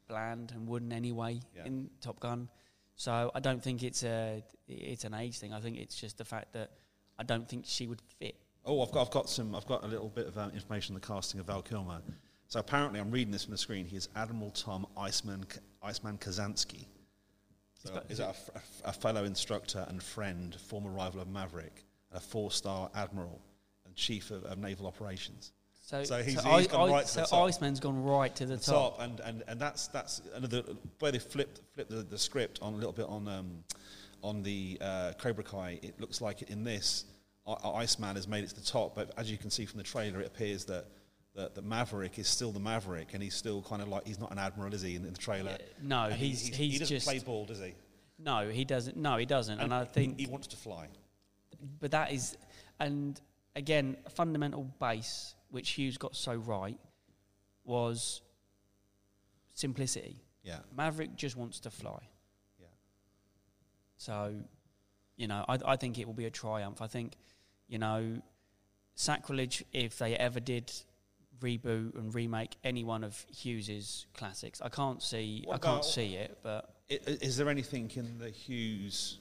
bland 0.08 0.52
and 0.52 0.68
wooden 0.68 0.94
anyway 0.94 1.40
Yeah. 1.56 1.66
in 1.66 1.90
Top 2.02 2.20
Gun. 2.20 2.48
So 2.98 3.32
I 3.34 3.40
don't 3.40 3.62
think 3.64 3.84
it's 3.84 4.04
a 4.04 4.44
it's 4.68 5.06
an 5.06 5.14
age 5.14 5.38
thing. 5.38 5.54
I 5.54 5.62
think 5.62 5.78
it's 5.78 5.96
just 5.96 6.18
the 6.18 6.26
fact 6.26 6.52
that 6.54 6.72
I 7.18 7.24
don't 7.24 7.48
think 7.48 7.66
she 7.66 7.88
would 7.88 8.02
fit. 8.20 8.36
Oh, 8.66 8.82
I've 8.82 8.92
got, 8.92 9.02
I've 9.02 9.12
got 9.12 9.30
some. 9.30 9.56
I've 9.56 9.68
got 9.68 9.84
a 9.84 9.88
little 9.88 10.10
bit 10.10 10.28
of 10.28 10.38
uh, 10.38 10.50
information 10.54 10.96
on 10.96 11.02
the 11.02 11.08
casting 11.08 11.40
of 11.40 11.46
Val 11.46 11.62
Kilmer. 11.62 12.02
So 12.48 12.60
apparently, 12.60 13.00
I'm 13.00 13.12
reading 13.12 13.32
this 13.32 13.46
from 13.46 13.52
the 13.52 13.58
screen. 13.58 13.86
He 13.86 13.96
is 13.96 14.10
Admiral 14.16 14.50
Tom 14.52 14.88
Iceman 14.98 15.46
Iceman 15.82 16.18
Kazansky. 16.18 16.86
So 17.76 18.02
is 18.10 18.18
that 18.18 18.26
a, 18.26 18.30
f- 18.30 18.50
a 18.56 18.58
f- 18.58 18.82
a 18.86 18.94
fellow 18.94 19.24
instructor 19.26 19.86
and 19.88 20.02
friend, 20.02 20.56
former 20.56 20.90
rival 20.90 21.22
of 21.22 21.28
Maverick, 21.28 21.86
and 22.10 22.18
a 22.18 22.22
four-star 22.22 22.90
admiral 22.96 23.40
and 23.86 23.96
chief 23.96 24.32
of, 24.32 24.44
of 24.46 24.58
naval 24.58 24.88
operations. 24.88 25.54
So, 25.88 26.04
So 26.04 26.22
he's- 26.22 26.44
I- 26.46 26.58
he's 26.60 26.68
gone 26.68 26.90
I- 26.90 26.92
right 26.92 27.06
to 27.06 27.12
so 27.12 27.22
the 27.22 27.28
top. 27.28 27.48
Iceman's 27.48 27.80
gone 27.80 28.04
right 28.04 28.36
to 28.36 28.46
the, 28.46 28.58
the 28.58 28.62
top. 28.62 28.98
top, 28.98 29.02
and, 29.08 29.22
and, 29.22 29.44
and 29.48 29.58
that's 29.58 29.88
that's 29.88 30.22
another 30.36 30.62
where 31.00 31.14
they 31.14 31.20
flipped 31.20 31.62
flipped 31.76 31.90
the, 31.90 32.04
the 32.04 32.18
script 32.18 32.60
on 32.62 32.74
a 32.74 32.76
little 32.76 32.92
bit 32.92 33.06
on 33.08 33.26
um, 33.30 33.64
on 34.22 34.44
the 34.44 34.78
uh, 34.82 35.14
Cobra 35.18 35.46
Kai. 35.46 35.80
It 35.82 35.98
looks 36.02 36.20
like 36.20 36.42
in 36.42 36.66
this 36.66 37.06
Iceman 37.64 38.18
has 38.18 38.28
made 38.28 38.44
it 38.44 38.50
to 38.50 38.56
the 38.56 38.66
top, 38.66 38.96
but 38.96 39.14
as 39.18 39.32
you 39.32 39.38
can 39.38 39.50
see 39.50 39.64
from 39.66 39.78
the 39.78 39.84
trailer, 39.86 40.20
it 40.22 40.28
appears 40.28 40.66
that. 40.66 40.86
That 41.36 41.54
the 41.54 41.62
Maverick 41.62 42.18
is 42.18 42.28
still 42.28 42.52
the 42.52 42.60
Maverick, 42.60 43.14
and 43.14 43.22
he's 43.22 43.36
still 43.36 43.62
kind 43.62 43.80
of 43.80 43.88
like 43.88 44.08
he's 44.08 44.18
not 44.20 44.32
an 44.32 44.40
admiral, 44.40 44.74
is 44.74 44.82
he? 44.82 44.96
In, 44.96 45.06
in 45.06 45.12
the 45.14 45.20
trailer, 45.20 45.52
Yeah, 45.52 45.66
no, 45.84 46.04
And 46.06 46.16
he- 46.16 46.30
he's- 46.30 46.48
he 46.48 46.72
doesn't 46.80 46.88
just- 46.88 47.06
play 47.06 47.20
ball, 47.20 47.46
does 47.46 47.60
he? 47.60 47.76
No, 48.18 48.50
he 48.50 48.66
doesn't. 48.66 48.98
No, 48.98 49.18
he 49.18 49.28
doesn't. 49.28 49.60
And, 49.60 49.72
I 49.72 49.86
think 49.86 50.20
he 50.20 50.26
wants 50.26 50.48
to 50.48 50.56
fly. 50.58 50.88
but 51.80 51.92
that 51.92 52.12
is 52.12 52.36
and 52.80 53.22
again, 53.56 53.98
a 54.08 54.10
fundamental 54.10 54.64
base 54.80 55.36
which 55.50 55.72
Hughes 55.72 55.98
got 55.98 56.16
so 56.16 56.36
right 56.36 56.80
was 57.64 58.22
simplicity. 59.54 60.22
Yeah. 60.44 60.60
Maverick 60.76 61.16
just 61.16 61.36
wants 61.36 61.60
to 61.62 61.70
fly. 61.70 62.00
Yeah. 62.60 62.68
So, 63.98 64.36
you 65.16 65.28
know, 65.28 65.44
I, 65.48 65.58
I 65.66 65.76
think 65.76 66.00
it 66.00 66.08
will 66.08 66.14
be 66.14 66.26
a 66.26 66.32
triumph. 66.32 66.82
I 66.82 66.88
think, 66.88 67.16
you 67.68 67.80
know, 67.80 68.22
sacrilege 68.96 69.64
if 69.74 69.98
they 69.98 70.16
ever 70.16 70.40
did 70.40 70.72
reboot 71.40 71.96
and 71.96 72.14
remake 72.16 72.56
any 72.64 72.84
one 72.84 73.04
of 73.04 73.26
Hughes's 73.30 74.08
classics. 74.14 74.62
I 74.62 74.70
can't 74.70 75.02
see. 75.02 75.44
What 75.46 75.56
I 75.56 75.68
can't 75.68 75.86
see 75.86 76.16
it, 76.16 76.40
but 76.42 76.74
Is 76.90 77.38
there 77.38 77.50
anything 77.50 77.92
in 77.96 78.18
the 78.18 78.30
Hughes 78.30 79.20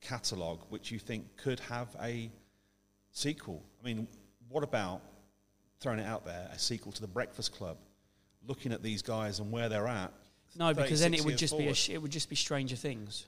catalogue 0.00 0.60
which 0.68 0.90
you 0.90 0.98
think 0.98 1.36
could 1.36 1.60
have 1.60 1.88
a 2.00 2.30
sequel? 3.10 3.64
I 3.80 3.86
mean, 3.86 4.06
what 4.48 4.62
about 4.62 5.00
throwing 5.80 5.98
it 5.98 6.06
out 6.06 6.24
there, 6.24 6.48
a 6.52 6.58
sequel 6.58 6.92
to 6.92 7.00
The 7.00 7.06
Breakfast 7.08 7.52
Club? 7.52 7.76
Looking 8.46 8.72
at 8.72 8.82
these 8.82 9.02
guys 9.02 9.40
and 9.40 9.50
where 9.50 9.68
they're 9.68 9.88
at. 9.88 10.12
no, 10.56 10.72
because 10.72 11.00
then 11.00 11.14
it 11.14 11.24
would 11.24 11.36
just 11.38 11.56
be 11.58 11.68
a 11.68 11.74
sh- 11.74 11.90
it 11.90 11.98
would 12.00 12.12
just 12.12 12.28
be 12.30 12.36
Stranger 12.36 12.76
Things, 12.76 13.26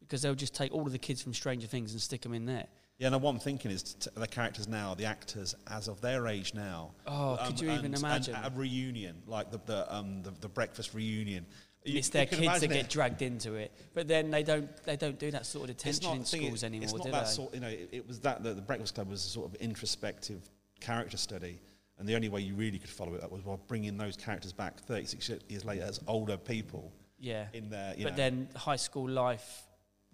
because 0.00 0.20
they'll 0.22 0.34
just 0.34 0.54
take 0.54 0.72
all 0.74 0.84
of 0.86 0.92
the 0.92 0.98
kids 0.98 1.22
from 1.22 1.32
Stranger 1.32 1.66
Things 1.66 1.92
and 1.92 2.00
stick 2.00 2.20
them 2.20 2.34
in 2.34 2.44
there. 2.46 2.66
Yeah, 2.98 3.08
and 3.08 3.20
what 3.22 3.30
I'm 3.30 3.38
thinking 3.40 3.70
is 3.70 3.94
t- 3.94 4.10
the 4.14 4.26
characters 4.28 4.68
now, 4.68 4.94
the 4.94 5.06
actors 5.06 5.54
as 5.68 5.88
of 5.88 6.00
their 6.02 6.26
age 6.28 6.52
now. 6.54 6.90
Oh, 7.06 7.38
could 7.46 7.60
you 7.60 7.70
even 7.72 7.94
imagine? 7.94 8.34
And 8.34 8.46
a 8.46 8.50
reunion, 8.56 9.22
like 9.26 9.50
the 9.50 9.58
the, 9.64 9.92
um, 9.94 10.22
the 10.22 10.30
the 10.42 10.48
breakfast 10.48 10.92
reunion. 10.94 11.46
You- 11.84 11.98
it's 11.98 12.10
their 12.10 12.26
kids 12.26 12.36
that 12.42 12.44
imagine 12.44 12.70
get 12.70 12.90
dragged 12.90 13.22
into 13.22 13.54
it, 13.54 13.72
but 13.94 14.06
then 14.06 14.30
they 14.30 14.42
don't 14.44 14.68
they 14.84 14.96
don't 14.96 15.18
do 15.18 15.30
that 15.32 15.46
sort 15.46 15.68
of 15.70 15.76
detention 15.78 16.04
not 16.04 16.16
in 16.18 16.24
schools 16.26 16.62
it- 16.62 16.66
anymore, 16.66 16.84
It's 16.84 16.92
not 16.92 17.04
do 17.06 17.10
that 17.10 17.24
they? 17.24 17.30
sort. 17.32 17.54
You 17.54 17.60
know, 17.60 17.68
it, 17.68 17.88
it 17.90 18.06
was 18.06 18.20
that 18.20 18.42
the, 18.44 18.52
the 18.54 18.62
Breakfast 18.62 18.94
Club 18.94 19.08
was 19.08 19.24
a 19.24 19.28
sort 19.28 19.48
of 19.48 19.54
introspective 19.60 20.48
character 20.78 21.16
study, 21.16 21.58
and 21.98 22.08
the 22.08 22.14
only 22.14 22.28
way 22.28 22.40
you 22.40 22.54
really 22.54 22.78
could 22.78 22.90
follow 22.90 23.14
it 23.14 23.22
up 23.22 23.30
was 23.30 23.42
by 23.42 23.56
bringing 23.68 23.96
those 23.96 24.16
characters 24.16 24.52
back 24.52 24.80
36 24.80 25.30
years 25.48 25.64
later 25.64 25.84
as 25.84 26.00
older 26.06 26.36
people 26.36 26.92
yeah, 27.22 27.46
in 27.52 27.70
their. 27.70 27.94
You 27.96 28.04
but 28.04 28.10
know, 28.10 28.16
then 28.16 28.48
high 28.56 28.76
school 28.76 29.08
life, 29.08 29.62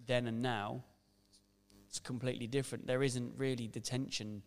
then 0.05 0.27
and 0.27 0.41
now, 0.41 0.83
it's 1.87 1.99
completely 1.99 2.47
different. 2.47 2.85
There 2.85 3.01
isn't 3.01 3.33
really 3.37 3.67
detention 3.67 4.43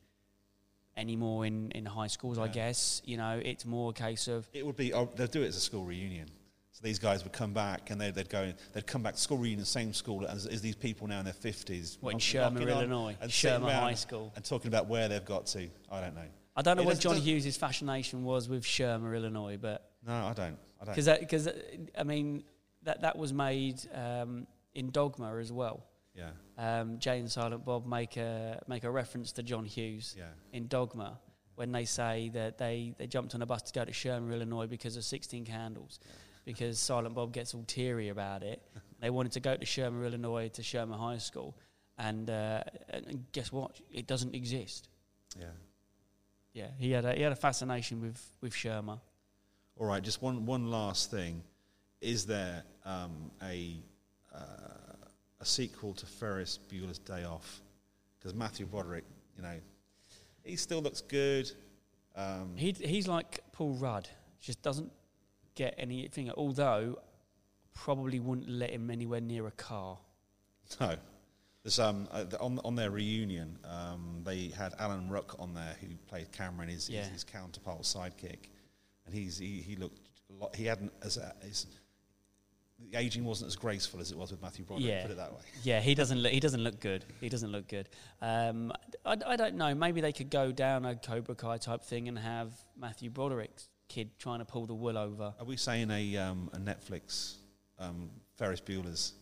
anymore 0.96 1.44
in, 1.44 1.72
in 1.72 1.84
high 1.84 2.06
schools. 2.06 2.38
I 2.38 2.48
guess 2.48 3.02
you 3.04 3.16
know 3.16 3.40
it's 3.44 3.66
more 3.66 3.90
a 3.90 3.92
case 3.92 4.28
of 4.28 4.48
It 4.52 4.64
would 4.64 4.76
be. 4.76 4.94
Oh, 4.94 5.10
they'll 5.16 5.26
do 5.26 5.42
it 5.42 5.48
as 5.48 5.56
a 5.56 5.60
school 5.60 5.84
reunion. 5.84 6.28
So 6.70 6.80
these 6.84 6.98
guys 6.98 7.22
would 7.24 7.34
come 7.34 7.52
back 7.52 7.90
and 7.90 8.00
they'd, 8.00 8.14
they'd 8.14 8.30
go. 8.30 8.52
They'd 8.72 8.86
come 8.86 9.02
back 9.02 9.14
to 9.14 9.20
school 9.20 9.38
reunion, 9.38 9.66
same 9.66 9.92
school 9.92 10.24
as, 10.26 10.46
as 10.46 10.62
these 10.62 10.76
people 10.76 11.08
now 11.08 11.18
in 11.18 11.24
their 11.24 11.34
fifties. 11.34 11.98
what 12.00 12.14
in 12.14 12.20
Shermer, 12.20 12.60
Illinois, 12.60 13.16
Shermer 13.24 13.72
High 13.72 13.94
School. 13.94 14.32
and 14.36 14.44
talking 14.44 14.68
about 14.68 14.86
where 14.86 15.08
they've 15.08 15.24
got 15.24 15.46
to. 15.48 15.68
I 15.90 16.00
don't 16.00 16.14
know. 16.14 16.22
I 16.54 16.62
don't 16.62 16.76
know 16.76 16.82
It 16.82 16.86
what 16.86 17.00
John 17.00 17.16
Hughes' 17.16 17.56
fascination 17.56 18.24
was 18.24 18.48
with 18.48 18.64
Shermer, 18.64 19.16
Illinois, 19.16 19.56
but 19.56 19.90
No, 20.06 20.12
I 20.12 20.32
don't. 20.34 20.58
I 20.80 20.84
don't. 20.84 20.94
because 20.94 21.18
because 21.18 21.48
I 21.98 22.02
mean 22.04 22.44
that 22.82 23.02
that 23.02 23.16
was 23.16 23.32
made 23.32 23.80
um, 23.94 24.46
in 24.74 24.90
Dogma 24.90 25.36
as 25.36 25.52
well. 25.52 25.86
yeah, 26.14 26.30
Um, 26.58 26.98
Jay 26.98 27.18
and 27.18 27.30
Silent 27.30 27.64
Bob 27.64 27.86
make 27.86 28.16
a 28.16 28.60
make 28.68 28.84
a 28.84 28.90
reference 28.90 29.32
to 29.32 29.42
John 29.42 29.64
Hughes 29.64 30.14
yeah, 30.18 30.24
in 30.52 30.66
Dogma 30.66 31.18
when 31.54 31.70
they 31.72 31.84
say 31.84 32.30
that 32.32 32.58
they, 32.58 32.94
they 32.98 33.06
jumped 33.06 33.34
on 33.34 33.42
a 33.42 33.46
bus 33.46 33.62
to 33.62 33.72
go 33.72 33.84
to 33.84 33.92
Shermer, 33.92 34.32
Illinois 34.32 34.66
because 34.66 34.96
of 34.96 35.04
16 35.04 35.44
Candles, 35.44 36.00
because 36.46 36.78
Silent 36.78 37.14
Bob 37.14 37.32
gets 37.32 37.54
all 37.54 37.62
teary 37.66 38.08
about 38.08 38.42
it. 38.42 38.62
they 39.00 39.10
wanted 39.10 39.32
to 39.32 39.40
go 39.40 39.54
to 39.56 39.64
Shermer, 39.66 40.04
Illinois 40.06 40.48
to 40.48 40.62
Shermer 40.62 40.98
High 40.98 41.18
School, 41.18 41.54
and, 41.98 42.30
uh, 42.30 42.62
and 42.88 43.26
guess 43.32 43.52
what? 43.52 43.78
It 43.92 44.06
doesn't 44.06 44.34
exist. 44.34 44.88
yeah. 45.38 45.46
Yeah, 46.52 46.68
he 46.78 46.90
had 46.90 47.04
a, 47.04 47.14
he 47.14 47.22
had 47.22 47.32
a 47.32 47.36
fascination 47.36 48.00
with, 48.00 48.20
with 48.40 48.52
Shermer. 48.52 49.00
All 49.78 49.86
right, 49.86 50.02
just 50.02 50.20
one 50.22 50.44
one 50.44 50.70
last 50.70 51.10
thing. 51.10 51.42
Is 52.00 52.26
there 52.26 52.62
um, 52.84 53.30
a 53.42 53.76
uh, 54.34 54.38
a 55.40 55.44
sequel 55.44 55.94
to 55.94 56.06
Ferris 56.06 56.58
Bueller's 56.70 56.98
Day 56.98 57.24
Off? 57.24 57.60
Because 58.18 58.34
Matthew 58.34 58.66
Broderick, 58.66 59.04
you 59.36 59.42
know, 59.42 59.56
he 60.44 60.56
still 60.56 60.80
looks 60.82 61.00
good. 61.00 61.50
Um, 62.14 62.52
He, 62.56 62.72
he's 62.72 63.08
like 63.08 63.40
Paul 63.52 63.74
Rudd, 63.74 64.08
just 64.40 64.62
doesn't 64.62 64.92
get 65.54 65.74
anything, 65.78 66.30
although 66.32 66.98
probably 67.74 68.20
wouldn't 68.20 68.48
let 68.48 68.70
him 68.70 68.90
anywhere 68.90 69.20
near 69.20 69.46
a 69.46 69.50
car. 69.52 69.98
no, 70.80 70.96
there's 71.62 71.78
um 71.78 72.08
uh, 72.10 72.24
on 72.40 72.58
on 72.64 72.74
their 72.74 72.90
reunion, 72.90 73.58
um, 73.64 74.22
they 74.24 74.48
had 74.48 74.74
Alan 74.78 75.08
Ruck 75.08 75.36
on 75.38 75.54
there 75.54 75.76
who 75.80 75.88
played 76.08 76.32
Cameron, 76.32 76.68
his 76.68 76.88
Yeah. 76.88 77.00
his, 77.02 77.08
his 77.10 77.24
counterpart 77.24 77.82
sidekick, 77.82 78.48
and 79.06 79.14
he's 79.14 79.38
he, 79.38 79.60
he 79.60 79.76
looked 79.76 80.00
a 80.30 80.32
lot, 80.42 80.56
he 80.56 80.64
hadn't 80.64 80.92
as 81.02 81.16
a, 81.18 81.34
his, 81.42 81.66
the 82.90 82.98
aging 82.98 83.24
wasn't 83.24 83.46
as 83.46 83.54
graceful 83.54 84.00
as 84.00 84.10
it 84.10 84.18
was 84.18 84.32
with 84.32 84.42
Matthew 84.42 84.64
Broderick. 84.64 84.88
Yeah. 84.90 85.02
Put 85.02 85.12
it 85.12 85.16
that 85.18 85.32
way. 85.32 85.40
Yeah, 85.62 85.80
he 85.80 85.94
doesn't. 85.94 86.18
Look, 86.18 86.32
he 86.32 86.40
doesn't 86.40 86.62
look 86.64 86.80
good. 86.80 87.04
He 87.20 87.28
doesn't 87.28 87.52
look 87.52 87.68
good. 87.68 87.88
Um, 88.20 88.72
I, 89.04 89.16
I 89.24 89.36
don't 89.36 89.54
know. 89.54 89.72
Maybe 89.74 90.00
they 90.00 90.12
could 90.12 90.30
go 90.30 90.50
down 90.50 90.84
a 90.84 90.96
Cobra 90.96 91.36
Kai 91.36 91.58
type 91.58 91.84
thing 91.84 92.08
and 92.08 92.18
have 92.18 92.50
Matthew 92.76 93.08
Broderick's 93.10 93.68
kid 93.88 94.18
trying 94.18 94.40
to 94.40 94.44
pull 94.44 94.66
the 94.66 94.74
wool 94.74 94.98
over. 94.98 95.32
Are 95.38 95.44
we 95.44 95.56
saying 95.56 95.90
a 95.92 96.16
um, 96.16 96.50
a 96.54 96.58
Netflix 96.58 97.36
um, 97.78 98.10
Ferris 98.36 98.60
Bueller's? 98.60 99.12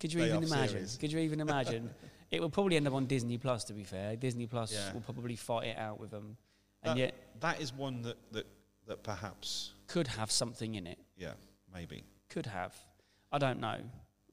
Could 0.00 0.12
you 0.12 0.20
even 0.24 0.42
imagine? 0.44 0.68
series. 0.68 0.96
Could 0.96 1.12
you 1.12 1.18
even 1.20 1.40
imagine? 1.40 1.90
it 2.30 2.40
will 2.40 2.50
probably 2.50 2.76
end 2.76 2.86
up 2.86 2.94
on 2.94 3.06
Disney 3.06 3.38
Plus. 3.38 3.64
To 3.64 3.72
be 3.72 3.84
fair, 3.84 4.16
Disney 4.16 4.46
Plus 4.46 4.72
Yeah. 4.72 4.92
will 4.92 5.00
probably 5.00 5.36
fight 5.36 5.68
it 5.68 5.78
out 5.78 5.98
with 6.00 6.10
them, 6.10 6.36
and 6.82 6.92
That, 6.92 6.98
yet 6.98 7.14
that 7.40 7.60
is 7.60 7.72
one 7.72 8.02
that, 8.02 8.16
that 8.32 8.46
that 8.86 9.02
perhaps 9.02 9.72
could 9.88 10.06
have 10.08 10.30
something 10.30 10.74
in 10.74 10.86
it. 10.86 10.98
yeah 11.16 11.32
maybe 11.72 12.04
Could 12.28 12.46
have. 12.46 12.74
I 13.32 13.38
don't 13.38 13.60
know, 13.60 13.78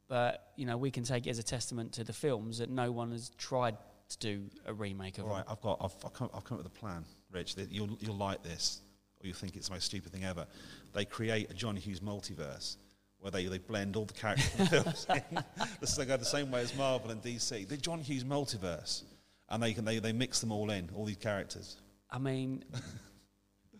but 0.07 0.51
you 0.55 0.65
know 0.65 0.77
we 0.77 0.91
can 0.91 1.03
take 1.03 1.25
it 1.27 1.29
as 1.31 1.39
a 1.39 1.43
testament 1.43 1.93
to 1.93 2.03
the 2.03 2.13
films 2.13 2.57
that 2.59 2.69
no 2.69 2.91
one 2.91 3.11
has 3.11 3.29
tried 3.37 3.77
to 4.09 4.17
do 4.19 4.49
a 4.65 4.73
remake 4.73 5.17
of. 5.17 5.25
all 5.25 5.31
right. 5.31 5.45
I've 5.47 5.61
got 5.61 5.77
I've, 5.81 5.93
I've, 6.05 6.13
come, 6.13 6.29
I've 6.35 6.43
come 6.43 6.57
up 6.59 6.63
with 6.63 6.73
a 6.75 6.79
plan 6.79 7.05
Rich 7.31 7.55
that 7.55 7.71
you'll 7.71 7.97
you'll 7.99 8.17
like 8.17 8.43
this 8.43 8.81
or 9.21 9.27
you'll 9.27 9.35
think 9.35 9.55
it's 9.55 9.69
the 9.69 9.73
most 9.73 9.85
stupid 9.85 10.11
thing 10.11 10.23
ever 10.23 10.45
they 10.93 11.05
create 11.05 11.49
a 11.49 11.53
John 11.53 11.75
Hughes 11.75 11.99
multiverse 12.01 12.77
where 13.23 13.31
they, 13.31 13.45
they 13.45 13.57
blend 13.57 13.95
all 13.95 14.03
the 14.03 14.13
characters 14.13 14.49
from 14.49 14.65
the 14.65 14.69
films 14.69 15.07
in. 15.31 15.43
This 15.79 15.95
they 15.95 16.05
go 16.05 16.17
the 16.17 16.25
same 16.25 16.51
way 16.51 16.61
as 16.61 16.75
Marvel 16.77 17.09
and 17.09 17.21
DC 17.21 17.67
the 17.67 17.77
John 17.77 17.99
Hughes 17.99 18.25
multiverse 18.25 19.03
and 19.49 19.63
they 19.63 19.73
can 19.73 19.85
they, 19.85 19.99
they 19.99 20.11
mix 20.11 20.41
them 20.41 20.51
all 20.51 20.69
in 20.69 20.89
all 20.93 21.05
these 21.05 21.17
characters 21.17 21.77
I 22.11 22.19
mean, 22.19 22.63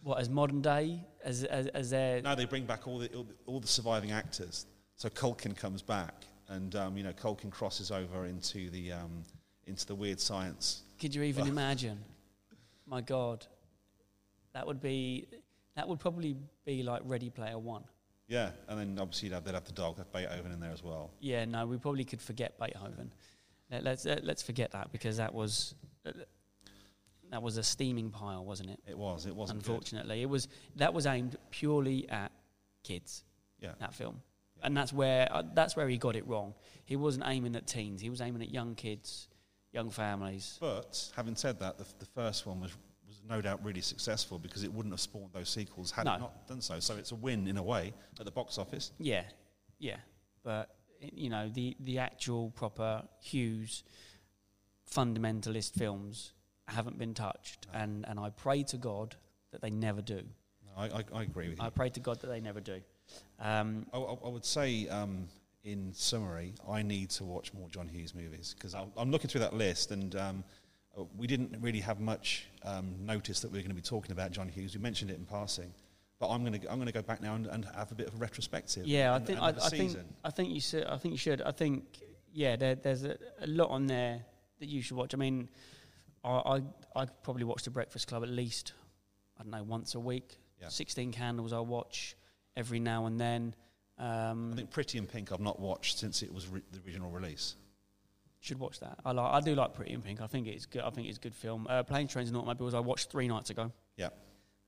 what 0.02 0.20
as 0.20 0.30
modern 0.30 0.62
day 0.62 1.02
as 1.26 1.44
as, 1.44 1.68
as 1.68 1.90
their 1.90 2.22
now 2.22 2.36
they 2.36 2.46
bring 2.46 2.66
back 2.66 2.88
all 2.88 3.00
the 3.00 3.10
all 3.14 3.24
the, 3.24 3.34
all 3.46 3.60
the 3.60 3.68
surviving 3.68 4.12
actors 4.12 4.66
so 4.96 5.10
Culkin 5.10 5.56
comes 5.56 5.82
back 5.82 6.14
and 6.48 6.74
um, 6.76 6.96
you 6.96 7.04
know 7.04 7.12
Culkin 7.12 7.52
crosses 7.52 7.92
over 7.92 8.26
into 8.26 8.70
the 8.70 8.94
um, 8.94 9.24
into 9.68 9.86
the 9.86 9.96
weird 9.96 10.22
science 10.22 10.84
Could 11.00 11.14
you 11.14 11.24
even 11.24 11.48
imagine? 11.56 12.00
My 12.86 13.02
God, 13.02 13.46
that 14.54 14.66
would 14.66 14.82
be 14.82 15.28
that 15.76 15.88
would 15.88 16.00
probably 16.00 16.38
be 16.66 16.84
like 16.84 17.02
Ready 17.04 17.30
Player 17.30 17.58
One. 17.58 17.84
Yeah, 18.28 18.52
and 18.68 18.80
then 18.80 18.98
obviously 19.00 19.28
you'd 19.28 19.36
have, 19.36 19.44
they'd 19.44 19.54
have 19.54 19.66
the 19.66 19.74
dog, 19.74 19.98
have 19.98 20.12
Beethoven 20.12 20.52
in 20.52 20.60
there 20.60 20.72
as 20.72 20.84
well. 20.84 21.12
Yeah, 21.20 21.46
no, 21.46 21.66
we 21.66 21.78
probably 21.78 22.06
could 22.06 22.22
forget 22.22 22.58
Beethoven. 22.58 23.12
Let, 23.70 23.84
let's 23.84 24.06
uh, 24.06 24.20
let's 24.24 24.42
forget 24.42 24.72
that 24.72 24.92
because 24.92 25.18
that 25.18 25.34
was 25.34 25.76
uh, 26.06 26.12
that 27.32 27.42
was 27.42 27.58
a 27.58 27.64
steaming 27.64 28.12
pile, 28.12 28.46
wasn't 28.46 28.70
it? 28.70 28.80
It 28.88 28.98
was, 28.98 29.26
it 29.26 29.36
good. 29.36 29.50
Unfortunately, 29.50 30.22
it 30.22 30.30
was 30.30 30.48
that 30.76 30.94
was 30.94 31.06
aimed 31.06 31.36
purely 31.52 32.10
at 32.10 32.32
kids. 32.84 33.24
Yeah. 33.60 33.72
that 33.80 33.94
film, 33.94 34.22
and 34.62 34.76
that's 34.76 34.92
where 34.92 35.28
uh, 35.32 35.44
that's 35.54 35.76
where 35.76 35.88
he 35.88 35.98
got 35.98 36.16
it 36.16 36.28
wrong. 36.28 36.54
He 36.86 36.96
wasn't 36.96 37.26
aiming 37.28 37.56
at 37.56 37.66
teens. 37.66 38.02
He 38.02 38.10
was 38.10 38.20
aiming 38.20 38.42
at 38.42 38.52
young 38.52 38.76
kids, 38.76 39.30
young 39.72 39.90
families. 39.90 40.58
But 40.60 41.12
having 41.16 41.36
said 41.36 41.60
that, 41.60 41.78
the, 41.78 41.86
the 42.00 42.06
first 42.14 42.46
one 42.46 42.60
was 42.60 42.72
was 42.72 42.93
no 43.28 43.42
doubt 43.42 43.64
really 43.64 43.82
successful 43.82 44.38
because 44.40 44.64
it 44.64 44.74
wouldn't 44.74 44.94
have 44.94 45.00
spawned 45.00 45.32
those 45.34 45.50
sequels 45.50 45.92
had 45.92 46.06
No. 46.06 46.16
it 46.16 46.20
not 46.20 46.48
done 46.48 46.62
so. 46.62 46.80
So 46.80 46.96
it's 46.96 47.12
a 47.12 47.16
win 47.16 47.48
in 47.48 47.58
a 47.58 47.64
way 47.64 47.94
at 48.20 48.26
the 48.26 48.32
box 48.32 48.58
office. 48.58 48.92
Yeah, 49.00 49.24
yeah, 49.80 49.98
but 50.44 50.76
you 51.00 51.30
know 51.30 51.50
the 51.50 51.76
the 51.80 52.00
actual 52.00 52.52
proper 52.52 53.04
Hughes 53.22 53.84
fundamentalist 54.90 55.74
films 55.74 56.34
haven't 56.68 56.98
been 56.98 57.14
touched, 57.14 57.68
No. 57.74 57.80
and 57.80 58.06
and 58.08 58.20
I 58.20 58.30
pray 58.30 58.64
to 58.64 58.78
God 58.78 59.16
that 59.52 59.62
they 59.62 59.70
never 59.70 60.02
do. 60.02 60.22
No, 60.66 60.72
I, 60.78 60.86
I, 60.86 61.04
I 61.14 61.24
agree 61.24 61.50
with 61.50 61.60
you. 61.60 61.66
I 61.66 61.70
pray 61.70 61.90
to 61.90 62.00
God 62.00 62.20
that 62.22 62.28
they 62.28 62.40
never 62.42 62.60
do. 62.60 62.82
Um, 63.40 63.86
I, 63.94 63.98
I 63.98 64.30
would 64.30 64.46
say, 64.46 64.88
um, 64.88 65.28
in 65.64 65.94
summary, 65.94 66.54
I 66.70 66.82
need 66.82 67.10
to 67.12 67.24
watch 67.24 67.54
more 67.54 67.70
John 67.70 67.88
Hughes 67.88 68.16
movies 68.16 68.56
because 68.58 68.74
I'm, 68.74 68.92
I'm 68.98 69.12
looking 69.12 69.30
through 69.30 69.42
that 69.42 69.54
list 69.54 69.92
and 69.92 70.16
um, 70.16 70.44
we 71.18 71.28
didn't 71.28 71.56
really 71.60 71.80
have 71.80 72.00
much 72.00 72.46
um, 72.64 72.96
notice 73.00 73.40
that 73.40 73.52
we 73.52 73.60
are 73.60 73.62
going 73.62 73.70
to 73.70 73.76
be 73.76 73.82
talking 73.82 74.12
about 74.12 74.32
John 74.32 74.48
Hughes. 74.48 74.76
We 74.76 74.82
mentioned 74.82 75.12
it 75.12 75.18
in 75.18 75.26
passing, 75.26 75.74
but 76.20 76.30
I'm 76.30 76.44
going 76.46 76.60
to 76.60 76.72
I'm 76.72 76.78
going 76.78 76.88
to 76.88 76.94
go 76.94 77.02
back 77.02 77.22
now 77.22 77.36
and, 77.36 77.48
and 77.48 77.66
have 77.76 77.92
a 77.92 77.96
bit 77.96 78.08
of 78.08 78.16
a 78.16 78.18
retrospective. 78.18 78.86
yeah, 78.86 79.14
I 79.14 79.20
think 79.20 79.40
I, 79.40 79.48
I 79.48 79.70
think. 79.70 79.98
I 80.24 80.30
think 80.30 80.54
you 80.54 80.62
should. 80.62 80.86
I 80.86 80.98
think 80.98 81.14
you 81.14 81.18
should. 81.18 81.42
I 81.42 81.52
think 81.52 82.00
yeah, 82.32 82.56
there, 82.56 82.76
there's 82.76 83.04
a, 83.04 83.18
a 83.42 83.48
lot 83.48 83.70
on 83.70 83.88
there 83.88 84.22
that 84.60 84.70
you 84.70 84.82
should 84.82 84.98
watch. 84.98 85.14
I 85.14 85.18
mean, 85.18 85.50
I, 86.24 86.30
I 86.30 86.62
I 86.96 87.06
probably 87.24 87.44
watch 87.44 87.64
The 87.64 87.72
Breakfast 87.72 88.08
Club 88.08 88.24
at 88.24 88.30
least 88.30 88.74
I 89.40 89.44
don't 89.44 89.52
know 89.52 89.64
once 89.64 89.96
a 89.96 90.00
week. 90.00 90.38
Yeah. 90.62 90.70
Sixteen 90.70 91.12
Candles 91.12 91.54
I 91.54 91.60
watch 91.60 92.16
every 92.56 92.80
now 92.80 93.08
and 93.08 93.20
then. 93.20 93.56
Um, 93.98 94.52
I 94.54 94.56
think 94.58 94.72
Pretty 94.72 94.98
in 94.98 95.06
Pink 95.06 95.32
I've 95.32 95.40
not 95.40 95.60
watched 95.60 96.00
since 96.00 96.24
it 96.24 96.34
was 96.34 96.48
re- 96.48 96.62
the 96.72 96.80
original 96.86 97.10
release. 97.10 97.56
Should 98.44 98.60
watch 98.60 98.82
that. 98.82 99.00
I 99.06 99.14
like 99.14 99.34
I 99.34 99.40
do 99.40 99.56
like 99.56 99.74
Pretty 99.74 99.94
in 99.94 100.02
Pink. 100.02 100.22
I 100.22 100.28
think 100.28 100.48
it's 100.48 100.66
good. 100.66 100.82
I 100.82 100.90
think 100.90 101.08
it's 101.08 101.18
a 101.18 101.22
good 101.22 101.34
film. 101.34 101.66
Uh, 101.70 101.82
Planes, 101.84 102.12
Trains, 102.12 102.28
and 102.28 102.38
Automobiles 102.38 102.74
I 102.74 102.80
watched 102.80 103.10
three 103.10 103.28
nights 103.28 103.50
ago. 103.50 103.72
Yeah. 103.96 104.10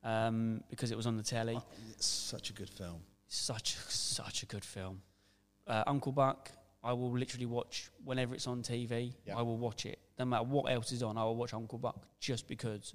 Um, 0.02 0.64
because 0.70 0.92
it 0.92 0.98
was 0.98 1.08
on 1.08 1.18
the 1.18 1.24
telly. 1.24 1.56
Oh, 1.58 1.64
It's 1.90 2.06
such 2.06 2.50
a 2.50 2.54
good 2.54 2.70
film. 2.70 3.02
Such 3.28 3.76
such 3.90 4.44
a 4.44 4.46
good 4.46 4.64
film. 4.64 5.02
Uh, 5.68 5.84
Uncle 5.88 6.14
Buck, 6.14 6.52
I 6.84 6.94
will 6.94 7.12
literally 7.12 7.48
watch 7.48 7.90
whenever 8.04 8.34
it's 8.34 8.48
on 8.48 8.62
TV. 8.64 9.14
Yeah. 9.26 9.36
I 9.38 9.42
will 9.42 9.58
watch 9.58 9.86
it. 9.86 10.00
No 10.18 10.24
matter 10.26 10.46
what 10.46 10.72
else 10.72 10.94
is 10.94 11.04
on, 11.04 11.18
I 11.18 11.24
will 11.26 11.36
watch 11.36 11.54
Uncle 11.54 11.78
Buck 11.78 12.08
just 12.22 12.48
because 12.48 12.94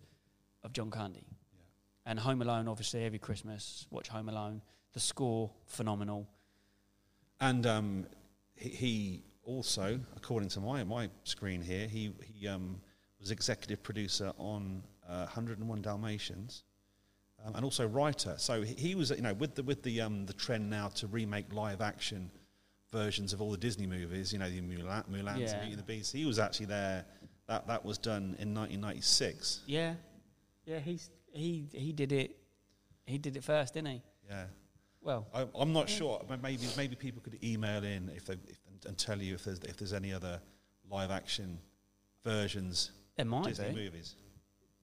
of 0.63 0.73
John 0.73 0.91
Candy. 0.91 1.27
Yeah. 1.53 1.61
And 2.07 2.19
Home 2.21 2.41
Alone, 2.41 2.69
obviously, 2.69 3.05
every 3.05 3.19
Christmas, 3.19 3.87
watch 3.91 4.09
Home 4.09 4.31
Alone. 4.31 4.63
The 4.95 5.01
score, 5.01 5.51
phenomenal. 5.67 6.27
And 7.41 7.67
um, 7.67 8.07
he, 8.55 8.69
he 8.71 9.23
also, 9.51 9.99
according 10.17 10.49
to 10.51 10.61
my 10.61 10.85
my 10.85 11.11
screen 11.25 11.61
here, 11.61 11.87
he 11.89 12.13
he 12.23 12.47
um, 12.47 12.81
was 13.19 13.31
executive 13.31 13.83
producer 13.83 14.33
on 14.39 14.83
uh, 15.09 15.25
101 15.25 15.83
Dalmatians, 15.83 16.63
um, 17.45 17.57
and 17.57 17.65
also 17.65 17.87
writer. 17.87 18.35
So 18.39 18.63
he, 18.63 18.75
he 18.75 18.95
was, 18.95 19.11
you 19.11 19.23
know, 19.23 19.35
with 19.35 19.57
the 19.57 19.65
with 19.65 19.83
the 19.83 20.01
um, 20.01 20.25
the 20.27 20.33
trend 20.33 20.71
now 20.71 20.89
to 21.01 21.07
remake 21.09 21.53
live 21.53 21.81
action 21.81 22.31
versions 22.93 23.33
of 23.33 23.43
all 23.43 23.51
the 23.51 23.57
Disney 23.69 23.87
movies. 23.87 24.33
You 24.33 24.39
know, 24.39 24.49
the 24.49 24.61
Mulan, 24.61 25.09
Mulan, 25.09 25.39
Yeah. 25.39 25.59
Beauty 25.59 25.71
and 25.71 25.79
the 25.79 25.83
Beast. 25.83 26.13
He 26.13 26.25
was 26.25 26.39
actually 26.39 26.67
there. 26.67 27.05
That 27.49 27.67
that 27.67 27.85
was 27.85 27.99
done 27.99 28.37
in 28.39 28.55
1996. 28.55 29.63
Yeah, 29.67 29.95
yeah, 30.65 30.79
he's 30.79 31.11
he 31.33 31.67
he 31.73 31.93
did 31.93 32.13
it. 32.13 32.37
He 33.05 33.19
did 33.19 33.37
it 33.37 33.43
first, 33.43 33.75
didn't 33.75 33.89
he? 33.89 34.03
Yeah. 34.29 34.45
Well, 35.03 35.27
I, 35.35 35.47
I'm 35.55 35.73
not 35.73 35.89
sure. 35.89 36.23
Maybe 36.43 36.67
maybe 36.77 36.95
people 36.95 37.23
could 37.23 37.43
email 37.43 37.83
in 37.83 38.11
if 38.15 38.27
they 38.27 38.35
if, 38.35 38.60
and 38.87 38.97
tell 38.99 39.21
you 39.21 39.35
if 39.35 39.45
there's 39.45 39.61
if 39.61 39.77
there's 39.77 39.93
any 39.93 40.13
other 40.13 40.41
live 40.91 41.11
action 41.11 41.59
versions 42.25 42.91
there 43.17 43.27
might 43.27 43.45
Disney 43.45 43.71
be. 43.71 43.85
movies. 43.85 44.15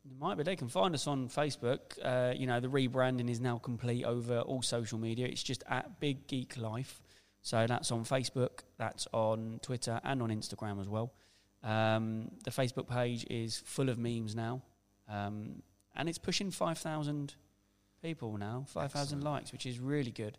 There 0.06 0.18
might 0.20 0.38
be. 0.38 0.44
They 0.44 0.56
can 0.56 0.70
find 0.70 0.96
us 0.96 1.08
on 1.08 1.28
Facebook. 1.28 1.80
Uh, 2.02 2.34
you 2.36 2.48
know, 2.48 2.60
the 2.60 2.70
rebranding 2.70 3.30
is 3.30 3.40
now 3.40 3.58
complete 3.58 4.06
over 4.06 4.40
all 4.42 4.62
social 4.62 4.98
media. 4.98 5.28
It's 5.28 5.44
just 5.44 5.64
at 5.68 6.00
Big 6.00 6.28
Geek 6.28 6.58
Life. 6.58 7.02
So 7.42 7.66
that's 7.66 7.92
on 7.92 8.04
Facebook, 8.04 8.60
that's 8.78 9.08
on 9.14 9.60
Twitter, 9.62 10.02
and 10.04 10.22
on 10.22 10.30
Instagram 10.30 10.82
as 10.82 10.90
well. 10.90 11.14
Um, 11.64 12.32
the 12.44 12.52
Facebook 12.52 12.90
page 12.90 13.26
is 13.30 13.58
full 13.66 13.90
of 13.90 13.98
memes 13.98 14.36
now, 14.36 14.62
um, 15.10 15.62
and 15.96 16.10
it's 16.10 16.18
pushing 16.18 16.52
5,000 16.52 17.36
people 18.02 18.38
now, 18.38 18.66
5,000 18.68 19.24
likes, 19.24 19.52
which 19.52 19.66
is 19.66 19.80
really 19.80 20.12
good. 20.12 20.38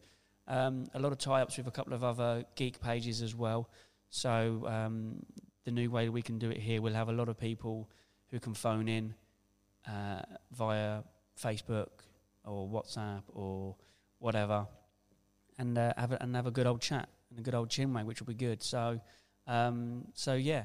Um, 0.48 0.86
a 0.94 0.98
lot 0.98 1.12
of 1.12 1.18
tie 1.18 1.42
ups 1.42 1.58
with 1.58 1.66
a 1.66 1.70
couple 1.70 1.92
of 1.92 2.02
other 2.02 2.44
geek 2.56 2.80
pages 2.80 3.20
as 3.22 3.34
well. 3.34 3.68
So 4.08 4.64
um, 4.66 5.22
the 5.64 5.70
new 5.70 5.90
way 5.90 6.08
we 6.08 6.22
can 6.22 6.38
do 6.38 6.50
it 6.50 6.56
here, 6.56 6.80
we'll 6.80 6.94
have 6.94 7.10
a 7.10 7.12
lot 7.12 7.28
of 7.28 7.38
people 7.38 7.90
who 8.30 8.40
can 8.40 8.54
phone 8.54 8.88
in 8.88 9.14
uh, 9.86 10.22
via 10.52 11.02
Facebook 11.40 11.88
or 12.44 12.66
WhatsApp 12.66 13.22
or 13.28 13.76
whatever, 14.18 14.66
and 15.58 15.76
uh, 15.76 15.92
have 15.96 16.12
a, 16.12 16.22
and 16.22 16.34
have 16.34 16.46
a 16.46 16.50
good 16.50 16.66
old 16.66 16.80
chat 16.80 17.08
and 17.30 17.38
a 17.38 17.42
good 17.42 17.54
old 17.54 17.68
chinwag, 17.68 18.06
which 18.06 18.20
will 18.20 18.26
be 18.26 18.34
good. 18.34 18.62
So, 18.62 19.00
um, 19.46 20.06
so 20.14 20.34
yeah, 20.34 20.64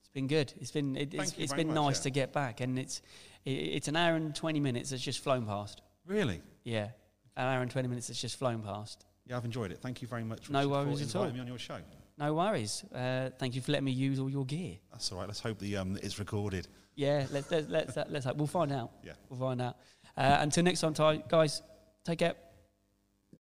it's 0.00 0.10
been 0.10 0.26
good. 0.26 0.52
It's 0.60 0.70
been 0.70 0.96
it, 0.96 1.14
it's, 1.14 1.34
it's 1.38 1.52
been 1.54 1.68
much, 1.68 1.76
nice 1.76 1.98
yeah. 2.00 2.02
to 2.02 2.10
get 2.10 2.32
back, 2.32 2.60
and 2.60 2.78
it's 2.78 3.00
it, 3.44 3.50
it's 3.50 3.88
an 3.88 3.96
hour 3.96 4.14
and 4.14 4.34
twenty 4.34 4.60
minutes 4.60 4.90
that's 4.90 5.02
just 5.02 5.20
flown 5.20 5.46
past. 5.46 5.80
Really? 6.06 6.42
Yeah, 6.64 6.88
an 7.36 7.46
hour 7.46 7.62
and 7.62 7.70
twenty 7.70 7.88
minutes 7.88 8.08
that's 8.08 8.20
just 8.20 8.38
flown 8.38 8.62
past. 8.62 9.04
Yeah, 9.26 9.36
I've 9.36 9.44
enjoyed 9.44 9.72
it. 9.72 9.78
Thank 9.78 10.02
you 10.02 10.08
very 10.08 10.24
much. 10.24 10.50
No 10.50 10.60
Richard, 10.60 10.70
worries 10.70 10.98
for 11.00 11.04
at 11.04 11.16
all. 11.16 11.22
inviting 11.22 11.34
me 11.34 11.40
on 11.40 11.46
your 11.48 11.58
show. 11.58 11.78
No 12.18 12.32
worries. 12.34 12.84
Uh, 12.94 13.30
thank 13.38 13.54
you 13.54 13.60
for 13.60 13.72
letting 13.72 13.84
me 13.84 13.92
use 13.92 14.18
all 14.18 14.30
your 14.30 14.44
gear. 14.46 14.76
That's 14.90 15.10
all 15.12 15.18
right. 15.18 15.26
Let's 15.26 15.40
hope 15.40 15.58
the 15.58 15.76
um 15.76 15.98
it's 16.02 16.18
recorded. 16.18 16.68
Yeah, 16.94 17.26
let's 17.30 17.50
let's 17.50 17.68
let's, 17.68 17.96
let's, 17.96 18.10
let's 18.10 18.26
we'll 18.36 18.46
find 18.46 18.72
out. 18.72 18.90
Yeah. 19.04 19.12
We'll 19.28 19.40
find 19.40 19.60
out. 19.60 19.76
Uh, 20.16 20.38
until 20.40 20.64
next 20.64 20.80
time, 20.80 21.22
guys, 21.28 21.60
take 22.04 22.20
care. 22.20 22.34